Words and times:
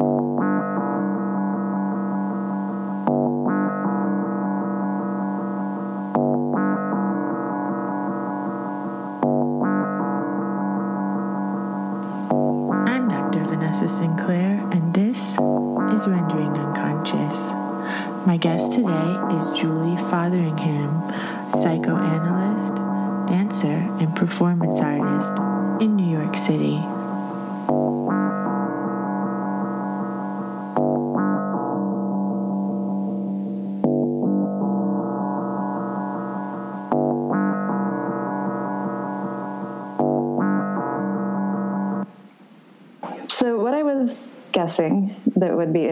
I'm 0.00 0.08
Dr. 13.08 13.44
Vanessa 13.44 13.88
Sinclair, 13.88 14.58
and 14.72 14.92
this 14.92 15.18
is 15.18 16.08
Rendering 16.08 16.56
Unconscious. 16.58 17.46
My 18.26 18.36
guest 18.36 18.72
today 18.72 19.18
is 19.36 19.50
Julie 19.50 19.96
Fotheringham, 20.10 21.02
psychoanalyst, 21.50 22.74
dancer, 23.28 23.88
and 24.00 24.16
performance 24.16 24.80
artist 24.80 25.38
in 25.80 25.94
New 25.94 26.18
York 26.18 26.36
City. 26.36 26.82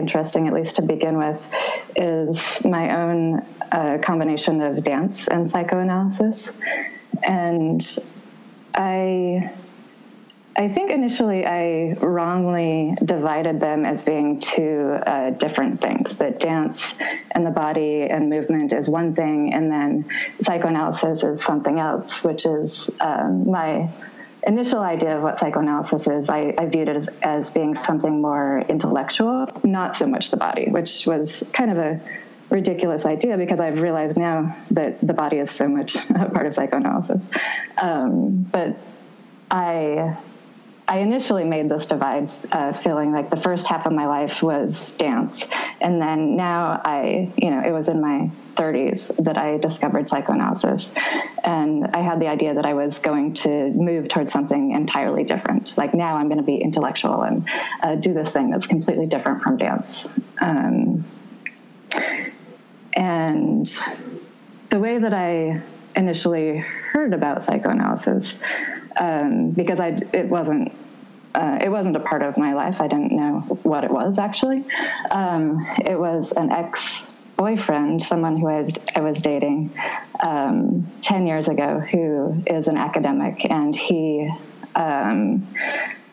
Interesting, 0.03 0.47
at 0.49 0.53
least 0.53 0.75
to 0.75 0.81
begin 0.81 1.15
with, 1.17 1.39
is 1.95 2.63
my 2.65 2.85
own 3.01 3.19
uh, 3.71 3.97
combination 4.09 4.61
of 4.61 4.83
dance 4.83 5.27
and 5.29 5.49
psychoanalysis. 5.49 6.51
And 7.23 7.81
I. 8.75 9.51
I 10.55 10.69
think 10.69 10.91
initially 10.91 11.47
I 11.47 11.93
wrongly 11.99 12.95
divided 13.03 13.59
them 13.59 13.85
as 13.91 14.03
being 14.03 14.39
two 14.39 14.99
uh, 15.13 15.31
different 15.31 15.81
things 15.81 16.17
that 16.17 16.39
dance 16.39 16.93
and 17.31 17.43
the 17.43 17.55
body 17.65 18.03
and 18.03 18.29
movement 18.29 18.71
is 18.71 18.87
one 18.87 19.15
thing, 19.15 19.51
and 19.55 19.71
then 19.71 20.05
psychoanalysis 20.45 21.23
is 21.23 21.43
something 21.43 21.79
else, 21.79 22.23
which 22.23 22.45
is 22.45 22.91
um, 23.01 23.49
my 23.49 23.89
initial 24.47 24.79
idea 24.79 25.17
of 25.17 25.23
what 25.23 25.39
psychoanalysis 25.39 26.07
is, 26.07 26.29
I, 26.29 26.53
I 26.57 26.65
viewed 26.65 26.89
it 26.89 26.95
as, 26.95 27.09
as 27.21 27.49
being 27.51 27.75
something 27.75 28.21
more 28.21 28.63
intellectual, 28.69 29.47
not 29.63 29.95
so 29.95 30.05
much 30.05 30.31
the 30.31 30.37
body, 30.37 30.69
which 30.69 31.05
was 31.05 31.43
kind 31.53 31.71
of 31.71 31.77
a 31.77 32.01
ridiculous 32.49 33.05
idea 33.05 33.37
because 33.37 33.59
I've 33.59 33.81
realized 33.81 34.17
now 34.17 34.55
that 34.71 35.01
the 35.01 35.13
body 35.13 35.37
is 35.37 35.49
so 35.49 35.67
much 35.67 35.95
a 36.09 36.29
part 36.29 36.45
of 36.45 36.53
psychoanalysis. 36.53 37.27
Um, 37.81 38.43
but 38.43 38.77
I. 39.49 40.17
I 40.87 40.99
initially 40.99 41.45
made 41.45 41.69
this 41.69 41.85
divide 41.85 42.31
uh, 42.51 42.73
feeling 42.73 43.13
like 43.13 43.29
the 43.29 43.37
first 43.37 43.67
half 43.67 43.85
of 43.85 43.93
my 43.93 44.05
life 44.05 44.43
was 44.43 44.91
dance. 44.91 45.45
And 45.79 46.01
then 46.01 46.35
now 46.35 46.81
I, 46.83 47.31
you 47.37 47.51
know, 47.51 47.61
it 47.65 47.71
was 47.71 47.87
in 47.87 48.01
my 48.01 48.29
30s 48.55 49.23
that 49.23 49.37
I 49.37 49.57
discovered 49.57 50.09
psychoanalysis. 50.09 50.91
And 51.43 51.87
I 51.93 52.01
had 52.01 52.19
the 52.19 52.27
idea 52.27 52.55
that 52.55 52.65
I 52.65 52.73
was 52.73 52.99
going 52.99 53.33
to 53.35 53.69
move 53.69 54.09
towards 54.09 54.31
something 54.31 54.71
entirely 54.71 55.23
different. 55.23 55.77
Like 55.77 55.93
now 55.93 56.17
I'm 56.17 56.27
going 56.27 56.37
to 56.37 56.43
be 56.43 56.57
intellectual 56.57 57.23
and 57.23 57.47
uh, 57.81 57.95
do 57.95 58.13
this 58.13 58.29
thing 58.29 58.49
that's 58.51 58.67
completely 58.67 59.05
different 59.05 59.41
from 59.41 59.57
dance. 59.57 60.07
Um, 60.41 61.05
and 62.93 63.67
the 64.69 64.79
way 64.79 64.97
that 64.99 65.13
I 65.13 65.61
initially 65.95 66.57
heard 66.57 67.13
about 67.13 67.43
psychoanalysis, 67.43 68.37
um, 68.97 69.51
because 69.51 69.79
I, 69.79 69.97
it 70.13 70.27
wasn't 70.27 70.71
uh, 71.35 71.57
it 71.61 71.69
wasn't 71.69 71.95
a 71.95 71.99
part 71.99 72.21
of 72.21 72.37
my 72.37 72.53
life. 72.53 72.79
I 72.79 72.87
didn't 72.87 73.11
know 73.11 73.39
what 73.63 73.83
it 73.83 73.91
was 73.91 74.19
actually. 74.19 74.63
Um, 75.09 75.65
it 75.83 75.97
was 75.97 76.31
an 76.31 76.51
ex 76.51 77.05
boyfriend, 77.37 78.01
someone 78.03 78.37
who 78.37 78.47
I 78.47 78.61
was, 78.61 78.73
I 78.95 79.01
was 79.01 79.21
dating 79.21 79.71
um, 80.21 80.89
10 81.01 81.27
years 81.27 81.47
ago, 81.47 81.79
who 81.79 82.43
is 82.47 82.67
an 82.67 82.77
academic, 82.77 83.49
and 83.49 83.75
he, 83.75 84.31
um, 84.75 85.47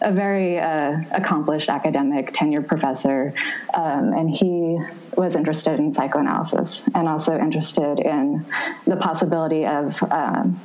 a 0.01 0.13
very 0.13 0.59
uh, 0.59 0.97
accomplished 1.13 1.69
academic, 1.69 2.33
tenured 2.33 2.67
professor, 2.67 3.35
um, 3.75 4.13
and 4.15 4.31
he 4.31 4.79
was 5.17 5.37
interested 5.37 5.79
in 5.79 5.93
psychoanalysis 5.93 6.83
and 6.95 7.07
also 7.07 7.39
interested 7.39 8.01
in 8.01 8.47
the 8.87 8.97
possibility 8.97 9.67
of 9.67 10.03
um, 10.11 10.59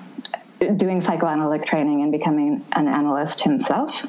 doing 0.60 1.02
psychoanalytic 1.02 1.66
training 1.66 2.02
and 2.02 2.12
becoming 2.12 2.66
an 2.74 2.88
analyst 2.88 3.42
himself. 3.42 4.06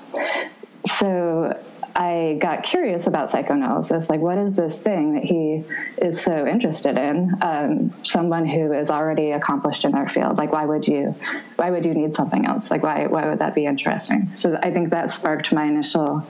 So 0.86 1.58
I 1.96 2.36
got 2.40 2.62
curious 2.62 3.06
about 3.06 3.30
psychoanalysis. 3.30 4.10
Like, 4.10 4.20
what 4.20 4.36
is 4.36 4.54
this 4.54 4.78
thing 4.78 5.14
that 5.14 5.24
he 5.24 5.64
is 5.96 6.20
so 6.20 6.46
interested 6.46 6.98
in? 6.98 7.34
Um, 7.40 8.04
someone 8.04 8.46
who 8.46 8.72
is 8.74 8.90
already 8.90 9.30
accomplished 9.30 9.86
in 9.86 9.92
their 9.92 10.06
field. 10.06 10.36
Like, 10.36 10.52
why 10.52 10.66
would 10.66 10.86
you? 10.86 11.14
Why 11.56 11.70
would 11.70 11.86
you 11.86 11.94
need 11.94 12.14
something 12.14 12.44
else? 12.44 12.70
Like, 12.70 12.82
why? 12.82 13.06
Why 13.06 13.26
would 13.28 13.38
that 13.38 13.54
be 13.54 13.64
interesting? 13.64 14.32
So 14.34 14.58
I 14.62 14.70
think 14.72 14.90
that 14.90 15.10
sparked 15.10 15.52
my 15.54 15.64
initial 15.64 16.26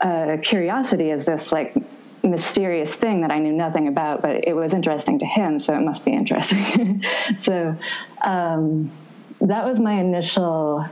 uh, 0.00 0.38
curiosity. 0.42 1.10
Is 1.10 1.24
this 1.24 1.52
like 1.52 1.76
mysterious 2.24 2.92
thing 2.92 3.20
that 3.20 3.30
I 3.30 3.38
knew 3.38 3.52
nothing 3.52 3.86
about, 3.86 4.22
but 4.22 4.48
it 4.48 4.56
was 4.56 4.74
interesting 4.74 5.20
to 5.20 5.26
him, 5.26 5.60
so 5.60 5.72
it 5.74 5.82
must 5.82 6.04
be 6.04 6.12
interesting. 6.12 7.04
so. 7.38 7.76
Um, 8.24 8.90
that 9.40 9.64
was 9.64 9.78
my 9.78 9.94
initial. 9.94 10.86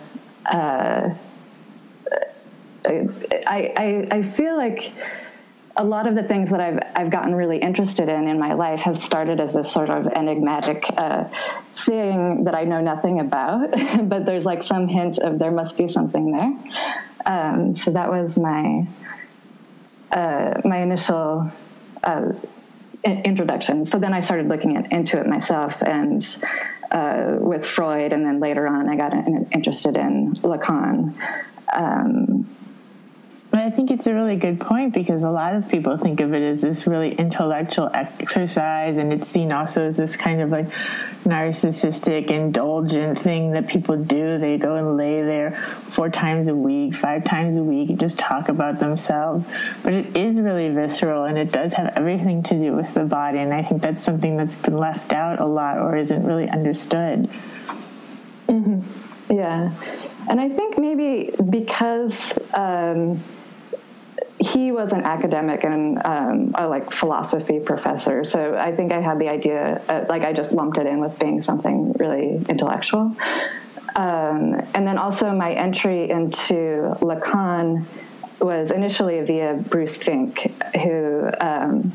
Uh, 0.45 1.15
I, 2.87 3.73
I, 3.77 4.07
I 4.11 4.23
feel 4.23 4.57
like 4.57 4.93
a 5.77 5.85
lot 5.85 6.07
of 6.07 6.15
the 6.15 6.23
things 6.23 6.51
that 6.51 6.61
I've 6.61 6.79
I've 6.95 7.11
gotten 7.11 7.35
really 7.35 7.59
interested 7.59 8.09
in 8.09 8.29
in 8.29 8.39
my 8.39 8.53
life 8.53 8.81
have 8.81 8.97
started 8.97 9.41
as 9.41 9.53
this 9.53 9.73
sort 9.73 9.91
of 9.91 10.07
enigmatic 10.07 10.85
uh, 10.97 11.25
thing 11.73 12.45
that 12.45 12.55
I 12.55 12.65
know 12.65 12.81
nothing 12.81 13.21
about, 13.21 13.71
but 14.09 14.25
there's 14.25 14.45
like 14.45 14.63
some 14.63 14.87
hint 14.87 15.19
of 15.19 15.39
there 15.39 15.51
must 15.51 15.77
be 15.77 15.89
something 15.89 16.33
there. 16.33 16.55
Um, 17.27 17.75
so 17.75 17.91
that 17.91 18.11
was 18.11 18.39
my 18.39 18.87
uh, 20.13 20.61
my 20.65 20.79
initial 20.79 21.51
uh, 22.05 22.33
introduction. 23.05 23.87
So 23.87 23.99
then 23.99 24.15
I 24.15 24.21
started 24.21 24.49
looking 24.49 24.77
at, 24.77 24.93
into 24.93 25.19
it 25.19 25.27
myself 25.27 25.83
and 25.83 26.25
uh, 26.91 27.37
with 27.39 27.67
Freud, 27.67 28.13
and 28.13 28.25
then 28.25 28.41
later 28.41 28.67
on 28.67 28.89
I 28.89 28.97
got 28.97 29.13
interested 29.53 29.97
in 29.97 30.33
Lacan. 30.35 31.15
Um, 31.73 32.49
but 33.55 33.63
I 33.63 33.71
think 33.71 33.93
it's 33.93 34.09
a 34.09 34.13
really 34.13 34.35
good 34.35 34.59
point 34.59 34.93
because 34.93 35.23
a 35.23 35.31
lot 35.31 35.55
of 35.55 35.69
people 35.69 35.97
think 35.97 36.21
of 36.21 36.35
it 36.35 36.43
as 36.43 36.61
this 36.61 36.89
really 36.89 37.15
intellectual 37.15 37.89
exercise, 37.95 38.99
and 38.99 39.13
it's 39.13 39.29
seen 39.29 39.53
also 39.53 39.85
as 39.85 39.97
this 39.97 40.17
kind 40.17 40.41
of 40.41 40.51
like 40.51 40.69
narcissistic, 41.23 42.33
indulgent 42.33 43.17
thing 43.17 43.53
that 43.53 43.69
people 43.69 43.97
do. 43.97 44.39
They 44.39 44.59
go 44.59 44.75
and 44.75 44.97
lay 44.97 45.23
there 45.23 45.53
four 45.87 46.11
times 46.11 46.49
a 46.49 46.55
week, 46.57 46.97
five 46.97 47.23
times 47.23 47.55
a 47.55 47.63
week, 47.63 47.91
and 47.91 48.01
just 48.01 48.19
talk 48.19 48.49
about 48.49 48.81
themselves. 48.81 49.47
But 49.85 49.93
it 49.93 50.17
is 50.17 50.41
really 50.41 50.69
visceral, 50.71 51.23
and 51.23 51.39
it 51.39 51.53
does 51.53 51.75
have 51.75 51.93
everything 51.95 52.43
to 52.43 52.55
do 52.55 52.73
with 52.73 52.93
the 52.93 53.05
body. 53.05 53.39
And 53.39 53.55
I 53.55 53.63
think 53.63 53.83
that's 53.83 54.03
something 54.03 54.37
that's 54.37 54.57
been 54.57 54.79
left 54.79 55.13
out 55.13 55.39
a 55.39 55.47
lot 55.47 55.79
or 55.79 55.97
isn't 55.97 56.25
really 56.25 56.49
understood. 56.49 57.31
Mm-hmm. 58.49 59.33
Yeah. 59.33 59.71
And 60.29 60.41
I 60.41 60.49
think 60.49 60.77
maybe 60.77 61.31
because 61.51 62.37
um, 62.55 63.23
he 64.45 64.73
was 64.73 64.93
an 64.93 65.03
academic 65.05 65.65
and 65.65 65.99
um, 66.05 66.55
a 66.55 66.69
like 66.69 66.93
philosophy 66.93 67.61
professor, 67.61 68.25
so 68.25 68.57
I 68.57 68.75
think 68.77 68.93
I 68.93 69.01
had 69.01 69.19
the 69.19 69.29
idea, 69.29 69.83
uh, 69.89 70.05
like 70.09 70.23
I 70.23 70.33
just 70.33 70.53
lumped 70.53 70.79
it 70.79 70.87
in 70.87 71.01
with 71.01 71.19
being 71.19 71.43
something 71.43 71.93
really 71.95 72.45
intellectual. 72.49 73.17
Um, 73.97 74.61
and 74.75 74.87
then 74.87 74.99
also 74.99 75.33
my 75.33 75.53
entry 75.53 76.11
into 76.11 76.97
Lacan 77.01 77.85
was 78.41 78.71
initially 78.71 79.21
via 79.23 79.55
Bruce 79.55 79.97
Fink, 79.97 80.53
who 80.83 81.31
um, 81.41 81.93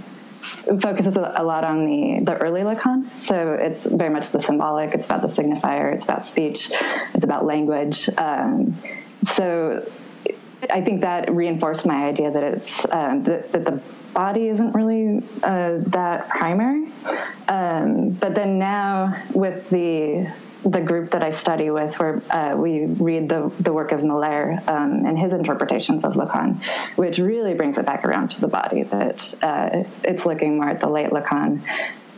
focuses 0.81 1.17
a 1.17 1.43
lot 1.43 1.63
on 1.63 1.85
the, 1.85 2.21
the 2.23 2.35
early 2.37 2.61
Lacan. 2.61 3.09
So 3.11 3.53
it's 3.53 3.85
very 3.85 4.09
much 4.09 4.29
the 4.29 4.41
symbolic, 4.41 4.93
it's 4.95 5.05
about 5.05 5.21
the 5.21 5.27
signifier, 5.27 5.93
it's 5.93 6.05
about 6.05 6.23
speech, 6.23 6.71
it's 7.13 7.25
about 7.25 7.45
language. 7.45 8.09
Um, 8.17 8.77
so 9.23 9.85
I 10.69 10.81
think 10.81 11.01
that 11.01 11.33
reinforced 11.33 11.85
my 11.85 12.05
idea 12.07 12.31
that 12.31 12.43
it's 12.43 12.85
um, 12.91 13.23
that, 13.23 13.51
that, 13.51 13.65
the 13.65 13.81
body 14.13 14.47
isn't 14.47 14.73
really 14.73 15.23
uh, 15.43 15.77
that 15.87 16.29
primary. 16.29 16.91
Um, 17.47 18.09
but 18.11 18.35
then 18.35 18.59
now 18.59 19.21
with 19.33 19.69
the 19.69 20.31
the 20.63 20.81
group 20.81 21.11
that 21.11 21.23
I 21.23 21.31
study 21.31 21.69
with, 21.69 21.97
where 21.99 22.21
uh, 22.31 22.55
we 22.55 22.85
read 22.85 23.29
the, 23.29 23.49
the 23.61 23.71
work 23.71 23.93
of 23.93 24.03
Miller 24.03 24.59
um, 24.67 25.05
and 25.05 25.17
his 25.17 25.31
interpretations 25.31 26.03
of 26.03 26.15
Lacan, 26.15 26.61
which 26.97 27.17
really 27.17 27.53
brings 27.53 27.77
it 27.77 27.85
back 27.85 28.03
around 28.03 28.31
to 28.31 28.41
the 28.41 28.49
body, 28.49 28.83
that 28.83 29.33
uh, 29.41 29.83
it's 30.03 30.25
looking 30.25 30.57
more 30.57 30.69
at 30.69 30.81
the 30.81 30.89
late 30.89 31.11
Lacan. 31.11 31.61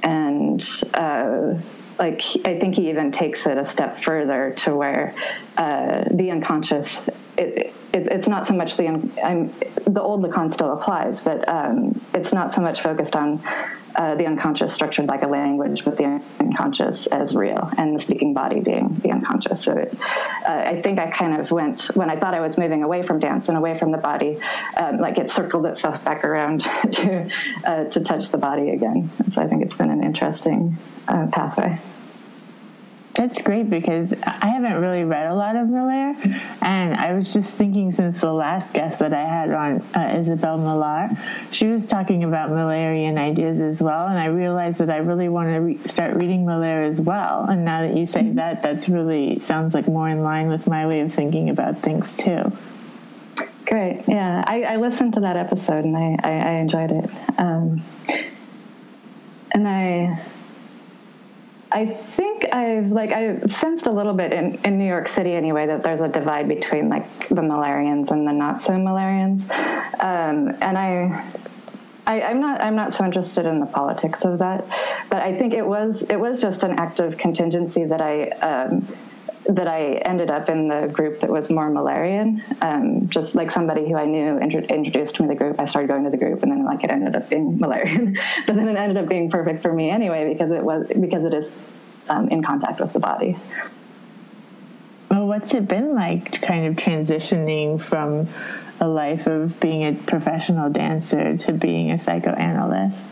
And 0.02 0.68
uh, 0.96 1.60
like, 2.00 2.24
I 2.44 2.60
think 2.60 2.78
he 2.78 2.90
even 2.90 3.12
takes 3.12 3.46
it 3.46 3.60
a 3.60 3.64
step 3.64 4.00
further 4.00 4.56
to 4.58 4.76
where 4.76 5.14
uh, 5.56 6.06
the 6.10 6.32
unconscious 6.32 7.08
it, 7.42 7.74
it, 7.94 8.08
it's 8.08 8.28
not 8.28 8.46
so 8.46 8.54
much 8.54 8.78
the 8.78 8.88
I'm, 8.88 9.54
the 9.86 10.02
old 10.02 10.24
Lacan 10.24 10.52
still 10.54 10.74
applies, 10.74 11.22
but 11.22 11.48
um, 11.50 12.00
it's 12.14 12.34
not 12.34 12.52
so 12.52 12.62
much 12.62 12.82
focused 12.82 13.16
on 13.16 13.44
uh, 13.96 14.16
the 14.16 14.26
unconscious 14.26 14.74
structured 14.74 15.08
like 15.08 15.24
a 15.24 15.28
language, 15.28 15.84
but 15.84 15.98
the 15.98 16.22
unconscious 16.40 17.08
as 17.08 17.36
real, 17.36 17.70
and 17.78 17.96
the 17.96 18.00
speaking 18.00 18.34
body 18.34 18.62
being 18.62 19.00
the 19.04 19.12
unconscious. 19.12 19.64
So 19.64 19.74
it, 19.74 19.94
uh, 20.48 20.52
I 20.52 20.82
think 20.82 21.00
I 21.00 21.10
kind 21.10 21.40
of 21.40 21.52
went 21.52 21.96
when 21.96 22.10
I 22.10 22.18
thought 22.18 22.34
I 22.34 22.40
was 22.40 22.58
moving 22.58 22.84
away 22.84 23.04
from 23.04 23.20
dance 23.20 23.50
and 23.50 23.58
away 23.58 23.78
from 23.78 23.92
the 23.92 23.98
body, 23.98 24.40
um, 24.78 25.00
like 25.00 25.18
it 25.18 25.30
circled 25.30 25.66
itself 25.66 26.04
back 26.06 26.24
around 26.24 26.62
to 26.94 27.30
uh, 27.66 27.84
to 27.86 28.00
touch 28.02 28.30
the 28.30 28.38
body 28.38 28.70
again. 28.70 29.10
So 29.30 29.42
I 29.42 29.48
think 29.48 29.64
it's 29.64 29.76
been 29.76 29.92
an 29.92 30.04
interesting 30.04 30.78
uh, 31.08 31.28
pathway. 31.32 31.78
That's 33.22 33.40
great 33.40 33.70
because 33.70 34.16
I 34.26 34.48
haven't 34.48 34.82
really 34.82 35.04
read 35.04 35.28
a 35.28 35.36
lot 35.36 35.56
of 35.56 35.70
Miller, 35.70 36.16
and 36.60 36.96
I 36.96 37.14
was 37.14 37.32
just 37.32 37.54
thinking 37.54 37.92
since 37.92 38.20
the 38.20 38.34
last 38.34 38.74
guest 38.74 38.98
that 38.98 39.14
I 39.14 39.24
had 39.24 39.52
on, 39.52 39.84
uh, 39.94 40.18
Isabel 40.18 40.58
Millar, 40.58 41.12
she 41.52 41.68
was 41.68 41.86
talking 41.86 42.24
about 42.24 42.50
Millerian 42.50 43.20
ideas 43.20 43.62
as 43.62 43.80
well, 43.80 44.08
and 44.08 44.18
I 44.18 44.26
realized 44.26 44.80
that 44.80 44.90
I 44.90 44.98
really 44.98 45.30
want 45.30 45.50
to 45.50 45.58
re- 45.58 45.80
start 45.86 46.16
reading 46.16 46.48
Miller 46.48 46.82
as 46.82 47.00
well. 47.00 47.46
And 47.48 47.64
now 47.64 47.82
that 47.82 47.96
you 47.96 48.08
say 48.08 48.22
mm-hmm. 48.22 48.38
that, 48.38 48.64
that's 48.64 48.90
really 48.90 49.38
sounds 49.38 49.76
like 49.76 49.88
more 49.88 50.10
in 50.10 50.24
line 50.24 50.50
with 50.50 50.66
my 50.66 50.88
way 50.88 51.02
of 51.02 51.14
thinking 51.14 51.52
about 51.52 51.80
things 51.84 52.14
too. 52.18 52.52
Great, 53.68 54.04
yeah, 54.08 54.44
I, 54.48 54.64
I 54.64 54.76
listened 54.78 55.14
to 55.14 55.20
that 55.20 55.38
episode 55.38 55.86
and 55.86 55.96
I, 55.96 56.18
I, 56.24 56.32
I 56.32 56.52
enjoyed 56.54 56.90
it, 56.90 57.12
um, 57.38 57.84
and 59.52 59.68
I 59.68 60.20
I 61.72 61.86
think 61.86 62.54
I've 62.54 62.88
like 62.88 63.12
I've 63.12 63.50
sensed 63.52 63.88
a 63.88 63.92
little 63.92 64.14
bit 64.14 64.34
in, 64.34 64.56
in 64.66 64.78
New 64.78 64.88
York 64.88 65.08
City 65.08 65.34
anyway 65.34 65.68
that 65.68 65.84
there's 65.84 66.02
a 66.02 66.10
divide 66.10 66.50
between 66.50 66.90
like 66.90 67.30
the 67.30 67.42
Millerians 67.42 68.12
and 68.12 68.28
the 68.28 68.34
not 68.34 68.62
so 68.62 68.74
Millerians, 68.74 69.50
um, 70.04 70.56
and 70.62 70.78
I, 70.78 71.26
I 72.06 72.20
am 72.20 72.42
not 72.42 72.60
I'm 72.62 72.76
not 72.76 72.94
so 72.94 73.06
interested 73.06 73.46
in 73.46 73.60
the 73.60 73.66
politics 73.66 74.26
of 74.26 74.40
that, 74.40 74.66
but 75.10 75.22
I 75.22 75.38
think 75.38 75.54
it 75.54 75.66
was 75.66 76.04
it 76.04 76.20
was 76.20 76.42
just 76.42 76.64
an 76.64 76.78
act 76.78 77.00
of 77.00 77.18
contingency 77.18 77.86
that 77.86 78.02
I. 78.02 78.30
Um, 78.30 78.88
that 79.50 79.68
I 79.68 79.96
ended 79.96 80.30
up 80.30 80.50
in 80.50 80.68
the 80.68 80.88
group 80.88 81.22
that 81.22 81.30
was 81.30 81.50
more 81.50 81.70
Millerian. 81.70 82.42
Um, 82.62 83.10
just 83.10 83.36
like 83.36 83.52
somebody 83.52 83.88
who 83.88 83.96
I 83.96 84.06
knew 84.06 84.40
intro- 84.40 84.62
introduced 84.62 85.20
me 85.20 85.28
to 85.28 85.34
the 85.34 85.38
group, 85.38 85.60
I 85.60 85.66
started 85.66 85.88
going 85.88 86.04
to 86.04 86.10
the 86.10 86.18
group, 86.18 86.44
and 86.44 86.52
then 86.52 86.66
like 86.66 86.84
it 86.84 86.92
ended 86.92 87.16
up 87.16 87.30
being 87.30 87.58
Millerian. 87.60 88.18
but 88.46 88.56
then 88.56 88.68
it 88.68 88.78
ended 88.78 88.98
up 88.98 89.10
being 89.10 89.30
perfect 89.30 89.62
for 89.62 89.74
me 89.74 89.90
anyway 89.90 90.32
because 90.32 90.52
it 90.52 90.64
was 90.64 90.88
because 90.88 91.26
it 91.26 91.34
is 91.34 91.54
um, 92.10 92.30
in 92.30 92.44
contact 92.44 92.80
with 92.80 92.94
the 92.94 93.00
body. 93.00 93.38
Well, 95.10 95.28
what's 95.28 95.54
it 95.54 95.68
been 95.68 95.94
like, 95.94 96.42
kind 96.42 96.66
of 96.66 96.76
transitioning 96.76 97.82
from 97.82 98.28
a 98.80 98.88
life 98.88 99.28
of 99.28 99.60
being 99.60 99.86
a 99.86 99.94
professional 99.94 100.70
dancer 100.70 101.36
to 101.38 101.52
being 101.52 101.92
a 101.92 101.98
psychoanalyst? 101.98 103.08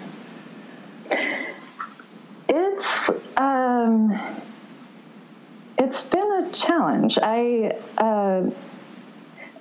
It's 2.47 3.09
um, 3.35 4.17
it's 5.77 6.03
been 6.03 6.18
challenge. 6.53 7.17
I 7.21 7.77
uh, 7.97 8.49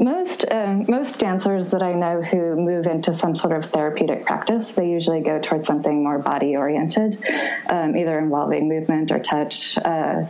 most 0.00 0.44
uh, 0.50 0.74
most 0.86 1.18
dancers 1.18 1.70
that 1.70 1.82
I 1.82 1.92
know 1.92 2.22
who 2.22 2.56
move 2.56 2.86
into 2.86 3.12
some 3.12 3.34
sort 3.34 3.56
of 3.56 3.70
therapeutic 3.70 4.24
practice, 4.24 4.72
they 4.72 4.88
usually 4.88 5.20
go 5.20 5.40
towards 5.40 5.66
something 5.66 6.04
more 6.04 6.18
body 6.18 6.56
oriented, 6.56 7.24
um, 7.68 7.96
either 7.96 8.18
involving 8.18 8.68
movement 8.68 9.10
or 9.10 9.18
touch. 9.18 9.76
Uh, 9.78 10.26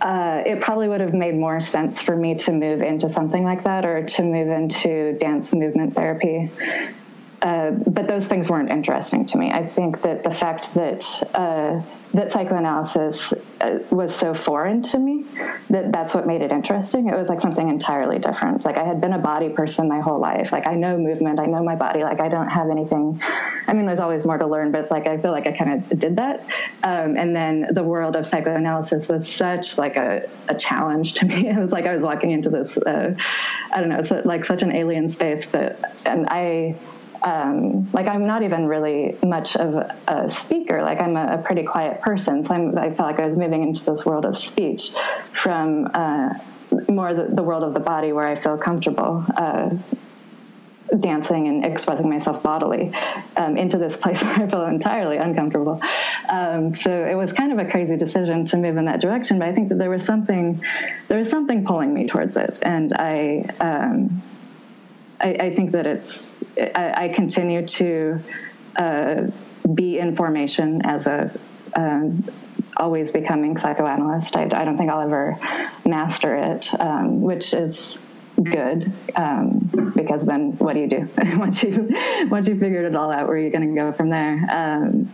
uh, 0.00 0.42
it 0.44 0.60
probably 0.60 0.88
would 0.88 1.00
have 1.00 1.14
made 1.14 1.34
more 1.34 1.60
sense 1.60 2.00
for 2.00 2.14
me 2.14 2.34
to 2.34 2.52
move 2.52 2.82
into 2.82 3.08
something 3.08 3.42
like 3.42 3.64
that 3.64 3.86
or 3.86 4.04
to 4.04 4.22
move 4.22 4.48
into 4.48 5.16
dance 5.18 5.54
movement 5.54 5.94
therapy 5.94 6.50
uh, 7.44 7.72
but 7.72 8.08
those 8.08 8.24
things 8.24 8.48
weren't 8.48 8.72
interesting 8.72 9.26
to 9.26 9.36
me. 9.36 9.52
I 9.52 9.66
think 9.66 10.00
that 10.00 10.24
the 10.24 10.30
fact 10.30 10.72
that 10.72 11.04
uh, 11.34 11.82
that 12.14 12.32
psychoanalysis 12.32 13.34
uh, 13.60 13.80
was 13.90 14.16
so 14.16 14.32
foreign 14.32 14.82
to 14.84 14.98
me 14.98 15.26
that 15.68 15.92
that's 15.92 16.14
what 16.14 16.26
made 16.26 16.40
it 16.40 16.52
interesting. 16.52 17.10
It 17.10 17.14
was 17.14 17.28
like 17.28 17.42
something 17.42 17.68
entirely 17.68 18.18
different. 18.18 18.64
Like 18.64 18.78
I 18.78 18.84
had 18.84 18.98
been 18.98 19.12
a 19.12 19.18
body 19.18 19.50
person 19.50 19.88
my 19.88 20.00
whole 20.00 20.18
life. 20.18 20.52
Like 20.52 20.66
I 20.66 20.74
know 20.74 20.96
movement, 20.96 21.38
I 21.38 21.44
know 21.44 21.62
my 21.62 21.76
body. 21.76 22.02
Like 22.02 22.18
I 22.18 22.30
don't 22.30 22.48
have 22.48 22.70
anything. 22.70 23.20
I 23.66 23.74
mean, 23.74 23.84
there's 23.84 24.00
always 24.00 24.24
more 24.24 24.38
to 24.38 24.46
learn, 24.46 24.72
but 24.72 24.80
it's 24.80 24.90
like 24.90 25.06
I 25.06 25.18
feel 25.18 25.32
like 25.32 25.46
I 25.46 25.52
kind 25.52 25.84
of 25.84 25.98
did 25.98 26.16
that. 26.16 26.46
Um, 26.82 27.18
and 27.18 27.36
then 27.36 27.66
the 27.72 27.82
world 27.82 28.16
of 28.16 28.24
psychoanalysis 28.24 29.06
was 29.10 29.30
such 29.30 29.76
like 29.76 29.96
a, 29.96 30.30
a 30.48 30.54
challenge 30.54 31.12
to 31.14 31.26
me. 31.26 31.48
It 31.48 31.58
was 31.58 31.72
like 31.72 31.84
I 31.84 31.92
was 31.92 32.02
walking 32.02 32.30
into 32.30 32.48
this. 32.48 32.78
Uh, 32.78 33.14
I 33.70 33.80
don't 33.80 33.90
know. 33.90 33.98
It's 33.98 34.10
like 34.24 34.46
such 34.46 34.62
an 34.62 34.74
alien 34.74 35.10
space 35.10 35.44
that, 35.48 36.00
and 36.06 36.26
I 36.30 36.76
um, 37.24 37.90
like 37.92 38.06
I'm 38.06 38.26
not 38.26 38.42
even 38.42 38.66
really 38.66 39.16
much 39.24 39.56
of 39.56 39.90
a 40.06 40.30
speaker. 40.30 40.82
Like 40.82 41.00
I'm 41.00 41.16
a, 41.16 41.34
a 41.34 41.38
pretty 41.38 41.62
quiet 41.64 42.02
person, 42.02 42.44
so 42.44 42.54
I'm, 42.54 42.78
i 42.78 42.92
felt 42.92 43.10
like 43.10 43.18
I 43.18 43.24
was 43.24 43.36
moving 43.36 43.62
into 43.62 43.84
this 43.84 44.04
world 44.04 44.26
of 44.26 44.36
speech 44.36 44.92
from 45.32 45.90
uh, 45.94 46.34
more 46.88 47.14
the, 47.14 47.28
the, 47.34 47.42
world 47.42 47.62
of 47.62 47.72
the 47.72 47.80
body, 47.80 48.12
where 48.12 48.28
I 48.28 48.36
feel 48.36 48.58
comfortable. 48.58 49.24
Uh, 49.36 49.76
dancing 51.00 51.48
and 51.48 51.64
expressing 51.64 52.08
myself 52.08 52.40
bodily 52.42 52.92
um, 53.36 53.56
into 53.56 53.78
this 53.78 53.96
place 53.96 54.22
where 54.22 54.34
I 54.34 54.48
feel 54.48 54.64
entirely 54.66 55.16
uncomfortable. 55.16 55.80
Um, 56.28 56.74
so 56.76 57.04
it 57.04 57.14
was 57.14 57.32
kind 57.32 57.52
of 57.52 57.58
a 57.58 57.68
crazy 57.68 57.96
decision 57.96 58.44
to 58.46 58.56
move 58.56 58.76
in 58.76 58.84
that 58.84 59.00
direction, 59.00 59.40
but 59.40 59.48
I 59.48 59.54
think 59.54 59.70
that 59.70 59.78
there 59.78 59.90
was 59.90 60.04
something, 60.04 60.62
there 61.08 61.18
was 61.18 61.28
something 61.28 61.64
pulling 61.64 61.92
me 61.92 62.06
towards 62.06 62.36
it, 62.36 62.60
and 62.62 62.92
I, 62.92 63.44
um, 63.58 64.22
I, 65.24 65.28
I, 65.40 65.54
think 65.54 65.72
that 65.72 65.86
it's 65.86 66.36
I, 66.58 67.04
I 67.04 67.08
continue 67.08 67.66
to 67.66 68.20
uh, 68.76 69.22
be 69.72 69.98
in 69.98 70.14
formation 70.14 70.82
as 70.84 71.06
a 71.06 71.30
um, 71.74 72.24
always 72.76 73.10
becoming 73.10 73.56
psychoanalyst. 73.56 74.36
I, 74.36 74.42
I, 74.42 74.64
don't 74.64 74.76
think 74.76 74.90
I'll 74.90 75.00
ever 75.00 75.38
master 75.86 76.36
it, 76.36 76.68
um, 76.78 77.22
which 77.22 77.54
is 77.54 77.98
good 78.42 78.92
um, 79.16 79.92
because 79.96 80.26
then 80.26 80.58
what 80.58 80.74
do 80.74 80.80
you 80.80 80.88
do 80.88 81.08
once 81.38 81.62
you 81.62 81.88
once 82.28 82.46
you 82.46 82.58
figured 82.58 82.84
it 82.84 82.94
all 82.94 83.10
out? 83.10 83.26
Where 83.26 83.36
are 83.36 83.40
you 83.40 83.50
going 83.50 83.74
to 83.74 83.80
go 83.80 83.92
from 83.92 84.10
there? 84.10 84.46
Um, 84.50 85.10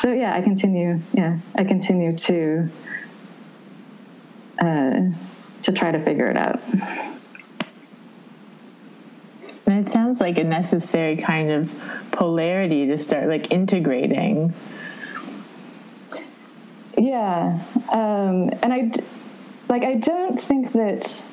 so 0.00 0.12
yeah, 0.12 0.34
I 0.34 0.40
continue. 0.40 1.00
Yeah, 1.12 1.38
I 1.56 1.64
continue 1.64 2.16
to 2.16 2.70
uh, 4.58 5.00
to 5.62 5.72
try 5.72 5.90
to 5.90 6.02
figure 6.02 6.26
it 6.26 6.38
out. 6.38 6.62
And 9.70 9.86
it 9.86 9.92
sounds 9.92 10.18
like 10.20 10.36
a 10.36 10.42
necessary 10.42 11.16
kind 11.16 11.48
of 11.48 11.72
polarity 12.10 12.86
to 12.88 12.98
start 12.98 13.28
like 13.28 13.52
integrating. 13.52 14.52
Yeah. 16.98 17.62
Um, 17.92 18.50
and 18.62 18.72
I, 18.72 18.90
like, 19.68 19.84
I 19.84 19.94
don't 19.94 20.40
think 20.40 20.72
that 20.72 21.24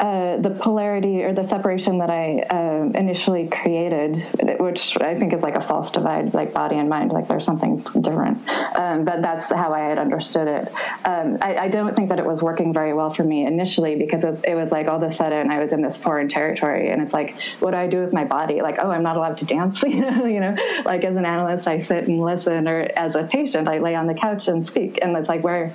uh, 0.00 0.36
the 0.38 0.50
polarity 0.50 1.22
or 1.22 1.32
the 1.32 1.44
separation 1.44 1.98
that 1.98 2.10
I 2.10 2.40
uh, 2.50 2.90
initially 2.94 3.48
created, 3.48 4.16
which 4.58 5.00
I 5.00 5.14
think 5.14 5.32
is 5.32 5.42
like 5.42 5.54
a 5.54 5.60
false 5.60 5.90
divide, 5.90 6.34
like 6.34 6.52
body 6.52 6.76
and 6.76 6.88
mind, 6.88 7.12
like 7.12 7.28
there's 7.28 7.44
something 7.44 7.76
different. 8.00 8.48
Um, 8.76 9.04
but 9.04 9.22
that's 9.22 9.50
how 9.50 9.72
I 9.72 9.80
had 9.80 9.98
understood 9.98 10.48
it. 10.48 10.72
Um, 11.04 11.38
I, 11.40 11.56
I, 11.56 11.68
don't 11.68 11.94
think 11.94 12.08
that 12.08 12.18
it 12.18 12.26
was 12.26 12.42
working 12.42 12.72
very 12.72 12.92
well 12.92 13.10
for 13.10 13.22
me 13.22 13.46
initially 13.46 13.94
because 13.96 14.24
it 14.24 14.54
was, 14.54 14.72
like 14.72 14.88
all 14.88 14.96
of 14.96 15.02
a 15.02 15.14
sudden 15.14 15.50
I 15.50 15.60
was 15.60 15.72
in 15.72 15.82
this 15.82 15.96
foreign 15.96 16.28
territory, 16.28 16.90
and 16.90 17.00
it's 17.00 17.12
like, 17.12 17.40
what 17.60 17.72
do 17.72 17.76
I 17.76 17.86
do 17.86 18.00
with 18.00 18.12
my 18.12 18.24
body? 18.24 18.62
Like, 18.62 18.78
oh, 18.80 18.90
I'm 18.90 19.02
not 19.02 19.16
allowed 19.16 19.38
to 19.38 19.44
dance. 19.44 19.82
you 19.84 20.00
know, 20.40 20.56
like 20.84 21.04
as 21.04 21.16
an 21.16 21.24
analyst, 21.24 21.68
I 21.68 21.78
sit 21.78 22.08
and 22.08 22.20
listen, 22.20 22.66
or 22.66 22.88
as 22.96 23.14
a 23.14 23.24
patient, 23.24 23.68
I 23.68 23.78
lay 23.78 23.94
on 23.94 24.06
the 24.06 24.14
couch 24.14 24.48
and 24.48 24.66
speak, 24.66 24.98
and 25.02 25.16
it's 25.16 25.28
like 25.28 25.44
where 25.44 25.72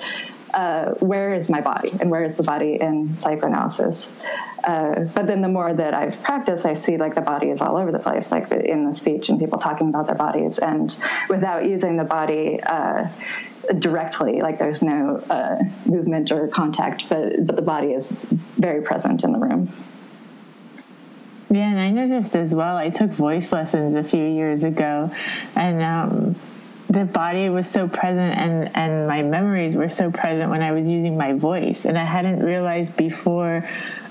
uh, 0.54 0.92
where 0.96 1.34
is 1.34 1.50
my 1.50 1.62
body 1.62 1.92
and 2.00 2.10
where 2.10 2.24
is 2.24 2.36
the 2.36 2.44
body 2.44 2.78
in 2.80 3.18
psychoanalysis. 3.18 4.10
Uh, 4.64 5.02
but 5.14 5.28
then 5.28 5.42
the 5.42 5.48
more 5.48 5.74
that 5.74 5.94
I've 5.94 6.22
practiced, 6.24 6.66
I 6.66 6.74
see 6.74 6.98
like 6.98 7.16
the 7.16 7.22
body 7.22 7.48
is 7.48 7.62
all 7.62 7.78
over 7.78 7.92
the 7.92 8.00
place, 8.00 8.32
like 8.32 8.52
in 8.52 8.86
the 8.86 8.94
speech 8.94 9.30
and 9.30 9.40
people 9.40 9.60
talking 9.60 9.90
about 9.90 10.08
their 10.08 10.16
bodies, 10.16 10.60
and 10.60 10.96
without 11.30 11.66
using 11.66 11.98
the 11.98 12.04
body. 12.04 12.60
Uh, 12.62 13.08
directly 13.78 14.42
like 14.42 14.58
there's 14.58 14.82
no 14.82 15.18
uh, 15.30 15.56
movement 15.86 16.32
or 16.32 16.48
contact 16.48 17.08
but 17.08 17.46
but 17.46 17.56
the 17.56 17.62
body 17.62 17.90
is 17.90 18.10
very 18.58 18.82
present 18.82 19.24
in 19.24 19.32
the 19.32 19.38
room 19.38 19.72
yeah, 21.52 21.72
and 21.72 21.80
I 21.80 21.90
noticed 21.90 22.36
as 22.36 22.54
well. 22.54 22.78
I 22.78 22.90
took 22.90 23.10
voice 23.10 23.52
lessons 23.52 23.96
a 23.96 24.04
few 24.04 24.24
years 24.24 24.64
ago, 24.64 25.12
and 25.56 25.82
um, 25.82 26.36
the 26.90 27.06
body 27.06 27.50
was 27.50 27.70
so 27.70 27.88
present 27.88 28.40
and 28.42 28.76
and 28.76 29.08
my 29.08 29.22
memories 29.22 29.76
were 29.76 29.90
so 29.90 30.10
present 30.10 30.50
when 30.50 30.64
I 30.64 30.72
was 30.72 30.90
using 30.90 31.16
my 31.16 31.34
voice. 31.34 31.86
And 31.86 31.98
I 31.98 32.04
hadn't 32.04 32.40
realized 32.40 32.98
before 32.98 33.64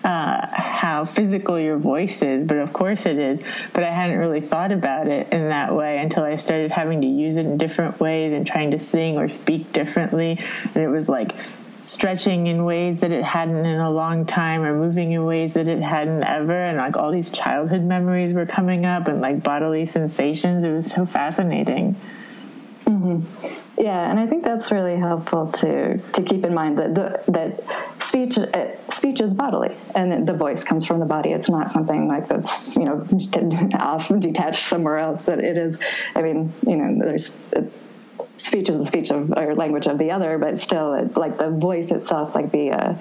uh, 0.04 0.46
how 0.52 1.04
physical 1.04 1.58
your 1.58 1.76
voice 1.76 2.22
is 2.22 2.44
but 2.44 2.58
of 2.58 2.72
course 2.72 3.04
it 3.04 3.18
is. 3.18 3.40
But 3.72 3.82
I 3.82 3.90
hadn't 3.90 4.18
really 4.18 4.40
thought 4.40 4.70
about 4.70 5.08
it 5.08 5.32
in 5.32 5.48
that 5.48 5.74
way 5.74 5.98
until 5.98 6.22
I 6.22 6.36
started 6.36 6.70
having 6.70 7.00
to 7.00 7.08
use 7.08 7.36
it 7.36 7.46
in 7.46 7.58
different 7.58 7.98
ways 7.98 8.32
and 8.32 8.46
trying 8.46 8.70
to 8.70 8.78
sing 8.78 9.18
or 9.18 9.28
speak 9.28 9.72
differently. 9.72 10.38
And 10.74 10.76
it 10.76 10.88
was 10.88 11.08
like 11.08 11.34
stretching 11.78 12.46
in 12.46 12.64
ways 12.64 13.00
that 13.00 13.10
it 13.10 13.24
hadn't 13.24 13.66
in 13.66 13.80
a 13.80 13.90
long 13.90 14.24
time 14.24 14.62
or 14.62 14.78
moving 14.78 15.12
in 15.12 15.24
ways 15.24 15.54
that 15.54 15.66
it 15.66 15.82
hadn't 15.82 16.22
ever. 16.22 16.64
And 16.64 16.78
like 16.78 16.96
all 16.96 17.10
these 17.10 17.30
childhood 17.30 17.82
memories 17.82 18.32
were 18.32 18.46
coming 18.46 18.86
up 18.86 19.08
and 19.08 19.20
like 19.20 19.42
bodily 19.42 19.84
sensations. 19.84 20.62
It 20.62 20.70
was 20.70 20.88
so 20.88 21.04
fascinating 21.04 21.96
mm-hmm. 22.88 23.80
yeah 23.80 24.10
and 24.10 24.18
i 24.18 24.26
think 24.26 24.44
that's 24.44 24.70
really 24.70 24.96
helpful 24.96 25.50
to 25.52 25.98
to 26.12 26.22
keep 26.22 26.44
in 26.44 26.54
mind 26.54 26.78
that 26.78 26.94
the, 26.94 27.22
that 27.30 28.02
speech 28.02 28.38
uh, 28.38 28.90
speech 28.90 29.20
is 29.20 29.34
bodily 29.34 29.76
and 29.94 30.26
the 30.26 30.32
voice 30.32 30.64
comes 30.64 30.86
from 30.86 30.98
the 30.98 31.06
body 31.06 31.30
it's 31.30 31.48
not 31.48 31.70
something 31.70 32.08
like 32.08 32.28
that's 32.28 32.76
you 32.76 32.84
know 32.84 33.06
off 33.78 34.08
detached 34.18 34.64
somewhere 34.64 34.98
else 34.98 35.26
that 35.26 35.38
it 35.38 35.56
is 35.56 35.78
i 36.14 36.22
mean 36.22 36.52
you 36.66 36.76
know 36.76 37.04
there's 37.04 37.30
speech 38.38 38.68
is 38.68 38.78
the 38.78 38.86
speech 38.86 39.10
of 39.10 39.32
or 39.36 39.54
language 39.54 39.86
of 39.86 39.98
the 39.98 40.10
other, 40.10 40.38
but 40.38 40.58
still, 40.58 40.94
it, 40.94 41.16
like 41.16 41.38
the 41.38 41.50
voice 41.50 41.90
itself, 41.90 42.34
like 42.34 42.50
the 42.50 42.70
uh, 42.70 42.94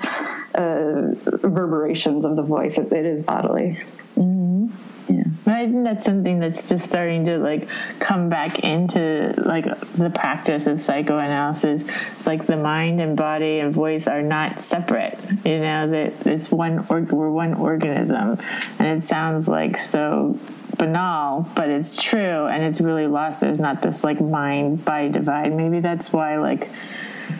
uh, 0.55 1.15
reverberations 1.37 2.25
of 2.25 2.35
the 2.35 2.41
voice, 2.41 2.77
it, 2.77 2.91
it 2.91 3.05
is 3.05 3.23
bodily. 3.23 3.79
Mm-hmm. 4.15 4.67
Yeah, 5.07 5.23
I 5.57 5.65
think 5.65 5.83
that's 5.83 6.05
something 6.05 6.39
that's 6.39 6.69
just 6.69 6.85
starting 6.85 7.25
to 7.25 7.39
like 7.39 7.67
come 7.99 8.29
back 8.29 8.59
into 8.59 9.33
like 9.37 9.65
the 9.93 10.11
practice 10.11 10.67
of 10.67 10.81
psychoanalysis. 10.81 11.83
It's 12.15 12.27
like 12.27 12.45
the 12.45 12.57
mind 12.57 13.01
and 13.01 13.17
body 13.17 13.59
and 13.59 13.73
voice 13.73 14.07
are 14.07 14.21
not 14.21 14.63
separate. 14.63 15.17
You 15.43 15.59
know 15.59 15.89
that 15.89 16.27
it's 16.27 16.51
one 16.51 16.85
or 16.89 17.01
we're 17.01 17.31
one 17.31 17.55
organism, 17.55 18.37
and 18.77 18.87
it 18.87 19.03
sounds 19.03 19.47
like 19.47 19.77
so 19.77 20.37
banal, 20.77 21.49
but 21.55 21.69
it's 21.69 22.01
true 22.01 22.45
and 22.45 22.63
it's 22.63 22.79
really 22.79 23.07
lost. 23.07 23.41
There's 23.41 23.59
not 23.59 23.81
this 23.81 24.03
like 24.03 24.21
mind 24.21 24.85
body 24.85 25.09
divide. 25.09 25.55
Maybe 25.55 25.79
that's 25.79 26.13
why 26.13 26.37
like 26.37 26.69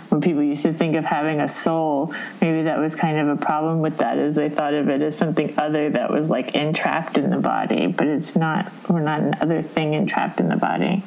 when 0.10 0.22
people 0.22 0.44
used 0.44 0.64
to 0.64 0.74
think 0.74 0.96
of 0.96 1.06
having 1.06 1.42
a 1.42 1.48
soul, 1.48 2.14
maybe 2.42 2.64
that 2.64 2.80
was 2.80 2.96
kind 2.96 3.20
of 3.20 3.28
a 3.28 3.36
problem 3.36 3.82
with 3.82 3.98
that, 3.98 4.18
as 4.18 4.36
they 4.36 4.50
thought 4.50 4.74
of 4.74 4.90
it 4.90 5.02
as 5.02 5.18
something 5.18 5.54
other 5.58 5.90
that 5.90 6.12
was 6.12 6.30
like 6.30 6.56
entrapped 6.56 7.18
in 7.18 7.30
the 7.30 7.38
body, 7.38 7.88
but 7.88 8.08
it's 8.08 8.36
not. 8.36 8.72
We're 8.90 9.02
not 9.02 9.22
an 9.22 9.36
other 9.42 9.62
thing 9.62 9.94
entrapped 9.94 10.40
in 10.40 10.48
the 10.48 10.56
body. 10.56 11.04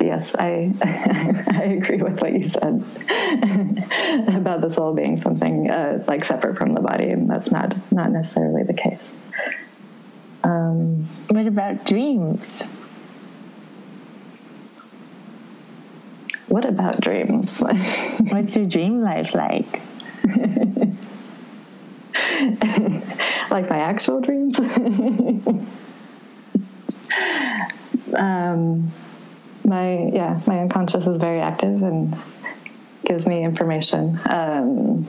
Yes, 0.00 0.34
I 0.34 0.72
I 0.82 1.62
agree 1.62 2.02
with 2.02 2.20
what 2.20 2.32
you 2.32 2.48
said 2.48 2.84
about 4.36 4.60
the 4.60 4.68
soul 4.70 4.92
being 4.92 5.16
something 5.16 5.70
uh, 5.70 6.04
like 6.06 6.24
separate 6.24 6.58
from 6.58 6.74
the 6.74 6.80
body, 6.80 7.08
and 7.08 7.30
that's 7.30 7.50
not 7.50 7.74
not 7.90 8.10
necessarily 8.10 8.64
the 8.64 8.74
case. 8.74 9.14
Um, 10.42 11.08
what 11.30 11.46
about 11.46 11.86
dreams? 11.86 12.64
What 16.48 16.64
about 16.64 17.00
dreams? 17.00 17.60
What's 18.28 18.56
your 18.56 18.66
dream 18.66 19.02
life 19.02 19.34
like? 19.34 19.80
like 23.50 23.70
my 23.70 23.78
actual 23.78 24.20
dreams? 24.20 24.58
um, 28.14 28.92
my 29.64 30.10
yeah, 30.12 30.40
my 30.46 30.60
unconscious 30.60 31.06
is 31.06 31.18
very 31.18 31.40
active 31.40 31.82
and 31.82 32.16
gives 33.04 33.26
me 33.26 33.44
information. 33.44 34.18
Um, 34.26 35.06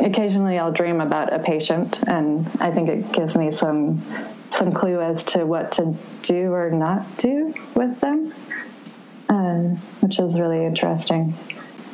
occasionally 0.00 0.58
I'll 0.58 0.72
dream 0.72 1.00
about 1.00 1.32
a 1.32 1.38
patient, 1.38 2.00
and 2.06 2.48
I 2.60 2.70
think 2.70 2.88
it 2.88 3.12
gives 3.12 3.36
me 3.36 3.50
some 3.50 4.02
some 4.50 4.72
clue 4.72 5.00
as 5.00 5.24
to 5.24 5.44
what 5.44 5.72
to 5.72 5.96
do 6.22 6.52
or 6.52 6.70
not 6.70 7.18
do 7.18 7.54
with 7.74 7.98
them, 8.00 8.32
uh, 9.28 9.76
which 10.00 10.18
is 10.18 10.38
really 10.38 10.64
interesting. 10.64 11.34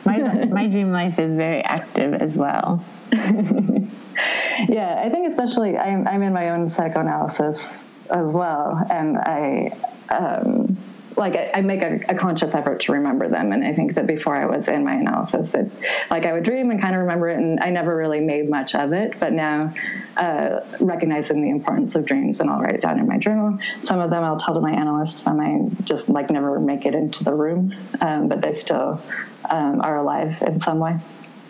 My 0.05 0.19
my 0.51 0.67
dream 0.67 0.93
life 0.93 1.19
is 1.19 1.35
very 1.35 1.63
active 1.63 2.15
as 2.15 2.37
well. 2.37 2.85
yeah, 3.13 5.03
I 5.05 5.09
think 5.11 5.29
especially 5.29 5.77
I'm 5.77 6.07
I'm 6.07 6.23
in 6.23 6.33
my 6.33 6.51
own 6.51 6.69
psychoanalysis 6.69 7.79
as 8.11 8.33
well, 8.33 8.85
and 8.91 9.19
I. 9.19 9.73
Um, 10.09 10.77
like 11.21 11.37
I, 11.37 11.51
I 11.55 11.61
make 11.61 11.83
a, 11.83 12.01
a, 12.09 12.15
conscious 12.15 12.55
effort 12.55 12.81
to 12.81 12.93
remember 12.93 13.29
them. 13.29 13.53
And 13.53 13.63
I 13.63 13.75
think 13.75 13.95
that 13.95 14.07
before 14.07 14.35
I 14.35 14.47
was 14.47 14.69
in 14.69 14.83
my 14.85 14.95
analysis, 14.95 15.55
it, 15.55 15.71
like 16.11 16.25
I 16.25 16.33
would 16.33 16.43
dream 16.43 16.71
and 16.71 16.81
kind 16.81 16.95
of 16.95 17.03
remember 17.03 17.29
it, 17.29 17.39
and 17.39 17.61
I 17.61 17.69
never 17.69 17.95
really 17.95 18.21
made 18.21 18.49
much 18.49 18.75
of 18.75 18.93
it. 18.95 19.21
But 19.21 19.35
now, 19.35 19.73
uh, 20.17 20.61
recognizing 20.81 21.43
the 21.43 21.51
importance 21.51 21.95
of 21.95 22.07
dreams, 22.07 22.41
and 22.41 22.51
I'll 22.51 22.61
write 22.61 22.75
it 22.75 22.81
down 22.81 22.99
in 22.99 23.07
my 23.07 23.19
journal. 23.19 23.59
Some 23.83 24.01
of 24.01 24.11
them 24.11 24.25
I'll 24.25 24.39
tell 24.39 24.55
to 24.55 24.61
my 24.61 24.73
analyst. 24.73 25.19
Some 25.19 25.39
I 25.41 25.69
just 25.85 26.09
like 26.09 26.31
never 26.31 26.59
make 26.59 26.87
it 26.87 26.95
into 26.95 27.23
the 27.23 27.35
room, 27.35 27.77
um, 28.01 28.29
but 28.29 28.41
they 28.41 28.55
still 28.55 29.01
um, 29.51 29.83
are 29.83 29.99
alive 29.99 30.43
in 30.43 30.59
some 30.59 30.79
way 30.79 30.99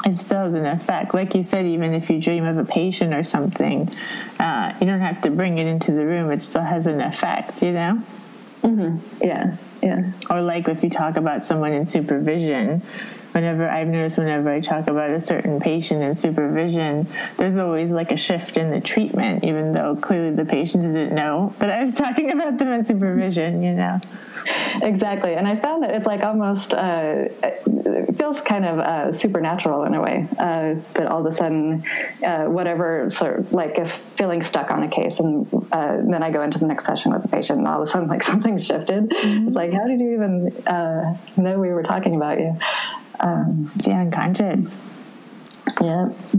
it 0.07 0.17
still 0.17 0.39
has 0.39 0.55
an 0.55 0.65
effect. 0.65 1.13
Like 1.13 1.35
you 1.35 1.43
said, 1.43 1.67
even 1.67 1.93
if 1.93 2.09
you 2.09 2.23
dream 2.23 2.47
of 2.47 2.57
a 2.57 2.65
patient 2.65 3.13
or 3.13 3.23
something, 3.23 3.91
uh, 4.39 4.75
you 4.81 4.87
don't 4.87 5.01
have 5.01 5.21
to 5.21 5.31
bring 5.31 5.59
it 5.59 5.67
into 5.67 5.93
the 5.93 6.07
room. 6.07 6.31
It 6.31 6.43
still 6.43 6.63
has 6.63 6.87
an 6.87 7.03
effect, 7.03 7.63
you 7.63 7.73
know? 7.73 8.03
Mm-hmm. 8.63 9.25
Yeah, 9.25 9.57
yeah. 9.83 10.13
Or 10.29 10.43
like 10.43 10.69
if 10.69 10.83
you 10.83 10.91
talk 10.91 11.17
about 11.17 11.45
someone 11.45 11.73
in 11.73 11.87
supervision, 11.87 12.83
whenever 13.33 13.69
I've 13.69 13.89
noticed 13.89 14.19
whenever 14.19 14.51
I 14.51 14.61
talk 14.61 14.89
about 14.89 15.11
a 15.11 15.21
certain 15.21 15.61
patient 15.61 16.03
in 16.03 16.15
supervision, 16.15 17.07
there's 17.37 17.59
always 17.59 17.91
like 17.91 18.13
a 18.13 18.17
shift 18.17 18.57
in 18.57 18.71
the 18.71 18.81
treatment, 18.81 19.45
even 19.45 19.73
though 19.73 19.97
clearly 19.97 20.35
the 20.35 20.45
patient 20.45 20.85
doesn't 20.85 21.15
know 21.15 21.55
that 21.59 21.71
I 21.71 21.85
was 21.85 21.95
talking 21.95 22.33
about 22.35 22.59
them 22.59 22.73
in 22.73 22.85
supervision, 22.85 23.63
you 23.63 23.73
know? 23.73 24.01
Exactly. 24.83 25.35
And 25.35 25.47
I 25.47 25.57
found 25.57 25.83
that 25.83 25.91
it's 25.91 26.07
like 26.07 26.23
almost, 26.23 26.73
uh, 26.73 27.29
it 27.43 28.17
feels 28.17 28.41
kind 28.41 28.65
of 28.65 28.79
uh, 28.79 29.13
supernatural 29.13 29.85
in 29.85 29.95
a 29.95 30.01
way, 30.01 30.27
uh, 30.39 30.75
that 30.95 31.07
all 31.07 31.21
of 31.21 31.27
a 31.27 31.33
sudden, 31.33 31.85
uh, 32.25 32.45
whatever 32.45 33.11
sort 33.11 33.41
of 33.41 33.53
like 33.53 33.79
if 33.79 33.93
feeling 34.17 34.43
stuck 34.43 34.71
on 34.71 34.83
a 34.83 34.89
case 34.89 35.21
and 35.21 35.47
uh, 35.73 35.99
then 35.99 36.23
I 36.23 36.31
go 36.31 36.43
into 36.43 36.59
the 36.59 36.67
next 36.67 36.87
session 36.87 37.13
with 37.13 37.23
the 37.23 37.29
patient 37.29 37.59
and 37.59 37.69
all 37.69 37.83
of 37.83 37.89
a 37.89 37.91
sudden 37.91 38.09
like 38.09 38.23
something 38.33 38.59
shifted. 38.59 39.11
Mm-hmm. 39.11 39.49
It's 39.49 39.57
like, 39.57 39.73
how 39.73 39.87
did 39.87 40.01
you 40.01 40.15
even 40.15 40.67
uh, 40.67 41.17
know 41.37 41.59
we 41.59 41.69
were 41.69 41.83
talking 41.83 42.17
about 42.17 42.39
you? 42.39 42.59
Um, 43.21 43.71
yeah, 43.87 44.01
unconscious. 44.01 44.79
Yeah. 45.81 46.09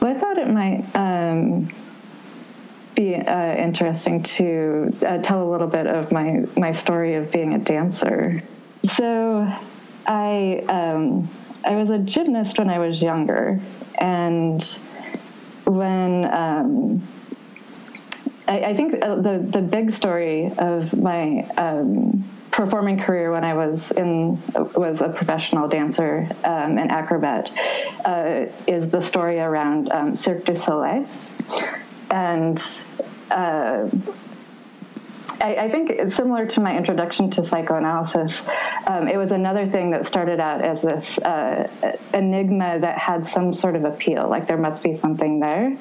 well, 0.00 0.14
I 0.14 0.18
thought 0.18 0.38
it 0.38 0.48
might 0.48 0.84
um, 0.94 1.72
be 2.94 3.14
uh, 3.14 3.54
interesting 3.54 4.22
to 4.22 4.92
uh, 5.06 5.18
tell 5.18 5.42
a 5.42 5.48
little 5.50 5.66
bit 5.66 5.86
of 5.86 6.12
my 6.12 6.44
my 6.56 6.72
story 6.72 7.14
of 7.14 7.32
being 7.32 7.54
a 7.54 7.58
dancer. 7.58 8.42
So, 8.84 9.50
I 10.06 10.64
um, 10.68 11.28
I 11.64 11.76
was 11.76 11.90
a 11.90 11.98
gymnast 11.98 12.58
when 12.58 12.70
I 12.70 12.78
was 12.78 13.02
younger, 13.02 13.60
and 13.98 14.62
when 15.64 16.24
um, 16.32 17.08
I, 18.46 18.60
I, 18.60 18.76
think 18.76 19.02
uh, 19.02 19.16
the 19.16 19.38
the 19.38 19.62
big 19.62 19.90
story 19.90 20.52
of 20.58 20.96
my 20.96 21.40
um, 21.56 22.24
performing 22.56 22.98
career 22.98 23.30
when 23.30 23.44
I 23.44 23.52
was 23.52 23.90
in 23.90 24.42
was 24.74 25.02
a 25.02 25.10
professional 25.10 25.68
dancer 25.68 26.26
um, 26.42 26.78
and 26.78 26.90
acrobat 26.90 27.52
uh, 28.06 28.46
is 28.66 28.88
the 28.88 29.02
story 29.02 29.38
around 29.38 29.92
um, 29.92 30.16
Cirque 30.16 30.46
du 30.46 30.56
Soleil, 30.56 31.06
and 32.10 32.62
uh, 33.30 33.86
I, 35.40 35.56
I, 35.56 35.68
think 35.68 36.12
similar 36.12 36.46
to 36.46 36.60
my 36.60 36.76
introduction 36.76 37.30
to 37.32 37.42
psychoanalysis. 37.42 38.42
Um, 38.86 39.08
it 39.08 39.16
was 39.16 39.32
another 39.32 39.66
thing 39.66 39.90
that 39.90 40.06
started 40.06 40.40
out 40.40 40.64
as 40.64 40.82
this 40.82 41.18
uh, 41.18 41.68
enigma 42.14 42.78
that 42.80 42.98
had 42.98 43.26
some 43.26 43.52
sort 43.52 43.76
of 43.76 43.84
appeal, 43.84 44.28
like 44.28 44.46
there 44.46 44.56
must 44.56 44.82
be 44.82 44.94
something 44.94 45.40
there. 45.40 45.76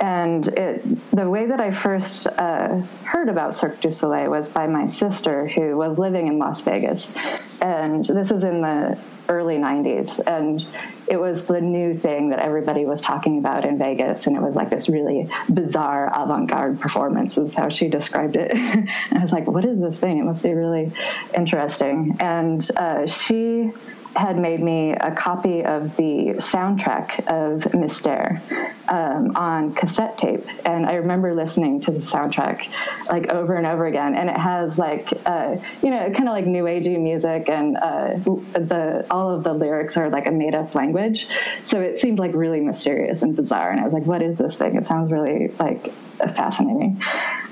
And 0.00 0.46
it, 0.48 1.10
the 1.10 1.28
way 1.28 1.46
that 1.46 1.60
I 1.60 1.70
first 1.70 2.26
uh, 2.26 2.80
heard 3.04 3.28
about 3.28 3.54
Cirque 3.54 3.80
du 3.80 3.90
Soleil 3.90 4.30
was 4.30 4.48
by 4.48 4.66
my 4.66 4.86
sister, 4.86 5.46
who 5.48 5.76
was 5.76 5.98
living 5.98 6.28
in 6.28 6.38
Las 6.38 6.62
Vegas. 6.62 7.60
And 7.60 8.04
this 8.04 8.30
is 8.30 8.44
in 8.44 8.60
the 8.60 8.98
early 9.28 9.56
90s. 9.56 10.20
And 10.26 10.66
it 11.12 11.20
was 11.20 11.44
the 11.44 11.60
new 11.60 11.98
thing 11.98 12.30
that 12.30 12.38
everybody 12.38 12.86
was 12.86 13.02
talking 13.02 13.36
about 13.36 13.66
in 13.66 13.76
Vegas. 13.76 14.26
And 14.26 14.34
it 14.34 14.40
was 14.40 14.54
like 14.54 14.70
this 14.70 14.88
really 14.88 15.28
bizarre 15.52 16.10
avant 16.10 16.48
garde 16.48 16.80
performance, 16.80 17.36
is 17.36 17.52
how 17.52 17.68
she 17.68 17.88
described 17.88 18.34
it. 18.34 18.50
and 18.54 18.88
I 19.12 19.20
was 19.20 19.30
like, 19.30 19.46
what 19.46 19.66
is 19.66 19.78
this 19.78 19.98
thing? 19.98 20.16
It 20.16 20.24
must 20.24 20.42
be 20.42 20.54
really 20.54 20.90
interesting. 21.36 22.16
And 22.18 22.66
uh, 22.78 23.06
she 23.06 23.72
had 24.14 24.38
made 24.38 24.60
me 24.60 24.92
a 24.92 25.12
copy 25.12 25.64
of 25.64 25.96
the 25.96 26.34
soundtrack 26.38 27.20
of 27.28 27.62
Mystère 27.72 28.40
um, 28.88 29.36
on 29.36 29.74
cassette 29.74 30.18
tape, 30.18 30.46
and 30.66 30.86
I 30.86 30.94
remember 30.94 31.34
listening 31.34 31.80
to 31.82 31.90
the 31.90 31.98
soundtrack 31.98 33.10
like 33.10 33.28
over 33.30 33.54
and 33.54 33.66
over 33.66 33.86
again. 33.86 34.14
And 34.14 34.28
it 34.28 34.36
has 34.36 34.78
like 34.78 35.08
uh, 35.26 35.56
you 35.82 35.90
know 35.90 36.10
kind 36.10 36.28
of 36.28 36.34
like 36.34 36.46
new 36.46 36.64
agey 36.64 37.00
music, 37.00 37.48
and 37.48 37.76
uh, 37.76 38.14
the 38.52 39.06
all 39.10 39.30
of 39.30 39.44
the 39.44 39.52
lyrics 39.52 39.96
are 39.96 40.10
like 40.10 40.26
a 40.26 40.30
made 40.30 40.54
up 40.54 40.74
language, 40.74 41.26
so 41.64 41.80
it 41.80 41.98
seemed 41.98 42.18
like 42.18 42.34
really 42.34 42.60
mysterious 42.60 43.22
and 43.22 43.34
bizarre. 43.34 43.70
And 43.70 43.80
I 43.80 43.84
was 43.84 43.92
like, 43.92 44.06
what 44.06 44.22
is 44.22 44.36
this 44.38 44.56
thing? 44.56 44.76
It 44.76 44.86
sounds 44.86 45.10
really 45.10 45.48
like 45.58 45.92
fascinating. 46.18 47.00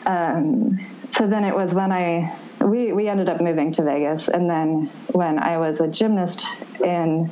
Um, 0.07 0.79
so 1.11 1.27
then 1.27 1.45
it 1.45 1.55
was 1.55 1.75
when 1.75 1.93
I 1.93 2.37
we 2.61 2.93
we 2.93 3.09
ended 3.09 3.29
up 3.29 3.41
moving 3.41 3.73
to 3.73 3.83
Vegas, 3.83 4.29
and 4.29 4.49
then 4.49 4.91
when 5.13 5.39
I 5.39 5.59
was 5.59 5.81
a 5.81 5.89
gymnast 5.89 6.47
in 6.85 7.31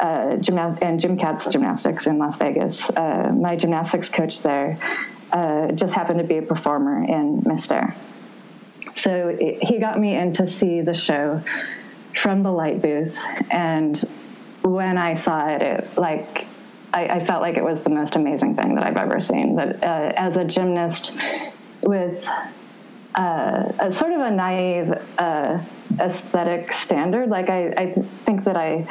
uh, 0.00 0.36
gymna- 0.40 0.98
Jim 0.98 1.16
Katz 1.16 1.46
Gymnastics 1.46 2.06
in 2.06 2.18
Las 2.18 2.36
Vegas, 2.36 2.88
uh, 2.90 3.32
my 3.34 3.56
gymnastics 3.56 4.08
coach 4.08 4.40
there 4.40 4.78
uh, 5.32 5.72
just 5.72 5.94
happened 5.94 6.18
to 6.18 6.24
be 6.24 6.38
a 6.38 6.42
performer 6.42 7.04
in 7.04 7.42
Mystère. 7.42 7.94
So 8.94 9.28
it, 9.28 9.62
he 9.62 9.78
got 9.78 9.98
me 10.00 10.16
in 10.16 10.34
to 10.34 10.46
see 10.46 10.80
the 10.80 10.94
show 10.94 11.42
from 12.14 12.42
the 12.42 12.50
light 12.50 12.80
booth, 12.80 13.22
and 13.50 13.98
when 14.62 14.96
I 14.96 15.14
saw 15.14 15.48
it, 15.48 15.62
it 15.62 15.98
like 15.98 16.46
I, 16.94 17.06
I, 17.06 17.24
felt 17.24 17.42
like 17.42 17.56
it 17.56 17.64
was 17.64 17.82
the 17.82 17.90
most 17.90 18.16
amazing 18.16 18.54
thing 18.54 18.74
that 18.74 18.84
I've 18.84 18.96
ever 18.96 19.20
seen. 19.20 19.56
That 19.56 19.82
uh, 19.82 20.12
as 20.16 20.36
a 20.36 20.44
gymnast 20.44 21.20
with 21.82 22.28
uh, 23.14 23.72
a 23.78 23.92
sort 23.92 24.12
of 24.12 24.20
a 24.20 24.30
naive 24.30 24.90
uh, 25.18 25.62
aesthetic 25.98 26.72
standard, 26.72 27.28
like 27.28 27.50
I, 27.50 27.68
I 27.76 27.92
think 27.92 28.44
that 28.44 28.56
I, 28.56 28.86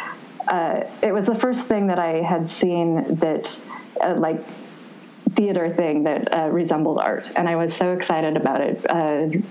uh, 0.47 0.89
it 1.01 1.11
was 1.11 1.25
the 1.25 1.35
first 1.35 1.65
thing 1.65 1.87
that 1.87 1.99
I 1.99 2.21
had 2.21 2.47
seen 2.47 3.15
that 3.15 3.59
uh, 4.03 4.15
like 4.17 4.43
theater 5.31 5.69
thing 5.69 6.03
that 6.03 6.33
uh, 6.35 6.47
resembled 6.49 6.99
art, 6.99 7.25
and 7.35 7.47
I 7.47 7.55
was 7.55 7.75
so 7.75 7.93
excited 7.93 8.37
about 8.37 8.61
it 8.61 9.43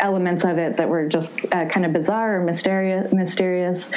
elements 0.00 0.44
of 0.44 0.58
it 0.58 0.76
that 0.76 0.88
were 0.88 1.08
just 1.08 1.32
uh, 1.52 1.66
kind 1.66 1.86
of 1.86 1.92
bizarre 1.92 2.40
or 2.40 2.44
mysterious. 2.44 3.12
mysterious. 3.12 3.90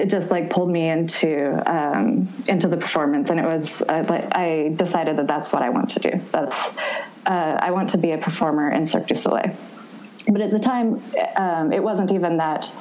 It 0.00 0.08
just 0.08 0.30
like 0.30 0.48
pulled 0.48 0.70
me 0.70 0.88
into 0.88 1.62
um, 1.70 2.32
into 2.48 2.68
the 2.68 2.76
performance, 2.78 3.28
and 3.28 3.38
it 3.38 3.44
was 3.44 3.82
uh, 3.82 4.28
I 4.32 4.72
decided 4.74 5.18
that 5.18 5.26
that's 5.26 5.52
what 5.52 5.62
I 5.62 5.68
want 5.68 5.90
to 5.90 6.00
do. 6.00 6.20
That's 6.32 6.56
uh, 7.26 7.58
I 7.60 7.70
want 7.70 7.90
to 7.90 7.98
be 7.98 8.12
a 8.12 8.18
performer 8.18 8.70
in 8.70 8.88
Cirque 8.88 9.08
du 9.08 9.14
Soleil. 9.14 9.54
But 10.26 10.40
at 10.40 10.50
the 10.50 10.58
time, 10.58 11.02
um, 11.36 11.72
it 11.72 11.82
wasn't 11.82 12.12
even 12.12 12.38
that 12.38 12.72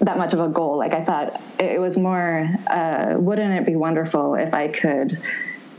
that 0.00 0.18
much 0.18 0.34
of 0.34 0.40
a 0.40 0.48
goal. 0.48 0.78
Like 0.78 0.94
I 0.94 1.04
thought, 1.04 1.40
it 1.58 1.80
was 1.80 1.96
more. 1.96 2.48
Uh, 2.68 3.14
wouldn't 3.18 3.54
it 3.60 3.66
be 3.66 3.74
wonderful 3.74 4.36
if 4.36 4.54
I 4.54 4.68
could? 4.68 5.18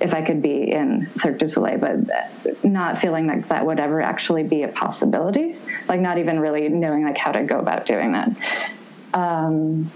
if 0.01 0.13
I 0.13 0.21
could 0.21 0.41
be 0.41 0.69
in 0.69 1.09
Cirque 1.15 1.37
du 1.37 1.47
Soleil, 1.47 1.77
but 1.77 2.65
not 2.65 2.97
feeling 2.97 3.25
like 3.25 3.47
that 3.47 3.65
would 3.65 3.79
ever 3.79 4.01
actually 4.01 4.43
be 4.43 4.63
a 4.63 4.67
possibility. 4.67 5.55
Like 5.87 6.01
not 6.01 6.17
even 6.17 6.41
really 6.41 6.67
knowing 6.67 7.05
like 7.05 7.17
how 7.17 7.31
to 7.31 7.43
go 7.43 7.57
about 7.57 7.85
doing 7.85 8.11
that. 8.11 8.31
Um, 9.13 9.89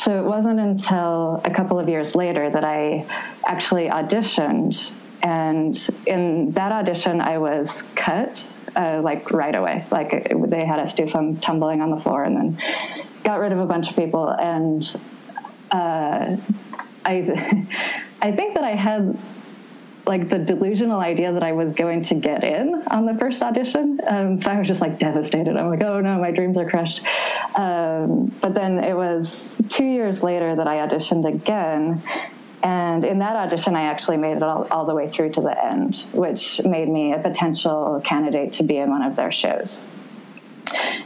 so 0.00 0.18
it 0.18 0.24
wasn't 0.24 0.58
until 0.58 1.42
a 1.44 1.50
couple 1.50 1.78
of 1.78 1.86
years 1.86 2.16
later 2.16 2.48
that 2.48 2.64
I 2.64 3.04
actually 3.46 3.88
auditioned, 3.88 4.90
and 5.22 5.76
in 6.06 6.52
that 6.52 6.72
audition, 6.72 7.20
I 7.20 7.36
was 7.36 7.84
cut 7.96 8.50
uh, 8.74 9.02
like 9.02 9.30
right 9.30 9.54
away. 9.54 9.84
Like 9.90 10.14
it, 10.14 10.50
they 10.50 10.64
had 10.64 10.78
us 10.78 10.94
do 10.94 11.06
some 11.06 11.36
tumbling 11.36 11.82
on 11.82 11.90
the 11.90 11.98
floor, 11.98 12.24
and 12.24 12.34
then 12.34 12.58
got 13.24 13.40
rid 13.40 13.52
of 13.52 13.58
a 13.58 13.66
bunch 13.66 13.90
of 13.90 13.96
people. 13.96 14.28
And 14.30 14.82
uh, 15.70 16.38
I, 17.04 17.66
I 18.22 18.32
think 18.32 18.54
that 18.54 18.64
I 18.64 18.76
had 18.76 19.18
like 20.10 20.28
the 20.28 20.38
delusional 20.38 20.98
idea 20.98 21.32
that 21.32 21.44
I 21.44 21.52
was 21.52 21.72
going 21.72 22.02
to 22.02 22.16
get 22.16 22.42
in 22.42 22.82
on 22.88 23.06
the 23.06 23.14
first 23.14 23.42
audition. 23.42 24.00
Um, 24.08 24.40
so 24.40 24.50
I 24.50 24.58
was 24.58 24.66
just 24.66 24.80
like 24.80 24.98
devastated. 24.98 25.56
I'm 25.56 25.70
like, 25.70 25.84
oh 25.84 26.00
no, 26.00 26.18
my 26.18 26.32
dreams 26.32 26.58
are 26.58 26.68
crushed. 26.68 27.00
Um, 27.54 28.26
but 28.40 28.52
then 28.52 28.82
it 28.82 28.96
was 28.96 29.56
two 29.68 29.84
years 29.84 30.24
later 30.24 30.56
that 30.56 30.66
I 30.66 30.78
auditioned 30.84 31.28
again. 31.28 32.02
And 32.64 33.04
in 33.04 33.20
that 33.20 33.36
audition, 33.36 33.76
I 33.76 33.82
actually 33.82 34.16
made 34.16 34.36
it 34.36 34.42
all, 34.42 34.66
all 34.72 34.84
the 34.84 34.96
way 34.96 35.08
through 35.08 35.30
to 35.30 35.40
the 35.42 35.64
end, 35.64 36.04
which 36.12 36.60
made 36.64 36.88
me 36.88 37.12
a 37.12 37.20
potential 37.20 38.02
candidate 38.04 38.54
to 38.54 38.64
be 38.64 38.78
in 38.78 38.90
one 38.90 39.02
of 39.02 39.14
their 39.14 39.30
shows. 39.30 39.86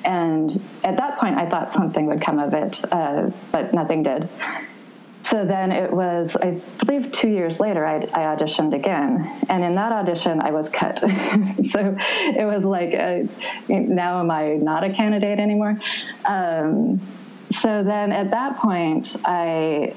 And 0.07 0.51
at 0.83 0.97
that 0.97 1.19
point, 1.19 1.37
I 1.37 1.49
thought 1.51 1.75
something 1.75 2.07
would 2.07 2.23
come 2.23 2.39
of 2.39 2.55
it, 2.55 2.83
uh, 2.91 3.31
but 3.53 3.75
nothing 3.75 4.03
did. 4.03 4.31
So 5.35 5.45
then 5.45 5.73
it 5.73 5.93
was, 5.93 6.37
I 6.37 6.61
believe, 6.79 7.11
two 7.11 7.29
years 7.29 7.59
later, 7.59 7.85
I, 7.85 7.97
I 7.97 8.37
auditioned 8.37 8.73
again. 8.73 9.29
And 9.49 9.65
in 9.65 9.75
that 9.75 9.91
audition, 9.91 10.41
I 10.41 10.53
was 10.53 10.69
cut. 10.69 11.01
so 11.01 11.97
it 11.99 12.47
was 12.47 12.63
like, 12.63 12.95
a, 12.95 13.29
now 13.69 14.21
am 14.21 14.31
I 14.31 14.53
not 14.53 14.85
a 14.85 14.93
candidate 14.93 15.41
anymore? 15.41 15.81
Um, 16.25 17.01
so 17.51 17.83
then 17.83 18.13
at 18.13 18.31
that 18.31 18.59
point, 18.59 19.17
I 19.25 19.95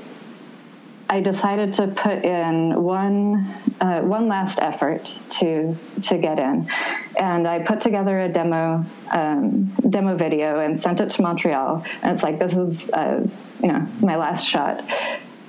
I 1.09 1.21
decided 1.21 1.71
to 1.73 1.87
put 1.87 2.25
in 2.25 2.83
one 2.83 3.47
uh, 3.79 4.01
one 4.01 4.27
last 4.27 4.59
effort 4.59 5.17
to 5.29 5.77
to 6.01 6.17
get 6.17 6.37
in, 6.37 6.69
and 7.17 7.47
I 7.47 7.59
put 7.59 7.79
together 7.79 8.19
a 8.19 8.29
demo 8.29 8.85
um, 9.11 9.65
demo 9.89 10.17
video 10.17 10.59
and 10.59 10.77
sent 10.77 10.99
it 10.99 11.09
to 11.11 11.21
Montreal. 11.21 11.85
And 12.01 12.13
it's 12.13 12.23
like 12.23 12.39
this 12.39 12.53
is 12.53 12.89
uh, 12.89 13.25
you 13.61 13.71
know 13.71 13.87
my 14.01 14.17
last 14.17 14.45
shot, 14.45 14.83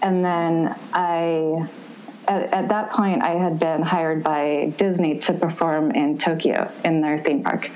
and 0.03 0.25
then 0.25 0.79
I 0.93 1.69
at, 2.29 2.53
at, 2.53 2.69
that 2.69 2.91
point, 2.91 3.23
I 3.23 3.31
had 3.31 3.59
been 3.59 3.81
hired 3.81 4.23
by 4.23 4.75
Disney 4.77 5.19
to 5.21 5.33
perform 5.33 5.93
in 5.93 6.19
Tokyo 6.19 6.71
in 6.85 7.01
their 7.01 7.19
theme 7.19 7.43
park. 7.43 7.71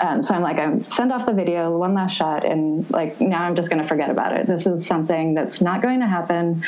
Um, 0.00 0.22
so 0.22 0.34
I'm 0.34 0.42
like, 0.42 0.58
I'm 0.58 0.84
send 0.88 1.10
off 1.10 1.24
the 1.24 1.32
video, 1.32 1.76
one 1.76 1.94
last 1.94 2.14
shot, 2.14 2.44
and 2.44 2.88
like 2.90 3.18
now 3.20 3.42
I'm 3.42 3.56
just 3.56 3.70
going 3.70 3.82
to 3.82 3.88
forget 3.88 4.10
about 4.10 4.36
it. 4.36 4.46
This 4.46 4.66
is 4.66 4.86
something 4.86 5.32
that's 5.32 5.62
not 5.62 5.80
going 5.80 6.00
to 6.00 6.06
happen. 6.06 6.62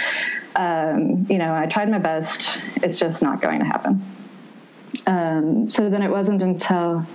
Um, 0.56 1.26
you 1.28 1.36
know, 1.36 1.54
I 1.54 1.66
tried 1.66 1.90
my 1.90 1.98
best. 1.98 2.58
It's 2.76 2.98
just 2.98 3.20
not 3.20 3.42
going 3.42 3.58
to 3.58 3.66
happen. 3.66 4.02
Um, 5.06 5.68
so 5.68 5.90
then 5.90 6.02
it 6.02 6.10
wasn't 6.10 6.42
until 6.42 7.06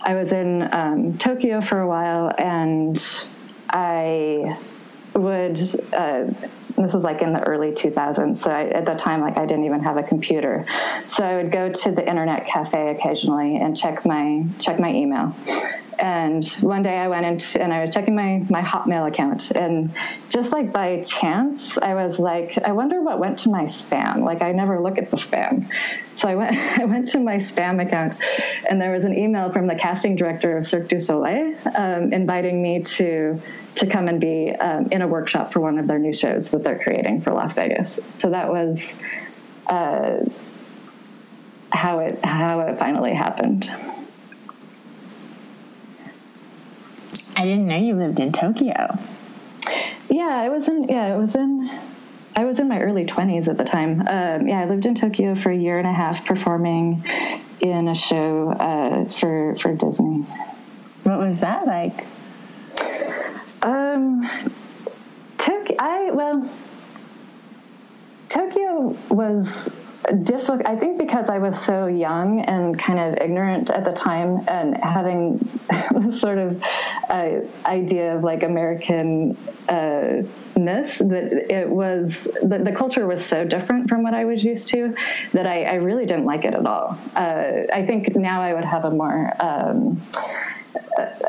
I 0.00 0.14
was 0.14 0.32
in 0.32 0.74
um, 0.74 1.18
Tokyo 1.18 1.60
for 1.60 1.80
a 1.80 1.86
while, 1.86 2.32
and 2.38 3.04
I 3.68 4.58
would. 5.14 5.60
Uh, 5.92 6.32
this 6.76 6.94
is 6.94 7.04
like 7.04 7.22
in 7.22 7.32
the 7.32 7.42
early 7.42 7.72
2000s. 7.72 8.38
So 8.38 8.50
I, 8.50 8.64
at 8.64 8.84
the 8.84 8.94
time, 8.94 9.20
like 9.20 9.38
I 9.38 9.46
didn't 9.46 9.64
even 9.64 9.82
have 9.82 9.96
a 9.96 10.02
computer. 10.02 10.66
So 11.06 11.24
I 11.24 11.36
would 11.36 11.52
go 11.52 11.70
to 11.70 11.92
the 11.92 12.06
internet 12.08 12.46
cafe 12.46 12.90
occasionally 12.90 13.56
and 13.56 13.76
check 13.76 14.04
my 14.04 14.44
check 14.58 14.78
my 14.78 14.92
email. 14.92 15.34
And 16.02 16.44
one 16.60 16.82
day 16.82 16.98
I 16.98 17.06
went 17.06 17.26
into, 17.26 17.62
and 17.62 17.72
I 17.72 17.80
was 17.82 17.90
checking 17.90 18.16
my, 18.16 18.44
my 18.48 18.60
Hotmail 18.60 19.06
account. 19.06 19.52
And 19.52 19.92
just 20.30 20.50
like 20.50 20.72
by 20.72 21.00
chance, 21.02 21.78
I 21.78 21.94
was 21.94 22.18
like, 22.18 22.58
I 22.58 22.72
wonder 22.72 23.00
what 23.00 23.20
went 23.20 23.38
to 23.40 23.50
my 23.50 23.64
spam. 23.64 24.24
Like 24.24 24.42
I 24.42 24.50
never 24.50 24.80
look 24.80 24.98
at 24.98 25.12
the 25.12 25.16
spam. 25.16 25.72
So 26.16 26.28
I 26.28 26.34
went, 26.34 26.56
I 26.80 26.84
went 26.86 27.08
to 27.08 27.20
my 27.20 27.36
spam 27.36 27.80
account 27.80 28.16
and 28.68 28.80
there 28.80 28.92
was 28.92 29.04
an 29.04 29.16
email 29.16 29.52
from 29.52 29.68
the 29.68 29.76
casting 29.76 30.16
director 30.16 30.56
of 30.56 30.66
Cirque 30.66 30.88
du 30.88 30.98
Soleil 30.98 31.54
um, 31.74 32.12
inviting 32.12 32.60
me 32.60 32.82
to, 32.82 33.40
to 33.76 33.86
come 33.86 34.08
and 34.08 34.20
be 34.20 34.50
um, 34.50 34.88
in 34.90 35.02
a 35.02 35.06
workshop 35.08 35.52
for 35.52 35.60
one 35.60 35.78
of 35.78 35.86
their 35.86 35.98
new 35.98 36.12
shows 36.12 36.52
that 36.62 36.68
they're 36.68 36.82
creating 36.82 37.22
for 37.22 37.32
Las 37.32 37.54
Vegas. 37.54 37.98
So 38.18 38.30
that 38.30 38.48
was, 38.48 38.94
uh, 39.66 40.24
how 41.70 41.98
it, 42.00 42.24
how 42.24 42.60
it 42.60 42.78
finally 42.78 43.14
happened. 43.14 43.70
I 47.36 47.44
didn't 47.44 47.66
know 47.66 47.78
you 47.78 47.94
lived 47.94 48.20
in 48.20 48.32
Tokyo. 48.32 48.98
Yeah, 50.08 50.28
I 50.28 50.48
was 50.50 50.68
in. 50.68 50.84
Yeah, 50.84 51.14
it 51.14 51.18
was 51.18 51.34
in. 51.34 51.70
I 52.36 52.44
was 52.44 52.58
in 52.58 52.68
my 52.68 52.80
early 52.80 53.06
twenties 53.06 53.48
at 53.48 53.56
the 53.56 53.64
time. 53.64 54.00
Um, 54.00 54.46
yeah, 54.46 54.60
I 54.60 54.66
lived 54.66 54.84
in 54.84 54.94
Tokyo 54.94 55.34
for 55.34 55.50
a 55.50 55.56
year 55.56 55.78
and 55.78 55.86
a 55.86 55.92
half, 55.92 56.26
performing 56.26 57.04
in 57.60 57.88
a 57.88 57.94
show 57.94 58.50
uh, 58.50 59.06
for 59.06 59.54
for 59.56 59.74
Disney. 59.74 60.26
What 61.04 61.18
was 61.18 61.40
that 61.40 61.66
like? 61.66 62.06
Um. 63.62 64.28
I 65.78 66.10
well, 66.12 66.48
Tokyo 68.28 68.96
was 69.08 69.70
difficult 70.24 70.62
i 70.66 70.74
think 70.76 70.98
because 70.98 71.28
i 71.28 71.38
was 71.38 71.58
so 71.60 71.86
young 71.86 72.40
and 72.40 72.78
kind 72.78 72.98
of 72.98 73.16
ignorant 73.22 73.70
at 73.70 73.84
the 73.84 73.92
time 73.92 74.40
and 74.48 74.76
having 74.82 75.38
this 75.94 76.20
sort 76.20 76.38
of 76.38 76.62
uh, 77.08 77.40
idea 77.66 78.16
of 78.16 78.24
like 78.24 78.42
american 78.42 79.36
uh, 79.68 80.22
that 80.54 81.46
it 81.50 81.68
was 81.68 82.28
the, 82.42 82.58
the, 82.58 82.72
culture 82.72 83.06
was 83.06 83.24
so 83.24 83.44
different 83.44 83.88
from 83.88 84.02
what 84.02 84.14
i 84.14 84.24
was 84.24 84.42
used 84.42 84.68
to 84.68 84.94
that 85.32 85.46
i, 85.46 85.64
I 85.64 85.74
really 85.74 86.06
didn't 86.06 86.24
like 86.24 86.44
it 86.44 86.54
at 86.54 86.66
all. 86.66 86.98
Uh, 87.14 87.62
i 87.72 87.84
think 87.86 88.14
now 88.16 88.42
i 88.42 88.52
would 88.52 88.64
have 88.64 88.84
a 88.84 88.90
more 88.90 89.32
um, 89.40 90.00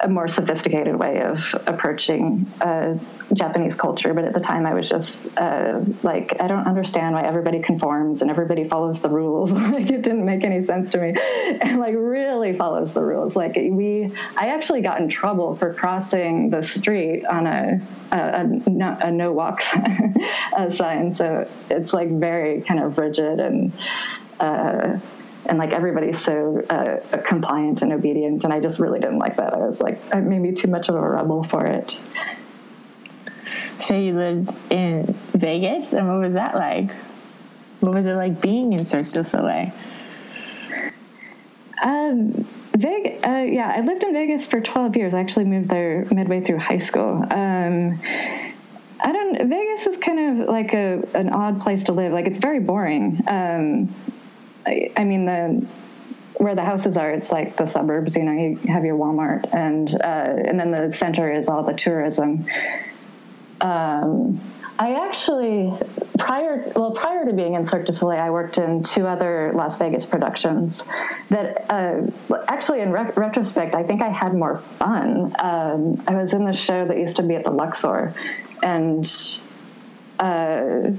a 0.01 0.07
more 0.07 0.27
sophisticated 0.27 0.95
way 0.95 1.21
of 1.21 1.55
approaching 1.67 2.45
uh, 2.61 2.97
Japanese 3.33 3.75
culture. 3.75 4.13
But 4.13 4.25
at 4.25 4.33
the 4.33 4.39
time, 4.39 4.65
I 4.65 4.73
was 4.73 4.89
just 4.89 5.27
uh, 5.37 5.81
like, 6.01 6.41
I 6.41 6.47
don't 6.47 6.67
understand 6.67 7.15
why 7.15 7.23
everybody 7.23 7.61
conforms 7.61 8.21
and 8.21 8.29
everybody 8.29 8.67
follows 8.67 9.01
the 9.01 9.09
rules. 9.09 9.51
like 9.51 9.89
it 9.89 10.01
didn't 10.01 10.25
make 10.25 10.43
any 10.43 10.61
sense 10.61 10.91
to 10.91 10.97
me, 10.97 11.15
and 11.61 11.79
like 11.79 11.95
really 11.95 12.53
follows 12.53 12.93
the 12.93 13.01
rules. 13.01 13.35
Like 13.35 13.55
we, 13.55 14.11
I 14.37 14.47
actually 14.47 14.81
got 14.81 14.99
in 14.99 15.09
trouble 15.09 15.55
for 15.55 15.73
crossing 15.73 16.49
the 16.49 16.61
street 16.61 17.25
on 17.25 17.47
a 17.47 17.81
a, 18.11 18.17
a, 18.17 18.43
no, 18.43 18.97
a 18.99 19.11
no 19.11 19.31
walk 19.31 19.61
sign. 20.71 21.13
So 21.15 21.45
it's 21.69 21.93
like 21.93 22.09
very 22.09 22.61
kind 22.61 22.81
of 22.81 22.97
rigid 22.97 23.39
and. 23.39 23.73
Uh, 24.39 24.99
and 25.45 25.57
like 25.57 25.71
everybody's 25.71 26.19
so 26.19 26.63
uh, 26.69 27.17
compliant 27.25 27.81
and 27.81 27.91
obedient, 27.91 28.43
and 28.43 28.53
I 28.53 28.59
just 28.59 28.79
really 28.79 28.99
didn't 28.99 29.19
like 29.19 29.37
that. 29.37 29.53
I 29.53 29.57
was 29.57 29.81
like, 29.81 29.99
I 30.13 30.19
made 30.19 30.39
me 30.39 30.53
too 30.53 30.67
much 30.67 30.89
of 30.89 30.95
a 30.95 31.01
rebel 31.01 31.43
for 31.43 31.65
it. 31.65 31.99
So 33.79 33.97
you 33.97 34.13
lived 34.13 34.53
in 34.69 35.13
Vegas, 35.33 35.93
and 35.93 36.07
what 36.07 36.19
was 36.19 36.33
that 36.33 36.55
like? 36.55 36.91
What 37.81 37.93
was 37.93 38.05
it 38.05 38.15
like 38.15 38.41
being 38.41 38.73
in 38.73 38.85
Cirque 38.85 39.07
du 39.07 39.23
Soleil? 39.23 39.73
Um, 41.83 42.47
Vegas, 42.77 43.23
uh, 43.25 43.45
yeah, 43.49 43.73
I 43.75 43.81
lived 43.81 44.03
in 44.03 44.13
Vegas 44.13 44.45
for 44.45 44.61
12 44.61 44.95
years. 44.95 45.13
I 45.13 45.19
actually 45.19 45.45
moved 45.45 45.69
there 45.69 46.07
midway 46.11 46.39
through 46.41 46.59
high 46.59 46.77
school. 46.77 47.25
Um, 47.29 47.99
I 49.01 49.11
don't. 49.11 49.49
Vegas 49.49 49.85
is 49.85 49.97
kind 49.97 50.39
of 50.41 50.47
like 50.47 50.73
a 50.73 51.03
an 51.13 51.29
odd 51.29 51.59
place 51.59 51.83
to 51.85 51.91
live. 51.91 52.13
Like 52.13 52.25
it's 52.25 52.37
very 52.37 52.61
boring. 52.61 53.21
Um, 53.27 53.93
I, 54.65 54.91
I, 54.95 55.03
mean 55.03 55.25
the 55.25 55.65
where 56.35 56.55
the 56.55 56.63
houses 56.63 56.97
are, 56.97 57.11
it's 57.11 57.31
like 57.31 57.57
the 57.57 57.65
suburbs. 57.65 58.15
You 58.15 58.23
know, 58.23 58.31
you 58.31 58.57
have 58.71 58.85
your 58.85 58.97
Walmart, 58.97 59.53
and 59.53 59.89
uh, 60.01 60.49
and 60.49 60.59
then 60.59 60.71
the 60.71 60.91
center 60.91 61.31
is 61.31 61.47
all 61.47 61.63
the 61.63 61.73
tourism. 61.73 62.45
Um, 63.61 64.41
I 64.79 65.07
actually 65.07 65.71
prior 66.17 66.71
well 66.75 66.91
prior 66.91 67.25
to 67.25 67.33
being 67.33 67.53
in 67.53 67.65
Cirque 67.65 67.85
du 67.85 67.93
Soleil, 67.93 68.19
I 68.19 68.29
worked 68.31 68.57
in 68.57 68.83
two 68.83 69.05
other 69.05 69.51
Las 69.55 69.77
Vegas 69.77 70.05
productions. 70.05 70.83
That 71.29 71.65
uh, 71.69 72.07
actually, 72.47 72.81
in 72.81 72.91
re- 72.91 73.11
retrospect, 73.15 73.75
I 73.75 73.83
think 73.83 74.01
I 74.01 74.09
had 74.09 74.33
more 74.33 74.57
fun. 74.57 75.35
Um, 75.39 76.03
I 76.07 76.15
was 76.15 76.33
in 76.33 76.45
the 76.45 76.53
show 76.53 76.87
that 76.87 76.97
used 76.97 77.17
to 77.17 77.23
be 77.23 77.35
at 77.35 77.43
the 77.43 77.51
Luxor, 77.51 78.13
and 78.63 79.05
uh, 80.19 80.91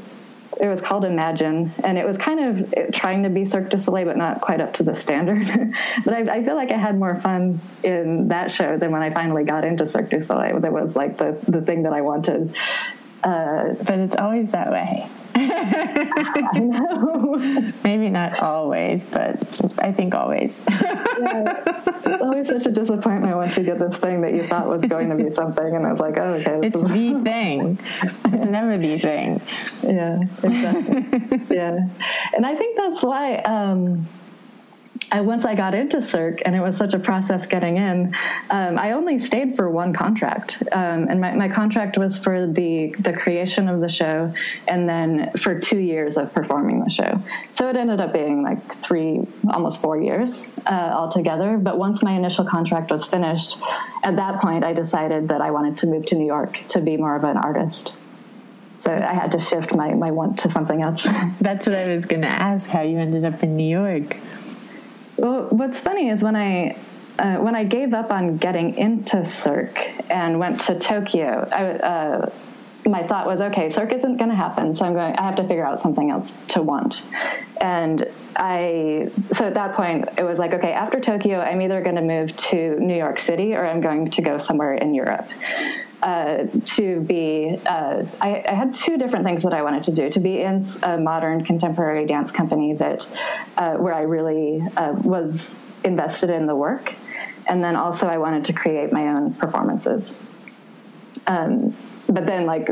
it 0.60 0.68
was 0.68 0.80
called 0.80 1.04
Imagine, 1.04 1.72
and 1.82 1.98
it 1.98 2.06
was 2.06 2.16
kind 2.16 2.40
of 2.40 2.92
trying 2.92 3.22
to 3.22 3.28
be 3.28 3.44
Cirque 3.44 3.70
du 3.70 3.78
Soleil, 3.78 4.06
but 4.06 4.16
not 4.16 4.40
quite 4.40 4.60
up 4.60 4.74
to 4.74 4.82
the 4.82 4.94
standard. 4.94 5.46
but 6.04 6.14
I, 6.14 6.36
I, 6.36 6.44
feel 6.44 6.54
like 6.54 6.72
I 6.72 6.76
had 6.76 6.98
more 6.98 7.20
fun 7.20 7.60
in 7.82 8.28
that 8.28 8.50
show 8.50 8.78
than 8.78 8.92
when 8.92 9.02
I 9.02 9.10
finally 9.10 9.44
got 9.44 9.64
into 9.64 9.88
Cirque 9.88 10.10
du 10.10 10.20
Soleil. 10.20 10.60
That 10.60 10.72
was 10.72 10.96
like 10.96 11.18
the 11.18 11.38
the 11.48 11.60
thing 11.60 11.82
that 11.84 11.92
I 11.92 12.00
wanted. 12.00 12.54
Uh, 13.22 13.74
but 13.82 13.98
it's 13.98 14.14
always 14.14 14.50
that 14.50 14.70
way. 14.70 15.08
Maybe 17.84 18.08
not 18.10 18.42
always, 18.42 19.04
but 19.04 19.44
I 19.82 19.92
think 19.92 20.14
always. 20.14 20.62
yeah. 20.68 21.62
It's 22.06 22.22
always 22.22 22.46
such 22.46 22.66
a 22.66 22.70
disappointment 22.70 23.34
once 23.36 23.56
you 23.56 23.64
get 23.64 23.78
this 23.78 23.96
thing 23.96 24.20
that 24.22 24.34
you 24.34 24.42
thought 24.44 24.68
was 24.68 24.82
going 24.82 25.08
to 25.10 25.16
be 25.16 25.32
something, 25.32 25.74
and 25.74 25.86
it's 25.86 26.00
like, 26.00 26.18
oh, 26.18 26.34
okay. 26.34 26.60
It's 26.66 26.76
is- 26.76 26.82
the 26.82 27.20
thing. 27.24 27.78
It's 28.26 28.44
never 28.44 28.76
the 28.78 28.98
thing. 28.98 29.40
Yeah, 29.82 30.20
exactly. 30.42 31.40
yeah. 31.56 31.78
And 32.34 32.46
I 32.46 32.54
think 32.54 32.76
that's 32.76 33.02
why. 33.02 33.36
Um, 33.38 34.06
I, 35.10 35.20
once 35.20 35.44
I 35.44 35.54
got 35.54 35.74
into 35.74 36.00
Cirque, 36.00 36.42
and 36.44 36.54
it 36.54 36.60
was 36.60 36.76
such 36.76 36.94
a 36.94 36.98
process 36.98 37.46
getting 37.46 37.76
in, 37.76 38.14
um, 38.50 38.78
I 38.78 38.92
only 38.92 39.18
stayed 39.18 39.56
for 39.56 39.70
one 39.70 39.92
contract, 39.92 40.62
um, 40.72 41.08
and 41.08 41.20
my, 41.20 41.34
my, 41.34 41.48
contract 41.48 41.96
was 41.98 42.18
for 42.18 42.46
the 42.46 42.94
the 42.98 43.12
creation 43.12 43.68
of 43.68 43.80
the 43.80 43.88
show, 43.88 44.32
and 44.68 44.88
then 44.88 45.30
for 45.36 45.58
two 45.58 45.78
years 45.78 46.16
of 46.16 46.32
performing 46.32 46.80
the 46.82 46.90
show. 46.90 47.22
So 47.52 47.68
it 47.68 47.76
ended 47.76 48.00
up 48.00 48.12
being 48.12 48.42
like 48.42 48.82
three, 48.82 49.26
almost 49.48 49.80
four 49.80 50.00
years 50.00 50.46
uh, 50.66 50.90
altogether. 50.92 51.58
But 51.58 51.78
once 51.78 52.02
my 52.02 52.12
initial 52.12 52.44
contract 52.44 52.90
was 52.90 53.04
finished, 53.04 53.56
at 54.02 54.16
that 54.16 54.40
point 54.40 54.64
I 54.64 54.72
decided 54.72 55.28
that 55.28 55.40
I 55.40 55.50
wanted 55.50 55.78
to 55.78 55.86
move 55.86 56.06
to 56.06 56.14
New 56.14 56.26
York 56.26 56.58
to 56.68 56.80
be 56.80 56.96
more 56.96 57.16
of 57.16 57.24
an 57.24 57.36
artist. 57.36 57.92
So 58.80 58.92
I 58.92 59.14
had 59.14 59.32
to 59.32 59.40
shift 59.40 59.74
my, 59.74 59.94
my 59.94 60.10
want 60.10 60.40
to 60.40 60.50
something 60.50 60.82
else. 60.82 61.08
That's 61.40 61.66
what 61.66 61.74
I 61.74 61.88
was 61.88 62.04
going 62.04 62.20
to 62.20 62.28
ask 62.28 62.68
how 62.68 62.82
you 62.82 62.98
ended 62.98 63.24
up 63.24 63.42
in 63.42 63.56
New 63.56 63.66
York. 63.66 64.16
Well, 65.16 65.48
what's 65.50 65.80
funny 65.80 66.08
is 66.08 66.22
when 66.22 66.36
I 66.36 66.76
uh, 67.18 67.36
when 67.36 67.54
I 67.54 67.64
gave 67.64 67.94
up 67.94 68.10
on 68.10 68.38
getting 68.38 68.76
into 68.76 69.24
Cirque 69.24 69.78
and 70.10 70.40
went 70.40 70.62
to 70.62 70.78
Tokyo, 70.78 71.48
I, 71.50 71.64
uh, 71.64 72.30
my 72.86 73.06
thought 73.06 73.26
was, 73.26 73.40
okay, 73.40 73.70
Cirque 73.70 73.92
isn't 73.92 74.16
going 74.16 74.30
to 74.30 74.36
happen, 74.36 74.74
so 74.74 74.84
I'm 74.84 74.94
going. 74.94 75.14
I 75.16 75.22
have 75.22 75.36
to 75.36 75.46
figure 75.46 75.64
out 75.64 75.78
something 75.78 76.10
else 76.10 76.32
to 76.48 76.62
want. 76.62 77.04
And 77.60 78.10
I, 78.36 79.10
so 79.32 79.46
at 79.46 79.54
that 79.54 79.74
point, 79.74 80.08
it 80.18 80.24
was 80.24 80.38
like, 80.38 80.54
okay, 80.54 80.72
after 80.72 81.00
Tokyo, 81.00 81.40
I'm 81.40 81.62
either 81.62 81.80
going 81.82 81.96
to 81.96 82.02
move 82.02 82.36
to 82.36 82.78
New 82.80 82.96
York 82.96 83.20
City 83.20 83.54
or 83.54 83.64
I'm 83.64 83.80
going 83.80 84.10
to 84.10 84.22
go 84.22 84.38
somewhere 84.38 84.74
in 84.74 84.94
Europe. 84.94 85.28
Uh, 86.04 86.46
to 86.66 87.00
be, 87.00 87.58
uh, 87.64 88.04
I, 88.20 88.44
I, 88.46 88.52
had 88.52 88.74
two 88.74 88.98
different 88.98 89.24
things 89.24 89.42
that 89.44 89.54
I 89.54 89.62
wanted 89.62 89.84
to 89.84 89.90
do. 89.90 90.10
To 90.10 90.20
be 90.20 90.38
in 90.38 90.62
a 90.82 90.98
modern 90.98 91.46
contemporary 91.46 92.04
dance 92.04 92.30
company 92.30 92.74
that, 92.74 93.08
uh, 93.56 93.76
where 93.76 93.94
I 93.94 94.02
really 94.02 94.60
uh, 94.76 94.92
was 94.92 95.64
invested 95.82 96.28
in 96.28 96.46
the 96.46 96.54
work, 96.54 96.92
and 97.46 97.64
then 97.64 97.74
also 97.74 98.06
I 98.06 98.18
wanted 98.18 98.44
to 98.44 98.52
create 98.52 98.92
my 98.92 99.08
own 99.08 99.32
performances. 99.32 100.12
Um, 101.26 101.74
but 102.06 102.26
then, 102.26 102.44
like 102.44 102.68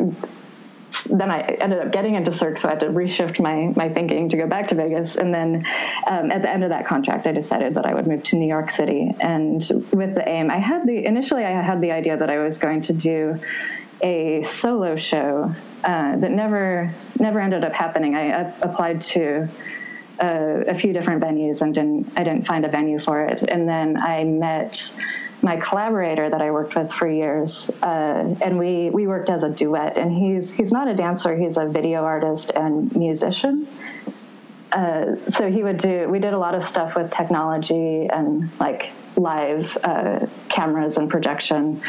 then 1.05 1.31
I 1.31 1.41
ended 1.41 1.79
up 1.79 1.93
getting 1.93 2.15
into 2.15 2.33
Cirque, 2.33 2.59
so 2.59 2.69
I 2.69 2.73
had 2.73 2.81
to 2.81 2.87
reshift 2.87 3.41
my 3.41 3.73
my 3.77 3.93
thinking 3.93 4.29
to 4.31 4.37
go 4.37 4.47
back 4.47 4.69
to 4.69 4.75
Vegas. 4.75 5.17
And 5.17 5.33
then 5.33 5.65
um, 6.07 6.31
at 6.31 6.43
the 6.43 6.51
end 6.51 6.65
of 6.65 6.71
that 6.71 6.87
contract, 6.87 7.27
I 7.27 7.33
decided 7.33 7.75
that 7.75 7.87
I 7.87 7.95
would 7.95 8.07
move 8.07 8.23
to 8.25 8.37
New 8.37 8.49
York 8.49 8.71
City. 8.71 9.15
And 9.21 9.61
with 9.93 10.15
the 10.15 10.29
aim, 10.29 10.51
I 10.51 10.59
had 10.59 10.87
the 10.87 11.05
initially 11.05 11.45
I 11.45 11.61
had 11.61 11.81
the 11.81 11.93
idea 11.93 12.17
that 12.17 12.31
I 12.31 12.39
was 12.39 12.59
going 12.59 12.83
to 12.83 12.93
do 12.93 13.39
a 14.01 14.43
solo 14.43 14.97
show 14.97 15.55
uh, 15.85 16.17
that 16.17 16.31
never 16.31 16.93
never 17.19 17.41
ended 17.41 17.65
up 17.65 17.75
happening. 17.75 18.15
I, 18.15 18.53
applied 18.61 19.03
to. 19.03 19.49
Uh, 20.21 20.63
a 20.69 20.75
few 20.75 20.93
different 20.93 21.23
venues 21.23 21.63
and 21.63 21.75
didn't 21.75 22.13
I 22.17 22.23
didn't 22.23 22.47
find 22.47 22.65
a 22.65 22.69
venue 22.69 23.01
for 23.01 23.25
it. 23.25 23.43
And 23.43 23.67
then 23.67 23.97
I 23.97 24.23
met 24.23 24.93
my 25.43 25.57
collaborator 25.57 26.31
that 26.31 26.41
I 26.41 26.53
worked 26.53 26.77
with 26.77 26.93
for 26.93 27.09
years, 27.09 27.69
uh, 27.83 28.35
and 28.41 28.59
we 28.59 28.91
we 28.91 29.07
worked 29.07 29.29
as 29.29 29.43
a 29.43 29.49
duet. 29.49 29.99
And 29.99 30.13
he's 30.13 30.53
he's 30.53 30.71
not 30.71 30.89
a 30.89 30.95
dancer; 30.95 31.37
he's 31.37 31.57
a 31.57 31.67
video 31.67 32.05
artist 32.05 32.53
and 32.55 32.95
musician. 32.95 33.67
Uh, 34.71 35.17
so 35.29 35.51
he 35.51 35.63
would 35.63 35.79
do. 35.79 36.09
We 36.09 36.21
did 36.21 36.33
a 36.33 36.39
lot 36.39 36.55
of 36.55 36.65
stuff 36.65 36.95
with 36.95 37.11
technology 37.11 38.07
and 38.11 38.51
like 38.59 38.93
live 39.17 39.77
uh, 39.83 40.27
cameras 40.49 40.97
and 40.97 41.11
projection, 41.11 41.83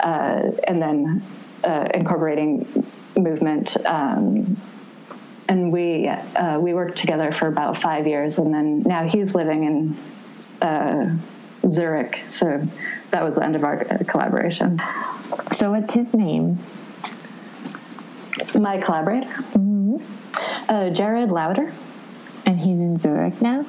uh, 0.00 0.52
and 0.64 0.80
then 0.80 1.22
uh, 1.64 1.88
incorporating 1.92 2.86
movement. 3.16 3.76
Um, 3.84 4.56
and 5.48 5.72
we 5.72 6.06
uh, 6.08 6.60
we 6.60 6.72
worked 6.72 6.98
together 6.98 7.32
for 7.32 7.48
about 7.48 7.76
five 7.76 8.06
years, 8.06 8.38
and 8.38 8.54
then 8.54 8.82
now 8.82 9.08
he's 9.08 9.34
living 9.34 9.64
in 9.64 9.96
Zurich. 11.72 12.22
So 12.28 12.66
that 13.10 13.22
was 13.22 13.36
the 13.36 13.44
end 13.44 13.56
of 13.56 13.64
our 13.64 13.84
collaboration. 14.06 14.80
So, 15.52 15.70
what's 15.70 15.92
his 15.92 16.14
name? 16.14 16.58
My 18.58 18.78
collaborator, 18.78 19.28
mm-hmm. 19.28 19.96
uh, 20.68 20.90
Jared 20.90 21.30
Lauder, 21.30 21.72
and 22.46 22.58
he's 22.58 22.78
in 22.80 22.98
Zurich 22.98 23.40
now. 23.40 23.66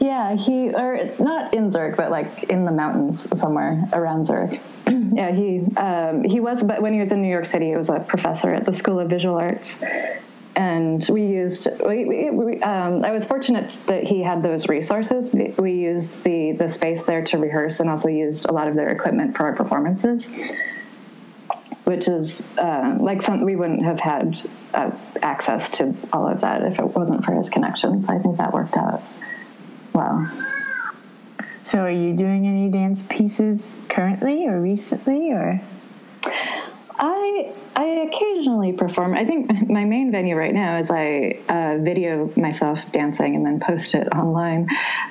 Yeah, 0.00 0.36
he 0.36 0.70
or 0.74 1.10
not 1.18 1.54
in 1.54 1.70
Zurich, 1.70 1.96
but 1.96 2.10
like 2.10 2.44
in 2.44 2.64
the 2.64 2.72
mountains 2.72 3.26
somewhere 3.38 3.84
around 3.92 4.26
Zurich. 4.26 4.60
yeah, 4.86 5.30
he 5.30 5.64
um, 5.76 6.24
he 6.24 6.40
was, 6.40 6.62
but 6.62 6.82
when 6.82 6.92
he 6.92 7.00
was 7.00 7.12
in 7.12 7.22
New 7.22 7.30
York 7.30 7.46
City, 7.46 7.68
he 7.68 7.76
was 7.76 7.88
a 7.88 8.00
professor 8.00 8.52
at 8.52 8.66
the 8.66 8.72
School 8.72 8.98
of 8.98 9.08
Visual 9.08 9.36
Arts, 9.36 9.82
and 10.56 11.06
we 11.10 11.26
used 11.26 11.68
we, 11.84 12.30
we, 12.30 12.62
um, 12.62 13.04
i 13.04 13.10
was 13.10 13.24
fortunate 13.24 13.70
that 13.86 14.04
he 14.04 14.22
had 14.22 14.42
those 14.42 14.68
resources. 14.68 15.32
We 15.58 15.72
used 15.72 16.22
the 16.22 16.52
the 16.52 16.68
space 16.68 17.02
there 17.02 17.24
to 17.24 17.38
rehearse 17.38 17.80
and 17.80 17.90
also 17.90 18.08
used 18.08 18.46
a 18.46 18.52
lot 18.52 18.68
of 18.68 18.74
their 18.76 18.88
equipment 18.88 19.36
for 19.36 19.44
our 19.44 19.56
performances 19.56 20.30
which 21.84 22.08
is 22.08 22.46
uh, 22.56 22.96
like 22.98 23.20
some 23.20 23.44
we 23.44 23.56
wouldn't 23.56 23.84
have 23.84 24.00
had 24.00 24.40
uh, 24.72 24.90
access 25.22 25.76
to 25.78 25.94
all 26.12 26.26
of 26.26 26.40
that 26.40 26.62
if 26.62 26.78
it 26.78 26.86
wasn't 26.86 27.24
for 27.24 27.32
his 27.32 27.48
connections 27.50 28.06
i 28.08 28.18
think 28.18 28.38
that 28.38 28.52
worked 28.52 28.76
out 28.76 29.02
well. 29.94 30.30
So 31.62 31.78
are 31.78 31.90
you 31.90 32.12
doing 32.12 32.46
any 32.46 32.68
dance 32.68 33.02
pieces 33.08 33.76
currently 33.88 34.46
or 34.46 34.60
recently 34.60 35.30
or 35.30 35.62
I 36.96 37.52
I 37.74 37.84
occasionally 37.84 38.72
perform. 38.72 39.14
I 39.14 39.24
think 39.24 39.68
my 39.68 39.84
main 39.84 40.12
venue 40.12 40.36
right 40.36 40.54
now 40.54 40.78
is 40.78 40.90
I 40.90 41.38
uh, 41.48 41.78
video 41.78 42.32
myself 42.36 42.90
dancing 42.92 43.34
and 43.34 43.44
then 43.44 43.60
post 43.60 43.94
it 43.94 44.06
online. 44.14 44.68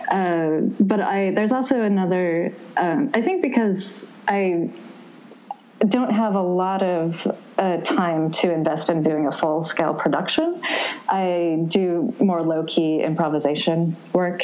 Uh, 0.09 0.61
but 0.79 1.01
I 1.01 1.31
there's 1.31 1.51
also 1.51 1.81
another. 1.81 2.53
Um, 2.77 3.11
I 3.13 3.21
think 3.21 3.41
because 3.41 4.05
I 4.27 4.69
don't 5.87 6.13
have 6.13 6.35
a 6.35 6.41
lot 6.41 6.83
of 6.83 7.27
time 7.83 8.31
to 8.31 8.51
invest 8.51 8.89
in 8.89 9.03
doing 9.03 9.27
a 9.27 9.31
full 9.31 9.63
scale 9.63 9.93
production. 9.93 10.61
I 11.07 11.63
do 11.67 12.13
more 12.19 12.43
low 12.43 12.63
key 12.63 13.01
improvisation 13.01 13.95
work. 14.13 14.41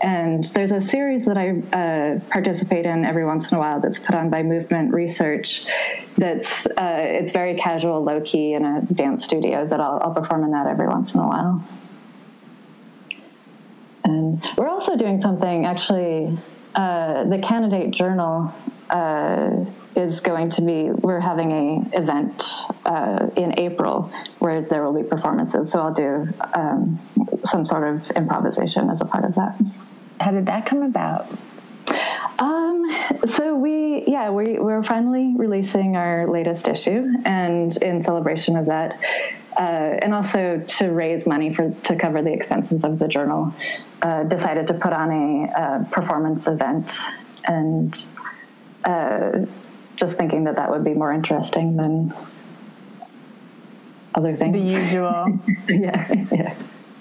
And 0.00 0.44
there's 0.44 0.72
a 0.72 0.80
series 0.80 1.26
that 1.26 1.36
I 1.36 1.50
uh, 1.50 2.20
participate 2.30 2.86
in 2.86 3.04
every 3.04 3.24
once 3.24 3.50
in 3.50 3.56
a 3.56 3.60
while 3.60 3.80
that's 3.80 3.98
put 3.98 4.14
on 4.14 4.30
by 4.30 4.42
Movement 4.42 4.92
Research. 4.92 5.64
That's 6.16 6.66
uh, 6.66 7.00
it's 7.18 7.32
very 7.32 7.56
casual, 7.56 8.02
low 8.02 8.20
key 8.20 8.54
in 8.54 8.64
a 8.64 8.82
dance 8.82 9.24
studio 9.24 9.66
that 9.66 9.80
I'll, 9.80 10.00
I'll 10.02 10.14
perform 10.14 10.44
in 10.44 10.52
that 10.52 10.66
every 10.66 10.88
once 10.88 11.14
in 11.14 11.20
a 11.20 11.26
while. 11.26 11.64
And 14.04 14.42
we're 14.56 14.68
also 14.68 14.96
doing 14.96 15.20
something 15.20 15.66
actually. 15.66 16.38
Uh, 16.72 17.24
the 17.24 17.38
candidate 17.38 17.90
journal 17.90 18.54
uh, 18.90 19.64
is 19.96 20.20
going 20.20 20.50
to 20.50 20.62
be 20.62 20.90
we're 20.90 21.20
having 21.20 21.52
a 21.52 21.98
event 21.98 22.44
uh, 22.86 23.28
in 23.36 23.58
April 23.58 24.10
where 24.38 24.62
there 24.62 24.84
will 24.84 25.02
be 25.02 25.08
performances. 25.08 25.72
So 25.72 25.80
I'll 25.80 25.94
do 25.94 26.28
um, 26.54 27.00
some 27.44 27.64
sort 27.64 27.88
of 27.88 28.10
improvisation 28.12 28.90
as 28.90 29.00
a 29.00 29.04
part 29.04 29.24
of 29.24 29.34
that. 29.34 29.56
How 30.20 30.30
did 30.30 30.46
that 30.46 30.66
come 30.66 30.82
about? 30.82 31.26
Um, 32.38 32.90
so 33.26 33.54
we, 33.56 34.04
yeah, 34.06 34.30
we, 34.30 34.58
we're 34.58 34.82
finally 34.82 35.34
releasing 35.36 35.96
our 35.96 36.26
latest 36.26 36.68
issue, 36.68 37.06
and 37.24 37.76
in 37.78 38.02
celebration 38.02 38.56
of 38.56 38.66
that, 38.66 38.98
uh, 39.58 39.62
and 39.62 40.14
also 40.14 40.62
to 40.66 40.90
raise 40.90 41.26
money 41.26 41.52
for 41.52 41.70
to 41.84 41.96
cover 41.96 42.22
the 42.22 42.32
expenses 42.32 42.84
of 42.84 42.98
the 42.98 43.08
journal, 43.08 43.54
uh, 44.00 44.22
decided 44.24 44.68
to 44.68 44.74
put 44.74 44.92
on 44.92 45.10
a, 45.10 45.60
uh, 45.60 45.84
performance 45.90 46.46
event, 46.46 46.96
and 47.44 48.06
uh, 48.84 49.44
just 50.00 50.16
thinking 50.16 50.44
that 50.44 50.56
that 50.56 50.70
would 50.70 50.82
be 50.82 50.94
more 50.94 51.12
interesting 51.12 51.76
than 51.76 52.12
other 54.14 54.34
things. 54.34 54.52
The 54.54 54.72
usual. 54.72 55.38
yeah, 55.68 56.12
yeah. 56.32 56.54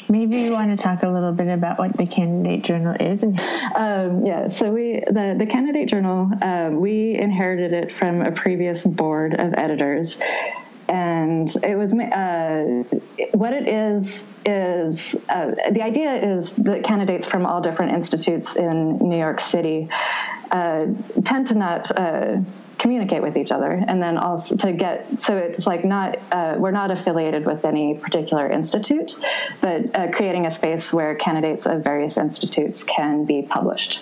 Maybe 0.10 0.38
you 0.38 0.52
want 0.52 0.76
to 0.76 0.84
talk 0.84 1.04
a 1.04 1.08
little 1.08 1.32
bit 1.32 1.48
about 1.48 1.78
what 1.78 1.96
the 1.96 2.06
Candidate 2.06 2.64
Journal 2.64 2.96
is 3.00 3.24
and. 3.24 3.40
Um, 3.76 4.26
yeah, 4.26 4.48
so 4.48 4.72
we 4.72 5.04
the 5.08 5.36
the 5.38 5.46
Candidate 5.46 5.88
Journal 5.88 6.32
um, 6.42 6.80
we 6.80 7.16
inherited 7.16 7.74
it 7.74 7.92
from 7.92 8.22
a 8.22 8.32
previous 8.32 8.84
board 8.84 9.36
of 9.36 9.54
editors, 9.56 10.18
and 10.88 11.48
it 11.64 11.78
was 11.78 11.94
uh, 11.94 12.84
what 13.34 13.54
it 13.54 13.68
is 13.68 14.24
is 14.46 15.16
uh, 15.30 15.52
the 15.72 15.84
idea 15.84 16.38
is 16.38 16.52
that 16.54 16.84
candidates 16.84 17.28
from 17.28 17.46
all 17.46 17.62
different 17.62 17.92
institutes 17.92 18.56
in 18.56 18.98
New 18.98 19.18
York 19.18 19.40
City 19.40 19.90
uh, 20.52 20.88
tend 21.24 21.48
to 21.48 21.56
not 21.56 21.92
uh, 21.96 22.38
communicate 22.80 23.22
with 23.22 23.38
each 23.38 23.52
other 23.52 23.84
and 23.88 24.02
then 24.02 24.18
also 24.18 24.56
to 24.56 24.72
get 24.72 25.22
so 25.22 25.38
it's 25.38 25.68
like 25.68 25.84
not 25.86 26.18
uh, 26.32 26.56
we're 26.58 26.72
not 26.72 26.90
affiliated 26.90 27.46
with 27.46 27.66
any 27.66 27.94
particular 27.94 28.50
institute 28.50 29.16
but 29.62 29.96
uh, 29.96 30.10
creating 30.12 30.46
a 30.46 30.52
space 30.52 30.92
where 30.92 31.14
candidates 31.16 31.66
of 31.66 31.84
various 31.84 32.18
institutes 32.18 32.84
can 32.84 33.26
be 33.26 33.42
published. 33.42 34.00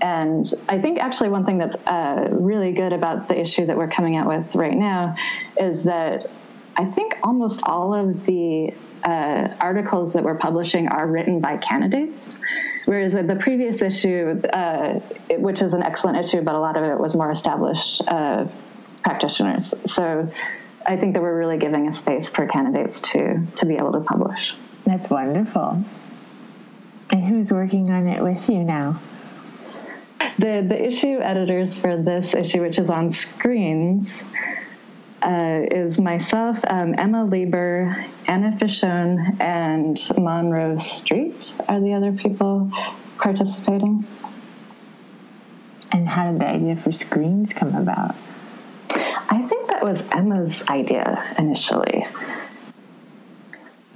And 0.00 0.52
I 0.68 0.80
think 0.80 0.98
actually 0.98 1.30
one 1.30 1.46
thing 1.46 1.58
that's 1.58 1.76
uh, 1.86 2.28
really 2.30 2.72
good 2.72 2.92
about 2.92 3.28
the 3.28 3.40
issue 3.40 3.66
that 3.66 3.76
we're 3.76 3.88
coming 3.88 4.16
out 4.16 4.26
with 4.26 4.54
right 4.54 4.76
now 4.76 5.16
is 5.58 5.84
that 5.84 6.30
I 6.76 6.84
think 6.84 7.16
almost 7.22 7.60
all 7.62 7.94
of 7.94 8.26
the 8.26 8.74
uh, 9.04 9.54
articles 9.60 10.12
that 10.14 10.24
we're 10.24 10.34
publishing 10.36 10.88
are 10.88 11.06
written 11.06 11.40
by 11.40 11.56
candidates, 11.58 12.38
whereas 12.86 13.12
the 13.12 13.36
previous 13.38 13.82
issue, 13.82 14.40
uh, 14.52 14.94
which 15.38 15.62
is 15.62 15.74
an 15.74 15.82
excellent 15.82 16.24
issue, 16.24 16.40
but 16.42 16.54
a 16.54 16.58
lot 16.58 16.76
of 16.76 16.84
it 16.84 16.98
was 16.98 17.14
more 17.14 17.30
established 17.30 18.02
uh, 18.08 18.46
practitioners. 19.02 19.74
So 19.86 20.28
I 20.86 20.96
think 20.96 21.14
that 21.14 21.22
we're 21.22 21.36
really 21.38 21.58
giving 21.58 21.88
a 21.88 21.92
space 21.92 22.28
for 22.28 22.46
candidates 22.46 23.00
to 23.00 23.46
to 23.56 23.66
be 23.66 23.76
able 23.76 23.92
to 23.92 24.00
publish. 24.00 24.54
That's 24.84 25.08
wonderful. 25.08 25.84
And 27.10 27.24
who's 27.24 27.52
working 27.52 27.90
on 27.90 28.08
it 28.08 28.22
with 28.22 28.48
you 28.48 28.64
now? 28.64 29.00
The 30.38 30.64
the 30.66 30.82
issue 30.82 31.18
editors 31.20 31.78
for 31.78 31.96
this 32.02 32.34
issue, 32.34 32.62
which 32.62 32.78
is 32.78 32.90
on 32.90 33.10
screens, 33.10 34.24
uh, 35.24 35.66
is 35.70 35.98
myself, 35.98 36.60
um, 36.68 36.94
Emma 36.98 37.24
Lieber, 37.24 37.96
Anna 38.26 38.52
Fischone, 38.52 39.40
and 39.40 39.98
Monroe 40.18 40.76
Street 40.76 41.54
are 41.68 41.80
the 41.80 41.94
other 41.94 42.12
people 42.12 42.70
participating. 43.16 44.06
And 45.92 46.08
how 46.08 46.30
did 46.30 46.40
the 46.40 46.46
idea 46.46 46.76
for 46.76 46.92
screens 46.92 47.52
come 47.52 47.74
about? 47.74 48.14
I 48.90 49.46
think 49.48 49.68
that 49.68 49.82
was 49.82 50.06
Emma's 50.10 50.62
idea 50.68 51.34
initially. 51.38 52.06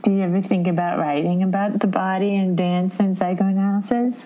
Do 0.03 0.13
you 0.13 0.23
ever 0.23 0.41
think 0.41 0.67
about 0.67 0.99
writing 0.99 1.43
about 1.43 1.81
the 1.81 1.87
body 1.87 2.37
and 2.37 2.57
dance 2.57 2.97
and 2.99 3.19
psychoanalysis? 3.19 4.25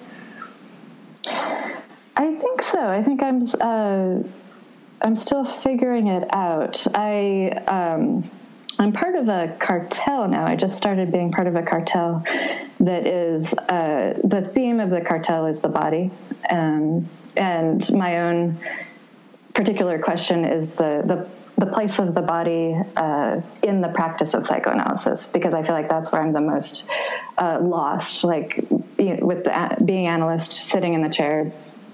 I 1.26 2.34
think 2.34 2.62
so. 2.62 2.86
I 2.86 3.02
think 3.02 3.22
I'm. 3.22 3.42
Uh, 3.60 4.22
I'm 5.02 5.16
still 5.16 5.44
figuring 5.44 6.06
it 6.06 6.32
out. 6.32 6.86
I 6.94 7.50
um, 7.66 8.30
I'm 8.78 8.92
part 8.92 9.16
of 9.16 9.28
a 9.28 9.56
cartel 9.58 10.28
now. 10.28 10.46
I 10.46 10.54
just 10.54 10.76
started 10.76 11.10
being 11.10 11.30
part 11.30 11.46
of 11.46 11.56
a 11.56 11.62
cartel 11.62 12.24
that 12.80 13.06
is 13.06 13.52
uh, 13.52 14.18
the 14.22 14.42
theme 14.54 14.80
of 14.80 14.90
the 14.90 15.00
cartel 15.00 15.46
is 15.46 15.60
the 15.60 15.68
body, 15.68 16.10
um, 16.48 17.08
and 17.36 17.92
my 17.92 18.20
own 18.20 18.58
particular 19.54 19.98
question 19.98 20.44
is 20.44 20.68
the 20.70 21.02
the 21.04 21.28
the 21.58 21.66
place 21.66 21.98
of 21.98 22.14
the 22.14 22.22
body 22.22 22.74
uh, 22.96 23.40
in 23.62 23.82
the 23.82 23.88
practice 23.88 24.34
of 24.34 24.46
psychoanalysis 24.46 25.26
because 25.26 25.52
I 25.52 25.62
feel 25.62 25.74
like 25.74 25.88
that's 25.88 26.10
where 26.10 26.22
I'm 26.22 26.32
the 26.32 26.40
most 26.40 26.84
uh, 27.36 27.58
lost. 27.60 28.24
Like 28.24 28.56
you 28.98 29.16
know, 29.16 29.26
with 29.26 29.44
the, 29.44 29.76
being 29.84 30.06
analyst, 30.06 30.52
sitting 30.52 30.94
in 30.94 31.02
the 31.02 31.10
chair, 31.10 31.52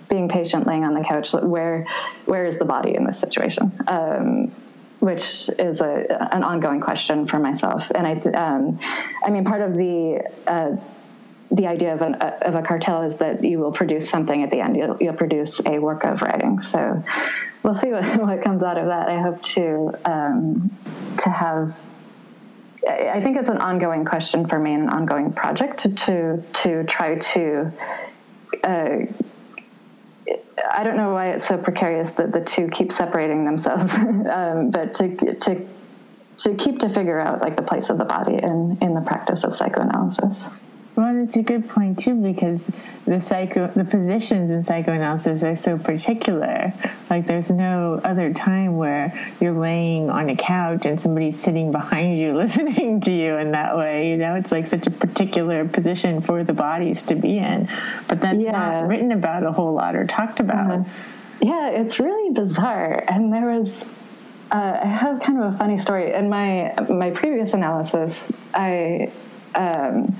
being 0.08 0.28
patient, 0.28 0.66
laying 0.66 0.84
on 0.84 0.94
the 0.94 1.04
couch. 1.04 1.32
Where 1.32 1.86
where 2.26 2.46
is 2.46 2.58
the 2.58 2.64
body 2.64 2.94
in 2.94 3.04
this 3.04 3.18
situation? 3.18 3.72
Um, 3.88 4.52
which 5.00 5.48
is 5.58 5.80
a, 5.80 6.34
an 6.34 6.42
ongoing 6.42 6.80
question 6.80 7.24
for 7.24 7.38
myself. 7.38 7.88
And 7.94 8.04
I, 8.04 8.14
um, 8.30 8.80
I 9.24 9.30
mean, 9.30 9.44
part 9.44 9.60
of 9.60 9.74
the 9.74 10.24
uh, 10.46 10.76
the 11.50 11.66
idea 11.66 11.94
of, 11.94 12.02
an, 12.02 12.14
of 12.14 12.54
a 12.54 12.62
cartel 12.62 13.02
is 13.02 13.16
that 13.16 13.42
you 13.42 13.58
will 13.58 13.72
produce 13.72 14.10
something 14.10 14.42
at 14.42 14.50
the 14.50 14.60
end. 14.60 14.76
You'll, 14.76 14.98
you'll 15.00 15.14
produce 15.14 15.60
a 15.64 15.78
work 15.78 16.04
of 16.04 16.20
writing. 16.20 16.60
So 16.60 17.02
we'll 17.62 17.74
see 17.74 17.88
what, 17.92 18.04
what 18.20 18.42
comes 18.42 18.62
out 18.62 18.76
of 18.76 18.86
that. 18.86 19.08
I 19.08 19.20
hope 19.20 19.42
to 19.42 19.92
um, 20.04 20.70
to 21.18 21.30
have. 21.30 21.78
I 22.86 23.20
think 23.20 23.36
it's 23.36 23.48
an 23.50 23.58
ongoing 23.58 24.04
question 24.04 24.46
for 24.46 24.58
me, 24.58 24.72
an 24.72 24.88
ongoing 24.88 25.32
project 25.32 25.80
to 25.80 25.90
to, 25.90 26.42
to 26.54 26.84
try 26.84 27.16
to. 27.16 27.72
Uh, 28.64 28.98
I 30.70 30.84
don't 30.84 30.96
know 30.96 31.12
why 31.12 31.30
it's 31.30 31.46
so 31.46 31.56
precarious 31.56 32.10
that 32.12 32.32
the 32.32 32.40
two 32.40 32.68
keep 32.68 32.92
separating 32.92 33.44
themselves, 33.44 33.94
um, 33.94 34.70
but 34.70 34.94
to 34.94 35.34
to 35.34 35.66
to 36.38 36.54
keep 36.54 36.80
to 36.80 36.88
figure 36.88 37.18
out 37.18 37.40
like 37.40 37.56
the 37.56 37.62
place 37.62 37.90
of 37.90 37.98
the 37.98 38.04
body 38.04 38.34
in 38.34 38.78
in 38.80 38.94
the 38.94 39.00
practice 39.00 39.44
of 39.44 39.56
psychoanalysis. 39.56 40.48
Well, 40.98 41.16
it's 41.22 41.36
a 41.36 41.44
good 41.44 41.68
point 41.68 42.00
too 42.00 42.16
because 42.16 42.68
the 43.06 43.20
psycho 43.20 43.68
the 43.68 43.84
positions 43.84 44.50
in 44.50 44.64
psychoanalysis 44.64 45.44
are 45.44 45.54
so 45.54 45.78
particular. 45.78 46.74
Like 47.08 47.24
there's 47.24 47.52
no 47.52 48.00
other 48.02 48.34
time 48.34 48.76
where 48.76 49.16
you're 49.40 49.52
laying 49.52 50.10
on 50.10 50.28
a 50.28 50.34
couch 50.34 50.86
and 50.86 51.00
somebody's 51.00 51.38
sitting 51.38 51.70
behind 51.70 52.18
you 52.18 52.32
listening 52.36 53.00
to 53.02 53.12
you 53.12 53.36
in 53.36 53.52
that 53.52 53.76
way. 53.76 54.10
You 54.10 54.16
know, 54.16 54.34
it's 54.34 54.50
like 54.50 54.66
such 54.66 54.88
a 54.88 54.90
particular 54.90 55.68
position 55.68 56.20
for 56.20 56.42
the 56.42 56.52
bodies 56.52 57.04
to 57.04 57.14
be 57.14 57.38
in. 57.38 57.68
But 58.08 58.20
that's 58.20 58.40
yeah. 58.40 58.50
not 58.50 58.88
written 58.88 59.12
about 59.12 59.44
a 59.44 59.52
whole 59.52 59.74
lot 59.74 59.94
or 59.94 60.04
talked 60.04 60.40
about. 60.40 60.80
Uh-huh. 60.80 60.90
Yeah, 61.40 61.68
it's 61.68 62.00
really 62.00 62.34
bizarre. 62.34 63.04
And 63.06 63.32
there 63.32 63.56
was 63.56 63.84
uh, 64.50 64.80
I 64.82 64.86
have 64.88 65.20
kind 65.20 65.40
of 65.44 65.54
a 65.54 65.58
funny 65.58 65.78
story 65.78 66.12
in 66.12 66.28
my 66.28 66.74
my 66.88 67.10
previous 67.10 67.54
analysis. 67.54 68.26
I 68.52 69.12
um, 69.54 70.16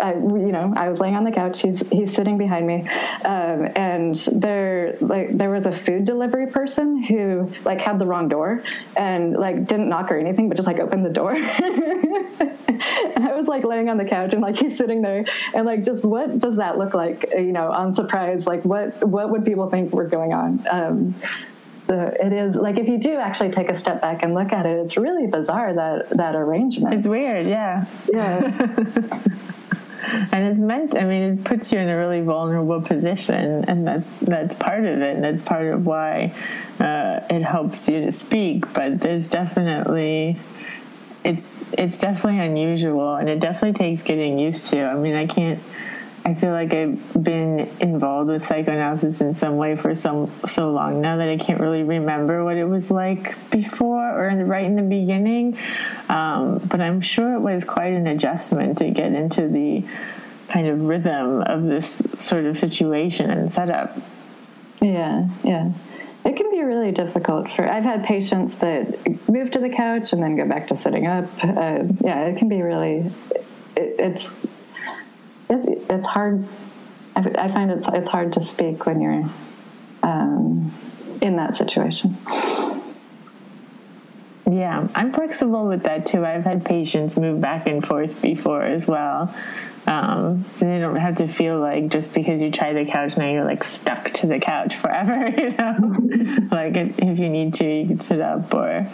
I, 0.00 0.14
you 0.14 0.52
know, 0.52 0.72
I 0.76 0.88
was 0.88 1.00
laying 1.00 1.16
on 1.16 1.24
the 1.24 1.32
couch. 1.32 1.60
He's 1.60 1.80
he's 1.88 2.12
sitting 2.12 2.38
behind 2.38 2.66
me, 2.66 2.86
um, 3.24 3.68
and 3.76 4.14
there 4.32 4.96
like 5.00 5.36
there 5.36 5.50
was 5.50 5.66
a 5.66 5.72
food 5.72 6.04
delivery 6.04 6.46
person 6.46 7.02
who 7.02 7.50
like 7.64 7.80
had 7.80 7.98
the 7.98 8.06
wrong 8.06 8.28
door 8.28 8.62
and 8.96 9.34
like 9.34 9.66
didn't 9.66 9.88
knock 9.88 10.10
or 10.10 10.18
anything, 10.18 10.48
but 10.48 10.56
just 10.56 10.66
like 10.66 10.80
opened 10.80 11.04
the 11.04 11.10
door. 11.10 11.34
and 11.34 11.44
I 13.24 13.34
was 13.34 13.46
like 13.46 13.64
laying 13.64 13.88
on 13.88 13.96
the 13.96 14.04
couch 14.04 14.32
and 14.32 14.42
like 14.42 14.56
he's 14.56 14.76
sitting 14.76 15.02
there 15.02 15.24
and 15.54 15.66
like 15.66 15.84
just 15.84 16.04
what 16.04 16.38
does 16.38 16.56
that 16.56 16.78
look 16.78 16.94
like? 16.94 17.30
You 17.32 17.52
know, 17.52 17.70
on 17.70 17.92
surprise, 17.92 18.46
like 18.46 18.64
what 18.64 19.06
what 19.06 19.30
would 19.30 19.44
people 19.44 19.70
think 19.70 19.92
were 19.92 20.08
going 20.08 20.32
on? 20.32 20.64
Um, 20.70 21.14
it 21.88 22.32
is 22.32 22.56
like 22.56 22.78
if 22.78 22.88
you 22.88 22.98
do 22.98 23.16
actually 23.16 23.50
take 23.50 23.70
a 23.70 23.78
step 23.78 24.00
back 24.00 24.22
and 24.22 24.34
look 24.34 24.52
at 24.52 24.66
it, 24.66 24.78
it's 24.78 24.96
really 24.96 25.26
bizarre 25.26 25.74
that 25.74 26.10
that 26.10 26.34
arrangement. 26.34 26.94
It's 26.94 27.08
weird, 27.08 27.46
yeah, 27.46 27.86
yeah. 28.12 28.76
and 30.32 30.44
it's 30.44 30.60
meant 30.60 30.96
i 30.96 31.04
mean 31.04 31.22
it 31.22 31.44
puts 31.44 31.72
you 31.72 31.78
in 31.78 31.88
a 31.88 31.96
really 31.96 32.20
vulnerable 32.20 32.80
position 32.80 33.64
and 33.66 33.86
that's 33.86 34.08
that's 34.22 34.54
part 34.56 34.84
of 34.84 35.00
it 35.00 35.14
and 35.16 35.24
that's 35.24 35.42
part 35.42 35.66
of 35.66 35.86
why 35.86 36.34
uh, 36.80 37.20
it 37.30 37.42
helps 37.42 37.88
you 37.88 38.04
to 38.04 38.12
speak 38.12 38.70
but 38.74 39.00
there's 39.00 39.28
definitely 39.28 40.36
it's 41.24 41.54
it's 41.72 41.98
definitely 41.98 42.38
unusual 42.38 43.14
and 43.14 43.28
it 43.28 43.40
definitely 43.40 43.72
takes 43.72 44.02
getting 44.02 44.38
used 44.38 44.66
to 44.66 44.84
i 44.84 44.94
mean 44.94 45.14
i 45.14 45.26
can't 45.26 45.60
I 46.26 46.32
feel 46.32 46.52
like 46.52 46.72
I've 46.72 47.22
been 47.22 47.70
involved 47.80 48.30
with 48.30 48.42
psychoanalysis 48.42 49.20
in 49.20 49.34
some 49.34 49.56
way 49.58 49.76
for 49.76 49.94
some 49.94 50.30
so 50.48 50.70
long 50.70 51.02
now 51.02 51.18
that 51.18 51.28
I 51.28 51.36
can't 51.36 51.60
really 51.60 51.82
remember 51.82 52.42
what 52.42 52.56
it 52.56 52.64
was 52.64 52.90
like 52.90 53.50
before 53.50 54.10
or 54.10 54.28
in 54.28 54.38
the, 54.38 54.46
right 54.46 54.64
in 54.64 54.74
the 54.74 54.82
beginning. 54.82 55.58
Um, 56.08 56.58
but 56.58 56.80
I'm 56.80 57.02
sure 57.02 57.34
it 57.34 57.40
was 57.40 57.64
quite 57.64 57.92
an 57.92 58.06
adjustment 58.06 58.78
to 58.78 58.88
get 58.90 59.12
into 59.12 59.48
the 59.48 59.84
kind 60.48 60.66
of 60.66 60.80
rhythm 60.80 61.42
of 61.42 61.64
this 61.64 62.02
sort 62.18 62.46
of 62.46 62.58
situation 62.58 63.30
and 63.30 63.52
setup. 63.52 63.96
Yeah, 64.80 65.28
yeah. 65.42 65.72
It 66.24 66.36
can 66.36 66.50
be 66.50 66.62
really 66.62 66.90
difficult 66.90 67.50
for. 67.50 67.68
I've 67.68 67.84
had 67.84 68.02
patients 68.02 68.56
that 68.58 69.28
move 69.28 69.50
to 69.50 69.58
the 69.58 69.68
couch 69.68 70.14
and 70.14 70.22
then 70.22 70.36
go 70.36 70.48
back 70.48 70.68
to 70.68 70.76
sitting 70.76 71.06
up. 71.06 71.28
Uh, 71.42 71.84
yeah, 72.00 72.26
it 72.26 72.38
can 72.38 72.48
be 72.48 72.62
really. 72.62 73.12
It, 73.76 73.96
it's 73.98 74.26
it, 74.26 74.32
it's 75.90 76.06
hard. 76.06 76.46
I, 77.16 77.20
I, 77.20 77.52
find 77.52 77.70
it's 77.70 77.86
it's 77.88 78.08
hard 78.08 78.32
to 78.34 78.42
speak 78.42 78.86
when 78.86 79.00
you're 79.00 79.30
um, 80.02 80.72
in 81.20 81.36
that 81.36 81.54
situation. 81.54 82.16
Yeah, 84.50 84.86
I'm 84.94 85.12
flexible 85.12 85.66
with 85.68 85.84
that 85.84 86.06
too. 86.06 86.24
I've 86.24 86.44
had 86.44 86.64
patients 86.64 87.16
move 87.16 87.40
back 87.40 87.66
and 87.66 87.84
forth 87.84 88.20
before 88.20 88.62
as 88.62 88.86
well. 88.86 89.34
Um, 89.86 90.46
so 90.54 90.64
they 90.64 90.78
don't 90.78 90.96
have 90.96 91.16
to 91.16 91.28
feel 91.28 91.58
like 91.60 91.88
just 91.88 92.12
because 92.14 92.40
you 92.40 92.50
try 92.50 92.72
the 92.72 92.84
couch 92.84 93.16
now 93.16 93.30
you're 93.30 93.44
like 93.44 93.64
stuck 93.64 94.12
to 94.14 94.26
the 94.26 94.38
couch 94.38 94.76
forever, 94.76 95.28
you 95.38 95.50
know? 95.50 96.48
like 96.50 96.76
if 96.76 97.18
you 97.18 97.28
need 97.28 97.54
to, 97.54 97.64
you 97.64 97.86
can 97.88 98.00
sit 98.00 98.20
up 98.20 98.52
or 98.54 98.86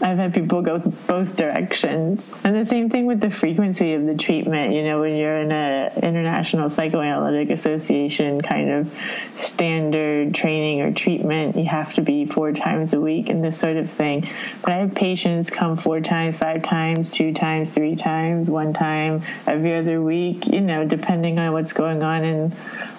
I've 0.00 0.18
had 0.18 0.34
people 0.34 0.60
go 0.60 0.78
both 1.06 1.36
directions. 1.36 2.30
And 2.44 2.54
the 2.54 2.66
same 2.66 2.90
thing 2.90 3.06
with 3.06 3.20
the 3.20 3.30
frequency 3.30 3.94
of 3.94 4.04
the 4.04 4.14
treatment. 4.14 4.74
You 4.74 4.84
know, 4.84 5.00
when 5.00 5.16
you're 5.16 5.38
in 5.38 5.50
a 5.50 5.90
international 6.02 6.68
psychoanalytic 6.68 7.48
association 7.50 8.42
kind 8.42 8.70
of 8.70 8.92
standard 9.36 10.34
training 10.34 10.82
or 10.82 10.92
treatment, 10.92 11.56
you 11.56 11.64
have 11.64 11.94
to 11.94 12.02
be 12.02 12.26
four 12.26 12.52
times 12.52 12.92
a 12.92 13.00
week 13.00 13.30
and 13.30 13.42
this 13.42 13.58
sort 13.58 13.76
of 13.76 13.90
thing. 13.90 14.28
But 14.60 14.72
I 14.72 14.76
have 14.78 14.94
patients 14.94 15.48
come 15.48 15.76
four 15.76 16.00
times, 16.00 16.36
five 16.36 16.62
times, 16.62 17.10
two 17.10 17.32
times, 17.32 17.70
three 17.70 17.96
times, 17.96 18.50
one 18.50 18.74
time 18.74 19.22
every 19.46 19.76
other 19.76 20.02
week, 20.02 20.46
you 20.46 20.60
know, 20.60 20.86
depending 20.86 21.38
on 21.38 21.52
what's 21.52 21.72
going 21.72 22.02
on 22.02 22.24
in 22.24 22.54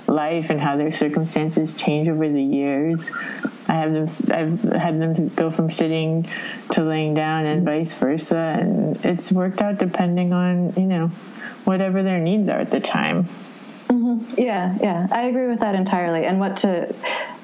life 0.07 0.49
and 0.49 0.59
how 0.59 0.77
their 0.77 0.91
circumstances 0.91 1.73
change 1.73 2.07
over 2.07 2.29
the 2.29 2.41
years. 2.41 3.09
I 3.67 3.73
have 3.73 3.93
them. 3.93 4.07
I've 4.31 4.61
had 4.73 5.01
them 5.01 5.29
go 5.29 5.51
from 5.51 5.69
sitting 5.69 6.27
to 6.71 6.83
laying 6.83 7.13
down, 7.13 7.45
and 7.45 7.65
vice 7.65 7.93
versa, 7.93 8.57
and 8.59 9.03
it's 9.05 9.31
worked 9.31 9.61
out 9.61 9.77
depending 9.77 10.33
on 10.33 10.73
you 10.75 10.87
know 10.87 11.07
whatever 11.65 12.01
their 12.01 12.19
needs 12.19 12.47
are 12.49 12.59
at 12.59 12.71
the 12.71 12.79
time. 12.79 13.27
Mm-hmm. 13.89 14.35
Yeah, 14.37 14.77
yeah, 14.81 15.07
I 15.11 15.23
agree 15.23 15.47
with 15.47 15.59
that 15.59 15.75
entirely. 15.75 16.25
And 16.25 16.39
what 16.39 16.57
to, 16.57 16.93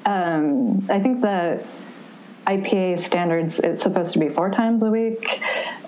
um, 0.04 0.86
I 0.90 1.00
think 1.00 1.20
the 1.20 1.64
IPA 2.46 2.98
standards 2.98 3.58
it's 3.60 3.82
supposed 3.82 4.12
to 4.12 4.18
be 4.18 4.28
four 4.28 4.50
times 4.50 4.82
a 4.82 4.90
week, 4.90 5.40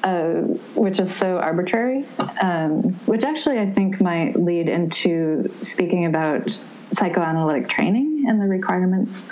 uh, 0.06 0.40
which 0.74 0.98
is 1.00 1.14
so 1.14 1.38
arbitrary. 1.38 2.04
Um, 2.40 2.94
which 3.06 3.24
actually 3.24 3.58
I 3.58 3.70
think 3.70 4.00
might 4.00 4.36
lead 4.36 4.68
into 4.68 5.52
speaking 5.62 6.06
about 6.06 6.56
psychoanalytic 6.92 7.68
training 7.68 8.24
and 8.28 8.40
the 8.40 8.46
requirements 8.46 9.24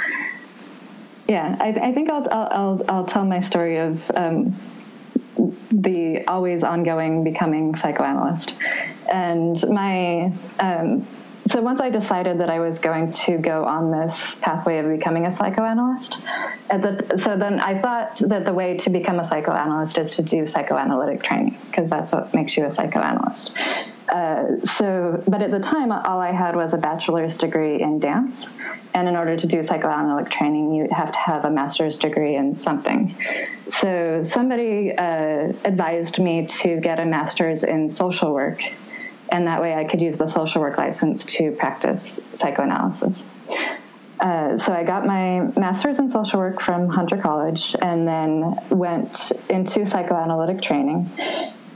yeah, 1.29 1.57
I, 1.59 1.69
I 1.69 1.93
think 1.93 2.11
I'll, 2.11 2.29
I'll, 2.31 2.85
I'll 2.89 3.07
tell 3.07 3.25
my 3.25 3.41
story 3.41 3.79
of 3.79 4.11
um, 4.15 4.55
the 5.71 6.25
always 6.27 6.63
ongoing 6.63 7.25
becoming 7.25 7.75
psychoanalyst, 7.75 8.55
and 9.11 9.57
my. 9.69 10.33
Um, 10.61 11.07
so 11.47 11.61
once 11.61 11.81
I 11.81 11.91
decided 11.91 12.39
that 12.41 12.49
I 12.49 12.61
was 12.61 12.79
going 12.79 13.13
to 13.13 13.39
go 13.39 13.65
on 13.65 13.91
this 13.91 14.35
pathway 14.37 14.79
of 14.79 14.89
becoming 14.89 15.27
a 15.27 15.33
psychoanalyst, 15.33 16.19
the, 16.71 17.19
so 17.23 17.37
then 17.37 17.61
I 17.61 17.81
thought 17.81 18.19
that 18.29 18.47
the 18.47 18.53
way 18.53 18.79
to 18.79 18.91
become 18.91 19.21
a 19.21 19.25
psychoanalyst 19.25 19.99
is 19.99 20.17
to 20.17 20.23
do 20.23 20.47
psychoanalytic 20.47 21.23
training 21.23 21.59
because 21.67 21.91
that's 21.91 22.13
what 22.13 22.33
makes 22.35 22.57
you 22.57 22.65
a 22.65 22.71
psychoanalyst. 22.71 23.53
Uh, 24.09 24.61
so, 24.65 25.23
but 25.27 25.43
at 25.43 25.51
the 25.51 25.61
time, 25.61 25.91
all 25.91 26.21
I 26.21 26.33
had 26.33 26.57
was 26.57 26.75
a 26.75 26.79
bachelor's 26.79 27.37
degree 27.37 27.81
in 27.81 27.99
dance. 27.99 28.49
And 28.95 29.09
in 29.09 29.17
order 29.17 29.37
to 29.37 29.47
do 29.47 29.63
psychoanalytic 29.63 30.31
training, 30.31 30.73
you 30.73 30.89
have 30.93 31.11
to 31.11 31.19
have 31.19 31.45
a 31.45 31.51
master's 31.51 31.99
degree 31.99 32.37
in 32.37 32.59
something. 32.59 33.17
So, 33.69 34.23
somebody 34.23 34.95
uh, 34.97 35.53
advised 35.65 36.21
me 36.21 36.47
to 36.47 36.79
get 36.81 37.01
a 37.01 37.05
master's 37.05 37.65
in 37.65 37.91
social 37.91 38.33
work. 38.33 38.63
And 39.35 39.49
that 39.49 39.61
way 39.61 39.75
I 39.75 39.83
could 39.83 40.01
use 40.01 40.17
the 40.17 40.29
social 40.29 40.61
work 40.61 40.79
license 40.79 41.25
to 41.25 41.51
practice 41.51 42.21
psychoanalysis. 42.35 43.25
Uh, 44.21 44.57
so 44.57 44.73
I 44.73 44.85
got 44.85 45.07
my 45.07 45.41
master's 45.59 45.99
in 45.99 46.09
social 46.09 46.39
work 46.39 46.61
from 46.61 46.89
Hunter 46.89 47.17
College 47.17 47.75
and 47.83 48.07
then 48.07 48.55
went 48.71 49.33
into 49.51 49.87
psychoanalytic 49.87 50.63
training. 50.63 51.11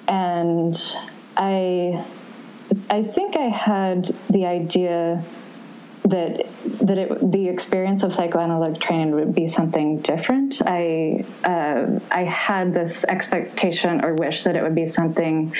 And 0.06 0.80
I 1.36 2.06
I 2.90 3.02
think 3.02 3.36
I 3.36 3.48
had 3.48 4.14
the 4.30 4.46
idea 4.46 5.24
that 6.08 6.46
that 6.80 6.98
it, 6.98 7.32
the 7.32 7.48
experience 7.48 8.02
of 8.02 8.12
psychoanalytic 8.14 8.80
training 8.80 9.12
would 9.12 9.34
be 9.34 9.48
something 9.48 10.00
different. 10.00 10.60
I 10.64 11.24
uh, 11.44 11.98
I 12.10 12.24
had 12.24 12.72
this 12.72 13.04
expectation 13.04 14.04
or 14.04 14.14
wish 14.14 14.44
that 14.44 14.56
it 14.56 14.62
would 14.62 14.74
be 14.74 14.86
something 14.86 15.54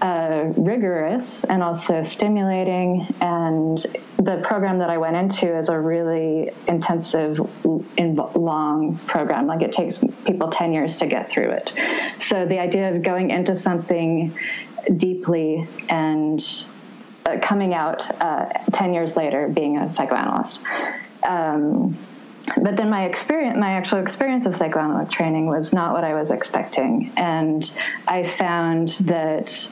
uh, 0.00 0.52
rigorous 0.56 1.44
and 1.44 1.62
also 1.62 2.02
stimulating. 2.02 3.06
And 3.20 3.78
the 4.16 4.40
program 4.44 4.78
that 4.78 4.90
I 4.90 4.98
went 4.98 5.16
into 5.16 5.56
is 5.58 5.68
a 5.68 5.78
really 5.78 6.50
intensive, 6.68 7.40
long 7.98 8.96
program. 9.06 9.46
Like 9.46 9.62
it 9.62 9.72
takes 9.72 10.02
people 10.24 10.48
ten 10.50 10.72
years 10.72 10.96
to 10.96 11.06
get 11.06 11.30
through 11.30 11.50
it. 11.50 11.72
So 12.18 12.46
the 12.46 12.58
idea 12.58 12.94
of 12.94 13.02
going 13.02 13.30
into 13.30 13.56
something 13.56 14.36
deeply 14.96 15.66
and 15.88 16.44
uh, 17.26 17.38
coming 17.40 17.74
out 17.74 18.08
uh, 18.20 18.46
10 18.72 18.94
years 18.94 19.16
later 19.16 19.48
being 19.48 19.78
a 19.78 19.92
psychoanalyst. 19.92 20.58
Um, 21.26 21.96
but 22.60 22.76
then 22.76 22.90
my 22.90 23.04
experience, 23.04 23.56
my 23.58 23.72
actual 23.72 23.98
experience 23.98 24.46
of 24.46 24.56
psychoanalytic 24.56 25.10
training 25.10 25.46
was 25.46 25.72
not 25.72 25.92
what 25.92 26.04
I 26.04 26.14
was 26.14 26.30
expecting. 26.30 27.12
And 27.16 27.70
I 28.08 28.24
found 28.24 28.90
that 29.02 29.68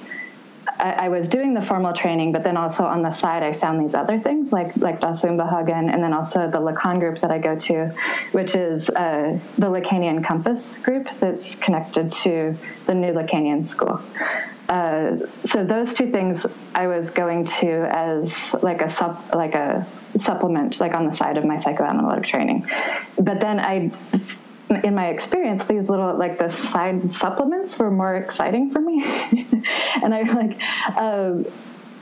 I, 0.80 0.92
I, 0.92 1.08
was 1.08 1.28
doing 1.28 1.54
the 1.54 1.60
formal 1.60 1.92
training, 1.92 2.32
but 2.32 2.42
then 2.42 2.56
also 2.56 2.84
on 2.84 3.02
the 3.02 3.10
side, 3.10 3.42
I 3.42 3.52
found 3.52 3.80
these 3.80 3.94
other 3.94 4.18
things 4.18 4.52
like 4.52 4.76
like 4.76 5.00
Das 5.00 5.22
Unbehagen, 5.22 5.92
and 5.92 6.02
then 6.02 6.12
also 6.12 6.50
the 6.50 6.58
Lacan 6.58 7.00
group 7.00 7.18
that 7.20 7.30
I 7.30 7.38
go 7.38 7.56
to, 7.56 7.94
which 8.32 8.54
is 8.54 8.88
uh, 8.88 9.38
the 9.58 9.66
Lacanian 9.66 10.24
Compass 10.24 10.78
group 10.78 11.08
that's 11.18 11.54
connected 11.56 12.10
to 12.24 12.56
the 12.86 12.94
New 12.94 13.12
Lacanian 13.12 13.64
School. 13.64 14.00
Uh, 14.70 15.16
so 15.44 15.64
those 15.64 15.92
two 15.92 16.10
things 16.12 16.46
I 16.76 16.86
was 16.86 17.10
going 17.10 17.44
to 17.44 17.88
as 17.90 18.54
like 18.62 18.80
a 18.82 18.88
sup, 18.88 19.34
like 19.34 19.54
a 19.54 19.86
supplement, 20.16 20.78
like 20.78 20.94
on 20.94 21.06
the 21.06 21.12
side 21.12 21.36
of 21.36 21.44
my 21.44 21.56
psychoanalytic 21.56 22.24
training. 22.24 22.68
But 23.16 23.40
then 23.40 23.58
I, 23.58 23.90
in 24.84 24.94
my 24.94 25.08
experience, 25.08 25.64
these 25.64 25.88
little 25.88 26.16
like 26.16 26.38
the 26.38 26.48
side 26.48 27.12
supplements 27.12 27.78
were 27.78 27.90
more 27.90 28.14
exciting 28.14 28.70
for 28.70 28.80
me, 28.80 29.02
and 30.02 30.14
I 30.14 30.22
like, 30.22 30.62
um, 30.96 31.46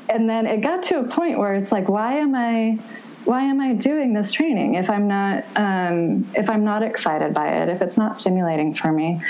and 0.08 0.28
then 0.28 0.46
it 0.46 0.60
got 0.60 0.82
to 0.84 1.00
a 1.00 1.04
point 1.04 1.38
where 1.38 1.54
it's 1.54 1.72
like, 1.72 1.88
why 1.88 2.14
am 2.14 2.34
I? 2.34 2.78
why 3.24 3.42
am 3.42 3.60
I 3.60 3.74
doing 3.74 4.14
this 4.14 4.32
training 4.32 4.76
if 4.76 4.88
I'm 4.88 5.06
not 5.06 5.44
um, 5.56 6.26
if 6.34 6.48
I'm 6.48 6.64
not 6.64 6.82
excited 6.82 7.34
by 7.34 7.62
it, 7.62 7.68
if 7.68 7.82
it's 7.82 7.98
not 7.98 8.18
stimulating 8.18 8.72
for 8.72 8.90
me? 8.90 9.20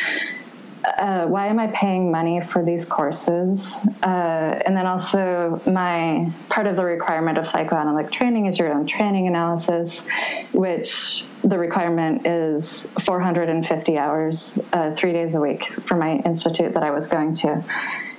uh, 0.85 1.27
why 1.27 1.47
am 1.47 1.59
I 1.59 1.67
paying 1.69 2.11
money 2.11 2.41
for 2.41 2.65
these 2.65 2.85
courses? 2.85 3.77
Uh, 4.03 4.61
and 4.65 4.77
then 4.77 4.87
also, 4.87 5.61
my 5.67 6.31
part 6.49 6.67
of 6.67 6.77
the 6.77 6.85
requirement 6.85 7.39
of 7.39 7.47
psychoanalytic 7.47 8.13
training 8.13 8.47
is 8.47 8.59
your 8.59 8.73
own 8.73 8.87
training 8.87 9.27
analysis, 9.27 10.05
which 10.53 11.25
the 11.49 11.59
requirement 11.59 12.27
is 12.27 12.87
450 13.01 13.99
hours, 13.99 14.59
uh, 14.73 14.95
three 14.95 15.13
days 15.13 15.35
a 15.35 15.41
week 15.41 15.65
for 15.65 15.97
my 15.97 16.17
institute 16.17 16.75
that 16.75 16.83
I 16.83 16.91
was 16.91 17.07
going 17.07 17.35
to. 17.37 17.65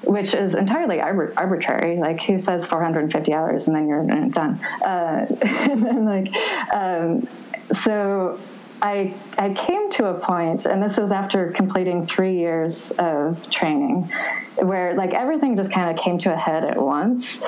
Which 0.04 0.34
is 0.34 0.56
entirely 0.56 1.02
arbitrary. 1.02 1.98
Like, 1.98 2.24
who 2.24 2.40
says 2.40 2.66
450 2.66 3.34
hours 3.34 3.68
and 3.68 3.76
then 3.76 3.88
you're 3.88 4.06
done? 4.30 4.60
Uh, 4.82 5.28
and 5.42 5.84
then, 5.84 6.06
like, 6.06 6.34
um, 6.74 7.28
so 7.74 8.40
I, 8.82 9.14
I 9.38 9.54
came 9.54 9.92
to 9.92 10.08
a 10.08 10.14
point, 10.14 10.66
and 10.66 10.82
this 10.82 10.98
is 10.98 11.12
after 11.12 11.52
completing 11.52 12.08
three 12.08 12.38
years 12.38 12.92
of 12.92 13.50
training, 13.50 14.10
where 14.56 14.94
like 14.94 15.14
everything 15.14 15.58
just 15.58 15.72
kind 15.72 15.90
of 15.90 16.02
came 16.02 16.18
to 16.20 16.34
a 16.34 16.38
head 16.38 16.64
at 16.64 16.82
once. 16.82 17.40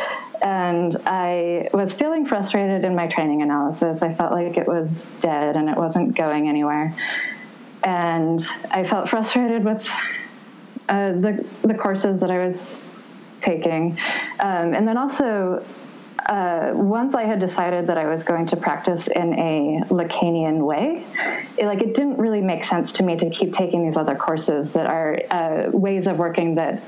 And 0.42 0.98
I 1.06 1.70
was 1.74 1.94
feeling 1.94 2.26
frustrated 2.26 2.84
in 2.84 2.96
my 2.96 3.08
training 3.08 3.42
analysis. 3.42 4.02
I 4.02 4.14
felt 4.14 4.32
like 4.32 4.58
it 4.58 4.68
was 4.68 5.08
dead 5.20 5.56
and 5.56 5.70
it 5.70 5.78
wasn't 5.78 6.16
going 6.16 6.50
anywhere. 6.50 6.96
And 7.84 8.44
I 8.70 8.84
felt 8.84 9.10
frustrated 9.10 9.64
with 9.64 9.88
uh, 10.90 11.12
the, 11.14 11.46
the 11.62 11.74
courses 11.74 12.20
that 12.22 12.32
I 12.32 12.46
was 12.46 12.90
taking. 13.40 13.98
Um, 14.40 14.74
and 14.74 14.88
then 14.88 14.98
also, 14.98 15.64
uh, 16.28 16.72
once 16.74 17.16
I 17.16 17.24
had 17.24 17.40
decided 17.40 17.88
that 17.88 17.98
I 17.98 18.08
was 18.08 18.24
going 18.24 18.48
to 18.48 18.56
practice 18.56 19.08
in 19.08 19.34
a 19.34 19.84
Lacanian 19.90 20.66
way, 20.66 21.06
it, 21.58 21.66
like 21.66 21.82
it 21.82 21.94
didn't 21.94 22.18
really 22.18 22.42
make 22.42 22.64
sense 22.64 22.92
to 22.94 23.04
me 23.04 23.16
to 23.18 23.30
keep 23.30 23.54
taking 23.54 23.86
these 23.86 23.98
other 23.98 24.16
courses 24.16 24.74
that 24.74 24.86
are 24.86 25.20
uh, 25.30 25.70
ways 25.72 26.08
of 26.08 26.18
working 26.18 26.56
that 26.56 26.84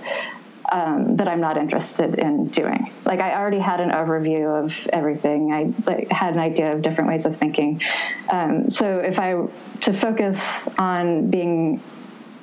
um, 0.71 1.17
that 1.17 1.27
I'm 1.27 1.41
not 1.41 1.57
interested 1.57 2.15
in 2.15 2.47
doing. 2.47 2.91
Like 3.05 3.19
I 3.19 3.35
already 3.35 3.59
had 3.59 3.79
an 3.79 3.91
overview 3.91 4.63
of 4.63 4.87
everything. 4.91 5.51
I 5.53 5.73
like, 5.89 6.11
had 6.11 6.33
an 6.33 6.39
idea 6.39 6.73
of 6.73 6.81
different 6.81 7.09
ways 7.09 7.25
of 7.25 7.37
thinking. 7.37 7.81
Um, 8.31 8.69
so 8.69 8.99
if 8.99 9.19
I 9.19 9.45
to 9.81 9.93
focus 9.93 10.67
on 10.77 11.29
being 11.29 11.81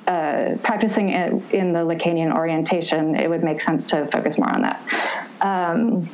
uh, 0.07 0.57
practicing 0.63 1.09
it 1.09 1.53
in 1.53 1.73
the 1.73 1.79
Lacanian 1.79 2.33
orientation, 2.33 3.15
it 3.15 3.29
would 3.29 3.43
make 3.43 3.61
sense 3.61 3.85
to 3.87 4.07
focus 4.07 4.37
more 4.37 4.49
on 4.49 4.61
that. 4.61 4.81
Um, 5.41 6.09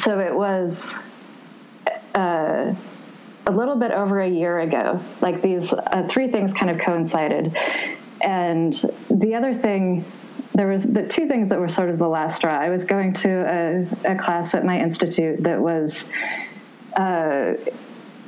so 0.00 0.20
it 0.20 0.34
was. 0.34 0.96
Uh, 2.14 2.74
a 3.46 3.50
little 3.50 3.76
bit 3.76 3.90
over 3.90 4.20
a 4.20 4.28
year 4.28 4.60
ago. 4.60 5.00
Like 5.20 5.42
these 5.42 5.72
uh, 5.72 6.06
three 6.08 6.30
things 6.30 6.52
kind 6.52 6.70
of 6.70 6.78
coincided. 6.78 7.56
And 8.20 8.72
the 9.10 9.34
other 9.34 9.54
thing, 9.54 10.04
there 10.54 10.66
was 10.66 10.84
the 10.84 11.06
two 11.06 11.28
things 11.28 11.48
that 11.50 11.58
were 11.58 11.68
sort 11.68 11.90
of 11.90 11.98
the 11.98 12.08
last 12.08 12.36
straw. 12.36 12.58
I 12.58 12.70
was 12.70 12.84
going 12.84 13.12
to 13.14 13.86
a, 14.04 14.12
a 14.12 14.16
class 14.16 14.54
at 14.54 14.64
my 14.64 14.80
institute 14.80 15.42
that 15.44 15.60
was 15.60 16.06
uh, 16.96 17.54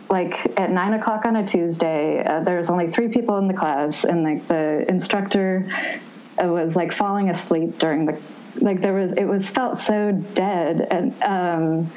like 0.09 0.59
at 0.59 0.71
nine 0.71 0.95
o'clock 0.95 1.25
on 1.25 1.37
a 1.37 1.47
Tuesday. 1.47 2.25
Uh, 2.25 2.41
there 2.41 2.59
was 2.59 2.71
only 2.71 2.89
three 2.91 3.09
people 3.09 3.39
in 3.39 3.49
the 3.49 3.55
class, 3.55 4.05
and 4.05 4.23
like 4.23 4.47
the 4.47 4.85
instructor 4.89 5.67
uh, 6.43 6.47
was 6.47 6.77
like 6.77 6.93
falling 6.93 7.29
asleep 7.29 7.79
during 7.79 8.07
the 8.07 8.21
like 8.57 8.81
there 8.83 8.95
was 8.95 9.13
it 9.13 9.25
was 9.25 9.49
felt 9.49 9.79
so 9.79 10.13
dead 10.13 10.87
and 10.91 11.23
um 11.23 11.91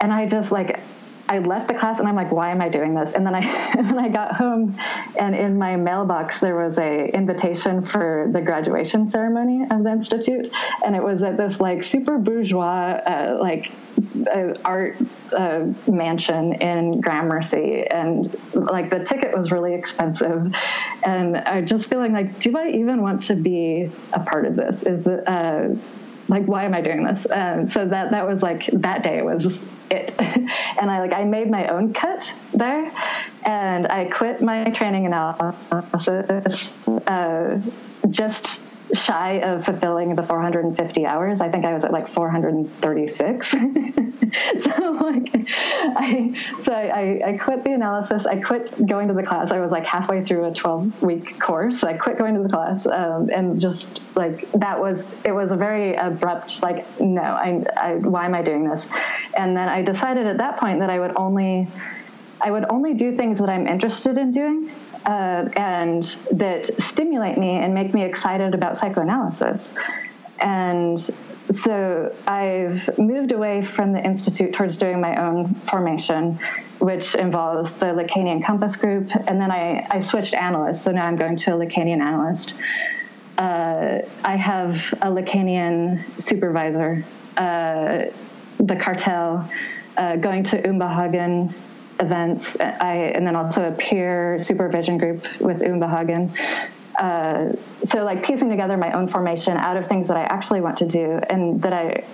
and 0.00 0.12
I 0.12 0.26
just 0.26 0.50
like 0.50 0.80
I 1.28 1.38
left 1.38 1.68
the 1.68 1.74
class 1.74 1.98
and 1.98 2.08
I'm 2.08 2.14
like, 2.14 2.30
why 2.30 2.50
am 2.50 2.60
I 2.60 2.68
doing 2.68 2.94
this? 2.94 3.12
And 3.12 3.26
then 3.26 3.34
I 3.34 3.40
and 3.76 3.86
then 3.86 3.98
I 3.98 4.08
got 4.08 4.36
home, 4.36 4.78
and 5.18 5.34
in 5.34 5.58
my 5.58 5.76
mailbox 5.76 6.40
there 6.40 6.56
was 6.56 6.78
a 6.78 7.08
invitation 7.14 7.82
for 7.82 8.28
the 8.32 8.40
graduation 8.40 9.08
ceremony 9.08 9.66
of 9.70 9.84
the 9.84 9.90
institute, 9.90 10.48
and 10.84 10.94
it 10.94 11.02
was 11.02 11.22
at 11.22 11.36
this 11.36 11.60
like 11.60 11.82
super 11.82 12.18
bourgeois 12.18 13.00
uh, 13.06 13.38
like 13.40 13.72
uh, 14.32 14.54
art 14.64 14.96
uh, 15.36 15.66
mansion 15.88 16.54
in 16.54 17.00
Gramercy, 17.00 17.86
and 17.90 18.34
like 18.54 18.90
the 18.90 19.02
ticket 19.02 19.36
was 19.36 19.50
really 19.50 19.74
expensive, 19.74 20.54
and 21.04 21.36
I 21.38 21.60
just 21.62 21.86
feeling 21.86 22.12
like, 22.12 22.38
do 22.38 22.56
I 22.56 22.68
even 22.68 23.02
want 23.02 23.22
to 23.24 23.34
be 23.34 23.90
a 24.12 24.20
part 24.20 24.46
of 24.46 24.56
this? 24.56 24.82
Is 24.82 25.02
the 25.02 25.28
uh, 25.30 25.74
like 26.28 26.44
why 26.46 26.64
am 26.64 26.74
I 26.74 26.80
doing 26.80 27.04
this? 27.04 27.26
Um, 27.30 27.68
so 27.68 27.86
that 27.86 28.10
that 28.10 28.26
was 28.26 28.42
like 28.42 28.66
that 28.72 29.02
day 29.02 29.22
was 29.22 29.58
it, 29.90 30.14
and 30.18 30.90
I 30.90 31.00
like 31.00 31.12
I 31.12 31.24
made 31.24 31.50
my 31.50 31.68
own 31.68 31.92
cut 31.92 32.32
there, 32.52 32.90
and 33.44 33.86
I 33.86 34.06
quit 34.06 34.42
my 34.42 34.70
training 34.70 35.06
analysis 35.06 36.72
uh, 37.06 37.60
just 38.10 38.60
shy 38.94 39.40
of 39.40 39.64
fulfilling 39.64 40.14
the 40.14 40.22
450 40.22 41.06
hours. 41.06 41.40
I 41.40 41.48
think 41.48 41.64
I 41.64 41.72
was 41.72 41.84
at 41.84 41.92
like 41.92 42.08
436. 42.08 43.50
so 43.50 43.58
like, 44.92 45.30
I 45.96 46.34
so 46.62 46.72
I, 46.72 47.20
I 47.24 47.36
quit 47.36 47.64
the 47.64 47.72
analysis. 47.72 48.26
I 48.26 48.36
quit 48.36 48.74
going 48.86 49.08
to 49.08 49.14
the 49.14 49.22
class. 49.22 49.50
I 49.50 49.58
was 49.58 49.70
like 49.70 49.86
halfway 49.86 50.24
through 50.24 50.46
a 50.46 50.52
12 50.54 51.02
week 51.02 51.40
course. 51.40 51.82
I 51.84 51.94
quit 51.94 52.18
going 52.18 52.34
to 52.34 52.42
the 52.42 52.48
class 52.48 52.86
um, 52.86 53.30
and 53.30 53.58
just 53.58 54.00
like 54.14 54.50
that 54.52 54.78
was 54.78 55.06
it 55.24 55.32
was 55.32 55.50
a 55.52 55.56
very 55.56 55.94
abrupt 55.94 56.62
like 56.62 57.00
no. 57.00 57.22
I, 57.22 57.64
I 57.76 57.94
why 57.94 58.26
am 58.26 58.34
I 58.34 58.42
doing 58.42 58.68
this? 58.68 58.86
And 59.36 59.56
then 59.56 59.68
I 59.68 59.82
decided 59.82 60.26
at 60.26 60.38
that 60.38 60.58
point 60.58 60.80
that 60.80 60.90
I 60.90 60.98
would 60.98 61.16
only 61.16 61.68
I 62.40 62.50
would 62.50 62.66
only 62.70 62.94
do 62.94 63.16
things 63.16 63.38
that 63.38 63.48
I'm 63.48 63.66
interested 63.66 64.18
in 64.18 64.30
doing 64.30 64.70
uh, 65.04 65.48
and 65.56 66.04
that 66.32 66.70
stimulate 66.80 67.38
me 67.38 67.50
and 67.50 67.74
make 67.74 67.92
me 67.92 68.02
excited 68.04 68.54
about 68.54 68.76
psychoanalysis. 68.76 69.72
And 70.38 70.98
so 71.50 72.14
I've 72.26 72.98
moved 72.98 73.32
away 73.32 73.62
from 73.62 73.92
the 73.92 74.04
Institute 74.04 74.52
towards 74.52 74.76
doing 74.76 75.00
my 75.00 75.16
own 75.16 75.54
formation, 75.54 76.38
which 76.78 77.14
involves 77.14 77.74
the 77.74 77.86
Lacanian 77.86 78.44
Compass 78.44 78.76
Group. 78.76 79.10
And 79.28 79.40
then 79.40 79.50
I, 79.50 79.86
I 79.90 80.00
switched 80.00 80.34
analysts, 80.34 80.82
so 80.82 80.90
now 80.90 81.06
I'm 81.06 81.16
going 81.16 81.36
to 81.36 81.54
a 81.54 81.56
Lacanian 81.56 82.00
analyst. 82.00 82.54
Uh, 83.38 84.00
I 84.24 84.36
have 84.36 84.92
a 85.02 85.06
Lacanian 85.06 86.02
supervisor, 86.20 87.04
uh, 87.36 88.06
the 88.58 88.76
cartel, 88.76 89.48
uh, 89.96 90.16
going 90.16 90.42
to 90.44 90.62
Unbehagen 90.62 91.54
events. 92.00 92.58
I, 92.60 93.12
and 93.14 93.26
then 93.26 93.36
also 93.36 93.68
a 93.68 93.72
peer 93.72 94.38
supervision 94.38 94.98
group 94.98 95.40
with 95.40 95.60
Unbehagen. 95.60 96.32
Uh, 96.98 97.52
so 97.84 98.04
like 98.04 98.24
piecing 98.24 98.48
together 98.48 98.76
my 98.76 98.90
own 98.92 99.06
formation 99.06 99.56
out 99.58 99.76
of 99.76 99.86
things 99.86 100.08
that 100.08 100.16
I 100.16 100.22
actually 100.22 100.62
want 100.62 100.78
to 100.78 100.86
do 100.86 101.20
and 101.28 101.60
that 101.60 101.72
I 101.72 102.04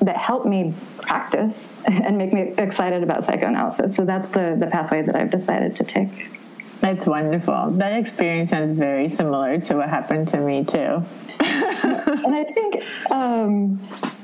that 0.00 0.16
help 0.16 0.46
me 0.46 0.74
practice 1.02 1.68
and 1.84 2.16
make 2.16 2.32
me 2.32 2.54
excited 2.56 3.02
about 3.02 3.24
psychoanalysis. 3.24 3.94
So 3.94 4.04
that's 4.04 4.28
the 4.28 4.56
the 4.58 4.66
pathway 4.66 5.02
that 5.02 5.14
I've 5.14 5.30
decided 5.30 5.76
to 5.76 5.84
take. 5.84 6.30
That's 6.80 7.06
wonderful. 7.06 7.70
That 7.72 7.98
experience 7.98 8.50
sounds 8.50 8.72
very 8.72 9.08
similar 9.08 9.58
to 9.60 9.76
what 9.76 9.88
happened 9.88 10.28
to 10.28 10.38
me 10.38 10.64
too. 10.64 11.02
and 12.24 12.34
I 12.34 12.44
think 12.44 12.82
um, 13.10 13.80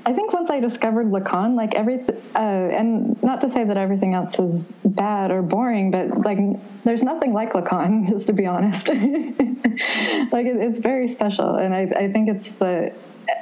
I 0.06 0.12
think 0.12 0.32
once 0.32 0.48
I 0.50 0.60
discovered 0.60 1.06
Lacan, 1.06 1.54
like 1.54 1.74
everything, 1.74 2.16
uh, 2.34 2.38
and 2.38 3.22
not 3.22 3.40
to 3.42 3.48
say 3.50 3.64
that 3.64 3.76
everything 3.76 4.14
else 4.14 4.38
is 4.38 4.62
bad 4.84 5.30
or 5.30 5.42
boring, 5.42 5.90
but 5.90 6.20
like 6.20 6.38
there's 6.84 7.02
nothing 7.02 7.32
like 7.32 7.52
Lacan, 7.52 8.08
just 8.08 8.26
to 8.28 8.32
be 8.32 8.46
honest. 8.46 8.88
like 8.88 10.46
it, 10.46 10.56
it's 10.56 10.78
very 10.78 11.08
special, 11.08 11.56
and 11.56 11.74
I, 11.74 11.82
I 11.82 12.12
think 12.12 12.28
it's 12.28 12.52
the 12.52 12.92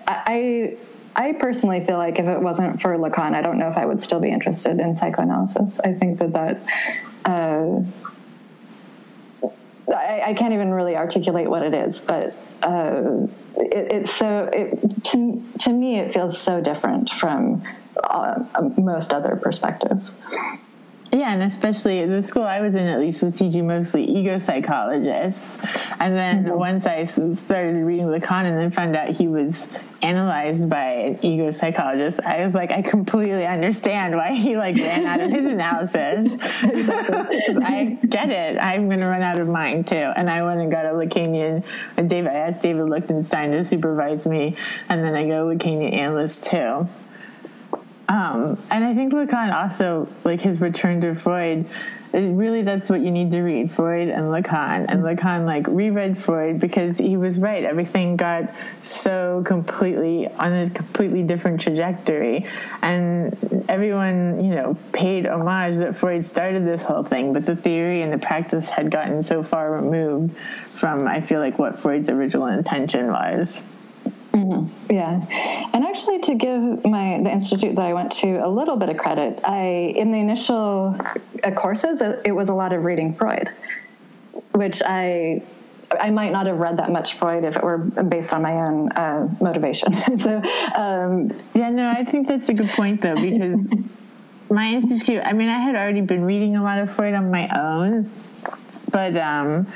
I. 0.07 0.77
I 1.17 1.33
personally 1.33 1.85
feel 1.85 1.97
like 1.97 2.21
if 2.21 2.27
it 2.27 2.41
wasn't 2.41 2.81
for 2.81 2.97
Lacan, 2.97 3.35
I 3.35 3.43
don't 3.43 3.59
know 3.59 3.69
if 3.69 3.77
I 3.77 3.85
would 3.85 4.05
still 4.05 4.21
be 4.21 4.31
interested 4.31 4.79
in 4.79 4.97
psychoanalysis. 4.97 5.81
I 5.81 5.93
think 5.93 6.21
that 6.21 6.33
that 6.33 6.69
uh, 7.25 7.81
I, 9.95 10.23
I, 10.27 10.35
can't 10.35 10.53
even 10.53 10.73
really 10.73 10.97
articulate 10.97 11.49
what 11.49 11.63
it 11.63 11.75
is, 11.75 12.01
but 12.01 12.37
uh, 12.63 13.27
it, 13.57 13.93
it's 13.93 14.15
so 14.15 14.51
it, 14.53 15.05
to 15.05 15.45
to 15.61 15.73
me 15.73 15.99
it 15.99 16.13
feels 16.13 16.39
so 16.39 16.61
different 16.61 17.11
from 17.11 17.63
uh, 18.03 18.45
most 18.77 19.13
other 19.13 19.37
perspectives. 19.37 20.11
Yeah, 21.11 21.33
and 21.33 21.43
especially 21.43 22.05
the 22.05 22.23
school 22.23 22.43
I 22.43 22.61
was 22.61 22.75
in, 22.75 22.87
at 22.87 22.99
least, 22.99 23.23
was 23.23 23.35
teaching 23.35 23.67
mostly 23.67 24.05
ego 24.05 24.37
psychologists. 24.37 25.57
And 26.01 26.15
then 26.15 26.45
mm-hmm. 26.45 26.59
once 26.59 26.87
I 26.87 27.05
started 27.05 27.77
reading 27.83 28.07
Lacan 28.07 28.45
and 28.45 28.59
then 28.59 28.71
found 28.71 28.95
out 28.95 29.09
he 29.09 29.27
was 29.27 29.67
analyzed 30.03 30.69
by 30.69 30.85
an 30.85 31.19
ego 31.23 31.51
psychologist, 31.51 32.21
I 32.27 32.45
was 32.45 32.55
like, 32.55 32.73
I 32.73 32.83
completely 32.83 33.47
understand 33.47 34.17
why 34.17 34.35
he 34.35 34.59
like 34.59 34.77
ran 34.77 35.07
out 35.07 35.21
of 35.21 35.31
his 35.31 35.47
analysis. 35.53 36.27
I 36.43 37.99
get 38.07 38.29
it. 38.29 38.59
I'm 38.59 38.89
going 38.89 39.01
to 39.01 39.07
run 39.07 39.23
out 39.23 39.41
of 39.41 39.49
mine 39.49 39.85
too. 39.85 39.97
And 39.97 40.29
I 40.29 40.43
went 40.43 40.61
and 40.61 40.71
got 40.71 40.85
a 40.85 40.91
Lacanian. 40.91 41.65
And 41.97 42.11
David, 42.11 42.33
I 42.33 42.35
asked 42.35 42.61
David 42.61 42.91
Lichtenstein 42.91 43.53
to 43.53 43.65
supervise 43.65 44.27
me, 44.27 44.57
and 44.91 45.03
then 45.03 45.15
I 45.15 45.27
got 45.27 45.41
a 45.41 45.45
Lacanian 45.45 45.95
analyst 45.95 46.45
too. 46.45 46.87
Um, 48.09 48.59
and 48.71 48.85
I 48.85 48.95
think 48.95 49.13
Lacan 49.13 49.53
also, 49.53 50.09
like 50.25 50.41
his 50.41 50.61
return 50.61 51.01
to 51.03 51.15
Freud, 51.15 51.69
really 52.13 52.63
that's 52.63 52.89
what 52.89 53.01
you 53.03 53.11
need 53.11 53.31
to 53.33 53.43
read 53.43 53.71
Freud 53.71 54.09
and 54.09 54.25
Lacan. 54.25 54.87
And 54.89 55.03
Lacan, 55.03 55.45
like, 55.45 55.67
reread 55.69 56.17
Freud 56.17 56.59
because 56.59 56.97
he 56.97 57.19
was 57.19 57.39
right. 57.39 57.65
Everything 57.65 58.17
got 58.17 58.55
so 58.83 59.43
completely 59.47 60.27
on 60.27 60.53
a 60.55 60.71
completely 60.71 61.23
different 61.23 61.61
trajectory. 61.61 62.47
And 62.81 63.65
everyone, 63.69 64.43
you 64.43 64.55
know, 64.55 64.77
paid 64.93 65.27
homage 65.27 65.77
that 65.77 65.95
Freud 65.95 66.25
started 66.25 66.65
this 66.65 66.83
whole 66.83 67.03
thing, 67.03 67.35
but 67.35 67.45
the 67.45 67.57
theory 67.57 68.01
and 68.01 68.11
the 68.11 68.19
practice 68.19 68.71
had 68.71 68.91
gotten 68.91 69.23
so 69.23 69.43
far 69.43 69.71
removed 69.71 70.37
from, 70.39 71.07
I 71.07 71.21
feel 71.21 71.41
like, 71.41 71.59
what 71.59 71.79
Freud's 71.79 72.09
original 72.09 72.47
intention 72.47 73.09
was. 73.09 73.63
Mm-hmm. 74.49 74.93
Yeah, 74.93 75.69
and 75.75 75.85
actually, 75.85 76.21
to 76.21 76.35
give 76.35 76.85
my 76.85 77.21
the 77.23 77.31
institute 77.31 77.77
that 77.77 77.85
I 77.85 77.93
went 77.93 78.13
to 78.13 78.37
a 78.45 78.49
little 78.49 78.77
bit 78.77 78.89
of 78.89 78.97
credit, 78.97 79.45
I 79.45 79.93
in 79.95 80.11
the 80.11 80.19
initial 80.19 80.97
uh, 81.45 81.51
courses 81.51 82.01
it 82.25 82.33
was 82.33 82.49
a 82.49 82.55
lot 82.55 82.73
of 82.73 82.85
reading 82.85 83.13
Freud, 83.13 83.51
which 84.53 84.83
I 84.85 85.43
I 86.01 86.11
might 86.11 86.33
not 86.33 86.47
have 86.47 86.59
read 86.59 86.79
that 86.79 86.91
much 86.91 87.15
Freud 87.15 87.45
if 87.45 87.57
it 87.57 87.63
were 87.63 87.79
based 87.79 88.33
on 88.33 88.43
my 88.43 88.53
own 88.53 88.91
uh, 88.93 89.29
motivation. 89.41 89.93
so, 90.19 90.43
um, 90.75 91.33
yeah, 91.55 91.71
no, 91.71 91.89
I 91.89 92.05
think 92.05 92.29
that's 92.29 92.49
a 92.49 92.55
good 92.55 92.69
point 92.71 93.03
though 93.03 93.17
because 93.17 93.67
my 94.51 94.69
institute. 94.69 95.23
I 95.25 95.33
mean, 95.35 95.49
I 95.49 95.59
had 95.59 95.77
already 95.77 96.01
been 96.01 96.25
reading 96.25 96.57
a 96.57 96.63
lot 96.63 96.79
of 96.79 96.91
Freud 96.91 97.15
on 97.15 97.31
my 97.31 97.49
own, 97.49 98.11
but. 98.91 99.17
Um, 99.17 99.67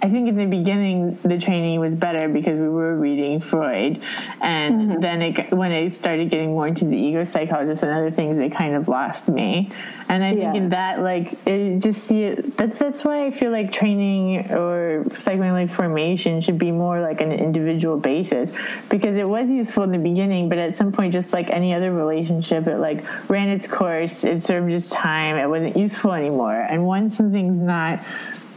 I 0.00 0.08
think 0.08 0.28
in 0.28 0.36
the 0.36 0.46
beginning 0.46 1.18
the 1.22 1.38
training 1.38 1.80
was 1.80 1.96
better 1.96 2.28
because 2.28 2.60
we 2.60 2.68
were 2.68 2.96
reading 2.96 3.40
Freud, 3.40 4.00
and 4.40 4.74
mm-hmm. 4.74 5.00
then 5.00 5.22
it, 5.22 5.52
when 5.52 5.72
I 5.72 5.88
started 5.88 6.30
getting 6.30 6.50
more 6.50 6.68
into 6.68 6.84
the 6.84 6.96
ego 6.96 7.24
psychologist 7.24 7.82
and 7.82 7.92
other 7.92 8.10
things, 8.10 8.36
they 8.36 8.48
kind 8.48 8.76
of 8.76 8.86
lost 8.86 9.28
me. 9.28 9.70
And 10.08 10.22
I 10.22 10.34
think 10.34 10.56
in 10.56 10.68
that, 10.70 11.00
like, 11.00 11.34
it 11.46 11.80
just 11.80 12.04
see 12.04 12.22
it. 12.22 12.56
That's 12.56 12.78
that's 12.78 13.04
why 13.04 13.26
I 13.26 13.30
feel 13.30 13.50
like 13.50 13.72
training 13.72 14.52
or 14.52 15.04
psychoanalytic 15.18 15.70
formation 15.70 16.40
should 16.40 16.58
be 16.58 16.70
more 16.70 17.00
like 17.00 17.20
an 17.20 17.32
individual 17.32 17.98
basis 17.98 18.52
because 18.88 19.16
it 19.16 19.28
was 19.28 19.50
useful 19.50 19.82
in 19.82 19.92
the 19.92 19.98
beginning, 19.98 20.48
but 20.48 20.58
at 20.58 20.74
some 20.74 20.92
point, 20.92 21.12
just 21.12 21.32
like 21.32 21.50
any 21.50 21.74
other 21.74 21.92
relationship, 21.92 22.66
it 22.66 22.78
like 22.78 23.04
ran 23.28 23.48
its 23.48 23.66
course. 23.66 24.24
It 24.24 24.42
served 24.42 24.72
its 24.72 24.90
time. 24.90 25.36
It 25.36 25.48
wasn't 25.48 25.76
useful 25.76 26.12
anymore. 26.12 26.54
And 26.54 26.86
once 26.86 27.16
something's 27.16 27.58
not 27.58 28.00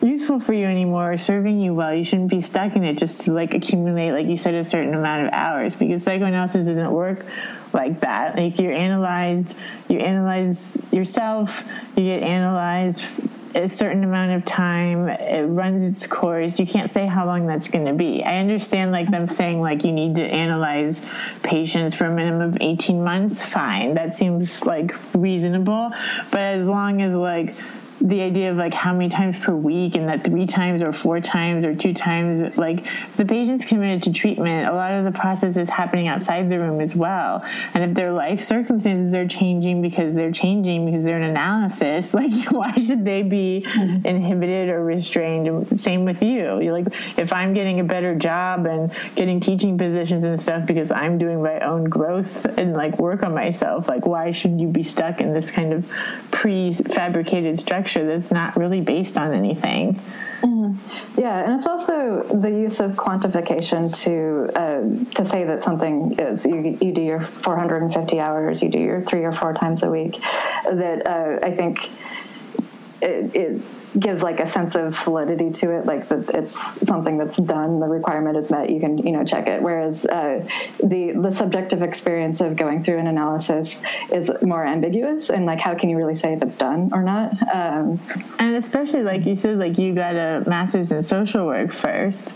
useful 0.01 0.39
for 0.39 0.53
you 0.53 0.65
anymore 0.65 1.13
or 1.13 1.17
serving 1.17 1.59
you 1.59 1.73
well, 1.73 1.93
you 1.93 2.03
shouldn't 2.03 2.29
be 2.29 2.41
stuck 2.41 2.75
in 2.75 2.83
it 2.83 2.97
just 2.97 3.21
to 3.21 3.33
like 3.33 3.53
accumulate, 3.53 4.11
like 4.11 4.27
you 4.27 4.37
said, 4.37 4.55
a 4.55 4.63
certain 4.63 4.93
amount 4.93 5.27
of 5.27 5.33
hours 5.33 5.75
because 5.75 6.03
psychoanalysis 6.03 6.65
doesn't 6.65 6.91
work 6.91 7.25
like 7.73 8.01
that. 8.01 8.35
Like 8.35 8.59
you're 8.59 8.73
analyzed, 8.73 9.55
you 9.87 9.99
analyze 9.99 10.81
yourself, 10.91 11.63
you 11.95 12.03
get 12.03 12.23
analyzed 12.23 13.21
a 13.53 13.67
certain 13.67 14.03
amount 14.03 14.31
of 14.31 14.45
time 14.45 15.07
it 15.07 15.43
runs 15.43 15.83
its 15.83 16.07
course. 16.07 16.59
You 16.59 16.65
can't 16.65 16.89
say 16.89 17.05
how 17.05 17.25
long 17.25 17.47
that's 17.47 17.69
going 17.69 17.85
to 17.85 17.93
be. 17.93 18.23
I 18.23 18.37
understand 18.37 18.91
like 18.91 19.09
them 19.09 19.27
saying 19.27 19.59
like 19.59 19.83
you 19.83 19.91
need 19.91 20.15
to 20.15 20.23
analyze 20.23 21.01
patients 21.43 21.93
for 21.93 22.05
a 22.05 22.13
minimum 22.13 22.41
of 22.41 22.57
18 22.61 23.03
months 23.03 23.51
fine. 23.51 23.93
That 23.93 24.15
seems 24.15 24.65
like 24.65 24.95
reasonable 25.13 25.89
but 26.31 26.39
as 26.39 26.67
long 26.67 27.01
as 27.01 27.13
like 27.13 27.53
the 28.01 28.21
idea 28.21 28.51
of 28.51 28.57
like 28.57 28.73
how 28.73 28.93
many 28.93 29.09
times 29.09 29.37
per 29.37 29.53
week 29.53 29.95
and 29.95 30.07
that 30.09 30.23
three 30.23 30.45
times 30.45 30.81
or 30.81 30.91
four 30.91 31.19
times 31.19 31.63
or 31.63 31.75
two 31.75 31.93
times 31.93 32.57
like 32.57 32.85
the 33.17 33.25
patient's 33.25 33.65
committed 33.65 34.03
to 34.03 34.11
treatment. 34.11 34.67
A 34.67 34.73
lot 34.73 34.91
of 34.91 35.05
the 35.05 35.11
process 35.11 35.57
is 35.57 35.69
happening 35.69 36.07
outside 36.07 36.49
the 36.49 36.59
room 36.59 36.81
as 36.81 36.95
well. 36.95 37.45
And 37.73 37.83
if 37.83 37.93
their 37.95 38.11
life 38.11 38.41
circumstances 38.41 39.13
are 39.13 39.27
changing 39.27 39.81
because 39.81 40.15
they're 40.15 40.31
changing 40.31 40.85
because 40.85 41.03
they're 41.03 41.17
an 41.17 41.23
analysis 41.23 42.13
like 42.21 42.51
why 42.51 42.75
should 42.75 43.05
they 43.05 43.21
be 43.21 43.65
mm-hmm. 43.67 44.05
inhibited 44.05 44.69
or 44.69 44.83
restrained? 44.83 45.79
Same 45.79 46.05
with 46.05 46.23
you. 46.23 46.59
You're 46.59 46.73
like 46.73 46.87
if 47.17 47.31
i'm 47.33 47.53
getting 47.53 47.79
a 47.79 47.83
better 47.83 48.15
job 48.15 48.65
and 48.65 48.91
getting 49.15 49.39
teaching 49.39 49.77
positions 49.77 50.25
and 50.25 50.41
stuff 50.41 50.65
because 50.65 50.91
i'm 50.91 51.17
doing 51.17 51.41
my 51.41 51.59
own 51.59 51.85
growth 51.85 52.45
and 52.57 52.73
like 52.73 52.97
work 52.97 53.23
on 53.23 53.33
myself 53.33 53.87
like 53.87 54.05
why 54.05 54.31
should 54.31 54.59
you 54.59 54.67
be 54.67 54.83
stuck 54.83 55.21
in 55.21 55.33
this 55.33 55.51
kind 55.51 55.73
of 55.73 55.85
prefabricated 56.31 57.59
structure 57.59 57.90
structure 57.91 58.07
that's 58.07 58.31
not 58.31 58.55
really 58.55 58.81
based 58.81 59.17
on 59.17 59.33
anything. 59.33 59.99
Mm-hmm. 60.41 61.19
Yeah, 61.19 61.43
and 61.43 61.53
it's 61.59 61.67
also 61.67 62.23
the 62.23 62.49
use 62.49 62.79
of 62.79 62.91
quantification 62.91 63.83
to 64.03 64.49
uh, 64.57 65.13
to 65.15 65.25
say 65.25 65.43
that 65.43 65.61
something 65.61 66.17
is 66.17 66.45
you, 66.45 66.77
you 66.81 66.91
do 66.91 67.01
your 67.01 67.19
450 67.19 68.19
hours, 68.19 68.61
you 68.61 68.69
do 68.69 68.79
your 68.79 69.01
three 69.01 69.23
or 69.23 69.31
four 69.31 69.53
times 69.53 69.83
a 69.83 69.89
week. 69.89 70.19
That 70.63 71.05
uh, 71.05 71.45
I 71.45 71.51
think 71.51 71.91
it, 73.01 73.35
it 73.35 73.61
gives 73.99 74.23
like 74.23 74.39
a 74.39 74.47
sense 74.47 74.75
of 74.75 74.95
solidity 74.95 75.51
to 75.51 75.71
it, 75.71 75.85
like 75.85 76.07
that 76.09 76.29
it's 76.33 76.53
something 76.87 77.17
that's 77.17 77.37
done, 77.37 77.79
the 77.79 77.87
requirement 77.87 78.37
is 78.37 78.49
met, 78.49 78.69
you 78.69 78.79
can 78.79 78.97
you 78.97 79.11
know 79.11 79.23
check 79.23 79.47
it. 79.47 79.61
Whereas 79.61 80.05
uh, 80.05 80.45
the 80.83 81.13
the 81.13 81.31
subjective 81.31 81.81
experience 81.81 82.41
of 82.41 82.55
going 82.55 82.83
through 82.83 82.99
an 82.99 83.07
analysis 83.07 83.81
is 84.11 84.31
more 84.41 84.65
ambiguous, 84.65 85.29
and 85.29 85.45
like 85.45 85.59
how 85.59 85.75
can 85.75 85.89
you 85.89 85.97
really 85.97 86.15
say 86.15 86.33
if 86.33 86.41
it's 86.41 86.55
done 86.55 86.89
or 86.93 87.03
not? 87.03 87.31
Um, 87.53 87.99
and 88.39 88.55
especially 88.55 89.03
like 89.03 89.25
you 89.25 89.35
said, 89.35 89.57
like 89.57 89.77
you 89.77 89.93
got 89.93 90.15
a 90.15 90.43
master's 90.47 90.91
in 90.91 91.01
social 91.01 91.45
work 91.45 91.71
first. 91.71 92.27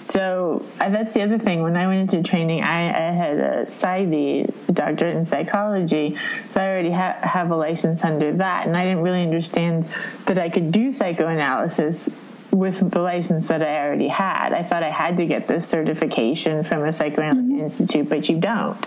So 0.00 0.64
uh, 0.80 0.90
that's 0.90 1.12
the 1.12 1.22
other 1.22 1.38
thing. 1.38 1.62
When 1.62 1.76
I 1.76 1.86
went 1.86 2.12
into 2.12 2.28
training, 2.28 2.62
I, 2.62 2.88
I 2.88 3.12
had 3.12 3.38
a 3.38 3.66
PsyD, 3.66 4.68
a 4.68 4.72
doctorate 4.72 5.16
in 5.16 5.24
psychology, 5.24 6.16
so 6.48 6.60
I 6.60 6.66
already 6.66 6.90
ha- 6.90 7.18
have 7.22 7.50
a 7.50 7.56
license 7.56 8.04
under 8.04 8.32
that, 8.34 8.66
and 8.66 8.76
I 8.76 8.84
didn't 8.84 9.02
really 9.02 9.22
understand 9.22 9.88
that 10.26 10.38
I 10.38 10.48
could 10.48 10.72
do 10.72 10.90
psychoanalysis 10.90 12.10
with 12.54 12.90
the 12.90 13.00
license 13.00 13.48
that 13.48 13.62
I 13.62 13.84
already 13.84 14.06
had. 14.06 14.52
I 14.52 14.62
thought 14.62 14.84
I 14.84 14.90
had 14.90 15.16
to 15.16 15.26
get 15.26 15.48
this 15.48 15.66
certification 15.66 16.62
from 16.62 16.84
a 16.84 16.92
psychoanalytic 16.92 17.50
mm-hmm. 17.50 17.60
institute, 17.60 18.08
but 18.08 18.28
you 18.28 18.38
don't. 18.38 18.78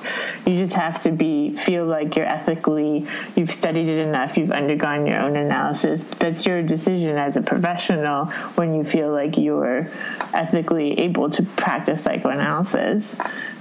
You 0.45 0.57
just 0.57 0.73
have 0.73 1.01
to 1.01 1.11
be 1.11 1.55
feel 1.55 1.85
like 1.85 2.15
you're 2.15 2.25
ethically 2.25 3.05
you've 3.35 3.51
studied 3.51 3.89
it 3.89 3.99
enough, 3.99 4.37
you've 4.37 4.51
undergone 4.51 5.05
your 5.05 5.19
own 5.19 5.35
analysis. 5.35 6.03
That's 6.17 6.45
your 6.45 6.63
decision 6.63 7.17
as 7.17 7.35
a 7.35 7.41
professional 7.41 8.25
when 8.55 8.73
you 8.73 8.85
feel 8.85 9.11
like 9.11 9.37
you're 9.37 9.89
ethically 10.33 10.97
able 10.99 11.29
to 11.31 11.43
practice 11.43 12.03
psychoanalysis. 12.03 13.15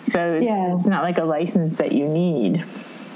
So 0.07 0.39
yeah. 0.41 0.73
it's 0.73 0.87
not 0.87 1.03
like 1.03 1.19
a 1.19 1.25
license 1.25 1.79
that 1.79 1.91
you 1.91 2.07
need. 2.07 2.65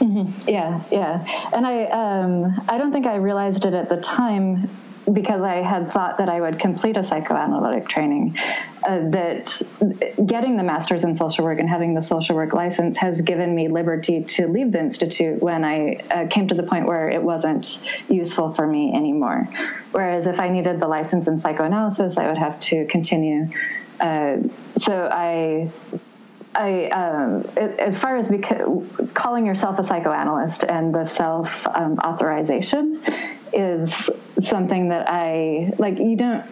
Mm-hmm. 0.01 0.49
Yeah, 0.49 0.83
yeah, 0.91 1.27
and 1.53 1.67
I 1.67 1.85
um, 1.85 2.65
I 2.71 2.79
don't 2.79 2.91
think 2.91 3.07
I 3.07 3.17
realized 3.17 3.67
it 3.67 3.75
at 3.75 3.91
the 3.91 3.99
time 3.99 4.71
because 5.13 5.43
I 5.43 5.57
had 5.57 5.93
thought 5.93 6.19
that 6.19 6.29
I 6.29 6.41
would 6.41 6.59
complete 6.59 6.97
a 6.97 7.05
psychoanalytic 7.05 7.89
training, 7.89 8.37
uh, 8.83 9.09
that 9.11 9.63
getting 10.25 10.57
the 10.57 10.63
master's 10.63 11.05
in 11.05 11.15
social 11.15 11.45
work 11.45 11.59
and 11.59 11.69
having 11.69 11.95
the 11.95 12.03
social 12.03 12.37
work 12.37 12.53
license 12.53 12.97
has 12.99 13.21
given 13.21 13.55
me 13.55 13.69
liberty 13.69 14.25
to 14.25 14.49
leave 14.49 14.73
the 14.73 14.81
institute 14.81 15.43
when 15.43 15.65
I 15.65 16.01
uh, 16.11 16.27
came 16.29 16.49
to 16.49 16.55
the 16.55 16.63
point 16.63 16.87
where 16.87 17.09
it 17.09 17.23
wasn't 17.23 17.81
useful 18.09 18.53
for 18.53 18.67
me 18.67 18.93
anymore. 18.95 19.49
Whereas 19.93 20.27
if 20.27 20.41
I 20.41 20.49
needed 20.49 20.81
the 20.81 20.89
license 20.89 21.29
in 21.29 21.39
psychoanalysis, 21.39 22.17
I 22.17 22.29
would 22.29 22.39
have 22.39 22.61
to 22.61 22.87
continue. 22.87 23.49
Uh, 23.99 24.39
so 24.79 25.09
I 25.11 25.71
I, 26.55 26.87
um, 26.89 27.49
as 27.57 27.99
far 27.99 28.17
as 28.17 28.29
beca- 28.29 29.15
calling 29.15 29.47
yourself 29.47 29.79
a 29.79 29.85
psychoanalyst 29.85 30.65
and 30.65 30.93
the 30.93 31.05
self 31.05 31.67
um, 31.69 31.99
authorization 32.01 33.01
is 33.53 34.11
something 34.41 34.89
that 34.89 35.07
I 35.09 35.73
like. 35.79 35.99
You 35.99 36.17
don't. 36.17 36.45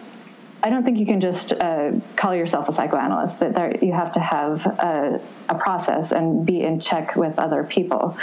I 0.61 0.69
don't 0.69 0.83
think 0.83 0.99
you 0.99 1.05
can 1.05 1.21
just 1.21 1.53
uh, 1.53 1.91
call 2.17 2.35
yourself 2.35 2.67
a 2.67 2.73
psychoanalyst. 2.73 3.39
That 3.39 3.55
there, 3.55 3.77
you 3.81 3.93
have 3.93 4.11
to 4.13 4.19
have 4.19 4.65
a, 4.65 5.21
a, 5.47 5.55
process 5.55 6.11
and 6.11 6.45
be 6.45 6.61
in 6.61 6.81
check 6.81 7.15
with 7.15 7.39
other 7.39 7.63
people. 7.63 8.17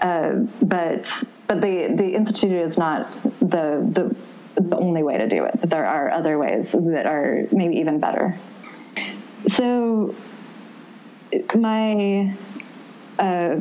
Uh, 0.00 0.46
but 0.62 1.12
but 1.48 1.60
the 1.60 1.92
the 1.96 2.14
institute 2.14 2.52
is 2.52 2.78
not 2.78 3.12
the 3.40 3.84
the 3.90 4.14
the 4.60 4.76
only 4.76 5.02
way 5.02 5.18
to 5.18 5.28
do 5.28 5.44
it. 5.44 5.60
There 5.62 5.86
are 5.86 6.10
other 6.10 6.38
ways 6.38 6.72
that 6.72 7.06
are 7.06 7.46
maybe 7.50 7.76
even 7.76 7.98
better. 7.98 8.38
So 9.48 10.14
my 11.54 12.36
uh, 13.18 13.56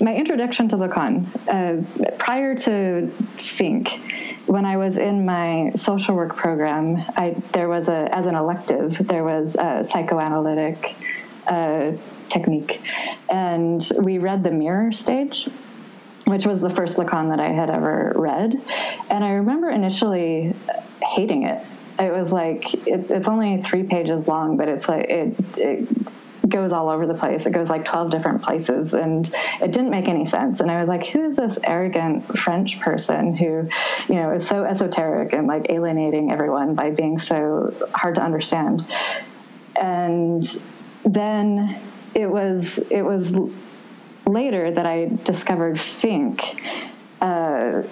my 0.00 0.14
introduction 0.14 0.68
to 0.68 0.76
Lacan, 0.76 1.26
uh, 1.48 2.12
prior 2.18 2.54
to 2.54 3.08
Fink, 3.36 4.00
when 4.46 4.64
I 4.64 4.76
was 4.76 4.98
in 4.98 5.24
my 5.24 5.72
social 5.74 6.14
work 6.14 6.36
program, 6.36 6.96
I, 7.16 7.36
there 7.52 7.68
was 7.68 7.88
a, 7.88 8.08
as 8.14 8.26
an 8.26 8.34
elective, 8.34 9.06
there 9.06 9.24
was 9.24 9.56
a 9.56 9.84
psychoanalytic 9.84 10.94
uh, 11.46 11.92
technique. 12.28 12.80
And 13.30 13.86
we 13.98 14.18
read 14.18 14.42
the 14.42 14.50
mirror 14.50 14.92
stage, 14.92 15.48
which 16.26 16.46
was 16.46 16.60
the 16.60 16.70
first 16.70 16.96
Lacan 16.96 17.30
that 17.30 17.40
I 17.40 17.48
had 17.48 17.70
ever 17.70 18.12
read. 18.16 18.60
And 19.10 19.24
I 19.24 19.30
remember 19.32 19.70
initially 19.70 20.54
hating 21.02 21.44
it. 21.44 21.64
It 21.98 22.12
was 22.12 22.30
like, 22.32 22.74
it, 22.86 23.10
it's 23.10 23.28
only 23.28 23.62
three 23.62 23.84
pages 23.84 24.28
long, 24.28 24.56
but 24.56 24.68
it's 24.68 24.88
like, 24.88 25.06
it, 25.08 25.34
it 25.56 25.88
goes 26.48 26.72
all 26.72 26.88
over 26.88 27.06
the 27.06 27.14
place. 27.14 27.46
It 27.46 27.52
goes 27.52 27.70
like 27.70 27.84
12 27.84 28.10
different 28.10 28.42
places 28.42 28.94
and 28.94 29.26
it 29.60 29.72
didn't 29.72 29.90
make 29.90 30.08
any 30.08 30.26
sense. 30.26 30.60
And 30.60 30.70
I 30.70 30.80
was 30.80 30.88
like, 30.88 31.06
who 31.06 31.24
is 31.24 31.36
this 31.36 31.58
arrogant 31.64 32.38
French 32.38 32.80
person 32.80 33.34
who, 33.36 33.68
you 34.08 34.14
know, 34.14 34.32
is 34.32 34.46
so 34.46 34.64
esoteric 34.64 35.32
and 35.32 35.46
like 35.46 35.66
alienating 35.70 36.30
everyone 36.30 36.74
by 36.74 36.90
being 36.90 37.18
so 37.18 37.74
hard 37.94 38.16
to 38.16 38.22
understand? 38.22 38.86
And 39.80 40.44
then 41.04 41.80
it 42.14 42.26
was, 42.26 42.78
it 42.90 43.02
was 43.02 43.34
later 44.26 44.70
that 44.70 44.86
I 44.86 45.10
discovered 45.24 45.78
Fink. 45.78 46.62
Uh, 47.20 47.82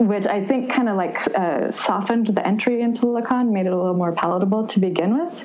which 0.00 0.26
I 0.26 0.44
think 0.44 0.70
kind 0.70 0.88
of 0.88 0.96
like 0.96 1.18
uh, 1.36 1.70
softened 1.70 2.28
the 2.28 2.46
entry 2.46 2.80
into 2.80 3.02
Lacan, 3.02 3.52
made 3.52 3.66
it 3.66 3.72
a 3.72 3.76
little 3.76 3.94
more 3.94 4.12
palatable 4.12 4.66
to 4.68 4.80
begin 4.80 5.18
with. 5.18 5.44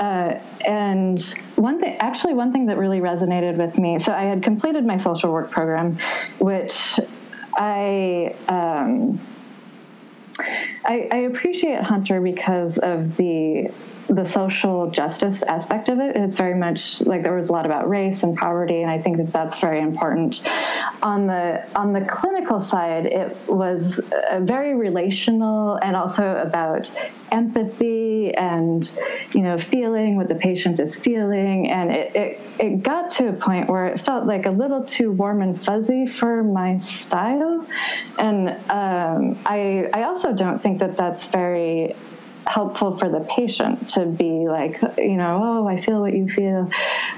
Uh, 0.00 0.36
and 0.66 1.22
one 1.56 1.78
thing, 1.78 1.96
actually, 2.00 2.32
one 2.32 2.50
thing 2.50 2.66
that 2.66 2.78
really 2.78 3.00
resonated 3.00 3.58
with 3.58 3.76
me. 3.76 3.98
So 3.98 4.12
I 4.12 4.22
had 4.22 4.42
completed 4.42 4.86
my 4.86 4.96
social 4.96 5.30
work 5.32 5.50
program, 5.50 5.98
which 6.38 6.98
I. 7.56 8.34
Um, 8.48 9.20
I, 10.84 11.08
I 11.10 11.16
appreciate 11.18 11.80
Hunter 11.80 12.20
because 12.20 12.78
of 12.78 13.16
the 13.16 13.70
the 14.10 14.24
social 14.24 14.90
justice 14.90 15.44
aspect 15.44 15.88
of 15.88 16.00
it. 16.00 16.16
It's 16.16 16.34
very 16.34 16.58
much 16.58 17.00
like 17.02 17.22
there 17.22 17.36
was 17.36 17.48
a 17.48 17.52
lot 17.52 17.64
about 17.64 17.88
race 17.88 18.24
and 18.24 18.36
poverty, 18.36 18.82
and 18.82 18.90
I 18.90 19.00
think 19.00 19.18
that 19.18 19.32
that's 19.32 19.60
very 19.60 19.80
important. 19.80 20.42
On 21.02 21.26
the 21.28 21.64
on 21.76 21.92
the 21.92 22.00
clinical 22.00 22.60
side, 22.60 23.06
it 23.06 23.36
was 23.46 24.00
uh, 24.00 24.40
very 24.40 24.74
relational 24.74 25.76
and 25.76 25.94
also 25.94 26.36
about 26.36 26.90
empathy 27.30 28.09
and 28.34 28.90
you 29.32 29.42
know 29.42 29.58
feeling 29.58 30.16
what 30.16 30.28
the 30.28 30.34
patient 30.34 30.80
is 30.80 30.96
feeling 30.96 31.70
and 31.70 31.90
it, 31.90 32.16
it, 32.16 32.40
it 32.58 32.82
got 32.82 33.10
to 33.10 33.28
a 33.28 33.32
point 33.32 33.68
where 33.68 33.86
it 33.86 34.00
felt 34.00 34.26
like 34.26 34.46
a 34.46 34.50
little 34.50 34.84
too 34.84 35.10
warm 35.12 35.42
and 35.42 35.60
fuzzy 35.60 36.06
for 36.06 36.42
my 36.42 36.76
style 36.76 37.66
and 38.18 38.48
um, 38.70 39.38
I, 39.46 39.88
I 39.92 40.04
also 40.04 40.32
don't 40.32 40.62
think 40.62 40.80
that 40.80 40.96
that's 40.96 41.26
very 41.26 41.94
helpful 42.46 42.98
for 42.98 43.08
the 43.08 43.20
patient 43.20 43.90
to 43.90 44.06
be 44.06 44.46
like, 44.48 44.80
you 44.98 45.16
know, 45.16 45.40
oh, 45.42 45.68
I 45.68 45.76
feel 45.76 46.00
what 46.00 46.12
you 46.12 46.26
feel. 46.26 46.70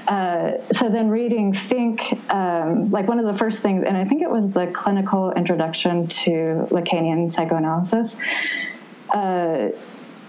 Uh, 0.07 0.53
so 0.71 0.89
then 0.89 1.09
reading 1.09 1.53
Fink, 1.53 2.03
um, 2.31 2.91
like 2.91 3.07
one 3.07 3.19
of 3.19 3.25
the 3.25 3.33
first 3.33 3.61
things, 3.61 3.83
and 3.87 3.97
I 3.97 4.05
think 4.05 4.21
it 4.21 4.29
was 4.29 4.51
the 4.51 4.67
clinical 4.67 5.31
introduction 5.31 6.07
to 6.07 6.67
Lacanian 6.69 7.31
psychoanalysis. 7.31 8.15
Uh, 9.09 9.69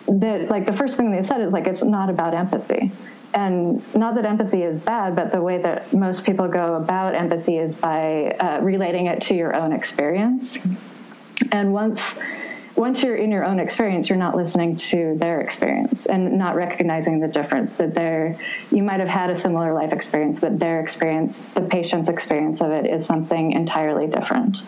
that 0.07 0.51
like 0.51 0.67
the 0.67 0.73
first 0.73 0.97
thing 0.97 1.11
they 1.11 1.23
said 1.23 1.41
is 1.41 1.53
like 1.53 1.67
it's 1.67 1.83
not 1.83 2.11
about 2.11 2.35
empathy 2.35 2.93
and 3.35 3.83
not 3.97 4.15
that 4.15 4.25
empathy 4.25 4.63
is 4.63 4.79
bad, 4.79 5.17
but 5.17 5.33
the 5.33 5.43
way 5.43 5.59
that 5.61 5.93
most 5.93 6.25
people 6.25 6.47
go 6.47 6.75
about 6.75 7.17
empathy 7.17 7.59
is 7.59 7.75
by 7.75 8.27
uh, 8.39 8.61
relating 8.63 9.07
it 9.07 9.23
to 9.23 9.35
your 9.35 9.57
own 9.57 9.73
experience. 9.73 10.59
And 11.51 11.73
once 11.73 12.15
once 12.77 13.05
you're 13.05 13.17
in 13.17 13.31
your 13.31 13.45
own 13.45 13.61
experience, 13.61 14.09
you're 14.09 14.19
not 14.19 14.35
listening 14.35 14.77
to 14.77 15.15
their 15.17 15.41
experience 15.41 16.07
and 16.07 16.37
not 16.37 16.57
recognizing 16.57 17.21
the 17.21 17.29
difference 17.29 17.75
that 17.75 17.95
they're, 17.95 18.37
you 18.73 18.83
might 18.83 18.99
have 18.99 19.09
had 19.09 19.31
a 19.31 19.37
similar 19.37 19.73
life 19.73 19.93
experience, 19.93 20.41
but 20.41 20.59
their 20.59 20.81
experience, 20.81 21.45
the 21.55 21.61
patient's 21.61 22.09
experience 22.09 22.61
of 22.61 22.73
it 22.73 22.85
is 22.85 23.07
something 23.07 23.53
entirely 23.53 24.09
different 24.09 24.65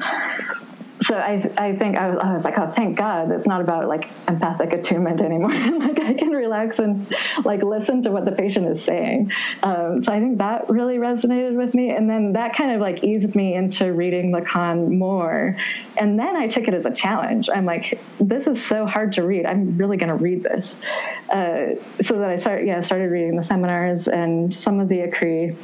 so 1.02 1.16
I, 1.16 1.50
I 1.58 1.76
think 1.76 1.98
I 1.98 2.08
was, 2.08 2.16
I 2.16 2.32
was 2.32 2.44
like, 2.44 2.58
oh, 2.58 2.72
thank 2.74 2.96
God, 2.96 3.30
it's 3.30 3.46
not 3.46 3.60
about 3.60 3.86
like 3.86 4.08
empathic 4.28 4.72
attunement 4.72 5.20
anymore. 5.20 5.50
like 5.78 6.00
I 6.00 6.14
can 6.14 6.30
relax 6.30 6.78
and 6.78 7.14
like 7.44 7.62
listen 7.62 8.02
to 8.04 8.10
what 8.10 8.24
the 8.24 8.32
patient 8.32 8.66
is 8.68 8.82
saying. 8.82 9.32
Um, 9.62 10.02
so 10.02 10.12
I 10.12 10.20
think 10.20 10.38
that 10.38 10.70
really 10.70 10.96
resonated 10.96 11.56
with 11.56 11.74
me, 11.74 11.90
and 11.90 12.08
then 12.08 12.32
that 12.32 12.54
kind 12.54 12.72
of 12.72 12.80
like 12.80 13.04
eased 13.04 13.34
me 13.34 13.54
into 13.54 13.92
reading 13.92 14.32
Lacan 14.32 14.90
more. 14.96 15.56
And 15.98 16.18
then 16.18 16.34
I 16.34 16.48
took 16.48 16.66
it 16.66 16.74
as 16.74 16.86
a 16.86 16.92
challenge. 16.92 17.50
I'm 17.52 17.66
like, 17.66 18.00
this 18.18 18.46
is 18.46 18.64
so 18.64 18.86
hard 18.86 19.14
to 19.14 19.22
read. 19.22 19.44
I'm 19.44 19.76
really 19.76 19.98
going 19.98 20.08
to 20.08 20.22
read 20.22 20.42
this. 20.42 20.76
Uh, 21.28 21.76
so 22.00 22.18
that 22.18 22.30
I 22.30 22.36
started, 22.36 22.66
yeah, 22.66 22.80
started 22.80 23.10
reading 23.10 23.36
the 23.36 23.42
seminars 23.42 24.08
and 24.08 24.54
some 24.54 24.80
of 24.80 24.88
the 24.88 24.98
Écrits 24.98 25.56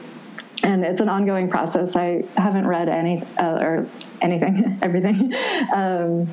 and 0.62 0.84
it's 0.84 1.00
an 1.00 1.08
ongoing 1.08 1.48
process. 1.48 1.96
I 1.96 2.24
haven't 2.36 2.66
read 2.66 2.88
any 2.88 3.22
uh, 3.38 3.58
or 3.60 3.86
anything, 4.20 4.78
everything. 4.82 5.34
Um, 5.74 6.28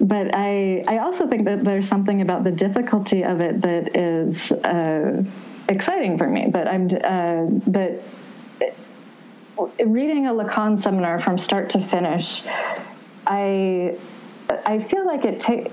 but 0.00 0.34
I, 0.34 0.84
I 0.88 0.98
also 0.98 1.28
think 1.28 1.44
that 1.44 1.64
there's 1.64 1.88
something 1.88 2.22
about 2.22 2.42
the 2.42 2.50
difficulty 2.50 3.22
of 3.22 3.40
it 3.40 3.60
that 3.62 3.96
is 3.96 4.50
uh, 4.50 5.22
exciting 5.68 6.18
for 6.18 6.28
me. 6.28 6.50
That 6.50 6.66
I'm 6.66 6.86
uh, 6.86 7.60
that 7.70 8.02
reading 9.84 10.26
a 10.26 10.32
Lacan 10.32 10.80
seminar 10.80 11.18
from 11.18 11.38
start 11.38 11.70
to 11.70 11.80
finish, 11.80 12.42
I 13.26 13.96
I 14.66 14.78
feel 14.78 15.06
like 15.06 15.24
it 15.24 15.40
takes 15.40 15.70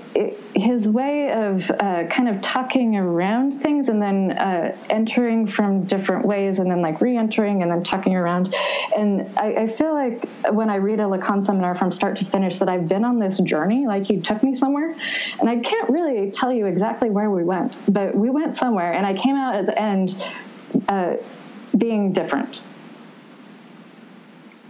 his 0.54 0.88
way 0.88 1.32
of 1.32 1.70
uh, 1.70 2.04
kind 2.04 2.28
of 2.28 2.40
tucking 2.40 2.96
around 2.96 3.60
things 3.60 3.88
and 3.88 4.00
then 4.00 4.32
uh, 4.32 4.76
entering 4.88 5.46
from 5.46 5.84
different 5.84 6.24
ways 6.24 6.58
and 6.58 6.70
then 6.70 6.80
like 6.80 7.00
re-entering 7.00 7.62
and 7.62 7.70
then 7.70 7.82
tucking 7.82 8.14
around. 8.14 8.54
And 8.96 9.30
I, 9.38 9.62
I, 9.62 9.66
feel 9.66 9.92
like 9.92 10.28
when 10.50 10.70
I 10.70 10.76
read 10.76 11.00
a 11.00 11.04
Lacan 11.04 11.44
seminar 11.44 11.74
from 11.74 11.90
start 11.90 12.16
to 12.18 12.24
finish 12.24 12.58
that 12.58 12.68
I've 12.68 12.88
been 12.88 13.04
on 13.04 13.18
this 13.18 13.38
journey, 13.40 13.86
like 13.86 14.04
he 14.04 14.20
took 14.20 14.42
me 14.42 14.54
somewhere. 14.56 14.94
And 15.40 15.48
I 15.48 15.58
can't 15.58 15.88
really 15.90 16.30
tell 16.30 16.52
you 16.52 16.66
exactly 16.66 17.10
where 17.10 17.30
we 17.30 17.44
went, 17.44 17.74
but 17.92 18.14
we 18.14 18.30
went 18.30 18.56
somewhere 18.56 18.92
and 18.92 19.06
I 19.06 19.14
came 19.14 19.36
out 19.36 19.54
at 19.54 19.66
the 19.66 19.78
end 19.80 20.22
uh, 20.88 21.16
being 21.76 22.12
different 22.12 22.60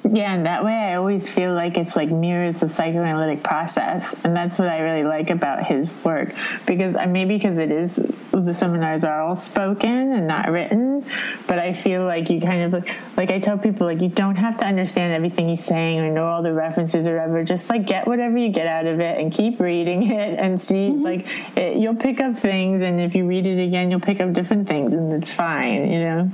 yeah, 0.09 0.32
and 0.34 0.46
that 0.46 0.64
way 0.64 0.72
I 0.72 0.94
always 0.94 1.32
feel 1.32 1.53
like 1.53 1.76
it's 1.76 1.94
like 1.94 2.11
mirrors 2.11 2.61
the 2.61 2.68
psychoanalytic 2.68 3.42
process. 3.42 4.14
And 4.24 4.34
that's 4.34 4.59
what 4.59 4.68
I 4.68 4.78
really 4.78 5.05
like 5.05 5.28
about 5.28 5.66
his 5.66 5.94
work. 6.03 6.34
Because 6.66 6.96
uh, 6.96 7.07
maybe 7.07 7.36
because 7.36 7.59
it 7.59 7.70
is, 7.70 8.01
the 8.32 8.55
seminars 8.55 9.05
are 9.05 9.20
all 9.20 9.36
spoken 9.36 10.12
and 10.12 10.26
not 10.26 10.51
written, 10.51 11.05
but 11.46 11.59
I 11.59 11.74
feel 11.74 12.05
like 12.05 12.30
you 12.30 12.40
kind 12.40 12.62
of, 12.62 12.72
like, 12.72 12.96
like 13.18 13.30
I 13.30 13.40
tell 13.40 13.59
people, 13.59 13.86
like, 13.86 14.01
you 14.01 14.09
don't 14.09 14.36
have 14.36 14.57
to 14.59 14.66
understand 14.66 15.12
everything 15.12 15.51
he's 15.51 15.64
saying 15.64 15.98
or 15.98 16.11
know 16.11 16.26
all 16.26 16.42
the 16.42 16.55
references 16.55 17.07
or 17.07 17.16
whatever. 17.16 17.44
Just 17.44 17.68
like 17.68 17.86
get 17.86 18.07
whatever 18.07 18.38
you 18.38 18.48
get 18.48 18.66
out 18.66 18.86
of 18.86 19.01
it 19.01 19.18
and 19.18 19.30
keep 19.30 19.61
reading 19.61 20.11
it 20.11 20.38
and 20.38 20.59
see, 20.59 20.88
mm-hmm. 20.88 21.03
like, 21.03 21.26
it, 21.57 21.76
you'll 21.76 21.94
pick 21.94 22.20
up 22.20 22.38
things. 22.38 22.80
And 22.80 23.01
if 23.01 23.14
you 23.14 23.26
read 23.26 23.44
it 23.44 23.62
again, 23.62 23.90
you'll 23.90 24.01
pick 24.01 24.20
up 24.20 24.32
different 24.32 24.66
things 24.66 24.94
and 24.94 25.12
it's 25.12 25.32
fine, 25.32 25.92
you 25.92 26.01
know? 26.01 26.30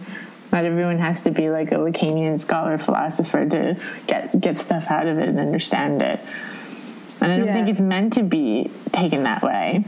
Not 0.56 0.64
everyone 0.64 0.96
has 1.00 1.20
to 1.20 1.30
be 1.30 1.50
like 1.50 1.70
a 1.70 1.74
Lacanian 1.74 2.40
scholar 2.40 2.78
philosopher 2.78 3.46
to 3.46 3.76
get 4.06 4.40
get 4.40 4.58
stuff 4.58 4.90
out 4.90 5.06
of 5.06 5.18
it 5.18 5.28
and 5.28 5.38
understand 5.38 6.00
it. 6.00 6.18
And 7.20 7.30
I 7.30 7.36
don't 7.36 7.48
yeah. 7.48 7.52
think 7.52 7.68
it's 7.68 7.82
meant 7.82 8.14
to 8.14 8.22
be 8.22 8.70
taken 8.90 9.24
that 9.24 9.42
way. 9.42 9.84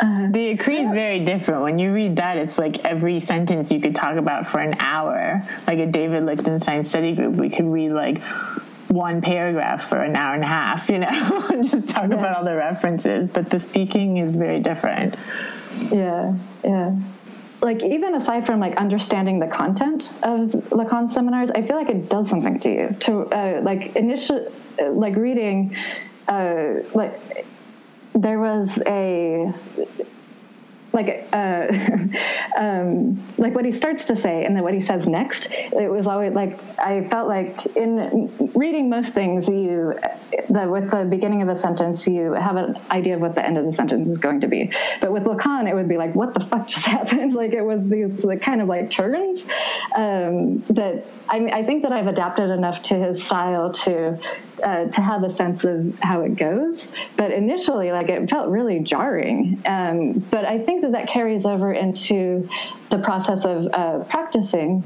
Uh, 0.00 0.30
the 0.30 0.40
yeah. 0.54 0.70
is 0.70 0.90
very 0.92 1.22
different. 1.22 1.60
When 1.60 1.78
you 1.78 1.92
read 1.92 2.16
that, 2.16 2.38
it's 2.38 2.56
like 2.56 2.82
every 2.86 3.20
sentence 3.20 3.70
you 3.70 3.78
could 3.78 3.94
talk 3.94 4.16
about 4.16 4.46
for 4.46 4.58
an 4.58 4.74
hour. 4.78 5.46
Like 5.66 5.78
a 5.78 5.86
David 5.86 6.24
Lichtenstein 6.24 6.82
study 6.82 7.14
group, 7.14 7.36
we 7.36 7.50
could 7.50 7.66
read 7.66 7.90
like 7.90 8.22
one 8.88 9.20
paragraph 9.20 9.86
for 9.86 10.00
an 10.00 10.16
hour 10.16 10.32
and 10.32 10.44
a 10.44 10.46
half, 10.46 10.88
you 10.88 11.00
know, 11.00 11.08
just 11.62 11.90
talk 11.90 12.08
yeah. 12.08 12.16
about 12.16 12.38
all 12.38 12.44
the 12.44 12.56
references. 12.56 13.26
But 13.26 13.50
the 13.50 13.60
speaking 13.60 14.16
is 14.16 14.34
very 14.34 14.60
different. 14.60 15.16
Yeah, 15.92 16.36
yeah 16.64 16.96
like 17.62 17.82
even 17.82 18.14
aside 18.14 18.46
from 18.46 18.60
like 18.60 18.76
understanding 18.76 19.38
the 19.38 19.46
content 19.46 20.12
of 20.22 20.50
Lacan 20.70 21.10
seminars, 21.10 21.50
I 21.50 21.62
feel 21.62 21.76
like 21.76 21.90
it 21.90 22.08
does 22.08 22.28
something 22.28 22.58
to 22.60 22.70
you. 22.70 22.96
To 23.00 23.22
uh, 23.26 23.60
like 23.62 23.96
initial, 23.96 24.50
like 24.80 25.16
reading, 25.16 25.76
uh, 26.28 26.82
like 26.94 27.46
there 28.14 28.38
was 28.40 28.82
a 28.86 29.52
like 30.92 31.28
uh, 31.32 31.68
um, 32.56 33.22
like 33.38 33.54
what 33.54 33.64
he 33.64 33.72
starts 33.72 34.04
to 34.06 34.16
say 34.16 34.44
and 34.44 34.56
then 34.56 34.62
what 34.62 34.74
he 34.74 34.80
says 34.80 35.08
next 35.08 35.48
it 35.50 35.90
was 35.90 36.06
always 36.06 36.32
like 36.32 36.58
i 36.78 37.04
felt 37.08 37.28
like 37.28 37.64
in 37.76 38.30
reading 38.54 38.90
most 38.90 39.12
things 39.12 39.48
you 39.48 39.98
the, 40.48 40.68
with 40.68 40.90
the 40.90 41.04
beginning 41.04 41.42
of 41.42 41.48
a 41.48 41.56
sentence 41.56 42.06
you 42.06 42.32
have 42.32 42.56
an 42.56 42.76
idea 42.90 43.14
of 43.14 43.20
what 43.20 43.34
the 43.34 43.44
end 43.44 43.56
of 43.56 43.64
the 43.64 43.72
sentence 43.72 44.08
is 44.08 44.18
going 44.18 44.40
to 44.40 44.48
be 44.48 44.70
but 45.00 45.12
with 45.12 45.24
lacan 45.24 45.68
it 45.68 45.74
would 45.74 45.88
be 45.88 45.96
like 45.96 46.14
what 46.14 46.34
the 46.34 46.40
fuck 46.40 46.66
just 46.66 46.86
happened 46.96 47.34
like 47.34 47.52
it 47.52 47.62
was 47.62 47.88
these 47.88 48.24
like, 48.24 48.42
kind 48.42 48.60
of 48.60 48.68
like 48.68 48.90
turns 48.90 49.44
um, 49.96 50.60
that 50.70 51.06
I, 51.28 51.38
I 51.46 51.64
think 51.64 51.82
that 51.82 51.92
i've 51.92 52.08
adapted 52.08 52.50
enough 52.50 52.82
to 52.84 52.94
his 52.94 53.22
style 53.22 53.72
to 53.72 54.18
uh, 54.62 54.86
to 54.86 55.00
have 55.00 55.22
a 55.22 55.30
sense 55.30 55.64
of 55.64 55.98
how 56.00 56.22
it 56.22 56.36
goes. 56.36 56.88
But 57.16 57.32
initially, 57.32 57.92
like 57.92 58.08
it 58.08 58.28
felt 58.28 58.48
really 58.48 58.80
jarring. 58.80 59.62
Um, 59.66 60.12
but 60.30 60.44
I 60.44 60.58
think 60.58 60.79
that 60.82 60.92
that 60.92 61.08
carries 61.08 61.46
over 61.46 61.72
into 61.72 62.48
the 62.90 62.98
process 62.98 63.44
of 63.44 63.66
uh, 63.72 64.04
practicing 64.04 64.84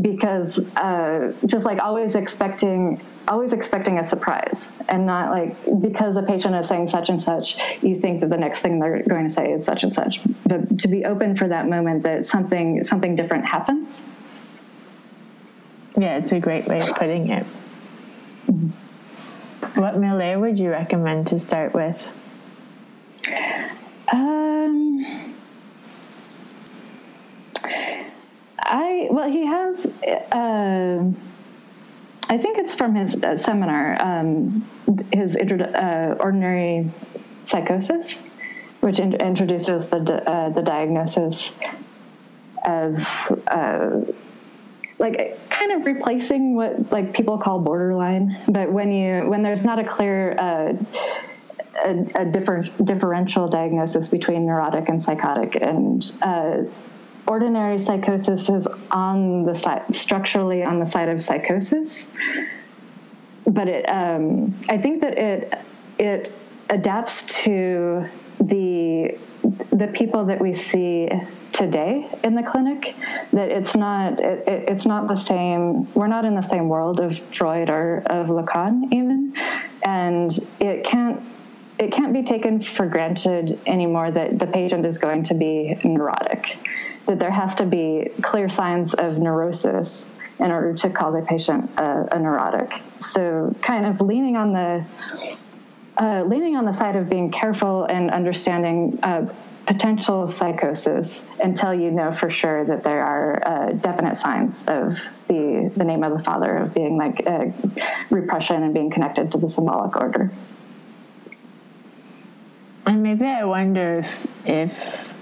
because 0.00 0.58
uh, 0.76 1.32
just 1.46 1.64
like 1.64 1.78
always 1.78 2.14
expecting 2.14 3.00
always 3.28 3.52
expecting 3.52 3.98
a 3.98 4.04
surprise 4.04 4.70
and 4.88 5.04
not 5.04 5.30
like 5.30 5.56
because 5.80 6.14
the 6.14 6.22
patient 6.22 6.54
is 6.54 6.68
saying 6.68 6.86
such 6.86 7.08
and 7.08 7.20
such 7.20 7.56
you 7.82 7.98
think 7.98 8.20
that 8.20 8.30
the 8.30 8.36
next 8.36 8.60
thing 8.60 8.78
they're 8.78 9.02
going 9.02 9.26
to 9.26 9.32
say 9.32 9.50
is 9.50 9.64
such 9.64 9.82
and 9.82 9.92
such 9.92 10.20
but 10.46 10.78
to 10.78 10.86
be 10.86 11.04
open 11.04 11.34
for 11.34 11.48
that 11.48 11.68
moment 11.68 12.04
that 12.04 12.24
something 12.24 12.84
something 12.84 13.16
different 13.16 13.44
happens 13.44 14.04
yeah 15.98 16.18
it's 16.18 16.30
a 16.30 16.38
great 16.38 16.66
way 16.68 16.78
of 16.78 16.94
putting 16.94 17.30
it 17.30 17.44
mm-hmm. 18.46 18.68
What 19.76 19.98
Miller 19.98 20.38
would 20.38 20.58
you 20.58 20.70
recommend 20.70 21.26
to 21.26 21.38
start 21.38 21.74
with? 21.74 22.08
Um, 24.12 25.04
I 28.58 29.08
well, 29.10 29.30
he 29.30 29.46
has. 29.46 29.86
Uh, 29.86 31.10
I 32.28 32.38
think 32.38 32.58
it's 32.58 32.74
from 32.74 32.94
his 32.94 33.14
uh, 33.16 33.36
seminar, 33.36 34.02
um, 34.04 34.66
his 35.12 35.36
uh, 35.36 36.16
ordinary 36.18 36.90
psychosis, 37.44 38.18
which 38.80 38.98
in- 38.98 39.14
introduces 39.14 39.88
the 39.88 40.30
uh, 40.30 40.50
the 40.50 40.62
diagnosis 40.62 41.52
as 42.64 43.32
uh, 43.46 44.00
like 44.98 45.38
kind 45.50 45.72
of 45.72 45.86
replacing 45.86 46.56
what 46.56 46.90
like 46.90 47.14
people 47.14 47.38
call 47.38 47.60
borderline 47.60 48.36
but 48.48 48.72
when 48.72 48.90
you 48.90 49.28
when 49.28 49.42
there's 49.42 49.64
not 49.64 49.78
a 49.78 49.84
clear 49.84 50.34
uh, 50.38 50.72
a, 51.84 52.22
a, 52.22 52.24
different 52.24 52.84
differential 52.84 53.48
diagnosis 53.48 54.08
between 54.08 54.46
neurotic 54.46 54.88
and 54.88 55.02
psychotic. 55.02 55.56
And 55.60 56.12
uh, 56.22 56.62
ordinary 57.26 57.78
psychosis 57.78 58.48
is 58.48 58.68
on 58.90 59.44
the 59.44 59.54
side 59.54 59.94
structurally 59.94 60.62
on 60.62 60.78
the 60.78 60.86
side 60.86 61.08
of 61.08 61.22
psychosis. 61.22 62.06
But 63.46 63.68
it 63.68 63.84
um, 63.84 64.54
i 64.68 64.78
think 64.78 65.00
that 65.02 65.18
it 65.18 65.54
it 65.98 66.32
adapts 66.68 67.22
to 67.44 68.06
the 68.40 69.16
the 69.70 69.86
people 69.88 70.24
that 70.24 70.40
we 70.40 70.52
see 70.54 71.08
today 71.52 72.08
in 72.24 72.34
the 72.34 72.42
clinic 72.42 72.96
that 73.32 73.50
it's 73.50 73.76
not 73.76 74.20
it, 74.20 74.46
it, 74.46 74.68
it's 74.68 74.84
not 74.84 75.08
the 75.08 75.14
same 75.14 75.92
we're 75.94 76.08
not 76.08 76.24
in 76.24 76.34
the 76.34 76.42
same 76.42 76.68
world 76.68 77.00
of 77.00 77.18
freud 77.34 77.70
or 77.70 78.02
of 78.06 78.26
lacan 78.28 78.92
even. 78.92 79.32
And 79.84 80.36
it 80.60 80.84
can't 80.84 81.22
it 81.78 81.92
can't 81.92 82.12
be 82.12 82.22
taken 82.22 82.62
for 82.62 82.86
granted 82.86 83.58
anymore 83.66 84.10
that 84.10 84.38
the 84.38 84.46
patient 84.46 84.86
is 84.86 84.98
going 84.98 85.22
to 85.24 85.34
be 85.34 85.78
neurotic 85.84 86.58
that 87.06 87.18
there 87.18 87.30
has 87.30 87.54
to 87.54 87.66
be 87.66 88.10
clear 88.22 88.48
signs 88.48 88.94
of 88.94 89.18
neurosis 89.18 90.08
in 90.38 90.50
order 90.50 90.74
to 90.74 90.90
call 90.90 91.12
the 91.12 91.22
patient 91.22 91.70
a, 91.78 92.08
a 92.12 92.18
neurotic 92.18 92.80
so 93.00 93.54
kind 93.62 93.86
of 93.86 94.00
leaning 94.00 94.36
on 94.36 94.52
the 94.52 94.84
uh, 95.98 96.22
leaning 96.24 96.56
on 96.56 96.66
the 96.66 96.72
side 96.72 96.96
of 96.96 97.08
being 97.08 97.30
careful 97.30 97.84
and 97.84 98.10
understanding 98.10 98.98
uh, 99.02 99.26
potential 99.66 100.28
psychosis 100.28 101.24
until 101.42 101.74
you 101.74 101.90
know 101.90 102.12
for 102.12 102.30
sure 102.30 102.64
that 102.64 102.84
there 102.84 103.02
are 103.02 103.42
uh, 103.46 103.72
definite 103.72 104.16
signs 104.16 104.62
of 104.68 105.00
the 105.28 105.72
the 105.76 105.84
name 105.84 106.04
of 106.04 106.12
the 106.16 106.22
father 106.22 106.56
of 106.56 106.72
being 106.72 106.96
like 106.96 107.26
uh, 107.26 107.46
repression 108.10 108.62
and 108.62 108.72
being 108.74 108.90
connected 108.90 109.32
to 109.32 109.38
the 109.38 109.50
symbolic 109.50 109.96
order. 109.96 110.30
And 112.86 113.02
maybe 113.02 113.26
I 113.26 113.44
wonder 113.44 113.98
if 113.98 114.26
if 114.46 115.15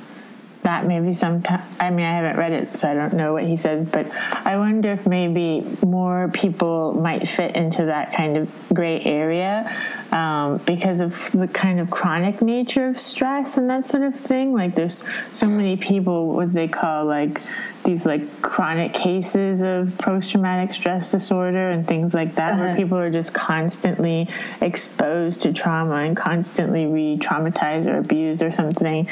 that 0.64 0.86
maybe 0.86 1.12
sometimes 1.12 1.62
i 1.78 1.90
mean 1.90 2.04
i 2.04 2.16
haven't 2.16 2.36
read 2.36 2.52
it 2.52 2.76
so 2.76 2.90
i 2.90 2.94
don't 2.94 3.12
know 3.12 3.32
what 3.32 3.44
he 3.44 3.56
says 3.56 3.84
but 3.84 4.10
i 4.46 4.56
wonder 4.56 4.92
if 4.92 5.06
maybe 5.06 5.64
more 5.86 6.28
people 6.32 6.94
might 6.94 7.28
fit 7.28 7.54
into 7.54 7.84
that 7.84 8.12
kind 8.14 8.36
of 8.36 8.50
gray 8.72 9.00
area 9.02 9.70
um, 10.10 10.58
because 10.58 11.00
of 11.00 11.30
the 11.32 11.48
kind 11.48 11.80
of 11.80 11.90
chronic 11.90 12.40
nature 12.40 12.88
of 12.88 12.98
stress 12.98 13.56
and 13.56 13.68
that 13.68 13.84
sort 13.84 14.02
of 14.02 14.14
thing 14.14 14.54
like 14.54 14.74
there's 14.74 15.04
so 15.32 15.46
many 15.46 15.76
people 15.76 16.28
what 16.28 16.52
they 16.52 16.68
call 16.68 17.04
like 17.04 17.42
these 17.84 18.06
like 18.06 18.40
chronic 18.40 18.94
cases 18.94 19.60
of 19.60 19.96
post-traumatic 19.98 20.72
stress 20.72 21.10
disorder 21.10 21.68
and 21.70 21.86
things 21.86 22.14
like 22.14 22.36
that 22.36 22.54
uh-huh. 22.54 22.62
where 22.62 22.76
people 22.76 22.96
are 22.96 23.10
just 23.10 23.34
constantly 23.34 24.28
exposed 24.62 25.42
to 25.42 25.52
trauma 25.52 25.96
and 25.96 26.16
constantly 26.16 26.86
re-traumatized 26.86 27.86
or 27.86 27.98
abused 27.98 28.40
or 28.40 28.50
something 28.50 29.06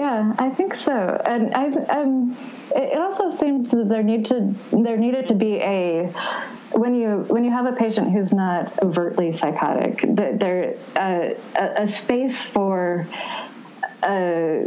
yeah, 0.00 0.34
I 0.38 0.48
think 0.48 0.74
so, 0.74 1.20
and 1.26 1.54
I, 1.54 1.66
um, 1.90 2.34
it 2.74 2.96
also 2.96 3.36
seems 3.36 3.70
that 3.72 3.86
there 3.90 4.02
need 4.02 4.24
to 4.26 4.54
there 4.72 4.96
needed 4.96 5.28
to 5.28 5.34
be 5.34 5.56
a 5.56 6.06
when 6.72 6.94
you 6.94 7.18
when 7.28 7.44
you 7.44 7.50
have 7.50 7.66
a 7.66 7.72
patient 7.72 8.10
who's 8.10 8.32
not 8.32 8.82
overtly 8.82 9.30
psychotic, 9.30 10.00
that 10.16 10.40
there 10.40 10.76
uh, 10.96 11.34
a, 11.54 11.82
a 11.82 11.86
space 11.86 12.40
for. 12.40 13.06
Uh, 14.02 14.62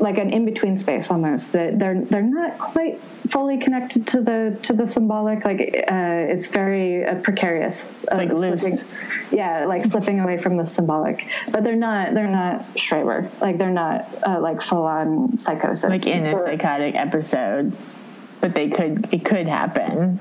like 0.00 0.18
an 0.18 0.30
in 0.30 0.44
between 0.44 0.78
space 0.78 1.10
almost. 1.10 1.52
That 1.52 1.78
they're 1.78 2.00
they're 2.00 2.22
not 2.22 2.58
quite 2.58 3.00
fully 3.28 3.58
connected 3.58 4.06
to 4.08 4.20
the 4.20 4.58
to 4.62 4.72
the 4.72 4.86
symbolic 4.86 5.44
like 5.44 5.84
uh, 5.90 6.26
it's 6.28 6.48
very 6.48 7.04
uh, 7.04 7.16
precarious. 7.16 7.86
It's 8.02 8.12
like 8.12 8.30
slipping, 8.30 8.72
loose. 8.72 8.84
Yeah 9.30 9.66
like 9.66 9.84
slipping 9.84 10.20
away 10.20 10.36
from 10.36 10.56
the 10.56 10.66
symbolic. 10.66 11.28
But 11.50 11.64
they're 11.64 11.76
not 11.76 12.14
they're 12.14 12.28
not 12.30 12.74
Schreber. 12.74 13.30
Like 13.40 13.58
they're 13.58 13.70
not 13.70 14.08
uh, 14.26 14.40
like 14.40 14.62
full 14.62 14.84
on 14.84 15.38
psychosis. 15.38 15.90
Like 15.90 16.06
in 16.06 16.26
a 16.26 16.36
psychotic 16.38 16.94
episode 16.94 17.76
but 18.40 18.54
they 18.54 18.68
could 18.68 19.12
it 19.12 19.24
could 19.24 19.48
happen. 19.48 20.18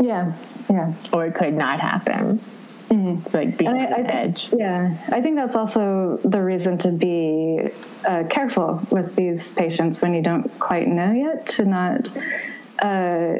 Yeah 0.00 0.32
yeah. 0.70 0.92
Or 1.12 1.26
it 1.26 1.34
could 1.34 1.54
not 1.54 1.80
happen 1.80 2.40
Mm-hmm. 2.88 3.36
Like 3.36 3.58
being 3.58 3.70
on 3.70 4.02
the 4.02 4.14
edge. 4.14 4.50
Yeah, 4.56 4.96
I 5.12 5.20
think 5.20 5.36
that's 5.36 5.56
also 5.56 6.20
the 6.24 6.40
reason 6.40 6.78
to 6.78 6.92
be 6.92 7.70
uh, 8.06 8.24
careful 8.30 8.80
with 8.92 9.16
these 9.16 9.50
patients 9.50 10.00
when 10.00 10.14
you 10.14 10.22
don't 10.22 10.48
quite 10.60 10.86
know 10.86 11.12
yet. 11.12 11.46
To 11.48 11.64
not 11.64 12.08
uh, 12.80 13.38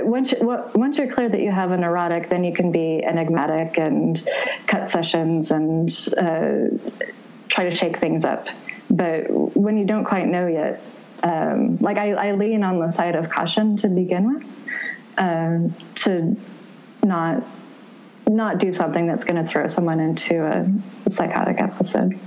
once 0.00 0.32
you, 0.32 0.38
once 0.74 0.98
you're 0.98 1.10
clear 1.10 1.28
that 1.28 1.40
you 1.40 1.50
have 1.50 1.72
a 1.72 1.76
neurotic, 1.76 2.28
then 2.28 2.44
you 2.44 2.52
can 2.52 2.72
be 2.72 3.02
enigmatic 3.04 3.78
and 3.78 4.26
cut 4.66 4.90
sessions 4.90 5.50
and 5.50 5.90
uh, 6.18 6.76
try 7.48 7.68
to 7.68 7.74
shake 7.74 7.98
things 7.98 8.24
up. 8.24 8.48
But 8.90 9.30
when 9.56 9.76
you 9.76 9.84
don't 9.84 10.04
quite 10.04 10.26
know 10.26 10.46
yet, 10.46 10.82
um, 11.22 11.76
like 11.78 11.98
I, 11.98 12.12
I, 12.12 12.32
lean 12.32 12.64
on 12.64 12.80
the 12.80 12.90
side 12.90 13.14
of 13.14 13.30
caution 13.30 13.76
to 13.78 13.88
begin 13.88 14.34
with, 14.34 14.60
um, 15.18 15.74
to 15.96 16.36
not 17.04 17.44
not 18.28 18.58
do 18.58 18.72
something 18.72 19.06
that's 19.06 19.24
going 19.24 19.42
to 19.42 19.46
throw 19.46 19.66
someone 19.68 20.00
into 20.00 20.44
a, 20.44 21.10
psychotic 21.10 21.60
episode. 21.60 22.18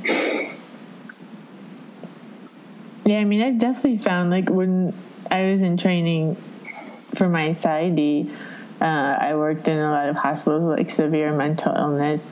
Yeah, 3.05 3.19
I 3.19 3.23
mean, 3.23 3.41
I've 3.41 3.57
definitely 3.57 3.97
found 3.97 4.29
like 4.29 4.49
when 4.49 4.93
I 5.31 5.43
was 5.51 5.61
in 5.61 5.77
training 5.77 6.35
for 7.15 7.29
my 7.29 7.49
PsyD, 7.49 8.31
uh, 8.81 8.85
I 8.85 9.35
worked 9.35 9.67
in 9.67 9.77
a 9.77 9.91
lot 9.91 10.09
of 10.09 10.15
hospitals 10.15 10.63
with 10.63 10.79
like 10.79 10.89
severe 10.91 11.33
mental 11.33 11.73
illness, 11.73 12.29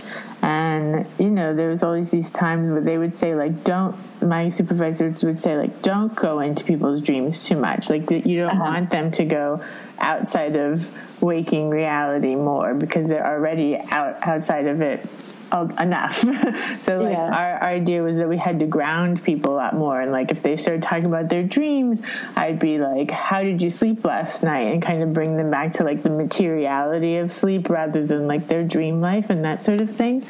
and 0.74 1.06
you 1.20 1.30
know 1.30 1.54
there 1.54 1.70
was 1.70 1.84
always 1.84 2.12
these 2.12 2.32
times 2.32 2.72
where 2.72 2.82
they 2.82 2.98
would 2.98 3.14
say 3.14 3.36
like, 3.36 3.64
"Don't." 3.64 3.96
My 4.22 4.50
supervisors 4.50 5.24
would 5.24 5.40
say 5.40 5.58
like, 5.58 5.82
"Don't 5.82 6.16
go 6.16 6.40
into 6.40 6.64
people's 6.64 7.02
dreams 7.02 7.44
too 7.44 7.58
much. 7.58 7.90
Like 7.90 8.10
you 8.10 8.38
don't 8.38 8.52
uh-huh. 8.52 8.64
want 8.64 8.90
them 8.90 9.12
to 9.12 9.26
go 9.26 9.62
outside 10.00 10.56
of 10.56 11.22
waking 11.22 11.70
reality 11.70 12.36
more 12.36 12.74
because 12.74 13.08
they're 13.08 13.26
already 13.26 13.78
out 13.92 14.18
outside 14.28 14.68
of 14.68 14.82
it 14.82 15.08
enough. 15.54 16.18
so 16.78 17.00
like 17.00 17.14
yeah. 17.14 17.30
our, 17.30 17.54
our 17.60 17.64
idea 17.64 18.02
was 18.04 18.18
that 18.18 18.28
we 18.28 18.38
had 18.38 18.60
to 18.60 18.66
ground 18.66 19.24
people 19.24 19.54
a 19.54 19.58
lot 19.58 19.76
more 19.76 20.02
and 20.02 20.12
like 20.12 20.32
if 20.32 20.42
they 20.44 20.58
started 20.58 20.84
talking 20.84 21.06
about 21.06 21.30
their 21.30 21.44
dreams, 21.44 22.02
I'd 22.36 22.60
be 22.60 22.80
like, 22.80 23.12
How 23.12 23.44
did 23.44 23.62
you 23.62 23.70
sleep 23.70 24.04
last 24.04 24.44
night? 24.44 24.74
and 24.74 24.82
kind 24.82 25.04
of 25.04 25.14
bring 25.14 25.36
them 25.36 25.50
back 25.50 25.74
to 25.74 25.84
like 25.84 26.04
the 26.04 26.10
materiality 26.10 27.18
of 27.18 27.32
sleep 27.32 27.70
rather 27.70 28.06
than 28.06 28.28
like 28.28 28.44
their 28.48 28.64
dream 28.64 29.02
life 29.02 29.30
and 29.30 29.44
that 29.46 29.64
sort 29.64 29.82
of 29.82 29.90
thing. 29.90 30.24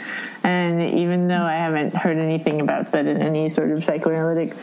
And 0.44 0.82
even 0.82 1.28
though 1.28 1.44
I 1.44 1.56
haven't 1.56 1.94
heard 1.94 2.18
anything 2.18 2.62
about 2.62 2.92
that 2.92 3.06
in 3.06 3.22
any 3.22 3.50
sort 3.50 3.72
of 3.72 3.84
psychoanalytic 3.84 4.54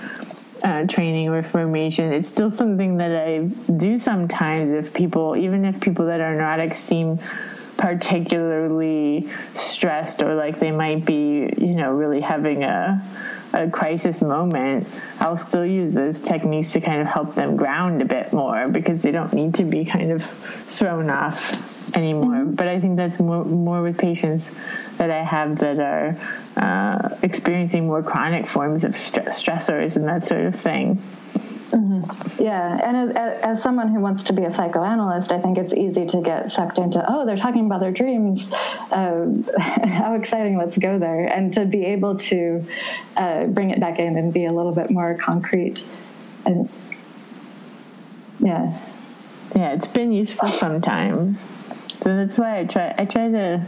uh, 0.65 0.87
training 0.87 1.29
or 1.29 1.43
formation, 1.43 2.13
it's 2.13 2.29
still 2.29 2.51
something 2.51 2.97
that 2.99 3.13
I 3.13 3.47
do 3.77 3.99
sometimes 3.99 4.71
if 4.71 4.93
people, 4.93 5.37
even 5.37 5.65
if 5.65 5.81
people 5.81 6.07
that 6.07 6.21
are 6.21 6.35
neurotic 6.35 6.75
seem 6.75 7.19
particularly 7.79 9.31
stressed 9.55 10.23
or 10.23 10.35
like 10.35 10.59
they 10.59 10.71
might 10.71 11.05
be, 11.05 11.53
you 11.57 11.75
know, 11.75 11.93
really 11.93 12.21
having 12.21 12.65
a, 12.65 13.03
a 13.53 13.69
crisis 13.69 14.23
moment, 14.23 15.05
I'll 15.21 15.37
still 15.37 15.67
use 15.67 15.95
those 15.95 16.21
techniques 16.21 16.73
to 16.73 16.81
kind 16.81 17.01
of 17.01 17.07
help 17.07 17.35
them 17.35 17.57
ground 17.57 18.03
a 18.03 18.05
bit 18.05 18.33
more 18.33 18.69
because 18.69 19.03
they 19.03 19.11
don't 19.11 19.33
need 19.33 19.55
to 19.57 19.65
be 19.65 19.85
kind 19.85 20.11
of 20.13 20.25
thrown 20.25 21.11
off 21.11 21.95
anymore. 21.97 22.45
Mm-hmm. 22.45 22.55
But 22.55 22.69
I 22.69 22.81
think 22.81 22.97
that's 22.97 23.19
more 23.19 23.45
more 23.45 23.83
with 23.83 23.99
patients 23.99 24.51
that 24.99 25.11
I 25.11 25.23
have 25.23 25.59
that 25.59 25.79
are 25.79 26.17
uh, 26.57 27.17
experiencing 27.23 27.87
more 27.87 28.03
chronic 28.03 28.47
forms 28.47 28.85
of 28.85 28.97
st- 28.97 29.27
stressors 29.27 29.97
and 29.97 30.07
that 30.07 30.23
sort 30.23 30.43
of 30.43 30.55
thing. 30.55 31.03
Mm-hmm. 31.71 32.43
Yeah, 32.43 32.81
and 32.83 33.17
as, 33.17 33.39
as 33.43 33.63
someone 33.63 33.89
who 33.89 34.01
wants 34.01 34.25
to 34.25 34.33
be 34.33 34.43
a 34.43 34.51
psychoanalyst, 34.51 35.31
I 35.31 35.41
think 35.41 35.57
it's 35.57 35.73
easy 35.73 36.05
to 36.07 36.21
get 36.21 36.51
sucked 36.51 36.79
into, 36.79 37.05
oh, 37.09 37.25
they're 37.25 37.37
talking 37.37 37.67
about 37.67 37.81
their 37.81 37.93
dreams. 37.93 38.53
Uh, 38.91 39.27
how 39.59 40.15
exciting, 40.15 40.59
let's 40.59 40.77
go 40.77 40.99
there. 40.99 41.27
And 41.27 41.55
to 41.55 41.65
be 41.65 41.85
able 41.87 42.19
to 42.19 42.65
uh, 43.17 43.47
bring 43.47 43.71
it 43.71 43.79
back 43.79 44.01
in 44.01 44.17
and 44.17 44.33
be 44.33 44.47
a 44.47 44.53
little 44.53 44.75
bit 44.75 44.91
more 44.91 45.15
concrete. 45.15 45.85
And 46.45 46.69
yeah. 48.41 48.79
Yeah, 49.55 49.73
it's 49.73 49.87
been 49.87 50.13
useful 50.13 50.49
sometimes. 50.49 51.45
So 52.03 52.17
that's 52.17 52.39
why 52.39 52.59
I 52.59 52.65
try, 52.65 52.95
I 52.99 53.05
try 53.05 53.31
to 53.31 53.65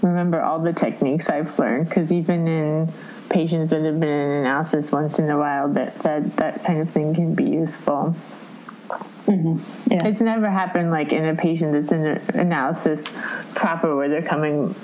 remember 0.00 0.40
all 0.40 0.60
the 0.60 0.72
techniques 0.72 1.28
I've 1.28 1.58
learned 1.58 1.88
because 1.88 2.12
even 2.12 2.46
in 2.46 2.92
patients 3.30 3.70
that 3.70 3.82
have 3.82 3.98
been 4.00 4.08
in 4.08 4.30
analysis 4.30 4.92
once 4.92 5.18
in 5.18 5.28
a 5.30 5.38
while, 5.38 5.68
that 5.72 5.98
that, 6.00 6.36
that 6.36 6.64
kind 6.64 6.80
of 6.80 6.90
thing 6.90 7.14
can 7.14 7.34
be 7.34 7.44
useful. 7.44 8.14
Mm-hmm. 9.26 9.90
Yeah. 9.90 10.06
It's 10.06 10.20
never 10.20 10.50
happened 10.50 10.90
like 10.90 11.12
in 11.12 11.24
a 11.24 11.34
patient 11.34 11.72
that's 11.72 11.92
in 11.92 12.04
analysis 12.38 13.06
proper 13.54 13.96
where 13.96 14.08
they're 14.08 14.22
coming 14.22 14.74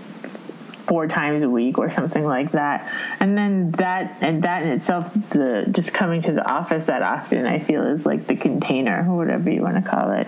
four 0.91 1.07
times 1.07 1.43
a 1.45 1.49
week 1.49 1.79
or 1.79 1.91
something 1.91 2.25
like 2.25 2.51
that. 2.53 2.93
And 3.21 3.39
then 3.39 3.71
that 3.73 4.17
and 4.21 4.43
that 4.43 4.63
in 4.63 4.71
itself, 4.71 5.13
the 5.31 5.67
just 5.71 5.93
coming 5.93 6.23
to 6.23 6.33
the 6.33 6.45
office 6.51 6.87
that 6.87 7.03
often, 7.03 7.47
I 7.47 7.61
feel 7.61 7.87
is 7.87 8.05
like 8.07 8.27
the 8.27 8.35
container 8.35 9.07
or 9.09 9.17
whatever 9.17 9.51
you 9.51 9.63
want 9.63 9.77
to 9.77 9.89
call 9.89 10.11
it 10.13 10.27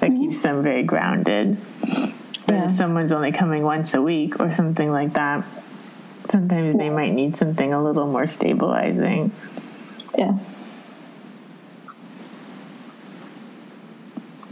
that 0.00 0.10
mm-hmm. 0.10 0.22
keeps 0.22 0.40
them 0.40 0.62
very 0.62 0.84
grounded. 0.84 1.58
But 2.46 2.54
yeah. 2.54 2.70
if 2.70 2.76
someone's 2.76 3.12
only 3.12 3.32
coming 3.32 3.64
once 3.64 3.92
a 3.92 4.00
week 4.00 4.40
or 4.40 4.54
something 4.54 4.90
like 4.90 5.12
that, 5.12 5.44
sometimes 6.30 6.76
they 6.76 6.90
might 6.90 7.12
need 7.12 7.36
something 7.36 7.72
a 7.72 7.82
little 7.82 8.06
more 8.06 8.26
stabilizing. 8.26 9.32
Yeah. 10.16 10.38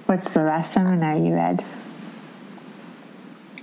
What's 0.06 0.32
the 0.32 0.42
last 0.42 0.72
seminar 0.72 1.16
you 1.16 1.34
read? 1.34 1.64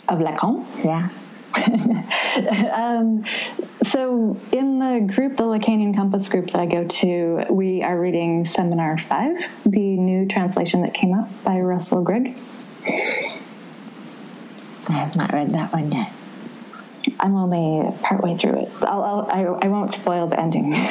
Of 0.09 0.19
Lacan? 0.19 0.65
Yeah. 0.83 1.09
um, 2.73 3.23
so 3.83 4.37
in 4.51 4.79
the 4.79 5.13
group, 5.13 5.37
the 5.37 5.43
Lacanian 5.43 5.95
Compass 5.95 6.27
group 6.27 6.47
that 6.47 6.59
I 6.59 6.65
go 6.65 6.85
to, 6.85 7.45
we 7.49 7.83
are 7.83 7.97
reading 7.97 8.43
Seminar 8.43 8.97
5, 8.97 9.47
the 9.65 9.97
new 9.97 10.27
translation 10.27 10.81
that 10.81 10.93
came 10.93 11.13
out 11.13 11.29
by 11.43 11.59
Russell 11.59 12.03
Grigg. 12.03 12.37
I 14.89 14.93
have 14.93 15.15
not 15.15 15.31
read 15.33 15.51
that 15.51 15.71
one 15.71 15.91
yet. 15.91 16.11
I'm 17.23 17.35
only 17.35 17.89
partway 18.01 18.37
through 18.37 18.63
it. 18.63 18.69
I'll, 18.81 19.01
I'll, 19.01 19.27
I, 19.31 19.43
I 19.65 19.69
won't 19.69 19.93
spoil 19.93 20.27
the 20.27 20.37
ending. 20.37 20.73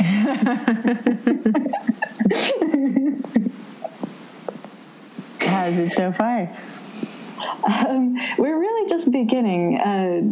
How 5.40 5.66
is 5.66 5.78
it 5.78 5.92
so 5.92 6.10
far? 6.10 6.48
Um, 7.86 8.16
we're 8.38 8.58
really 8.58 8.88
just 8.88 9.10
beginning. 9.10 9.78
Uh, 9.78 10.22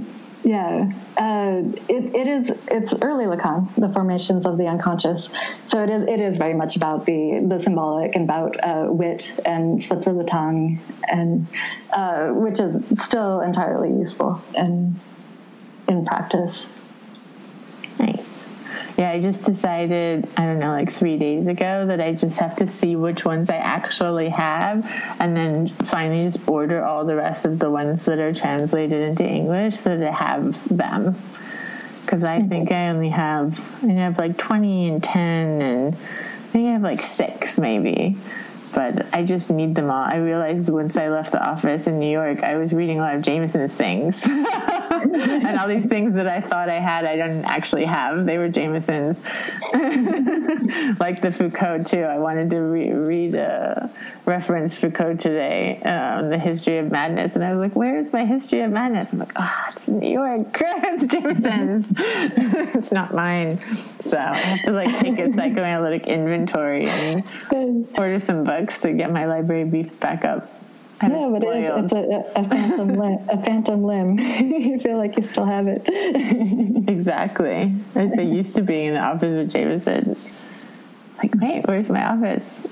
yeah, 0.42 0.90
uh, 1.18 1.60
it, 1.90 2.14
it 2.14 2.26
is. 2.26 2.50
It's 2.68 2.94
early 3.02 3.26
Lacan, 3.26 3.68
the 3.74 3.90
formations 3.90 4.46
of 4.46 4.56
the 4.56 4.68
unconscious. 4.68 5.28
So 5.66 5.84
it 5.84 5.90
is. 5.90 6.04
It 6.04 6.18
is 6.18 6.38
very 6.38 6.54
much 6.54 6.76
about 6.76 7.04
the 7.04 7.44
the 7.46 7.58
symbolic 7.60 8.16
and 8.16 8.24
about 8.24 8.56
uh, 8.64 8.86
wit 8.88 9.38
and 9.44 9.82
slips 9.82 10.06
of 10.06 10.16
the 10.16 10.24
tongue, 10.24 10.80
and 11.10 11.46
uh, 11.92 12.28
which 12.28 12.58
is 12.58 12.78
still 12.94 13.42
entirely 13.42 13.90
useful 13.90 14.40
and 14.56 14.98
in 15.90 16.04
practice. 16.04 16.68
Nice. 17.98 18.46
Yeah, 18.96 19.10
I 19.10 19.20
just 19.20 19.42
decided, 19.42 20.28
I 20.36 20.44
don't 20.44 20.58
know, 20.58 20.72
like 20.72 20.90
three 20.90 21.18
days 21.18 21.46
ago 21.46 21.86
that 21.86 22.00
I 22.00 22.12
just 22.12 22.38
have 22.38 22.56
to 22.56 22.66
see 22.66 22.96
which 22.96 23.24
ones 23.24 23.50
I 23.50 23.56
actually 23.56 24.28
have 24.28 24.84
and 25.18 25.36
then 25.36 25.68
finally 25.70 26.24
just 26.24 26.46
order 26.48 26.84
all 26.84 27.04
the 27.04 27.16
rest 27.16 27.44
of 27.44 27.58
the 27.58 27.70
ones 27.70 28.04
that 28.04 28.18
are 28.18 28.32
translated 28.32 29.02
into 29.02 29.24
English 29.24 29.76
so 29.76 29.96
that 29.96 30.08
I 30.08 30.12
have 30.14 30.76
them. 30.76 31.16
Because 32.00 32.24
I 32.24 32.42
think 32.42 32.72
I 32.72 32.88
only 32.88 33.10
have, 33.10 33.60
I 33.82 33.92
have 33.92 34.18
like 34.18 34.36
20 34.36 34.88
and 34.88 35.02
10 35.02 35.62
and 35.62 35.94
I 35.94 36.52
think 36.52 36.68
I 36.68 36.72
have 36.72 36.82
like 36.82 37.00
six 37.00 37.58
maybe 37.58 38.16
but 38.72 39.06
I 39.14 39.22
just 39.22 39.50
need 39.50 39.74
them 39.74 39.90
all. 39.90 40.02
I 40.02 40.16
realized 40.16 40.68
once 40.68 40.96
I 40.96 41.08
left 41.08 41.32
the 41.32 41.42
office 41.42 41.86
in 41.86 41.98
New 41.98 42.10
York, 42.10 42.42
I 42.42 42.56
was 42.56 42.72
reading 42.72 42.98
a 42.98 43.02
lot 43.02 43.14
of 43.14 43.22
Jameson's 43.22 43.74
things. 43.74 44.24
and 44.26 45.58
all 45.58 45.68
these 45.68 45.86
things 45.86 46.14
that 46.14 46.26
I 46.26 46.40
thought 46.40 46.68
I 46.68 46.80
had, 46.80 47.04
I 47.04 47.16
didn't 47.16 47.44
actually 47.44 47.84
have. 47.84 48.26
They 48.26 48.38
were 48.38 48.48
Jameson's. 48.48 49.22
like 51.00 51.22
the 51.22 51.30
Foucault, 51.32 51.84
too. 51.84 52.02
I 52.02 52.18
wanted 52.18 52.50
to 52.50 52.58
re- 52.58 52.92
read 52.92 53.34
a 53.34 53.90
reference 54.30 54.74
Foucault 54.76 55.16
today, 55.16 55.82
um, 55.82 56.30
The 56.30 56.38
History 56.38 56.78
of 56.78 56.90
Madness. 56.90 57.34
And 57.34 57.44
I 57.44 57.50
was 57.50 57.58
like, 57.58 57.76
where's 57.76 58.12
my 58.12 58.24
History 58.24 58.60
of 58.60 58.70
Madness? 58.70 59.12
I'm 59.12 59.18
like, 59.18 59.32
ah, 59.36 59.60
oh, 59.60 59.64
it's 59.68 59.88
in 59.88 59.98
New 59.98 60.12
York. 60.12 60.56
it's 60.62 61.12
Jameson's. 61.12 61.92
it's 61.96 62.92
not 62.92 63.12
mine. 63.12 63.58
So 63.58 64.16
I 64.16 64.36
have 64.36 64.62
to 64.62 64.72
like 64.72 64.98
take 65.00 65.18
a 65.18 65.32
psychoanalytic 65.34 66.06
inventory 66.06 66.86
and 66.86 67.88
order 67.98 68.18
some 68.20 68.44
books 68.44 68.80
to 68.82 68.92
get 68.92 69.12
my 69.12 69.26
library 69.26 69.64
beef 69.64 69.98
back 69.98 70.24
up. 70.24 70.48
No, 71.02 71.32
but 71.32 71.42
it 71.42 71.64
is, 71.64 71.84
it's 71.84 72.36
a, 72.36 72.40
a 72.40 72.48
phantom 72.48 72.88
limb. 73.00 73.28
A 73.28 73.42
phantom 73.42 73.82
limb. 73.82 74.18
you 74.18 74.78
feel 74.78 74.98
like 74.98 75.16
you 75.16 75.24
still 75.24 75.44
have 75.44 75.66
it. 75.66 75.82
exactly. 76.88 77.72
As 77.94 78.12
I 78.12 78.22
used 78.22 78.54
to 78.54 78.62
being 78.62 78.88
in 78.88 78.94
the 78.94 79.00
office 79.00 79.22
with 79.22 79.50
Jameson. 79.50 80.16
Like, 81.18 81.34
wait, 81.40 81.66
where's 81.66 81.90
my 81.90 82.04
office? 82.04 82.68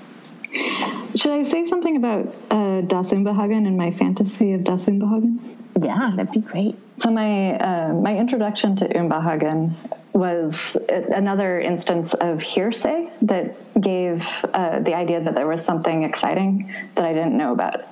Should 1.15 1.33
I 1.33 1.43
say 1.43 1.65
something 1.65 1.97
about 1.97 2.35
uh, 2.51 2.81
Das 2.83 3.13
Unbehagen 3.13 3.67
and 3.67 3.77
my 3.77 3.91
fantasy 3.91 4.53
of 4.53 4.65
Das 4.65 4.87
Unbehagen? 4.87 5.39
Yeah, 5.81 6.13
that'd 6.17 6.33
be 6.33 6.41
great. 6.41 6.79
So 6.99 7.11
my 7.11 7.55
uh, 7.59 7.93
my 7.93 8.17
introduction 8.17 8.77
to 8.77 8.89
Unbehagen 8.89 9.75
was 10.13 10.77
another 10.89 11.61
instance 11.61 12.15
of 12.15 12.43
hearsay 12.43 13.09
that 13.23 13.55
gave 13.81 14.27
uh, 14.53 14.81
the 14.81 14.95
idea 14.95 15.23
that 15.23 15.37
there 15.37 15.47
was 15.47 15.65
something 15.65 16.03
exciting 16.03 16.73
that 16.97 17.05
I 17.05 17.13
didn't 17.13 17.37
know 17.37 17.53
about. 17.53 17.85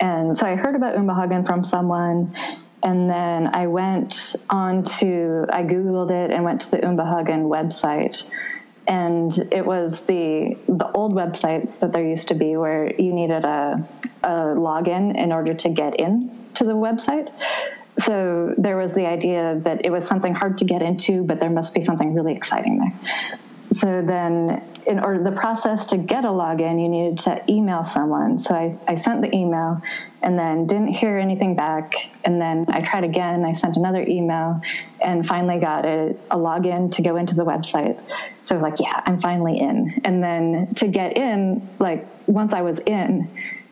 And 0.00 0.36
so 0.36 0.46
I 0.46 0.56
heard 0.56 0.74
about 0.74 0.96
Unbehagen 0.96 1.46
from 1.46 1.62
someone, 1.62 2.34
and 2.82 3.08
then 3.08 3.54
I 3.54 3.66
went 3.66 4.34
on 4.48 4.82
to, 4.98 5.46
I 5.52 5.62
Googled 5.62 6.10
it 6.10 6.30
and 6.30 6.42
went 6.42 6.62
to 6.62 6.70
the 6.70 6.78
Unbehagen 6.78 7.44
website. 7.44 8.24
And 8.90 9.32
it 9.52 9.64
was 9.64 10.02
the 10.02 10.56
the 10.66 10.90
old 10.92 11.14
website 11.14 11.78
that 11.78 11.92
there 11.92 12.04
used 12.04 12.26
to 12.28 12.34
be 12.34 12.56
where 12.56 12.92
you 13.00 13.12
needed 13.14 13.44
a, 13.44 13.88
a 14.24 14.28
login 14.28 15.16
in 15.16 15.30
order 15.30 15.54
to 15.54 15.68
get 15.68 16.00
in 16.00 16.36
to 16.54 16.64
the 16.64 16.72
website 16.72 17.32
so 17.98 18.54
there 18.56 18.76
was 18.76 18.94
the 18.94 19.06
idea 19.06 19.60
that 19.62 19.84
it 19.84 19.90
was 19.90 20.06
something 20.06 20.34
hard 20.34 20.58
to 20.58 20.64
get 20.64 20.82
into, 20.82 21.22
but 21.22 21.40
there 21.40 21.50
must 21.50 21.74
be 21.74 21.82
something 21.82 22.14
really 22.14 22.32
exciting 22.32 22.78
there. 22.78 23.38
So 23.72 24.02
then, 24.02 24.64
in 24.86 24.98
order 24.98 25.22
the 25.22 25.36
process 25.36 25.86
to 25.86 25.96
get 25.96 26.24
a 26.24 26.28
login, 26.28 26.82
you 26.82 26.88
needed 26.88 27.18
to 27.18 27.44
email 27.48 27.84
someone. 27.84 28.38
So 28.38 28.54
I, 28.54 28.76
I 28.88 28.96
sent 28.96 29.22
the 29.22 29.34
email, 29.34 29.80
and 30.22 30.36
then 30.36 30.66
didn't 30.66 30.88
hear 30.88 31.18
anything 31.18 31.54
back. 31.54 31.94
And 32.24 32.40
then 32.40 32.66
I 32.68 32.80
tried 32.80 33.04
again. 33.04 33.44
I 33.44 33.52
sent 33.52 33.76
another 33.76 34.02
email, 34.02 34.60
and 35.00 35.26
finally 35.26 35.60
got 35.60 35.86
a, 35.86 36.16
a 36.30 36.36
login 36.36 36.90
to 36.92 37.02
go 37.02 37.16
into 37.16 37.34
the 37.34 37.44
website. 37.44 38.00
So 38.42 38.58
like, 38.58 38.80
yeah, 38.80 39.00
I'm 39.06 39.20
finally 39.20 39.58
in. 39.58 40.00
And 40.04 40.22
then 40.22 40.74
to 40.76 40.88
get 40.88 41.16
in, 41.16 41.68
like 41.78 42.08
once 42.26 42.52
I 42.52 42.62
was 42.62 42.80
in 42.80 43.30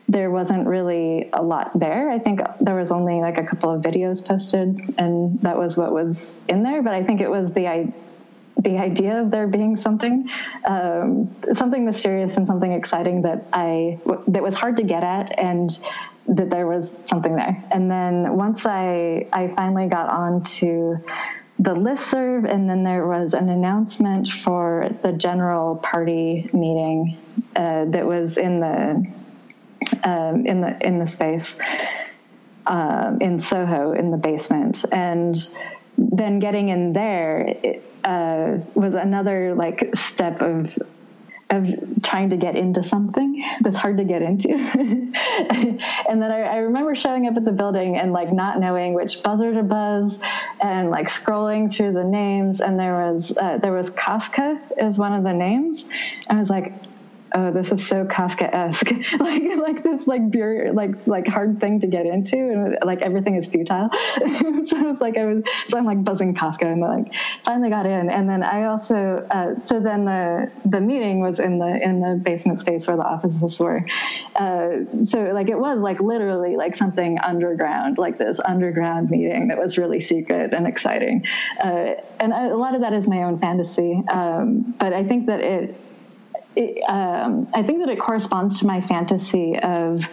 there 0.09 0.31
wasn't 0.31 0.65
really 0.65 1.29
a 1.33 1.41
lot 1.41 1.69
there. 1.79 2.09
I 2.09 2.17
think 2.17 2.41
there 2.59 2.75
was 2.75 2.91
only 2.91 3.21
like 3.21 3.37
a 3.37 3.43
couple 3.43 3.69
of 3.69 3.83
videos 3.83 4.25
posted, 4.25 4.95
and 4.97 5.39
that 5.41 5.55
was 5.55 5.77
what 5.77 5.93
was 5.93 6.33
in 6.47 6.63
there. 6.63 6.81
But 6.81 6.95
I 6.95 7.03
think 7.03 7.21
it 7.21 7.29
was 7.29 7.53
the 7.53 7.67
the 8.59 8.77
idea 8.77 9.21
of 9.21 9.31
there 9.31 9.47
being 9.47 9.77
something, 9.77 10.29
um, 10.65 11.33
something 11.53 11.85
mysterious 11.85 12.35
and 12.37 12.45
something 12.45 12.73
exciting 12.73 13.21
that 13.21 13.45
I 13.53 13.99
that 14.27 14.43
was 14.43 14.55
hard 14.55 14.77
to 14.77 14.83
get 14.83 15.03
at, 15.03 15.37
and 15.39 15.79
that 16.27 16.49
there 16.49 16.67
was 16.67 16.91
something 17.05 17.35
there. 17.35 17.63
And 17.71 17.89
then 17.89 18.35
once 18.35 18.65
I 18.65 19.27
I 19.31 19.47
finally 19.47 19.87
got 19.87 20.09
on 20.09 20.43
to 20.59 21.03
the 21.57 21.75
listserv, 21.75 22.49
and 22.49 22.69
then 22.69 22.83
there 22.83 23.07
was 23.07 23.33
an 23.33 23.49
announcement 23.49 24.27
for 24.27 24.89
the 25.01 25.13
general 25.13 25.77
party 25.77 26.49
meeting 26.53 27.17
uh, 27.55 27.85
that 27.85 28.05
was 28.05 28.37
in 28.37 28.59
the 28.59 29.07
um, 30.03 30.45
in 30.45 30.61
the 30.61 30.85
in 30.85 30.99
the 30.99 31.07
space 31.07 31.57
um, 32.67 33.21
in 33.21 33.39
Soho 33.39 33.93
in 33.93 34.11
the 34.11 34.17
basement, 34.17 34.83
and 34.91 35.49
then 35.97 36.39
getting 36.39 36.69
in 36.69 36.93
there 36.93 37.55
it, 37.63 37.88
uh, 38.03 38.57
was 38.73 38.93
another 38.95 39.55
like 39.55 39.95
step 39.95 40.41
of 40.41 40.77
of 41.51 41.67
trying 42.03 42.29
to 42.29 42.37
get 42.37 42.55
into 42.55 42.83
something 42.83 43.43
that's 43.61 43.75
hard 43.75 43.97
to 43.97 44.03
get 44.03 44.21
into. 44.21 44.49
and 44.49 46.21
then 46.21 46.31
I, 46.31 46.41
I, 46.41 46.57
remember 46.57 46.93
showing 46.93 47.25
up 47.27 47.35
at 47.37 47.45
the 47.45 47.51
building 47.51 47.97
and 47.97 48.13
like 48.13 48.31
not 48.31 48.59
knowing 48.59 48.93
which 48.93 49.23
buzzer 49.23 49.53
to 49.53 49.63
buzz 49.63 50.19
and 50.61 50.91
like 50.91 51.07
scrolling 51.07 51.73
through 51.73 51.93
the 51.93 52.03
names. 52.03 52.61
And 52.61 52.79
there 52.79 52.93
was, 52.93 53.35
uh, 53.35 53.57
there 53.57 53.71
was 53.71 53.89
Kafka 53.89 54.59
is 54.77 54.99
one 54.99 55.13
of 55.13 55.23
the 55.23 55.33
names. 55.33 55.85
and 56.27 56.37
I 56.37 56.39
was 56.39 56.51
like, 56.51 56.73
oh, 57.33 57.51
this 57.51 57.71
is 57.71 57.85
so 57.85 58.05
Kafka-esque, 58.05 58.91
like 59.19 59.43
like 59.57 59.83
this 59.83 60.07
like 60.07 60.31
pure 60.31 60.73
like 60.73 61.07
like 61.07 61.27
hard 61.27 61.59
thing 61.59 61.79
to 61.81 61.87
get 61.87 62.05
into, 62.05 62.37
and 62.37 62.77
like 62.83 63.01
everything 63.01 63.35
is 63.35 63.47
futile. 63.47 63.89
so 64.17 64.89
it's 64.89 65.01
like 65.01 65.17
I 65.17 65.25
was 65.25 65.43
so 65.67 65.77
I'm 65.77 65.85
like 65.85 66.03
buzzing 66.03 66.33
Kafka, 66.33 66.63
and 66.63 66.81
like 66.81 67.13
finally 67.43 67.69
got 67.69 67.85
in, 67.85 68.09
and 68.09 68.29
then 68.29 68.43
I 68.43 68.65
also 68.65 69.25
uh, 69.29 69.59
so 69.59 69.79
then 69.79 70.05
the 70.05 70.51
the 70.65 70.81
meeting 70.81 71.21
was 71.21 71.39
in 71.39 71.59
the 71.59 71.81
in 71.81 71.99
the 71.99 72.15
basement 72.15 72.61
space 72.61 72.87
where 72.87 72.97
the 72.97 73.03
offices 73.05 73.59
were. 73.59 73.85
Uh, 74.35 75.03
so 75.03 75.31
like 75.33 75.49
it 75.49 75.59
was 75.59 75.79
like 75.79 75.99
literally 75.99 76.55
like 76.55 76.75
something 76.75 77.19
underground, 77.19 77.97
like 77.97 78.17
this 78.17 78.39
underground 78.43 79.09
meeting 79.09 79.49
that 79.49 79.57
was 79.57 79.77
really 79.77 79.99
secret 79.99 80.53
and 80.53 80.67
exciting, 80.67 81.25
uh, 81.63 81.95
and 82.19 82.33
a 82.33 82.55
lot 82.55 82.75
of 82.75 82.81
that 82.81 82.93
is 82.93 83.07
my 83.07 83.23
own 83.23 83.39
fantasy, 83.39 84.03
um, 84.09 84.75
but 84.79 84.93
I 84.93 85.03
think 85.03 85.27
that 85.27 85.41
it 85.41 85.75
um, 86.87 87.47
I 87.53 87.63
think 87.63 87.79
that 87.79 87.89
it 87.89 87.99
corresponds 87.99 88.59
to 88.59 88.65
my 88.65 88.81
fantasy 88.81 89.57
of, 89.59 90.09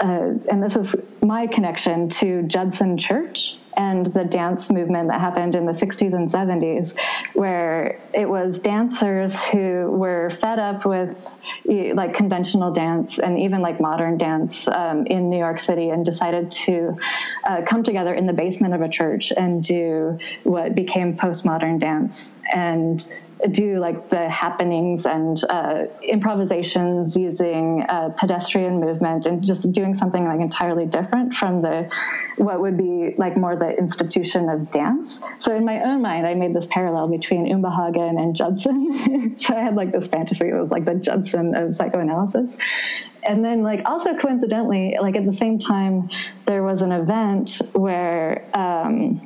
uh, 0.00 0.34
and 0.50 0.62
this 0.62 0.76
is 0.76 0.94
my 1.22 1.46
connection 1.46 2.08
to 2.08 2.42
Judson 2.42 2.98
Church 2.98 3.56
and 3.76 4.12
the 4.12 4.24
dance 4.24 4.70
movement 4.70 5.08
that 5.08 5.20
happened 5.20 5.54
in 5.54 5.64
the 5.64 5.72
60s 5.72 6.12
and 6.12 6.28
70s, 6.28 6.94
where 7.34 7.98
it 8.12 8.28
was 8.28 8.58
dancers 8.58 9.42
who 9.44 9.90
were 9.90 10.30
fed 10.30 10.58
up 10.58 10.84
with 10.84 11.34
like 11.64 12.14
conventional 12.14 12.70
dance 12.70 13.18
and 13.18 13.38
even 13.38 13.60
like 13.60 13.80
modern 13.80 14.18
dance 14.18 14.68
um, 14.68 15.06
in 15.06 15.30
New 15.30 15.38
York 15.38 15.60
City 15.60 15.88
and 15.88 16.04
decided 16.04 16.50
to 16.50 16.96
uh, 17.44 17.62
come 17.62 17.82
together 17.82 18.14
in 18.14 18.26
the 18.26 18.32
basement 18.32 18.74
of 18.74 18.82
a 18.82 18.88
church 18.88 19.32
and 19.36 19.62
do 19.62 20.18
what 20.42 20.74
became 20.74 21.16
postmodern 21.16 21.80
dance. 21.80 22.32
And 22.52 23.06
do 23.50 23.78
like 23.78 24.08
the 24.08 24.28
happenings 24.28 25.06
and 25.06 25.42
uh, 25.44 25.84
improvisations 26.02 27.16
using 27.16 27.84
uh, 27.88 28.10
pedestrian 28.10 28.80
movement 28.80 29.26
and 29.26 29.44
just 29.44 29.70
doing 29.72 29.94
something 29.94 30.24
like 30.24 30.40
entirely 30.40 30.86
different 30.86 31.34
from 31.34 31.62
the 31.62 31.90
what 32.36 32.60
would 32.60 32.76
be 32.76 33.14
like 33.18 33.36
more 33.36 33.56
the 33.56 33.76
institution 33.76 34.48
of 34.48 34.70
dance. 34.70 35.20
So 35.38 35.54
in 35.54 35.64
my 35.64 35.80
own 35.82 36.02
mind, 36.02 36.26
I 36.26 36.34
made 36.34 36.54
this 36.54 36.66
parallel 36.66 37.08
between 37.08 37.46
Unbehagen 37.46 38.20
and 38.20 38.34
Judson. 38.34 39.36
so 39.38 39.56
I 39.56 39.60
had 39.60 39.74
like 39.74 39.92
this 39.92 40.06
fantasy. 40.08 40.48
It 40.48 40.54
was 40.54 40.70
like 40.70 40.84
the 40.84 40.94
Judson 40.94 41.54
of 41.54 41.74
psychoanalysis 41.74 42.56
and 43.24 43.44
then 43.44 43.62
like 43.62 43.82
also 43.88 44.16
coincidentally 44.16 44.96
like 45.00 45.14
at 45.14 45.24
the 45.24 45.32
same 45.32 45.58
time 45.58 46.10
there 46.46 46.62
was 46.64 46.82
an 46.82 46.90
event 46.90 47.62
where 47.72 48.44
um, 48.54 49.20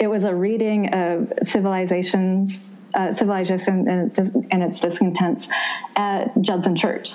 it 0.00 0.06
was 0.06 0.24
a 0.24 0.34
reading 0.34 0.88
of 0.94 1.32
civilizations 1.42 2.70
uh, 2.96 3.12
civilization 3.12 3.88
and, 3.88 4.62
its 4.62 4.80
discontents 4.80 5.48
at 5.96 6.30
judson 6.40 6.74
church 6.74 7.14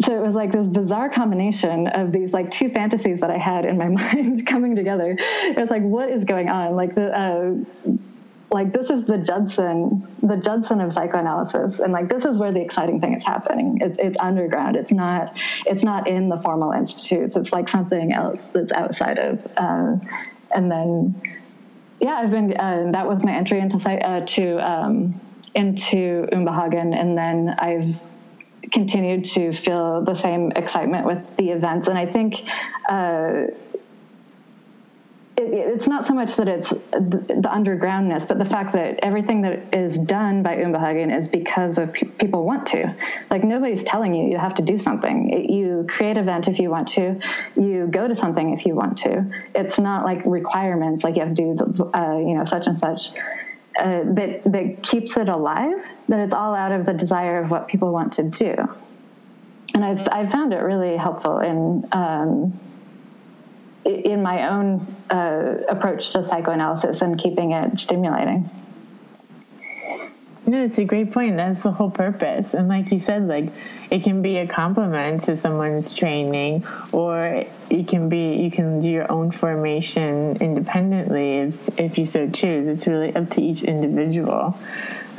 so 0.00 0.16
it 0.16 0.26
was 0.26 0.34
like 0.34 0.50
this 0.50 0.66
bizarre 0.66 1.10
combination 1.10 1.86
of 1.88 2.10
these 2.10 2.32
like 2.32 2.50
two 2.50 2.70
fantasies 2.70 3.20
that 3.20 3.30
I 3.30 3.36
had 3.36 3.66
in 3.66 3.76
my 3.76 3.88
mind 3.88 4.46
coming 4.46 4.74
together. 4.74 5.14
It 5.18 5.56
was 5.58 5.70
like, 5.70 5.82
what 5.82 6.08
is 6.08 6.24
going 6.24 6.48
on? 6.48 6.74
Like 6.74 6.94
the 6.94 7.14
uh, 7.14 7.54
like 8.50 8.72
this 8.72 8.90
is 8.90 9.04
the 9.04 9.18
Judson, 9.18 10.06
the 10.22 10.36
Judson 10.36 10.80
of 10.80 10.92
psychoanalysis, 10.92 11.78
and 11.78 11.92
like 11.92 12.08
this 12.08 12.24
is 12.24 12.38
where 12.38 12.50
the 12.50 12.60
exciting 12.60 13.00
thing 13.00 13.14
is 13.14 13.22
happening. 13.22 13.78
It's 13.80 13.98
it's 13.98 14.16
underground. 14.18 14.76
It's 14.76 14.90
not 14.90 15.38
it's 15.66 15.84
not 15.84 16.08
in 16.08 16.28
the 16.28 16.38
formal 16.38 16.72
institutes. 16.72 17.36
It's 17.36 17.52
like 17.52 17.68
something 17.68 18.12
else 18.12 18.44
that's 18.52 18.72
outside 18.72 19.18
of. 19.18 19.46
Uh, 19.56 19.96
and 20.52 20.70
then, 20.70 21.20
yeah, 22.00 22.14
I've 22.14 22.30
been. 22.30 22.56
Uh, 22.56 22.90
that 22.92 23.06
was 23.06 23.22
my 23.24 23.32
entry 23.32 23.60
into 23.60 23.76
uh, 23.90 24.24
to 24.24 24.56
um, 24.58 25.20
into 25.54 26.26
Unbehagen, 26.32 26.94
and 26.94 27.16
then 27.16 27.54
I've 27.58 28.00
continued 28.70 29.24
to 29.24 29.52
feel 29.52 30.02
the 30.02 30.14
same 30.14 30.52
excitement 30.52 31.06
with 31.06 31.36
the 31.36 31.50
events. 31.50 31.88
And 31.88 31.98
I 31.98 32.06
think 32.06 32.48
uh, 32.88 33.46
it, 35.40 35.74
it's 35.74 35.86
not 35.86 36.06
so 36.06 36.14
much 36.14 36.36
that 36.36 36.48
it's 36.48 36.70
the, 36.70 36.78
the, 36.90 37.48
undergroundness, 37.48 38.26
but 38.26 38.38
the 38.38 38.44
fact 38.44 38.72
that 38.72 39.00
everything 39.02 39.42
that 39.42 39.74
is 39.74 39.98
done 39.98 40.42
by 40.42 40.56
Unbehagen 40.56 41.10
is 41.10 41.28
because 41.28 41.78
of 41.78 41.92
pe- 41.92 42.08
people 42.08 42.44
want 42.44 42.66
to. 42.68 42.94
Like 43.30 43.44
nobody's 43.44 43.82
telling 43.82 44.14
you 44.14 44.30
you 44.30 44.38
have 44.38 44.54
to 44.56 44.62
do 44.62 44.78
something. 44.78 45.30
It, 45.30 45.50
you 45.50 45.86
create 45.88 46.12
an 46.12 46.18
event 46.18 46.48
if 46.48 46.58
you 46.58 46.70
want 46.70 46.88
to. 46.88 47.20
You 47.56 47.86
go 47.90 48.06
to 48.06 48.14
something 48.14 48.52
if 48.52 48.66
you 48.66 48.74
want 48.74 48.98
to. 48.98 49.24
It's 49.54 49.78
not 49.78 50.04
like 50.04 50.22
requirements 50.24 51.04
like 51.04 51.16
you 51.16 51.22
have 51.22 51.34
to 51.34 51.54
do 51.54 51.90
uh, 51.94 52.18
you 52.18 52.34
know 52.34 52.44
such 52.44 52.66
and 52.66 52.78
such. 52.78 53.10
Uh, 53.78 54.02
that 54.04 54.42
that 54.44 54.82
keeps 54.82 55.16
it 55.16 55.28
alive. 55.28 55.84
That 56.08 56.20
it's 56.20 56.34
all 56.34 56.54
out 56.54 56.72
of 56.72 56.86
the 56.86 56.94
desire 56.94 57.42
of 57.42 57.50
what 57.50 57.68
people 57.68 57.92
want 57.92 58.14
to 58.14 58.24
do. 58.24 58.54
And 59.74 59.84
I've 59.84 60.06
I've 60.10 60.30
found 60.30 60.52
it 60.52 60.58
really 60.58 60.96
helpful 60.96 61.38
in. 61.38 61.88
Um, 61.92 62.58
in 63.84 64.22
my 64.22 64.48
own 64.48 64.86
uh, 65.10 65.56
approach 65.68 66.10
to 66.12 66.22
psychoanalysis 66.22 67.02
and 67.02 67.18
keeping 67.18 67.52
it 67.52 67.78
stimulating. 67.78 68.50
No, 70.46 70.64
it's 70.64 70.78
a 70.78 70.84
great 70.84 71.12
point. 71.12 71.36
That's 71.36 71.60
the 71.60 71.70
whole 71.70 71.90
purpose. 71.90 72.54
And 72.54 72.66
like 72.66 72.90
you 72.90 72.98
said, 72.98 73.28
like 73.28 73.52
it 73.90 74.02
can 74.02 74.20
be 74.20 74.38
a 74.38 74.46
complement 74.46 75.22
to 75.24 75.36
someone's 75.36 75.92
training, 75.94 76.66
or 76.92 77.44
it 77.68 77.86
can 77.88 78.08
be 78.08 78.34
you 78.34 78.50
can 78.50 78.80
do 78.80 78.88
your 78.88 79.10
own 79.12 79.30
formation 79.30 80.36
independently 80.40 81.38
if 81.38 81.78
if 81.78 81.98
you 81.98 82.04
so 82.06 82.28
choose. 82.28 82.66
It's 82.66 82.86
really 82.86 83.14
up 83.14 83.30
to 83.30 83.42
each 83.42 83.62
individual. 83.62 84.58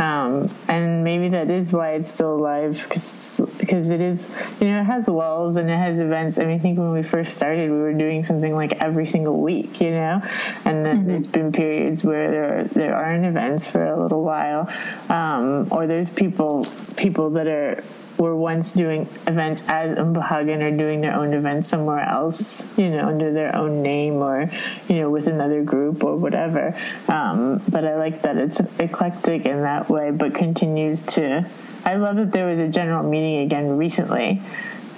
Um, 0.02 0.50
and 0.68 1.04
maybe 1.04 1.30
that 1.30 1.52
is 1.52 1.72
why 1.72 1.92
it's 1.92 2.12
still 2.12 2.34
alive 2.34 2.84
because 2.90 3.40
because 3.60 3.92
it 3.92 4.02
is 4.02 4.28
you 4.60 4.68
know 4.68 4.82
it 4.82 4.86
has 4.86 5.08
lulls 5.08 5.58
and 5.58 5.70
it 5.70 5.78
has 5.78 6.00
events. 6.00 6.40
I 6.40 6.46
mean, 6.46 6.56
I 6.56 6.60
think 6.60 6.80
when 6.80 6.92
we 6.92 7.04
first 7.04 7.36
started, 7.36 7.70
we 7.70 7.78
were 7.78 7.94
doing 7.94 8.24
something 8.24 8.56
like 8.56 8.74
every 8.82 9.06
single 9.06 9.40
week, 9.40 9.80
you 9.80 9.92
know, 9.92 10.20
and 10.66 10.84
then 10.84 10.98
mm-hmm. 10.98 11.08
there's 11.08 11.28
been 11.28 11.52
periods 11.52 12.04
where 12.04 12.32
there 12.32 12.60
are, 12.60 12.64
there 12.64 12.96
aren't 12.96 13.26
events 13.26 13.68
for 13.68 13.86
a 13.86 14.02
little 14.02 14.24
while, 14.24 14.68
um, 15.10 15.68
or 15.70 15.86
there's 15.86 16.10
people 16.10 16.66
people 16.98 17.30
that 17.32 17.46
are 17.46 17.84
were 18.22 18.36
once 18.36 18.76
doing 18.76 19.10
events 19.26 19.64
as 19.68 19.98
Unbehagen 19.98 20.62
or 20.62 20.70
doing 20.70 21.02
their 21.02 21.18
own 21.18 21.34
events 21.34 21.68
somewhere 21.68 22.08
else, 22.08 22.64
you 22.78 22.92
know, 22.92 23.00
under 23.00 23.34
their 23.34 23.56
own 23.56 23.82
name 23.82 24.18
or, 24.18 24.48
you 24.88 24.98
know, 24.98 25.10
with 25.10 25.26
another 25.26 25.64
group 25.64 26.04
or 26.04 26.16
whatever. 26.16 26.78
Um, 27.08 27.64
but 27.68 27.84
I 27.84 27.98
like 27.98 28.22
that 28.22 28.38
it's 28.38 28.60
eclectic 28.80 29.48
in 29.48 29.64
that 29.64 29.90
way, 29.90 30.12
but 30.12 30.36
continues 30.36 31.02
to. 31.14 31.50
I 31.84 31.96
love 31.96 32.18
that 32.18 32.32
there 32.32 32.46
was 32.46 32.60
a 32.60 32.68
general 32.68 33.10
meeting 33.10 33.40
again 33.40 33.76
recently. 33.76 34.40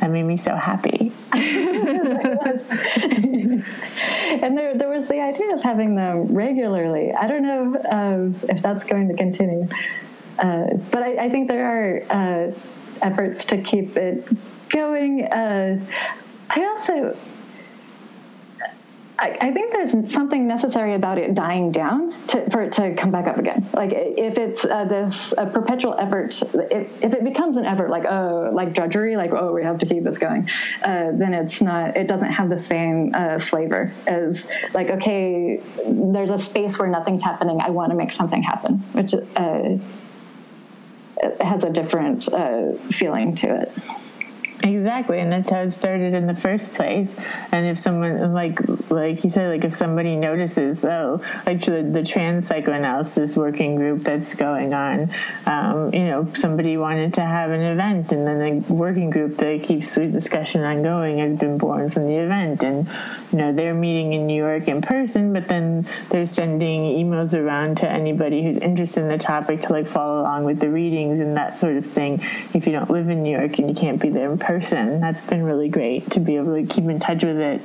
That 0.02 0.12
made 0.12 0.24
me 0.24 0.36
so 0.36 0.58
happy. 0.58 1.14
and 1.34 1.64
there, 4.58 4.76
there 4.76 4.90
was 4.90 5.08
the 5.08 5.22
idea 5.22 5.56
of 5.56 5.64
having 5.64 5.96
them 5.96 6.36
regularly. 6.36 7.14
I 7.14 7.28
don't 7.28 7.44
know 7.44 7.74
if, 7.74 7.86
um, 7.90 8.36
if 8.50 8.62
that's 8.62 8.84
going 8.84 9.08
to 9.08 9.14
continue. 9.14 9.70
Uh, 10.40 10.74
but 10.92 11.04
I, 11.04 11.26
I, 11.26 11.30
think 11.30 11.48
there 11.48 11.66
are 11.66 12.02
uh, 12.10 12.52
efforts 13.04 13.46
to 13.46 13.62
keep 13.62 13.98
it 13.98 14.28
going. 14.70 15.26
Uh, 15.26 15.80
I 16.50 16.66
also 16.66 17.16
I, 19.24 19.52
think 19.52 19.72
there's 19.72 20.12
something 20.12 20.48
necessary 20.48 20.96
about 20.96 21.18
it 21.18 21.34
dying 21.34 21.72
down 21.72 22.14
to, 22.28 22.50
for 22.50 22.64
it 22.64 22.74
to 22.74 22.94
come 22.96 23.12
back 23.12 23.28
up 23.28 23.38
again. 23.38 23.68
Like 23.74 23.92
if 23.94 24.38
it's 24.38 24.66
uh, 24.66 24.86
this 24.86 25.34
a 25.38 25.46
perpetual 25.46 25.96
effort, 25.98 26.42
if, 26.72 27.04
if 27.04 27.14
it 27.14 27.24
becomes 27.24 27.58
an 27.58 27.66
effort 27.66 27.90
like 27.90 28.06
oh 28.06 28.50
like 28.54 28.74
drudgery, 28.74 29.16
like 29.16 29.32
oh 29.32 29.54
we 29.54 29.64
have 29.64 29.80
to 29.80 29.86
keep 29.86 30.04
this 30.04 30.18
going, 30.18 30.50
uh, 30.84 31.12
then 31.14 31.34
it's 31.34 31.62
not. 31.62 31.96
It 31.96 32.08
doesn't 32.08 32.32
have 32.32 32.50
the 32.50 32.60
same 32.60 33.12
uh, 33.14 33.40
flavor 33.40 33.92
as 34.08 34.48
like 34.74 34.90
okay, 34.90 35.62
there's 35.88 36.32
a 36.32 36.38
space 36.38 36.78
where 36.78 36.90
nothing's 36.90 37.22
happening. 37.22 37.62
I 37.62 37.70
want 37.70 37.92
to 37.92 37.96
make 37.96 38.12
something 38.12 38.44
happen, 38.44 38.80
which 38.94 39.14
uh, 39.14 39.78
has 41.42 41.64
a 41.64 41.70
different 41.70 42.32
uh, 42.32 42.74
feeling 42.92 43.36
to 43.36 43.62
it. 43.62 43.72
Exactly, 44.66 45.20
and 45.20 45.30
that's 45.30 45.50
how 45.50 45.64
it 45.64 45.72
started 45.72 46.14
in 46.14 46.26
the 46.26 46.34
first 46.34 46.74
place. 46.74 47.14
And 47.52 47.66
if 47.66 47.78
someone, 47.78 48.32
like, 48.34 48.62
like 48.90 49.22
you 49.26 49.30
said, 49.30 49.50
like 49.50 49.66
if 49.66 49.74
somebody 49.74 50.16
notices, 50.16 50.86
oh, 50.86 51.22
like 51.46 51.66
the, 51.66 51.84
the 51.84 52.02
trans 52.02 52.48
psychoanalysis 52.48 53.36
working 53.36 53.76
group 53.76 54.06
that's 54.06 54.34
going 54.36 54.74
on, 54.74 55.12
um, 55.48 55.94
you 55.94 56.06
know, 56.06 56.30
somebody 56.34 56.78
wanted 56.78 57.14
to 57.16 57.22
have 57.22 57.52
an 57.52 57.60
event, 57.60 58.14
and 58.14 58.26
then 58.26 58.42
a 58.42 58.74
working 58.74 59.10
group 59.10 59.36
that 59.36 59.64
keeps 59.64 59.96
the 59.96 60.08
discussion 60.08 60.64
ongoing 60.64 61.18
has 61.18 61.38
been 61.38 61.58
born 61.58 61.90
from 61.92 62.08
the 62.08 62.16
event, 62.16 62.64
and 62.64 62.88
you 63.34 63.40
know, 63.40 63.52
they're 63.52 63.74
meeting 63.74 64.14
in 64.14 64.28
New 64.28 64.42
York 64.42 64.70
in 64.70 64.82
person, 64.82 65.34
but 65.34 65.46
then 65.50 65.86
they're 66.08 66.26
sending 66.26 66.84
emails 66.84 67.38
around 67.38 67.76
to 67.80 67.90
anybody 67.90 68.42
who's 68.46 68.58
interested 68.58 69.04
in 69.04 69.10
the 69.10 69.18
topic 69.18 69.60
to 69.64 69.74
like 69.74 69.88
follow 69.88 70.22
along 70.22 70.46
with 70.46 70.62
the 70.62 70.70
readings 70.70 71.20
and 71.20 71.36
that 71.36 71.60
sort 71.60 71.76
of 71.76 71.86
thing. 71.86 72.22
If 72.54 72.66
you 72.66 72.72
don't 72.72 72.90
live 72.90 73.10
in 73.10 73.24
New 73.24 73.38
York 73.38 73.60
and 73.60 73.68
you 73.68 73.76
can't 73.76 74.02
be 74.02 74.08
there 74.08 74.32
in 74.32 74.38
person 74.38 74.53
person. 74.54 75.00
That's 75.00 75.22
been 75.22 75.44
really 75.44 75.70
great 75.70 76.10
to 76.12 76.20
be 76.20 76.36
able 76.38 76.56
to 76.56 76.66
keep 76.66 76.86
in 76.86 77.00
touch 77.00 77.24
with 77.24 77.38
it 77.38 77.62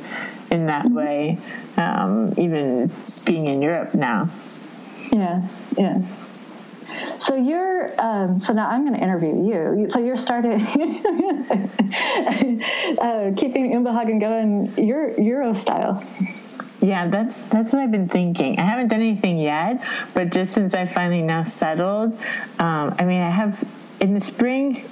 in 0.51 0.66
that 0.66 0.86
mm-hmm. 0.86 0.95
way, 0.95 1.39
um, 1.76 2.32
even 2.36 2.91
being 3.26 3.47
in 3.47 3.61
Europe 3.61 3.95
now. 3.95 4.30
Yeah, 5.12 5.47
yeah. 5.76 6.01
So 7.20 7.36
you're 7.36 7.89
um, 8.01 8.41
so 8.41 8.53
now 8.55 8.68
I'm 8.68 8.86
going 8.86 8.95
to 8.95 9.03
interview 9.03 9.45
you. 9.47 9.89
So 9.91 9.99
you're 9.99 10.16
starting 10.16 10.53
uh, 12.99 13.32
keeping 13.36 13.72
Unbehagen 13.72 14.18
going 14.20 14.66
Euro, 14.86 15.20
Euro 15.20 15.53
style. 15.53 16.03
Yeah, 16.80 17.09
that's 17.09 17.36
that's 17.49 17.72
what 17.72 17.82
I've 17.82 17.91
been 17.91 18.09
thinking. 18.09 18.59
I 18.59 18.62
haven't 18.62 18.89
done 18.89 19.01
anything 19.01 19.39
yet, 19.39 19.84
but 20.14 20.30
just 20.30 20.55
since 20.55 20.74
I 20.74 20.86
finally 20.86 21.22
now 21.22 21.43
settled, 21.43 22.12
um, 22.59 22.95
I 22.99 23.05
mean, 23.05 23.20
I 23.20 23.30
have 23.30 23.62
in 24.01 24.14
the 24.14 24.20
spring 24.20 24.84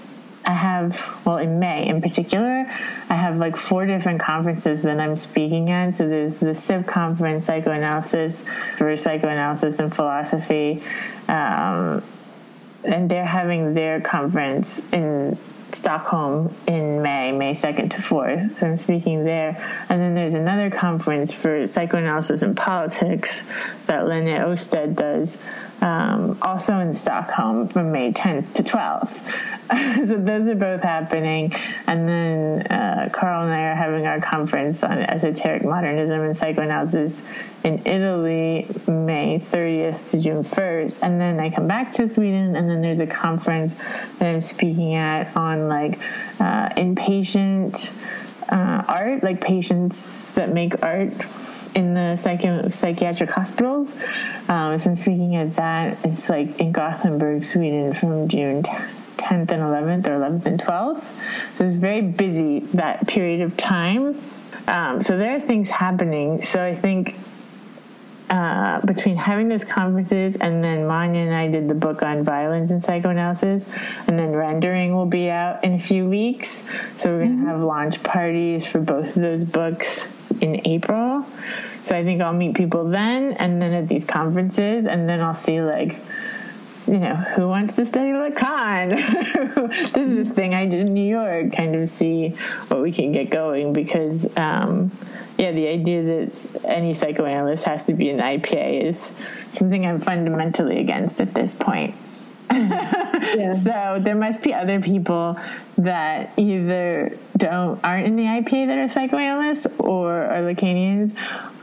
I 0.47 0.53
have, 0.53 1.21
well, 1.27 1.39
in 1.39 1.59
May 1.59 1.89
in 1.89 2.01
particular, 2.01 2.65
I 3.09 3.15
have 3.15 3.39
like 3.39 3.57
four 3.57 3.85
different 3.85 4.21
conferences 4.21 4.83
that 4.83 5.01
I'm 5.01 5.17
speaking 5.17 5.71
at. 5.71 5.97
So 5.97 6.09
there's 6.09 6.37
the 6.37 6.47
CIV 6.47 6.87
conference, 6.87 7.47
psychoanalysis 7.47 8.43
for 8.77 8.97
psychoanalysis 8.97 9.81
and 9.81 9.95
philosophy. 9.95 10.83
Um, 11.27 12.05
and 12.85 13.11
they're 13.11 13.27
having 13.27 13.75
their 13.75 14.01
conference 14.01 14.81
in 14.93 15.37
Stockholm 15.73 16.55
in 16.67 17.03
May, 17.03 17.33
May 17.33 17.53
2nd 17.53 17.91
to 17.91 17.97
4th. 17.99 18.59
So 18.59 18.67
I'm 18.69 18.77
speaking 18.77 19.25
there. 19.25 19.57
And 19.89 20.01
then 20.01 20.15
there's 20.15 20.35
another 20.35 20.71
conference 20.71 21.33
for 21.33 21.67
psychoanalysis 21.67 22.43
and 22.43 22.57
politics 22.57 23.45
that 23.87 24.07
Lene 24.07 24.27
Auestad 24.27 24.95
does, 24.95 25.39
um, 25.81 26.37
also 26.43 26.79
in 26.79 26.93
Stockholm 26.93 27.68
from 27.68 27.93
May 27.93 28.12
10th 28.12 28.55
to 28.55 28.62
12th. 28.62 29.22
so 30.09 30.16
those 30.16 30.49
are 30.49 30.55
both 30.55 30.83
happening. 30.83 31.53
And 31.87 32.09
then 32.09 32.66
uh, 32.68 33.11
Carl 33.12 33.43
and 33.43 33.53
I 33.53 33.62
are 33.62 33.74
having 33.74 34.07
our 34.07 34.20
conference 34.20 34.83
on 34.83 34.99
esoteric 34.99 35.64
modernism 35.64 36.20
and 36.20 36.37
psychoanalysis 36.37 37.22
in 37.64 37.83
Italy, 37.85 38.68
May 38.87 39.41
30th 39.41 40.11
to 40.11 40.20
June 40.20 40.43
1st. 40.43 40.99
And 41.03 41.20
then 41.20 41.41
I 41.41 41.51
come 41.51 41.66
back 41.66 41.93
to 41.95 42.09
Sweden, 42.09 42.57
and 42.57 42.70
then 42.70 42.81
there's 42.81 43.01
a 43.01 43.07
conference 43.07 43.77
that 44.18 44.35
I'm 44.35 44.41
speaking 44.41 44.95
at 44.95 45.37
on 45.37 45.68
like 45.68 45.99
uh, 46.41 46.68
inpatient 46.70 47.91
uh, 48.49 48.85
art, 48.87 49.22
like 49.24 49.41
patients 49.41 50.35
that 50.35 50.51
make 50.51 50.83
art 50.83 51.16
in 51.77 51.93
the 51.95 52.16
psychi- 52.16 52.72
psychiatric 52.72 53.31
hospitals. 53.31 53.95
Um, 54.49 54.79
so 54.79 54.95
speaking 54.95 55.37
at 55.37 55.55
that. 55.57 55.99
It's 56.05 56.29
like 56.29 56.59
in 56.59 56.72
Gothenburg, 56.72 57.45
Sweden 57.45 57.93
from 57.93 58.29
June 58.29 58.62
10th 58.62 59.51
and 59.51 59.62
11th 59.62 60.07
or 60.07 60.18
11th 60.18 60.47
and 60.47 60.61
12th. 60.61 61.05
So 61.57 61.64
it's 61.64 61.77
very 61.77 62.01
busy 62.01 62.61
that 62.74 63.07
period 63.07 63.43
of 63.43 63.57
time. 63.57 64.20
Um, 64.66 65.03
so 65.03 65.16
there 65.18 65.37
are 65.37 65.41
things 65.41 65.70
happening. 65.70 66.43
So 66.43 66.64
I 66.64 66.74
think 66.74 67.14
uh, 68.31 68.81
between 68.81 69.16
having 69.16 69.49
those 69.49 69.64
conferences 69.64 70.37
and 70.37 70.62
then 70.62 70.87
Manya 70.87 71.20
and 71.20 71.35
I 71.35 71.49
did 71.49 71.68
the 71.68 71.74
book 71.74 72.03
on 72.03 72.24
violence 72.24 72.70
and 72.70 72.83
psychoanalysis, 72.83 73.66
and 74.07 74.18
then 74.18 74.33
rendering 74.33 74.95
will 74.95 75.07
be 75.07 75.31
out 75.31 75.62
in 75.62 75.74
a 75.74 75.79
few 75.79 76.09
weeks. 76.09 76.64
So 76.97 77.11
we're 77.11 77.18
going 77.18 77.31
to 77.31 77.37
mm-hmm. 77.37 77.47
have 77.47 77.61
launch 77.61 78.03
parties 78.03 78.66
for 78.66 78.81
both 78.81 79.16
of 79.16 79.22
those 79.22 79.45
books 79.45 80.05
in 80.41 80.66
April. 80.66 81.24
So 81.85 81.97
I 81.97 82.03
think 82.03 82.20
I'll 82.20 82.33
meet 82.33 82.55
people 82.55 82.89
then 82.89 83.35
and 83.35 83.62
then 83.62 83.72
at 83.72 83.89
these 83.89 84.05
conferences, 84.05 84.87
and 84.87 85.09
then 85.09 85.20
I'll 85.20 85.35
see 85.35 85.61
like 85.61 85.97
you 86.87 86.99
know, 86.99 87.14
who 87.14 87.49
wants 87.49 87.76
to 87.76 87.87
study 87.87 88.11
Lacan? 88.11 88.95
this 89.93 89.97
is 89.97 90.28
this 90.28 90.30
thing 90.30 90.55
I 90.55 90.66
did 90.66 90.80
in 90.87 90.95
New 90.95 91.09
York, 91.09 91.53
kind 91.53 91.74
of 91.74 91.89
see 91.91 92.28
what 92.68 92.82
we 92.82 92.93
can 92.93 93.12
get 93.12 93.30
going 93.30 93.72
because 93.72 94.26
um, 94.37 94.93
yeah, 95.39 95.53
the 95.53 95.66
idea 95.66 96.03
that 96.03 96.64
any 96.64 96.95
psychoanalyst 96.95 97.64
has 97.64 97.87
to 97.87 97.95
be 97.95 98.09
an 98.11 98.18
IPA 98.18 98.82
is 98.82 99.12
something 99.53 99.84
I'm 99.84 99.99
fundamentally 99.99 100.78
against 100.78 101.20
at 101.20 101.34
this 101.34 101.55
point. 101.55 101.95
Yeah. 102.57 103.55
So 103.63 103.99
there 104.01 104.15
must 104.15 104.43
be 104.43 104.55
other 104.55 104.81
people 104.81 105.39
that 105.79 106.33
either 106.37 107.17
don't 107.37 107.83
aren't 107.85 108.07
in 108.07 108.17
the 108.17 108.25
IPA 108.25 108.69
that 108.69 108.79
are 108.79 108.89
psychoanalysts 108.89 109.67
or 109.79 110.13
are 110.13 110.43
Lacanians 110.43 111.17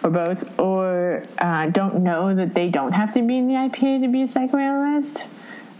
or 0.03 0.09
both, 0.09 0.59
or 0.59 1.23
uh, 1.37 1.69
don't 1.69 2.01
know 2.01 2.33
that 2.33 2.53
they 2.53 2.69
don't 2.69 2.91
have 2.93 3.13
to 3.13 3.21
be 3.21 3.37
in 3.37 3.47
the 3.47 3.55
IPA 3.55 4.01
to 4.01 4.07
be 4.07 4.23
a 4.23 4.27
psychoanalyst. 4.27 5.27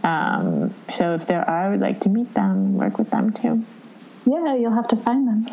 Um, 0.02 0.74
so 0.88 1.12
if 1.12 1.26
there 1.26 1.40
are, 1.48 1.66
I 1.66 1.70
would 1.70 1.80
like 1.80 2.00
to 2.00 2.08
meet 2.08 2.32
them, 2.34 2.50
and 2.50 2.74
work 2.74 2.98
with 2.98 3.10
them 3.10 3.32
too. 3.32 3.64
Yeah, 4.26 4.54
you'll 4.54 4.72
have 4.72 4.88
to 4.88 4.96
find 4.96 5.26
them. 5.26 5.46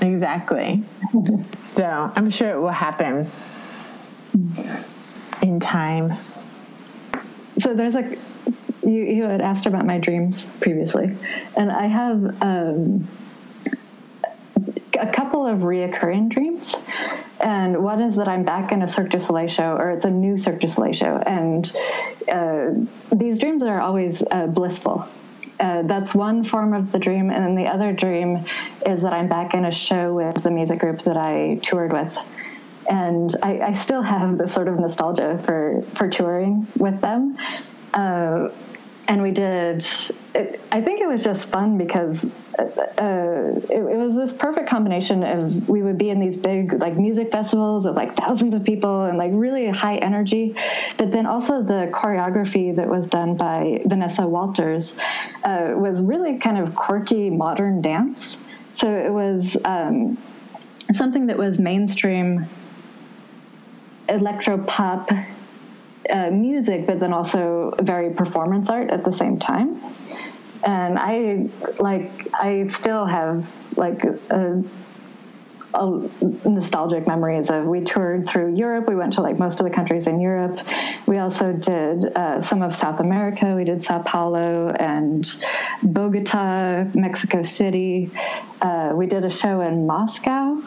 Exactly. 0.00 0.82
so 1.66 2.12
I'm 2.14 2.30
sure 2.30 2.50
it 2.50 2.60
will 2.60 2.68
happen 2.68 3.26
in 5.42 5.60
time. 5.60 6.10
So 7.58 7.74
there's 7.74 7.94
like 7.94 8.18
you, 8.82 8.90
you 8.90 9.24
had 9.24 9.40
asked 9.40 9.66
about 9.66 9.84
my 9.86 9.98
dreams 9.98 10.44
previously, 10.60 11.16
and 11.56 11.70
I 11.70 11.86
have 11.86 12.42
um, 12.42 13.06
a 14.98 15.12
couple 15.12 15.46
of 15.46 15.60
reoccurring 15.60 16.28
dreams. 16.28 16.74
And 17.40 17.82
one 17.82 18.00
is 18.00 18.16
that 18.16 18.28
I'm 18.28 18.44
back 18.44 18.70
in 18.70 18.82
a 18.82 18.88
Cirque 18.88 19.10
du 19.10 19.18
Soleil 19.18 19.48
show, 19.48 19.72
or 19.76 19.90
it's 19.90 20.04
a 20.04 20.10
new 20.10 20.36
Cirque 20.36 20.60
du 20.60 20.68
Soleil 20.68 20.92
show. 20.92 21.16
And 21.16 21.70
uh, 22.30 22.70
these 23.12 23.38
dreams 23.40 23.62
are 23.64 23.80
always 23.80 24.22
uh, 24.30 24.46
blissful 24.46 25.08
uh, 25.62 25.82
that's 25.82 26.12
one 26.12 26.42
form 26.42 26.74
of 26.74 26.90
the 26.90 26.98
dream. 26.98 27.30
And 27.30 27.44
then 27.44 27.54
the 27.54 27.66
other 27.66 27.92
dream 27.92 28.44
is 28.84 29.02
that 29.02 29.12
I'm 29.12 29.28
back 29.28 29.54
in 29.54 29.64
a 29.64 29.72
show 29.72 30.12
with 30.12 30.42
the 30.42 30.50
music 30.50 30.80
group 30.80 31.02
that 31.02 31.16
I 31.16 31.60
toured 31.62 31.92
with. 31.92 32.18
And 32.88 33.34
I, 33.42 33.60
I 33.60 33.72
still 33.72 34.02
have 34.02 34.38
this 34.38 34.52
sort 34.52 34.68
of 34.68 34.78
nostalgia 34.78 35.40
for, 35.44 35.82
for 35.94 36.08
touring 36.08 36.66
with 36.76 37.00
them. 37.00 37.38
Uh, 37.94 38.48
and 39.08 39.22
we 39.22 39.30
did 39.30 39.86
it, 40.34 40.60
i 40.70 40.80
think 40.80 41.00
it 41.00 41.08
was 41.08 41.22
just 41.22 41.48
fun 41.48 41.76
because 41.76 42.24
uh, 42.58 42.62
uh, 42.62 43.60
it, 43.70 43.82
it, 43.82 43.96
was 43.96 44.14
this 44.14 44.32
perfect 44.32 44.68
combination 44.68 45.22
of 45.22 45.68
we 45.68 45.82
would 45.82 45.98
be 45.98 46.10
in 46.10 46.20
these 46.20 46.36
big 46.36 46.80
like 46.80 46.96
music 46.96 47.32
festivals 47.32 47.86
with 47.86 47.96
like 47.96 48.14
thousands 48.16 48.54
of 48.54 48.62
people 48.62 49.04
and 49.04 49.18
like 49.18 49.30
really 49.34 49.68
high 49.68 49.96
energy 49.96 50.54
but 50.96 51.10
then 51.10 51.26
also 51.26 51.62
the 51.62 51.90
choreography 51.92 52.74
that 52.74 52.88
was 52.88 53.06
done 53.06 53.36
by 53.36 53.82
vanessa 53.86 54.26
walters 54.26 54.94
uh, 55.44 55.72
was 55.74 56.00
really 56.00 56.38
kind 56.38 56.58
of 56.58 56.74
quirky 56.74 57.30
modern 57.30 57.82
dance 57.82 58.38
so 58.72 58.94
it 58.94 59.12
was 59.12 59.56
um, 59.64 60.16
something 60.92 61.26
that 61.26 61.36
was 61.36 61.58
mainstream 61.58 62.46
electro 64.12 64.58
pop 64.58 65.10
uh, 66.10 66.30
music, 66.30 66.86
but 66.86 67.00
then 67.00 67.12
also 67.12 67.74
very 67.80 68.10
performance 68.10 68.68
art 68.68 68.90
at 68.90 69.04
the 69.04 69.12
same 69.12 69.38
time. 69.38 69.72
And 70.64 70.98
I 70.98 71.48
like 71.80 72.28
I 72.34 72.66
still 72.68 73.04
have 73.04 73.52
like 73.76 74.04
a, 74.04 74.62
a 75.74 76.08
nostalgic 76.48 77.06
memories 77.06 77.50
of 77.50 77.64
we 77.64 77.80
toured 77.80 78.28
through 78.28 78.54
Europe. 78.54 78.86
We 78.86 78.94
went 78.94 79.14
to 79.14 79.22
like 79.22 79.38
most 79.38 79.58
of 79.58 79.64
the 79.64 79.72
countries 79.72 80.06
in 80.06 80.20
Europe. 80.20 80.60
We 81.06 81.18
also 81.18 81.52
did 81.52 82.04
uh, 82.04 82.40
some 82.40 82.62
of 82.62 82.74
South 82.74 83.00
America. 83.00 83.56
We 83.56 83.64
did 83.64 83.82
Sao 83.82 84.02
Paulo 84.02 84.68
and 84.68 85.28
Bogota, 85.82 86.84
Mexico 86.94 87.42
City. 87.42 88.10
Uh, 88.60 88.92
we 88.94 89.06
did 89.06 89.24
a 89.24 89.30
show 89.30 89.62
in 89.62 89.86
Moscow. 89.86 90.62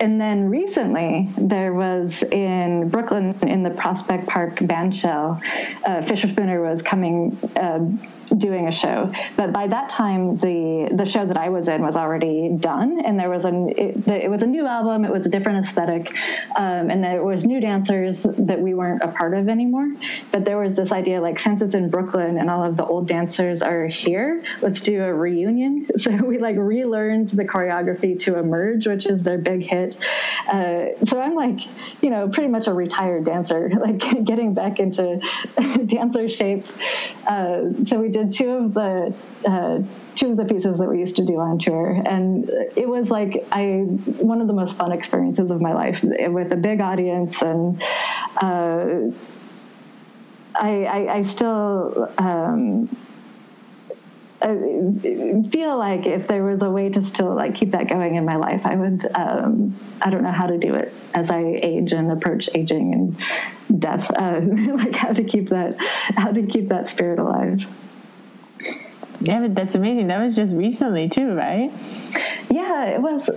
And 0.00 0.20
then 0.20 0.48
recently, 0.48 1.28
there 1.36 1.74
was 1.74 2.22
in 2.22 2.88
Brooklyn 2.88 3.34
in 3.42 3.62
the 3.64 3.70
Prospect 3.70 4.28
Park 4.28 4.56
bandshell, 4.56 5.42
uh, 5.84 6.02
Fischerspooner 6.02 6.68
was 6.68 6.82
coming 6.82 7.36
uh, 7.56 7.80
doing 8.28 8.68
a 8.68 8.72
show. 8.72 9.12
But 9.36 9.52
by 9.52 9.66
that 9.66 9.88
time, 9.90 10.36
the 10.38 10.90
the 10.92 11.06
show 11.06 11.26
that 11.26 11.36
I 11.36 11.48
was 11.48 11.68
in 11.68 11.82
was 11.82 11.96
already 11.96 12.50
done, 12.58 13.00
and 13.04 13.18
there 13.18 13.30
was 13.30 13.44
a 13.44 13.52
it, 13.68 14.08
it 14.08 14.30
was 14.30 14.42
a 14.42 14.46
new 14.46 14.66
album. 14.66 15.04
It 15.04 15.12
was 15.12 15.26
a 15.26 15.28
different 15.28 15.64
aesthetic, 15.64 16.14
um, 16.56 16.90
and 16.90 17.02
there 17.02 17.22
was 17.24 17.44
new 17.44 17.60
dancers 17.60 18.22
that 18.22 18.60
we 18.60 18.74
weren't 18.74 19.02
a 19.02 19.08
part 19.08 19.34
of 19.34 19.48
anymore. 19.48 19.88
But 20.30 20.44
there 20.44 20.58
was 20.58 20.76
this 20.76 20.92
idea 20.92 21.20
like 21.20 21.38
since 21.38 21.62
it's 21.62 21.74
in 21.74 21.90
Brooklyn 21.90 22.38
and 22.38 22.50
all 22.50 22.62
of 22.62 22.76
the 22.76 22.84
old 22.84 23.08
dancers 23.08 23.62
are 23.62 23.86
here, 23.86 24.42
let's 24.62 24.80
do 24.80 25.02
a 25.02 25.12
reunion. 25.12 25.86
So 25.98 26.12
we 26.12 26.38
like 26.38 26.56
relearned 26.56 27.30
the 27.30 27.44
choreography 27.44 28.18
to 28.20 28.38
Emerge, 28.38 28.86
which 28.86 29.04
is 29.04 29.24
their 29.24 29.36
big 29.36 29.64
hit. 29.64 29.98
Uh, 30.46 30.86
so 31.04 31.20
I'm 31.20 31.34
like, 31.34 31.60
you 32.02 32.10
know, 32.10 32.28
pretty 32.28 32.48
much 32.48 32.68
a 32.68 32.72
retired 32.72 33.24
dancer, 33.24 33.68
like 33.80 33.98
getting 34.24 34.54
back 34.54 34.78
into 34.78 35.20
dancer 35.86 36.28
shape. 36.28 36.66
Uh, 37.26 37.84
so 37.84 37.98
we 37.98 38.08
did 38.18 38.32
two 38.32 38.50
of 38.50 38.74
the 38.74 39.14
uh, 39.46 39.78
two 40.14 40.32
of 40.32 40.36
the 40.36 40.44
pieces 40.44 40.78
that 40.78 40.88
we 40.88 40.98
used 40.98 41.16
to 41.16 41.24
do 41.24 41.38
on 41.38 41.58
tour, 41.58 42.02
and 42.04 42.48
it 42.76 42.88
was 42.88 43.10
like 43.10 43.44
I 43.52 43.80
one 43.80 44.40
of 44.40 44.46
the 44.46 44.52
most 44.52 44.76
fun 44.76 44.92
experiences 44.92 45.50
of 45.50 45.60
my 45.60 45.72
life 45.72 46.02
with 46.02 46.52
a 46.52 46.56
big 46.56 46.80
audience, 46.80 47.42
and 47.42 47.82
uh, 48.40 49.10
I, 50.54 50.84
I, 50.84 51.14
I, 51.16 51.22
still. 51.22 52.12
Um, 52.18 52.96
I 54.40 54.54
feel 55.50 55.76
like 55.76 56.06
if 56.06 56.28
there 56.28 56.44
was 56.44 56.62
a 56.62 56.70
way 56.70 56.90
to 56.90 57.02
still 57.02 57.34
like 57.34 57.56
keep 57.56 57.72
that 57.72 57.88
going 57.88 58.14
in 58.14 58.24
my 58.24 58.36
life, 58.36 58.64
I 58.64 58.76
would. 58.76 59.04
Um, 59.14 59.74
I 60.00 60.10
don't 60.10 60.22
know 60.22 60.30
how 60.30 60.46
to 60.46 60.58
do 60.58 60.74
it 60.74 60.92
as 61.12 61.30
I 61.30 61.40
age 61.40 61.92
and 61.92 62.12
approach 62.12 62.48
aging 62.54 62.94
and 62.94 63.80
death. 63.80 64.10
Uh, 64.16 64.40
like 64.44 64.94
how 64.94 65.12
to 65.12 65.24
keep 65.24 65.48
that, 65.48 65.76
how 65.80 66.30
to 66.30 66.42
keep 66.46 66.68
that 66.68 66.88
spirit 66.88 67.18
alive. 67.18 67.66
Yeah, 69.20 69.40
but 69.40 69.54
that's 69.54 69.74
amazing. 69.74 70.06
That 70.08 70.22
was 70.22 70.36
just 70.36 70.54
recently 70.54 71.08
too, 71.08 71.32
right? 71.34 71.72
Yeah, 72.50 72.86
it 72.86 73.02
was. 73.02 73.28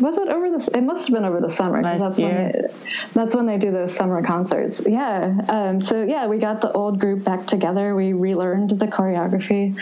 Was 0.00 0.16
it 0.18 0.28
over 0.28 0.50
the? 0.50 0.76
It 0.76 0.82
must 0.82 1.06
have 1.06 1.14
been 1.14 1.24
over 1.24 1.40
the 1.40 1.50
summer. 1.50 1.82
Last 1.82 2.00
that's 2.00 2.18
year. 2.18 2.28
When 2.34 2.52
they, 2.52 2.74
that's 3.12 3.34
when 3.34 3.46
they 3.46 3.58
do 3.58 3.70
those 3.70 3.94
summer 3.94 4.22
concerts. 4.22 4.82
Yeah. 4.86 5.40
Um, 5.48 5.80
so 5.80 6.02
yeah, 6.02 6.26
we 6.26 6.38
got 6.38 6.60
the 6.60 6.72
old 6.72 6.98
group 6.98 7.24
back 7.24 7.46
together. 7.46 7.94
We 7.94 8.12
relearned 8.12 8.78
the 8.78 8.86
choreography. 8.86 9.78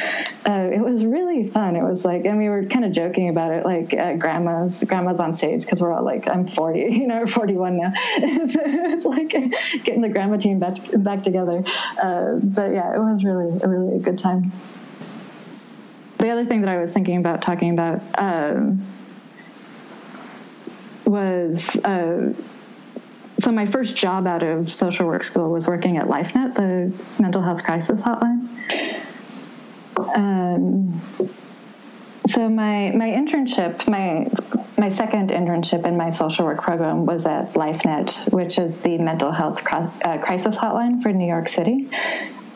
Uh, 0.47 0.70
it 0.73 0.81
was 0.81 1.05
really 1.05 1.47
fun. 1.47 1.77
It 1.77 1.82
was 1.82 2.05
like, 2.05 2.24
and 2.24 2.39
we 2.39 2.48
were 2.48 2.64
kind 2.64 2.85
of 2.85 2.93
joking 2.93 3.28
about 3.28 3.52
it, 3.52 3.64
like 3.64 3.94
uh, 3.94 4.14
grandmas, 4.14 4.82
grandmas 4.85 5.20
on 5.20 5.35
stage 5.35 5.62
because 5.62 5.81
we're 5.81 5.93
all 5.93 6.05
like, 6.05 6.28
I'm 6.28 6.47
40, 6.47 6.81
you 6.90 7.06
know, 7.06 7.23
or 7.23 7.27
41 7.27 7.77
now. 7.77 7.93
it's 7.94 9.05
like 9.05 9.31
getting 9.85 10.02
the 10.02 10.09
grandma 10.09 10.36
team 10.36 10.59
back 10.59 10.77
back 10.98 11.23
together. 11.23 11.64
Uh, 12.02 12.36
but 12.43 12.73
yeah, 12.73 12.94
it 12.94 12.98
was 12.98 13.24
really, 13.24 13.59
really 13.66 13.97
a 13.97 14.01
good 14.01 14.19
time. 14.19 14.52
The 16.19 16.31
other 16.31 16.44
thing 16.44 16.60
that 16.60 16.70
I 16.70 16.81
was 16.81 16.93
thinking 16.93 17.16
about 17.16 17.43
talking 17.43 17.70
about. 17.70 18.01
Um, 18.16 18.86
was 21.07 21.77
uh, 21.77 22.33
so 23.39 23.51
my 23.51 23.66
first 23.66 23.97
job 23.97 24.27
out 24.27 24.43
of 24.43 24.73
social 24.73 25.07
work 25.07 25.24
school 25.24 25.51
was 25.51 25.66
working 25.66 25.97
at 25.97 26.07
LifeNet, 26.07 26.55
the 26.55 26.93
mental 27.20 27.43
health 27.43 27.65
crisis 27.65 28.01
hotline. 28.01 28.49
Um, 30.15 31.01
so 32.29 32.49
my 32.49 32.93
my 32.93 33.09
internship, 33.09 33.89
my 33.89 34.31
my 34.79 34.89
second 34.89 35.31
internship 35.31 35.87
in 35.87 35.97
my 35.97 36.11
social 36.11 36.45
work 36.45 36.62
program 36.62 37.05
was 37.05 37.27
at 37.27 37.55
LifeNet, 37.55 38.33
which 38.33 38.59
is 38.59 38.79
the 38.79 38.99
mental 38.99 39.33
health 39.33 39.62
uh, 39.73 40.19
crisis 40.19 40.55
hotline 40.55 41.03
for 41.03 41.12
New 41.12 41.27
York 41.27 41.49
City. 41.49 41.89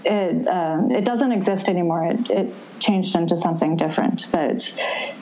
It 0.09 0.47
um, 0.47 0.91
it 0.93 1.05
doesn't 1.05 1.33
exist 1.33 1.69
anymore. 1.69 2.07
It, 2.07 2.31
it 2.31 2.55
changed 2.78 3.16
into 3.16 3.37
something 3.37 3.77
different. 3.77 4.28
But 4.31 4.62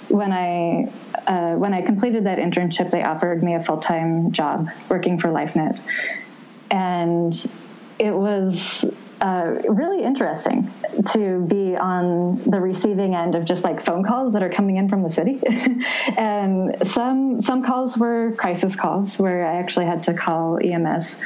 when 0.09 0.31
I 0.31 0.93
uh, 1.27 1.55
when 1.57 1.73
I 1.73 1.81
completed 1.81 2.25
that 2.25 2.39
internship, 2.39 2.91
they 2.91 3.03
offered 3.03 3.43
me 3.43 3.55
a 3.55 3.61
full 3.61 3.79
time 3.79 4.33
job 4.33 4.69
working 4.91 5.19
for 5.19 5.29
LifeNet, 5.29 5.81
and 6.71 7.51
it 7.99 8.13
was 8.13 8.85
uh, 9.25 9.59
really 9.71 10.05
interesting 10.05 10.71
to 11.07 11.41
be 11.47 11.75
on 11.75 12.37
the 12.45 12.61
receiving 12.61 13.15
end 13.15 13.35
of 13.35 13.47
just 13.47 13.65
like 13.65 13.81
phone 13.81 14.05
calls 14.05 14.35
that 14.35 14.43
are 14.43 14.51
coming 14.51 14.77
in 14.77 14.87
from 14.87 15.03
the 15.03 15.09
city, 15.09 15.41
and 16.19 16.77
some 16.87 17.41
some 17.41 17.65
calls 17.65 17.97
were 17.97 18.33
crisis 18.33 18.77
calls 18.77 19.19
where 19.19 19.47
I 19.47 19.55
actually 19.57 19.87
had 19.87 20.03
to 20.03 20.13
call 20.13 20.59
EMS. 20.63 21.17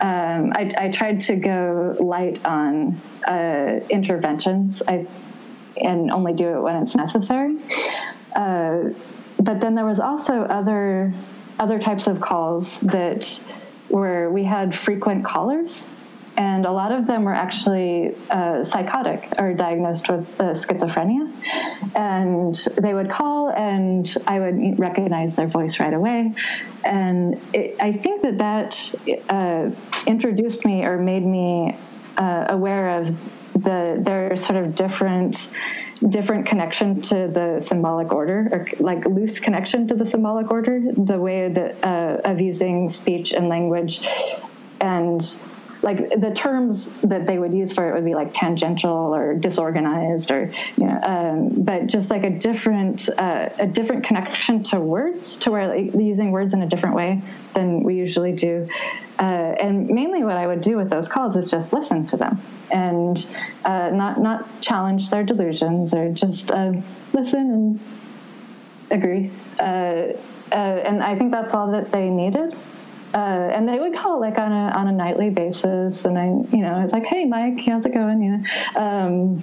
Um, 0.00 0.52
I, 0.54 0.72
I, 0.78 0.88
tried 0.88 1.20
to 1.22 1.36
go 1.36 1.94
light 2.00 2.42
on 2.46 2.98
uh, 3.28 3.80
interventions. 3.90 4.82
I 4.88 5.06
and 5.76 6.10
only 6.10 6.32
do 6.32 6.56
it 6.56 6.60
when 6.62 6.76
it's 6.76 6.96
necessary. 6.96 7.58
Uh, 8.34 8.94
but 9.38 9.60
then 9.60 9.74
there 9.74 9.84
was 9.84 10.00
also 10.00 10.40
other 10.40 11.12
other 11.58 11.78
types 11.78 12.06
of 12.06 12.18
calls 12.18 12.80
that 12.80 13.26
where 13.88 14.30
we 14.30 14.42
had 14.42 14.74
frequent 14.74 15.22
callers 15.26 15.86
and 16.36 16.64
a 16.64 16.72
lot 16.72 16.92
of 16.92 17.06
them 17.06 17.24
were 17.24 17.34
actually 17.34 18.14
uh, 18.30 18.64
psychotic 18.64 19.28
or 19.38 19.52
diagnosed 19.52 20.08
with 20.08 20.40
uh, 20.40 20.54
schizophrenia. 20.54 21.30
And 21.94 22.54
they 22.80 22.94
would 22.94 23.10
call, 23.10 23.50
and 23.50 24.12
I 24.26 24.40
would 24.40 24.78
recognize 24.78 25.36
their 25.36 25.46
voice 25.46 25.78
right 25.78 25.92
away. 25.92 26.34
And 26.84 27.40
it, 27.52 27.76
I 27.80 27.92
think 27.92 28.22
that 28.22 28.38
that 28.38 29.28
uh, 29.28 29.70
introduced 30.06 30.64
me 30.64 30.84
or 30.84 30.98
made 30.98 31.24
me 31.24 31.76
uh, 32.16 32.46
aware 32.48 33.00
of 33.00 33.14
the 33.52 33.98
their 34.00 34.34
sort 34.36 34.64
of 34.64 34.74
different 34.74 35.50
different 36.08 36.46
connection 36.46 37.02
to 37.02 37.28
the 37.28 37.60
symbolic 37.60 38.10
order 38.12 38.48
or 38.50 38.66
like 38.80 39.04
loose 39.04 39.38
connection 39.38 39.86
to 39.86 39.94
the 39.94 40.06
symbolic 40.06 40.50
order 40.50 40.80
the 40.96 41.18
way 41.18 41.48
that 41.48 41.84
uh, 41.84 42.20
of 42.24 42.40
using 42.40 42.88
speech 42.88 43.32
and 43.32 43.48
language 43.48 44.00
and 44.80 45.36
like 45.82 46.20
the 46.20 46.32
terms 46.34 46.90
that 47.02 47.26
they 47.26 47.38
would 47.38 47.52
use 47.52 47.72
for 47.72 47.88
it 47.88 47.94
would 47.94 48.04
be 48.04 48.14
like 48.14 48.32
tangential 48.32 49.14
or 49.14 49.34
disorganized 49.34 50.30
or 50.30 50.50
you 50.76 50.86
know 50.86 51.00
um, 51.02 51.48
but 51.48 51.86
just 51.86 52.10
like 52.10 52.24
a 52.24 52.30
different 52.30 53.08
uh, 53.18 53.48
a 53.58 53.66
different 53.66 54.04
connection 54.04 54.62
to 54.62 54.80
words 54.80 55.36
to 55.36 55.50
where 55.50 55.68
like, 55.68 55.94
using 55.94 56.30
words 56.30 56.54
in 56.54 56.62
a 56.62 56.66
different 56.66 56.94
way 56.94 57.20
than 57.54 57.82
we 57.82 57.94
usually 57.94 58.32
do. 58.32 58.68
Uh, 59.18 59.54
and 59.60 59.88
mainly 59.88 60.24
what 60.24 60.36
I 60.36 60.46
would 60.46 60.62
do 60.62 60.76
with 60.76 60.90
those 60.90 61.06
calls 61.08 61.36
is 61.36 61.50
just 61.50 61.72
listen 61.72 62.06
to 62.06 62.16
them 62.16 62.40
and 62.70 63.24
uh, 63.64 63.90
not 63.90 64.20
not 64.20 64.60
challenge 64.60 65.10
their 65.10 65.22
delusions 65.22 65.94
or 65.94 66.10
just 66.10 66.50
uh, 66.50 66.72
listen 67.12 67.40
and 67.40 67.80
agree. 68.90 69.30
Uh, 69.58 70.14
uh, 70.52 70.54
and 70.54 71.02
I 71.02 71.16
think 71.16 71.30
that's 71.30 71.54
all 71.54 71.70
that 71.72 71.92
they 71.92 72.08
needed 72.08 72.56
uh, 73.14 73.50
and 73.52 73.68
they 73.68 73.78
would 73.78 73.94
call 73.94 74.20
like 74.20 74.38
on 74.38 74.52
a 74.52 74.76
on 74.76 74.88
a 74.88 74.92
nightly 74.92 75.30
basis, 75.30 76.04
and 76.04 76.18
I, 76.18 76.26
you 76.54 76.62
know, 76.62 76.74
I 76.74 76.82
was 76.82 76.92
like, 76.92 77.06
"Hey, 77.06 77.24
Mike, 77.24 77.64
how's 77.64 77.84
it 77.86 77.92
going?" 77.92 78.22
You 78.22 78.38
know, 78.38 78.80
um, 78.80 79.42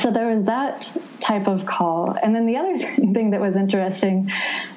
so 0.00 0.10
there 0.10 0.28
was 0.28 0.44
that 0.44 0.90
type 1.20 1.48
of 1.48 1.66
call, 1.66 2.16
and 2.22 2.34
then 2.34 2.46
the 2.46 2.56
other 2.56 2.78
thing 3.12 3.30
that 3.30 3.40
was 3.40 3.56
interesting 3.56 4.30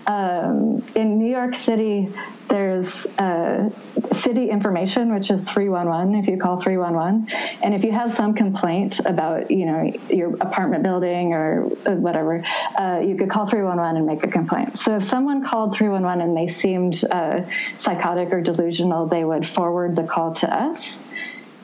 um, 0.07 0.83
in 0.93 1.17
New 1.17 1.29
York 1.29 1.55
City, 1.55 2.09
there's 2.47 3.07
uh, 3.17 3.69
city 4.11 4.49
information, 4.49 5.13
which 5.13 5.31
is 5.31 5.41
311 5.41 6.15
if 6.15 6.27
you 6.27 6.37
call 6.37 6.59
311. 6.59 7.27
And 7.63 7.73
if 7.73 7.83
you 7.83 7.91
have 7.91 8.13
some 8.13 8.35
complaint 8.35 8.99
about, 8.99 9.49
you 9.49 9.65
know, 9.65 9.91
your 10.09 10.35
apartment 10.35 10.83
building 10.83 11.33
or 11.33 11.61
whatever, 11.85 12.43
uh, 12.77 13.01
you 13.03 13.15
could 13.15 13.29
call 13.29 13.47
311 13.47 13.97
and 13.97 14.05
make 14.05 14.23
a 14.23 14.27
complaint. 14.27 14.77
So 14.77 14.97
if 14.97 15.03
someone 15.03 15.43
called 15.43 15.75
311 15.75 16.21
and 16.21 16.37
they 16.37 16.51
seemed 16.51 17.03
uh, 17.05 17.49
psychotic 17.75 18.31
or 18.31 18.41
delusional, 18.41 19.07
they 19.07 19.23
would 19.23 19.47
forward 19.47 19.95
the 19.95 20.03
call 20.03 20.35
to 20.35 20.53
us 20.53 20.99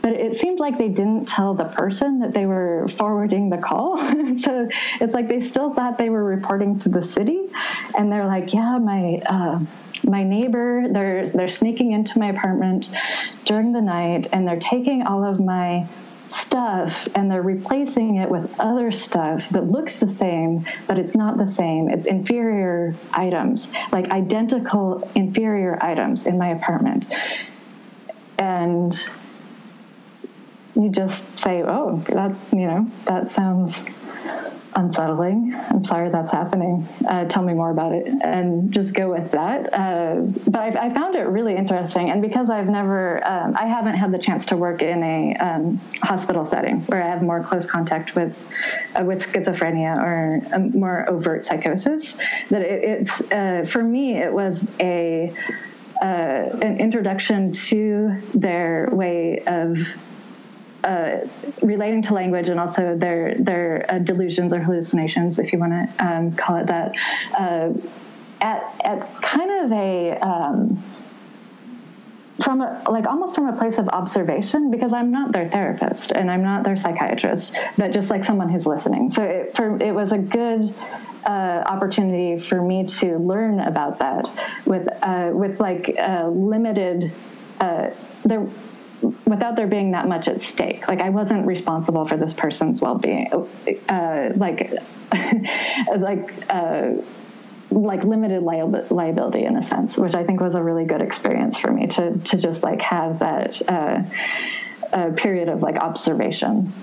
but 0.01 0.13
it 0.13 0.35
seemed 0.35 0.59
like 0.59 0.77
they 0.77 0.89
didn't 0.89 1.27
tell 1.27 1.53
the 1.53 1.65
person 1.65 2.19
that 2.19 2.33
they 2.33 2.45
were 2.45 2.87
forwarding 2.87 3.49
the 3.49 3.57
call. 3.57 3.97
so 4.37 4.67
it's 4.99 5.13
like 5.13 5.27
they 5.27 5.41
still 5.41 5.73
thought 5.73 5.97
they 5.97 6.09
were 6.09 6.23
reporting 6.23 6.79
to 6.79 6.89
the 6.89 7.03
city, 7.03 7.49
and 7.97 8.11
they're 8.11 8.27
like, 8.27 8.53
"Yeah, 8.53 8.77
my 8.79 9.21
uh, 9.25 9.59
my 10.03 10.23
neighbor 10.23 10.87
they're 10.89 11.27
they're 11.27 11.49
sneaking 11.49 11.91
into 11.91 12.17
my 12.19 12.29
apartment 12.29 12.89
during 13.45 13.71
the 13.71 13.81
night, 13.81 14.27
and 14.31 14.47
they're 14.47 14.59
taking 14.59 15.03
all 15.03 15.23
of 15.23 15.39
my." 15.39 15.87
stuff 16.31 17.09
and 17.13 17.29
they're 17.29 17.41
replacing 17.41 18.15
it 18.15 18.29
with 18.29 18.49
other 18.57 18.89
stuff 18.89 19.49
that 19.49 19.67
looks 19.67 19.99
the 19.99 20.07
same 20.07 20.65
but 20.87 20.97
it's 20.97 21.13
not 21.13 21.37
the 21.37 21.51
same 21.51 21.89
it's 21.89 22.07
inferior 22.07 22.95
items 23.11 23.67
like 23.91 24.09
identical 24.11 25.11
inferior 25.13 25.77
items 25.83 26.25
in 26.25 26.37
my 26.37 26.51
apartment 26.51 27.03
and 28.39 29.03
you 30.75 30.89
just 30.89 31.39
say, 31.39 31.63
"Oh, 31.63 32.03
that 32.09 32.35
you 32.51 32.67
know 32.67 32.89
that 33.05 33.29
sounds 33.29 33.83
unsettling. 34.73 35.53
I'm 35.69 35.83
sorry 35.83 36.09
that's 36.09 36.31
happening. 36.31 36.87
Uh, 37.07 37.25
tell 37.25 37.43
me 37.43 37.53
more 37.53 37.71
about 37.71 37.91
it, 37.91 38.07
and 38.23 38.71
just 38.71 38.93
go 38.93 39.11
with 39.11 39.31
that." 39.31 39.73
Uh, 39.73 40.21
but 40.47 40.77
I, 40.77 40.87
I, 40.87 40.93
found 40.93 41.15
it 41.15 41.23
really 41.23 41.55
interesting, 41.55 42.09
and 42.09 42.21
because 42.21 42.49
I've 42.49 42.69
never, 42.69 43.25
um, 43.27 43.55
I 43.59 43.65
haven't 43.65 43.95
had 43.95 44.11
the 44.11 44.19
chance 44.19 44.45
to 44.47 44.57
work 44.57 44.81
in 44.81 45.03
a 45.03 45.35
um, 45.35 45.81
hospital 46.01 46.45
setting 46.45 46.81
where 46.81 47.03
I 47.03 47.09
have 47.09 47.21
more 47.21 47.43
close 47.43 47.65
contact 47.65 48.15
with 48.15 48.47
uh, 48.95 49.03
with 49.03 49.25
schizophrenia 49.27 49.97
or 49.97 50.41
a 50.53 50.59
more 50.59 51.09
overt 51.09 51.45
psychosis. 51.45 52.15
That 52.49 52.61
it, 52.61 52.83
it's 52.83 53.21
uh, 53.31 53.65
for 53.67 53.83
me, 53.83 54.17
it 54.17 54.31
was 54.31 54.69
a 54.79 55.33
uh, 56.01 56.05
an 56.61 56.79
introduction 56.79 57.51
to 57.51 58.21
their 58.33 58.89
way 58.91 59.43
of 59.45 59.77
uh, 60.83 61.27
relating 61.61 62.01
to 62.03 62.13
language 62.13 62.49
and 62.49 62.59
also 62.59 62.95
their 62.97 63.35
their 63.37 63.85
uh, 63.89 63.99
delusions 63.99 64.53
or 64.53 64.59
hallucinations, 64.59 65.39
if 65.39 65.53
you 65.53 65.59
want 65.59 65.71
to 65.71 66.05
um, 66.05 66.31
call 66.33 66.57
it 66.57 66.67
that, 66.67 66.95
uh, 67.37 67.71
at 68.41 68.81
at 68.83 69.21
kind 69.21 69.65
of 69.65 69.71
a 69.71 70.17
um, 70.19 70.83
from 72.43 72.61
a, 72.61 72.83
like 72.89 73.05
almost 73.05 73.35
from 73.35 73.47
a 73.47 73.55
place 73.55 73.77
of 73.77 73.87
observation 73.89 74.71
because 74.71 74.93
I'm 74.93 75.11
not 75.11 75.31
their 75.31 75.47
therapist 75.47 76.11
and 76.11 76.31
I'm 76.31 76.41
not 76.41 76.63
their 76.63 76.77
psychiatrist, 76.77 77.55
but 77.77 77.91
just 77.91 78.09
like 78.09 78.23
someone 78.23 78.49
who's 78.49 78.65
listening. 78.65 79.11
So 79.11 79.23
it, 79.23 79.55
for, 79.55 79.77
it 79.81 79.93
was 79.93 80.11
a 80.11 80.17
good 80.17 80.73
uh, 81.25 81.29
opportunity 81.29 82.39
for 82.39 82.59
me 82.61 82.85
to 82.85 83.17
learn 83.17 83.59
about 83.59 83.99
that 83.99 84.29
with 84.65 84.87
uh, 85.03 85.29
with 85.33 85.59
like 85.59 85.95
limited. 86.27 87.11
Uh, 87.59 87.91
there 88.25 88.47
without 89.01 89.55
there 89.55 89.67
being 89.67 89.91
that 89.91 90.07
much 90.07 90.27
at 90.27 90.41
stake. 90.41 90.87
Like 90.87 91.01
I 91.01 91.09
wasn't 91.09 91.45
responsible 91.45 92.05
for 92.05 92.17
this 92.17 92.33
person's 92.33 92.81
well-being. 92.81 93.31
Uh, 93.89 94.29
like, 94.35 94.73
like. 95.97 96.33
Uh, 96.49 96.93
like 97.73 98.03
limited 98.03 98.43
liability 98.43 99.45
in 99.45 99.55
a 99.55 99.61
sense, 99.61 99.97
which 99.97 100.13
I 100.13 100.25
think 100.25 100.41
was 100.41 100.55
a 100.55 100.61
really 100.61 100.83
good 100.83 101.01
experience 101.01 101.57
for 101.57 101.71
me 101.71 101.87
to 101.87 102.17
to 102.17 102.37
just 102.37 102.63
like 102.63 102.81
have 102.81 103.19
that 103.19 103.61
uh, 104.93 105.11
period 105.11 105.49
of 105.49 105.61
like 105.61 105.77
observation. 105.77 106.73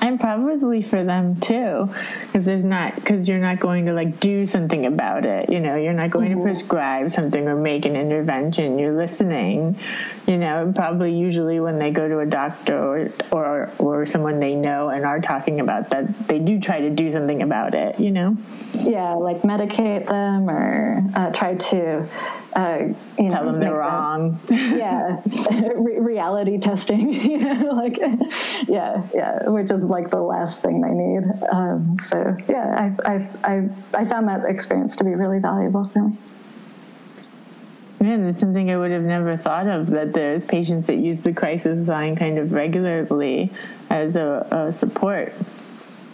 And 0.00 0.18
probably 0.18 0.82
for 0.82 1.04
them 1.04 1.38
too 1.40 1.88
because 2.26 2.46
there's 2.46 2.64
not 2.64 2.94
because 2.94 3.28
you're 3.28 3.38
not 3.38 3.60
going 3.60 3.86
to 3.86 3.92
like 3.92 4.18
do 4.20 4.46
something 4.46 4.86
about 4.86 5.24
it 5.24 5.50
you 5.50 5.60
know 5.60 5.76
you're 5.76 5.92
not 5.92 6.10
going 6.10 6.30
mm-hmm. 6.30 6.38
to 6.38 6.44
prescribe 6.44 7.10
something 7.10 7.46
or 7.46 7.56
make 7.56 7.84
an 7.84 7.96
intervention 7.96 8.78
you're 8.78 8.92
listening 8.92 9.78
you 10.26 10.38
know 10.38 10.62
and 10.62 10.74
probably 10.74 11.14
usually 11.14 11.60
when 11.60 11.76
they 11.76 11.90
go 11.90 12.08
to 12.08 12.20
a 12.20 12.26
doctor 12.26 12.76
or 12.76 13.10
or 13.30 13.72
or 13.78 14.06
someone 14.06 14.40
they 14.40 14.54
know 14.54 14.88
and 14.88 15.04
are 15.04 15.20
talking 15.20 15.60
about 15.60 15.90
that 15.90 16.28
they 16.28 16.38
do 16.38 16.58
try 16.58 16.80
to 16.80 16.90
do 16.90 17.10
something 17.10 17.42
about 17.42 17.74
it 17.74 18.00
you 18.00 18.10
know 18.10 18.36
yeah 18.74 19.12
like 19.14 19.42
medicate 19.42 20.06
them 20.06 20.48
or 20.48 21.04
uh, 21.14 21.30
try 21.30 21.54
to 21.54 22.08
uh, 22.54 22.78
you 23.16 23.24
know, 23.24 23.30
tell 23.30 23.44
them 23.44 23.60
they're 23.60 23.76
wrong. 23.76 24.38
Them, 24.46 24.78
yeah, 24.78 25.20
Re- 25.76 26.00
reality 26.00 26.58
testing. 26.58 27.14
You 27.30 27.38
know, 27.38 27.72
like 27.74 27.98
yeah, 28.68 29.02
yeah, 29.14 29.48
which 29.48 29.70
is 29.70 29.84
like 29.90 30.10
the 30.10 30.20
last 30.20 30.62
thing 30.62 30.80
they 30.80 30.92
need. 30.92 31.24
Um, 31.52 31.96
so 32.00 32.36
yeah, 32.48 32.92
I, 33.04 33.12
I 33.12 33.30
I 33.44 33.68
I 33.92 34.04
found 34.04 34.28
that 34.28 34.44
experience 34.44 34.96
to 34.96 35.04
be 35.04 35.14
really 35.14 35.38
valuable 35.38 35.88
for 35.88 36.08
me. 36.08 36.16
Yeah, 38.02 38.16
that's 38.16 38.40
something 38.40 38.70
I 38.70 38.78
would 38.78 38.92
have 38.92 39.02
never 39.02 39.36
thought 39.36 39.66
of. 39.66 39.88
That 39.88 40.14
there's 40.14 40.46
patients 40.46 40.86
that 40.86 40.96
use 40.96 41.20
the 41.20 41.34
crisis 41.34 41.86
line 41.86 42.16
kind 42.16 42.38
of 42.38 42.52
regularly 42.52 43.52
as 43.90 44.16
a, 44.16 44.46
a 44.50 44.72
support, 44.72 45.34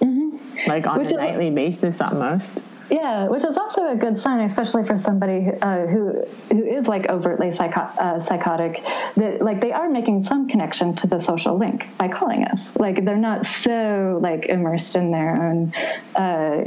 mm-hmm. 0.01 0.37
like 0.67 0.89
on 0.89 1.05
Which 1.05 1.13
a 1.13 1.17
nightly 1.17 1.51
basis 1.51 2.01
almost. 2.01 2.53
Yeah, 2.91 3.27
which 3.27 3.45
is 3.45 3.57
also 3.57 3.89
a 3.89 3.97
good 3.97 4.19
sign, 4.19 4.41
especially 4.41 4.85
for 4.85 4.97
somebody 4.97 5.51
uh, 5.61 5.87
who 5.87 6.25
who 6.51 6.65
is 6.65 6.87
like 6.87 7.09
overtly 7.09 7.51
psycho- 7.51 7.81
uh, 7.81 8.21
psychotic. 8.21 8.85
That 9.17 9.43
like 9.43 9.61
they 9.61 9.73
are 9.73 9.89
making 9.89 10.23
some 10.23 10.49
connection 10.49 10.95
to 10.97 11.07
the 11.07 11.19
social 11.19 11.59
link 11.59 11.89
by 11.99 12.09
calling 12.09 12.45
us. 12.45 12.75
Like 12.77 13.05
they're 13.05 13.17
not 13.17 13.45
so 13.45 14.19
like 14.23 14.47
immersed 14.47 14.95
in 14.97 15.11
their 15.11 15.43
own. 15.43 15.73
Uh, 16.15 16.65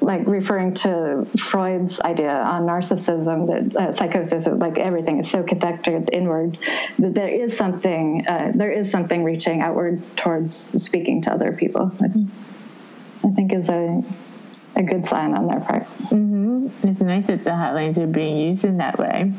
like 0.00 0.26
referring 0.26 0.72
to 0.72 1.26
Freud's 1.38 2.00
idea 2.00 2.30
on 2.32 2.62
narcissism, 2.62 3.46
that 3.48 3.76
uh, 3.76 3.92
psychosis, 3.92 4.46
like 4.46 4.78
everything 4.78 5.18
is 5.18 5.28
so 5.28 5.42
connected 5.42 6.08
inward, 6.12 6.56
that 6.98 7.14
there 7.14 7.28
is 7.28 7.54
something, 7.54 8.24
uh, 8.26 8.52
there 8.54 8.72
is 8.72 8.90
something 8.90 9.24
reaching 9.24 9.60
outward 9.60 10.02
towards 10.16 10.54
speaking 10.82 11.20
to 11.22 11.32
other 11.32 11.52
people. 11.52 11.90
Mm-hmm. 11.98 12.57
I 13.24 13.30
think 13.30 13.52
is 13.52 13.68
a 13.68 14.02
a 14.76 14.82
good 14.82 15.06
sign 15.06 15.34
on 15.34 15.46
their 15.46 15.60
part. 15.60 15.82
Mm-hmm. 15.82 16.68
It's 16.86 17.00
nice 17.00 17.26
that 17.26 17.44
the 17.44 17.50
hotlines 17.50 17.98
are 17.98 18.06
being 18.06 18.36
used 18.36 18.64
in 18.64 18.76
that 18.78 18.98
way. 18.98 19.32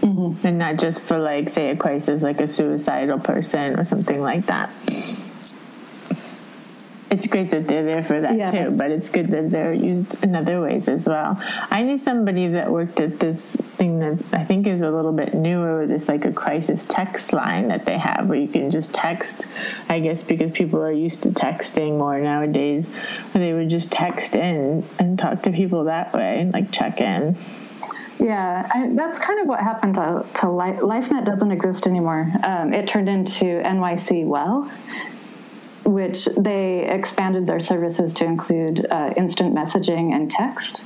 Mm-hmm. 0.00 0.46
And 0.46 0.58
not 0.58 0.76
just 0.76 1.02
for, 1.02 1.18
like, 1.18 1.50
say, 1.50 1.70
a 1.70 1.76
crisis 1.76 2.22
like 2.22 2.40
a 2.40 2.46
suicidal 2.46 3.18
person 3.18 3.78
or 3.78 3.84
something 3.84 4.20
like 4.20 4.46
that 4.46 4.70
it's 7.16 7.26
great 7.26 7.50
that 7.50 7.66
they're 7.66 7.84
there 7.84 8.04
for 8.04 8.20
that 8.20 8.36
yeah. 8.36 8.50
too, 8.50 8.70
but 8.72 8.90
it's 8.90 9.08
good 9.08 9.28
that 9.28 9.50
they're 9.50 9.72
used 9.72 10.22
in 10.22 10.36
other 10.36 10.60
ways 10.60 10.86
as 10.86 11.06
well. 11.06 11.40
I 11.70 11.82
knew 11.82 11.96
somebody 11.96 12.48
that 12.48 12.70
worked 12.70 13.00
at 13.00 13.18
this 13.20 13.56
thing 13.56 14.00
that 14.00 14.22
I 14.32 14.44
think 14.44 14.66
is 14.66 14.82
a 14.82 14.90
little 14.90 15.12
bit 15.12 15.32
newer. 15.32 15.82
It's 15.82 16.08
like 16.08 16.26
a 16.26 16.32
crisis 16.32 16.84
text 16.84 17.32
line 17.32 17.68
that 17.68 17.86
they 17.86 17.96
have 17.96 18.28
where 18.28 18.38
you 18.38 18.48
can 18.48 18.70
just 18.70 18.92
text, 18.92 19.46
I 19.88 20.00
guess, 20.00 20.22
because 20.22 20.50
people 20.50 20.82
are 20.82 20.92
used 20.92 21.22
to 21.22 21.30
texting 21.30 21.98
more 21.98 22.20
nowadays. 22.20 22.92
Where 23.32 23.42
they 23.42 23.54
would 23.54 23.70
just 23.70 23.90
text 23.90 24.34
in 24.34 24.84
and 24.98 25.18
talk 25.18 25.42
to 25.44 25.52
people 25.52 25.84
that 25.84 26.12
way 26.12 26.40
and 26.40 26.52
like 26.52 26.70
check 26.70 27.00
in. 27.00 27.36
Yeah, 28.18 28.68
I, 28.72 28.90
that's 28.94 29.18
kind 29.18 29.40
of 29.40 29.46
what 29.46 29.60
happened 29.60 29.94
to, 29.94 30.26
to 30.40 30.50
Life, 30.50 30.80
LifeNet 30.80 31.24
doesn't 31.24 31.50
exist 31.50 31.86
anymore. 31.86 32.30
Um, 32.42 32.72
it 32.72 32.88
turned 32.88 33.08
into 33.08 33.44
NYC 33.44 34.26
Well, 34.26 34.70
which 35.86 36.26
they 36.36 36.88
expanded 36.88 37.46
their 37.46 37.60
services 37.60 38.12
to 38.14 38.24
include 38.24 38.86
uh, 38.90 39.14
instant 39.16 39.54
messaging 39.54 40.14
and 40.14 40.30
text, 40.30 40.84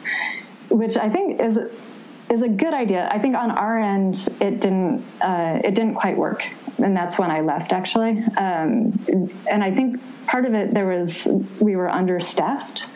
which 0.69 0.97
I 0.97 1.09
think 1.09 1.41
is 1.41 1.59
is 2.29 2.43
a 2.43 2.49
good 2.49 2.75
idea. 2.75 3.09
I 3.11 3.19
think 3.19 3.35
on 3.35 3.51
our 3.51 3.81
end 3.81 4.29
it 4.41 4.61
didn't 4.61 5.05
uh, 5.21 5.61
it 5.65 5.75
didn't 5.75 5.95
quite 5.95 6.17
work, 6.17 6.47
and 6.79 6.97
that's 6.97 7.19
when 7.19 7.31
I 7.31 7.41
left 7.41 7.73
actually. 7.73 8.23
Um, 8.37 8.93
and 9.51 9.65
I 9.65 9.71
think 9.71 10.01
part 10.27 10.45
of 10.45 10.55
it 10.55 10.75
there 10.75 10.87
was 10.87 11.27
we 11.61 11.77
were 11.77 11.91
understaffed, 11.91 12.87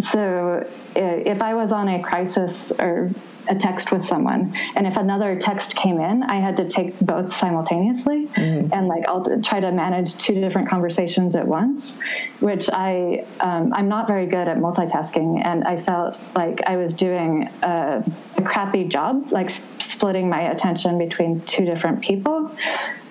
so 0.00 0.68
if 0.94 1.42
I 1.42 1.54
was 1.54 1.72
on 1.72 1.88
a 1.88 2.02
crisis 2.02 2.72
or 2.78 3.10
a 3.48 3.54
text 3.54 3.92
with 3.92 4.04
someone 4.04 4.54
and 4.76 4.86
if 4.86 4.96
another 4.96 5.38
text 5.38 5.74
came 5.74 6.00
in 6.00 6.22
i 6.24 6.36
had 6.36 6.56
to 6.56 6.68
take 6.68 6.98
both 7.00 7.34
simultaneously 7.34 8.26
mm-hmm. 8.26 8.72
and 8.72 8.88
like 8.88 9.06
i'll 9.08 9.24
try 9.42 9.60
to 9.60 9.70
manage 9.72 10.16
two 10.16 10.34
different 10.34 10.68
conversations 10.68 11.34
at 11.34 11.46
once 11.46 11.94
which 12.40 12.68
i 12.72 13.24
um, 13.40 13.72
i'm 13.74 13.88
not 13.88 14.08
very 14.08 14.26
good 14.26 14.48
at 14.48 14.56
multitasking 14.58 15.44
and 15.44 15.64
i 15.64 15.76
felt 15.76 16.18
like 16.34 16.60
i 16.66 16.76
was 16.76 16.92
doing 16.94 17.48
a, 17.62 18.04
a 18.36 18.42
crappy 18.42 18.84
job 18.84 19.30
like 19.30 19.50
splitting 19.78 20.28
my 20.28 20.50
attention 20.50 20.98
between 20.98 21.40
two 21.42 21.64
different 21.64 22.02
people 22.02 22.50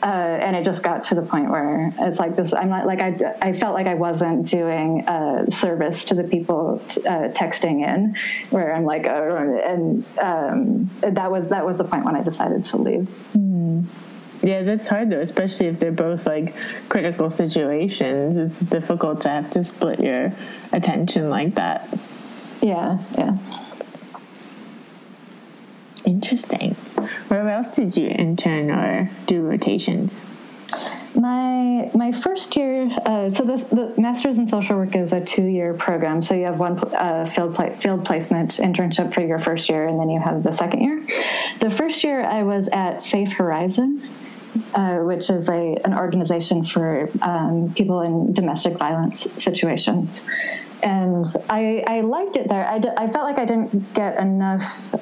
uh, 0.04 0.06
and 0.06 0.56
it 0.56 0.64
just 0.64 0.84
got 0.84 1.06
to 1.06 1.16
the 1.16 1.22
point 1.22 1.50
where 1.50 1.92
it's 2.00 2.20
like 2.20 2.36
this. 2.36 2.54
I'm 2.54 2.70
not 2.70 2.86
like 2.86 3.02
I. 3.02 3.36
I 3.42 3.54
felt 3.54 3.74
like 3.74 3.88
I 3.88 3.96
wasn't 3.96 4.48
doing 4.48 5.04
a 5.08 5.50
service 5.50 6.06
to 6.06 6.16
the 6.16 6.24
people 6.24 6.80
t- 6.88 7.02
uh, 7.06 7.30
texting 7.30 7.84
in, 7.84 8.16
where 8.52 8.76
I'm 8.76 8.84
like, 8.84 9.08
uh, 9.08 9.12
and 9.12 10.06
um, 10.20 10.90
that 11.02 11.32
was 11.32 11.50
that 11.50 11.66
was 11.66 11.78
the 11.78 11.84
point 11.84 12.06
when 12.06 12.16
I 12.16 12.24
decided 12.24 12.66
to 12.66 12.78
leave. 12.78 13.10
Mm. 13.34 13.86
Yeah, 14.44 14.64
that's 14.64 14.88
hard 14.88 15.10
though, 15.10 15.20
especially 15.20 15.68
if 15.68 15.80
they're 15.80 15.92
both 15.92 16.26
like 16.26 16.56
critical 16.90 17.30
situations. 17.30 18.38
It's 18.38 18.60
difficult 18.70 19.22
to 19.22 19.30
have 19.30 19.50
to 19.52 19.64
split 19.64 20.00
your 20.00 20.34
attention 20.72 21.30
like 21.30 21.56
that. 21.56 21.88
Yeah, 22.62 23.00
yeah. 23.18 23.38
Interesting. 26.06 26.76
Where 27.28 27.50
else 27.50 27.76
did 27.76 27.98
you 27.98 28.08
intern 28.08 28.72
or 28.72 29.10
do 29.26 29.42
rotations? 29.42 30.16
My 31.18 31.90
my 31.96 32.12
first 32.12 32.56
year, 32.56 32.90
uh, 33.06 33.30
so 33.32 33.44
the, 33.44 33.58
the 33.76 34.00
master's 34.00 34.38
in 34.38 34.46
social 34.46 34.78
work 34.78 34.96
is 34.96 35.14
a 35.14 35.22
two 35.22 35.46
year 35.48 35.74
program. 35.74 36.22
So 36.22 36.36
you 36.36 36.46
have 36.46 36.60
one 36.60 36.78
uh, 36.94 37.26
field 37.26 37.58
field 37.82 38.06
placement 38.06 38.58
internship 38.58 39.14
for 39.14 39.22
your 39.22 39.40
first 39.40 39.68
year, 39.68 39.88
and 39.88 40.00
then 40.00 40.10
you 40.10 40.20
have 40.20 40.44
the 40.44 40.52
second 40.52 40.82
year. 40.82 41.04
The 41.60 41.72
first 41.72 42.04
year, 42.04 42.24
I 42.24 42.44
was 42.44 42.68
at 42.68 43.02
Safe 43.02 43.34
Horizon, 43.34 44.00
uh, 44.74 44.98
which 44.98 45.30
is 45.30 45.50
a 45.50 45.78
an 45.86 45.94
organization 45.94 46.64
for 46.64 47.10
um, 47.22 47.74
people 47.76 48.02
in 48.02 48.34
domestic 48.34 48.78
violence 48.78 49.28
situations. 49.42 50.24
And 50.84 51.26
I, 51.50 51.84
I 51.88 52.02
liked 52.02 52.36
it 52.36 52.48
there. 52.48 52.66
I, 52.68 52.78
d- 52.78 52.90
I 52.96 53.08
felt 53.08 53.26
like 53.26 53.40
I 53.40 53.46
didn't 53.46 53.94
get 53.96 54.20
enough 54.20 54.94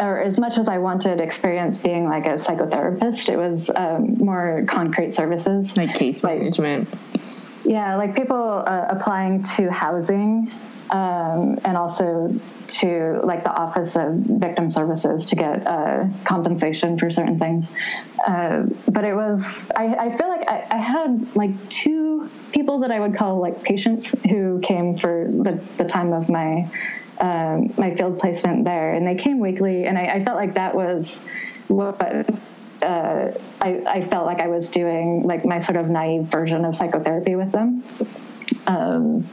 or 0.00 0.20
as 0.20 0.38
much 0.38 0.58
as 0.58 0.68
I 0.68 0.78
wanted 0.78 1.20
experience 1.20 1.78
being 1.78 2.08
like 2.08 2.26
a 2.26 2.34
psychotherapist, 2.34 3.28
it 3.28 3.36
was 3.36 3.70
um, 3.74 4.16
more 4.18 4.64
concrete 4.68 5.12
services, 5.12 5.76
like 5.76 5.94
case 5.94 6.22
management. 6.22 6.88
Yeah, 7.64 7.96
like 7.96 8.14
people 8.14 8.62
uh, 8.66 8.86
applying 8.88 9.42
to 9.56 9.70
housing, 9.70 10.50
um, 10.90 11.58
and 11.64 11.76
also 11.76 12.34
to 12.68 13.20
like 13.24 13.44
the 13.44 13.52
Office 13.52 13.96
of 13.96 14.14
Victim 14.14 14.70
Services 14.70 15.24
to 15.26 15.36
get 15.36 15.66
uh, 15.66 16.06
compensation 16.24 16.98
for 16.98 17.10
certain 17.10 17.38
things. 17.38 17.70
Uh, 18.26 18.64
but 18.88 19.04
it 19.04 19.14
was, 19.14 19.70
I, 19.76 19.94
I 19.94 20.16
feel 20.16 20.28
like 20.28 20.48
I, 20.48 20.66
I, 20.70 20.76
had 20.76 21.36
like 21.36 21.68
two 21.68 22.30
people 22.52 22.80
that 22.80 22.90
I 22.90 23.00
would 23.00 23.16
call 23.16 23.40
like 23.40 23.62
patients 23.62 24.14
who 24.30 24.60
came 24.60 24.96
for 24.96 25.28
the, 25.30 25.60
the 25.76 25.84
time 25.84 26.12
of 26.12 26.28
my 26.28 26.68
um, 27.20 27.74
my 27.76 27.94
field 27.96 28.20
placement 28.20 28.64
there, 28.64 28.94
and 28.94 29.04
they 29.04 29.16
came 29.16 29.40
weekly, 29.40 29.86
and 29.86 29.98
I, 29.98 30.06
I 30.06 30.24
felt 30.24 30.36
like 30.36 30.54
that 30.54 30.74
was 30.74 31.18
what. 31.66 32.00
Uh, 32.80 33.32
I, 33.60 33.82
I, 33.88 34.02
felt 34.02 34.24
like 34.24 34.40
I 34.40 34.46
was 34.46 34.68
doing 34.70 35.24
like 35.24 35.44
my 35.44 35.58
sort 35.58 35.74
of 35.78 35.90
naive 35.90 36.26
version 36.26 36.64
of 36.64 36.76
psychotherapy 36.76 37.34
with 37.34 37.50
them. 37.50 37.82
Um, 38.68 39.28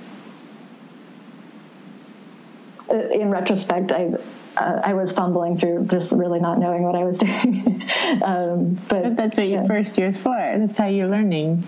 in 2.90 3.30
retrospect, 3.30 3.92
I 3.92 4.14
uh, 4.58 4.82
I 4.84 4.94
was 4.94 5.12
fumbling 5.12 5.58
through 5.58 5.86
just 5.88 6.12
really 6.12 6.40
not 6.40 6.60
knowing 6.60 6.84
what 6.84 6.96
I 6.96 7.04
was 7.04 7.18
doing. 7.26 7.84
um, 8.24 8.76
but, 8.88 9.04
but, 9.04 9.16
that's 9.16 9.38
what 9.38 9.48
yeah. 9.48 9.58
your 9.58 9.66
first 9.66 9.98
year 9.98 10.08
is 10.08 10.22
for. 10.22 10.36
That's 10.36 10.78
how 10.78 10.88
you're 10.88 11.10
learning. 11.10 11.68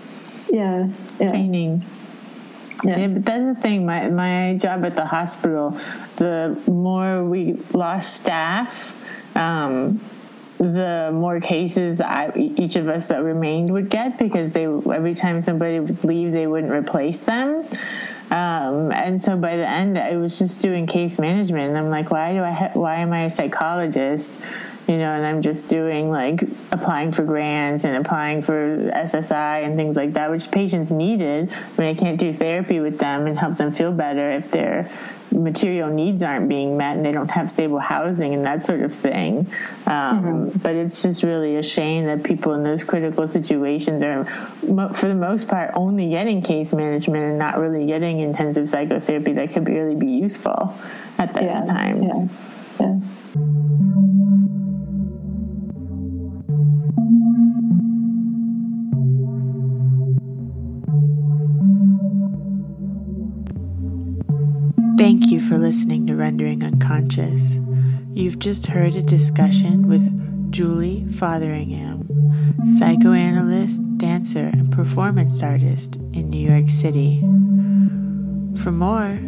Yeah, 0.50 0.88
yeah. 1.20 1.30
training. 1.30 1.84
Yeah. 2.84 2.98
yeah. 2.98 3.08
but 3.08 3.24
that's 3.24 3.56
the 3.56 3.62
thing. 3.62 3.86
My 3.86 4.08
my 4.08 4.56
job 4.56 4.84
at 4.84 4.96
the 4.96 5.06
hospital, 5.06 5.78
the 6.16 6.58
more 6.66 7.24
we 7.24 7.58
lost 7.72 8.16
staff, 8.16 8.94
um, 9.36 10.00
the 10.58 11.10
more 11.12 11.40
cases 11.40 12.00
I, 12.00 12.32
each 12.34 12.76
of 12.76 12.88
us 12.88 13.06
that 13.06 13.22
remained 13.22 13.72
would 13.72 13.90
get 13.90 14.18
because 14.18 14.52
they 14.52 14.64
every 14.64 15.14
time 15.14 15.42
somebody 15.42 15.80
would 15.80 16.02
leave, 16.04 16.32
they 16.32 16.46
wouldn't 16.46 16.72
replace 16.72 17.20
them. 17.20 17.66
Um, 18.30 18.92
and 18.92 19.22
so 19.22 19.36
by 19.36 19.56
the 19.56 19.68
end, 19.68 19.98
I 19.98 20.16
was 20.18 20.38
just 20.38 20.60
doing 20.60 20.86
case 20.86 21.18
management, 21.18 21.70
and 21.70 21.78
I'm 21.78 21.88
like, 21.90 22.10
why 22.10 22.32
do 22.34 22.42
I? 22.42 22.50
Ha- 22.52 22.70
why 22.74 22.96
am 22.96 23.12
I 23.12 23.24
a 23.24 23.30
psychologist? 23.30 24.34
You 24.88 24.96
know, 24.96 25.12
and 25.12 25.24
I'm 25.26 25.42
just 25.42 25.68
doing 25.68 26.10
like 26.10 26.42
applying 26.72 27.12
for 27.12 27.22
grants 27.22 27.84
and 27.84 27.94
applying 27.96 28.40
for 28.40 28.76
SSI 28.78 29.64
and 29.64 29.76
things 29.76 29.96
like 29.96 30.14
that, 30.14 30.30
which 30.30 30.50
patients 30.50 30.90
needed. 30.90 31.52
I 31.52 31.80
mean, 31.80 31.88
I 31.90 31.94
can't 31.94 32.18
do 32.18 32.32
therapy 32.32 32.80
with 32.80 32.98
them 32.98 33.26
and 33.26 33.38
help 33.38 33.58
them 33.58 33.70
feel 33.70 33.92
better 33.92 34.30
if 34.32 34.50
their 34.50 34.90
material 35.30 35.90
needs 35.90 36.22
aren't 36.22 36.48
being 36.48 36.78
met 36.78 36.96
and 36.96 37.04
they 37.04 37.12
don't 37.12 37.30
have 37.30 37.50
stable 37.50 37.78
housing 37.78 38.32
and 38.32 38.46
that 38.46 38.62
sort 38.62 38.80
of 38.80 38.94
thing. 38.94 39.40
Um, 39.86 40.24
mm-hmm. 40.50 40.58
But 40.58 40.74
it's 40.74 41.02
just 41.02 41.22
really 41.22 41.56
a 41.56 41.62
shame 41.62 42.06
that 42.06 42.22
people 42.22 42.54
in 42.54 42.62
those 42.62 42.82
critical 42.82 43.26
situations 43.26 44.02
are, 44.02 44.24
for 44.94 45.08
the 45.08 45.14
most 45.14 45.48
part, 45.48 45.70
only 45.74 46.08
getting 46.08 46.40
case 46.40 46.72
management 46.72 47.24
and 47.24 47.38
not 47.38 47.58
really 47.58 47.84
getting 47.84 48.20
intensive 48.20 48.70
psychotherapy 48.70 49.34
that 49.34 49.52
could 49.52 49.68
really 49.68 49.96
be 49.96 50.12
useful 50.12 50.74
at 51.18 51.34
those 51.34 51.44
yeah. 51.44 51.64
times. 51.66 52.08
Yeah. 52.80 52.86
yeah. 52.86 53.00
Thank 64.98 65.30
you 65.30 65.40
for 65.40 65.58
listening 65.58 66.08
to 66.08 66.16
Rendering 66.16 66.64
Unconscious. 66.64 67.56
You've 68.14 68.40
just 68.40 68.66
heard 68.66 68.96
a 68.96 69.02
discussion 69.02 69.86
with 69.86 70.50
Julie 70.50 71.06
Fotheringham, 71.12 72.08
psychoanalyst, 72.76 73.80
dancer, 73.96 74.50
and 74.52 74.72
performance 74.72 75.40
artist 75.40 75.94
in 76.12 76.30
New 76.30 76.50
York 76.50 76.68
City. 76.68 77.20
For 78.60 78.72
more, 78.72 79.20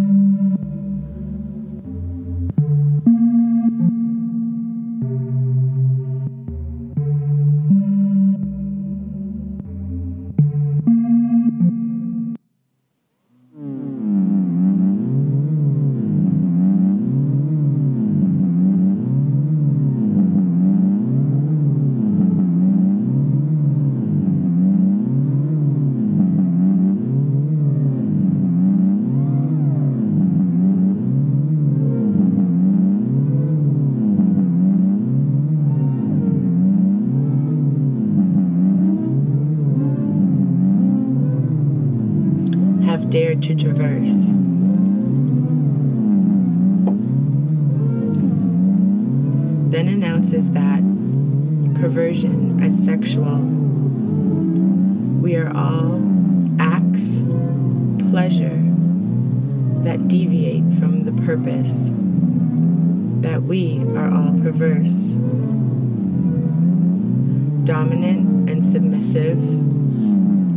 Dominant 67.65 68.51
and 68.51 68.65
submissive, 68.65 69.39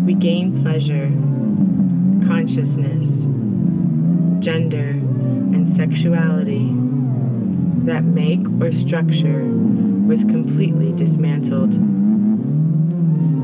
we 0.05 0.13
gain 0.13 0.61
pleasure 0.61 1.11
consciousness, 2.27 3.05
gender, 4.43 4.89
and 4.89 5.67
sexuality 5.67 6.69
that 7.85 8.03
make 8.03 8.45
or 8.61 8.71
structure 8.71 9.43
was 9.45 10.23
completely 10.23 10.91
dismantled. 10.93 11.71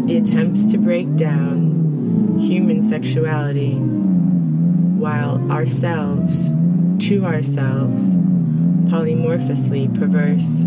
The 0.08 0.18
attempts 0.18 0.72
to 0.72 0.78
break 0.78 1.16
down 1.16 2.40
human 2.40 2.88
sexuality 2.88 3.76
while 3.76 5.52
ourselves, 5.52 6.50
to 7.08 7.26
ourselves, 7.26 8.18
polymorphously 8.90 9.94
perverse. 9.98 10.66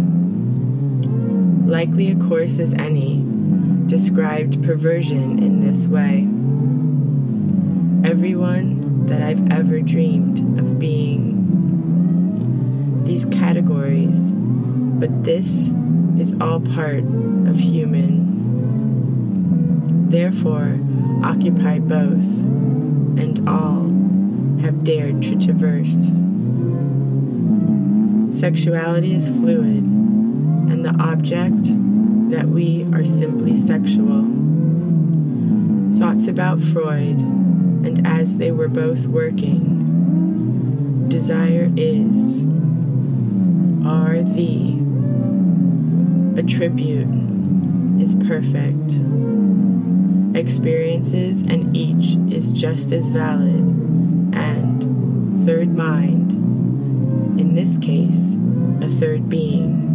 Likely 1.69 2.11
a 2.11 2.17
course 2.17 2.59
as 2.59 2.75
any, 2.75 3.25
described 3.87 4.63
perversion 4.65 5.43
in 5.43 5.61
this 5.61 5.87
way 5.87 6.29
everyone 8.07 9.07
that 9.07 9.21
I've 9.21 9.51
ever 9.51 9.81
dreamed 9.81 10.39
of 10.61 10.79
being. 10.79 11.35
These 13.05 13.25
categories, 13.27 14.15
but 14.15 15.25
this 15.25 15.71
is 16.19 16.33
all 16.41 16.61
part 16.61 17.03
of 17.49 17.59
human. 17.59 18.27
Therefore, 20.09 20.79
occupy 21.25 21.81
both, 21.81 22.25
and 23.19 23.49
all 23.49 23.91
have 24.63 24.85
dared 24.85 25.23
to 25.23 25.35
traverse. 25.37 26.07
Sexuality 28.39 29.15
is 29.15 29.29
fluid, 29.29 29.83
and 29.83 30.85
the 30.85 30.95
object 31.03 31.63
that 32.31 32.47
we 32.47 32.85
are 32.93 33.07
simply 33.07 33.57
sexual. 33.57 34.25
Thoughts 35.99 36.29
about 36.29 36.61
Freud 36.61 37.17
and 37.17 38.07
as 38.07 38.37
they 38.37 38.53
were 38.53 38.69
both 38.69 39.07
working, 39.07 41.09
desire 41.09 41.73
is, 41.79 42.43
are 43.87 44.23
the, 44.23 44.77
attribute 46.39 47.09
is 47.99 48.15
perfect, 48.27 48.99
experiences 50.37 51.41
and 51.41 51.75
each 51.75 52.19
is 52.31 52.53
just 52.53 52.93
as 52.93 53.09
valid, 53.09 53.65
and 54.35 55.47
third 55.47 55.75
mind, 55.75 56.33
in 56.33 56.46
this 57.57 57.79
case, 57.79 58.37
a 58.83 58.89
third 59.01 59.31
being 59.31 59.86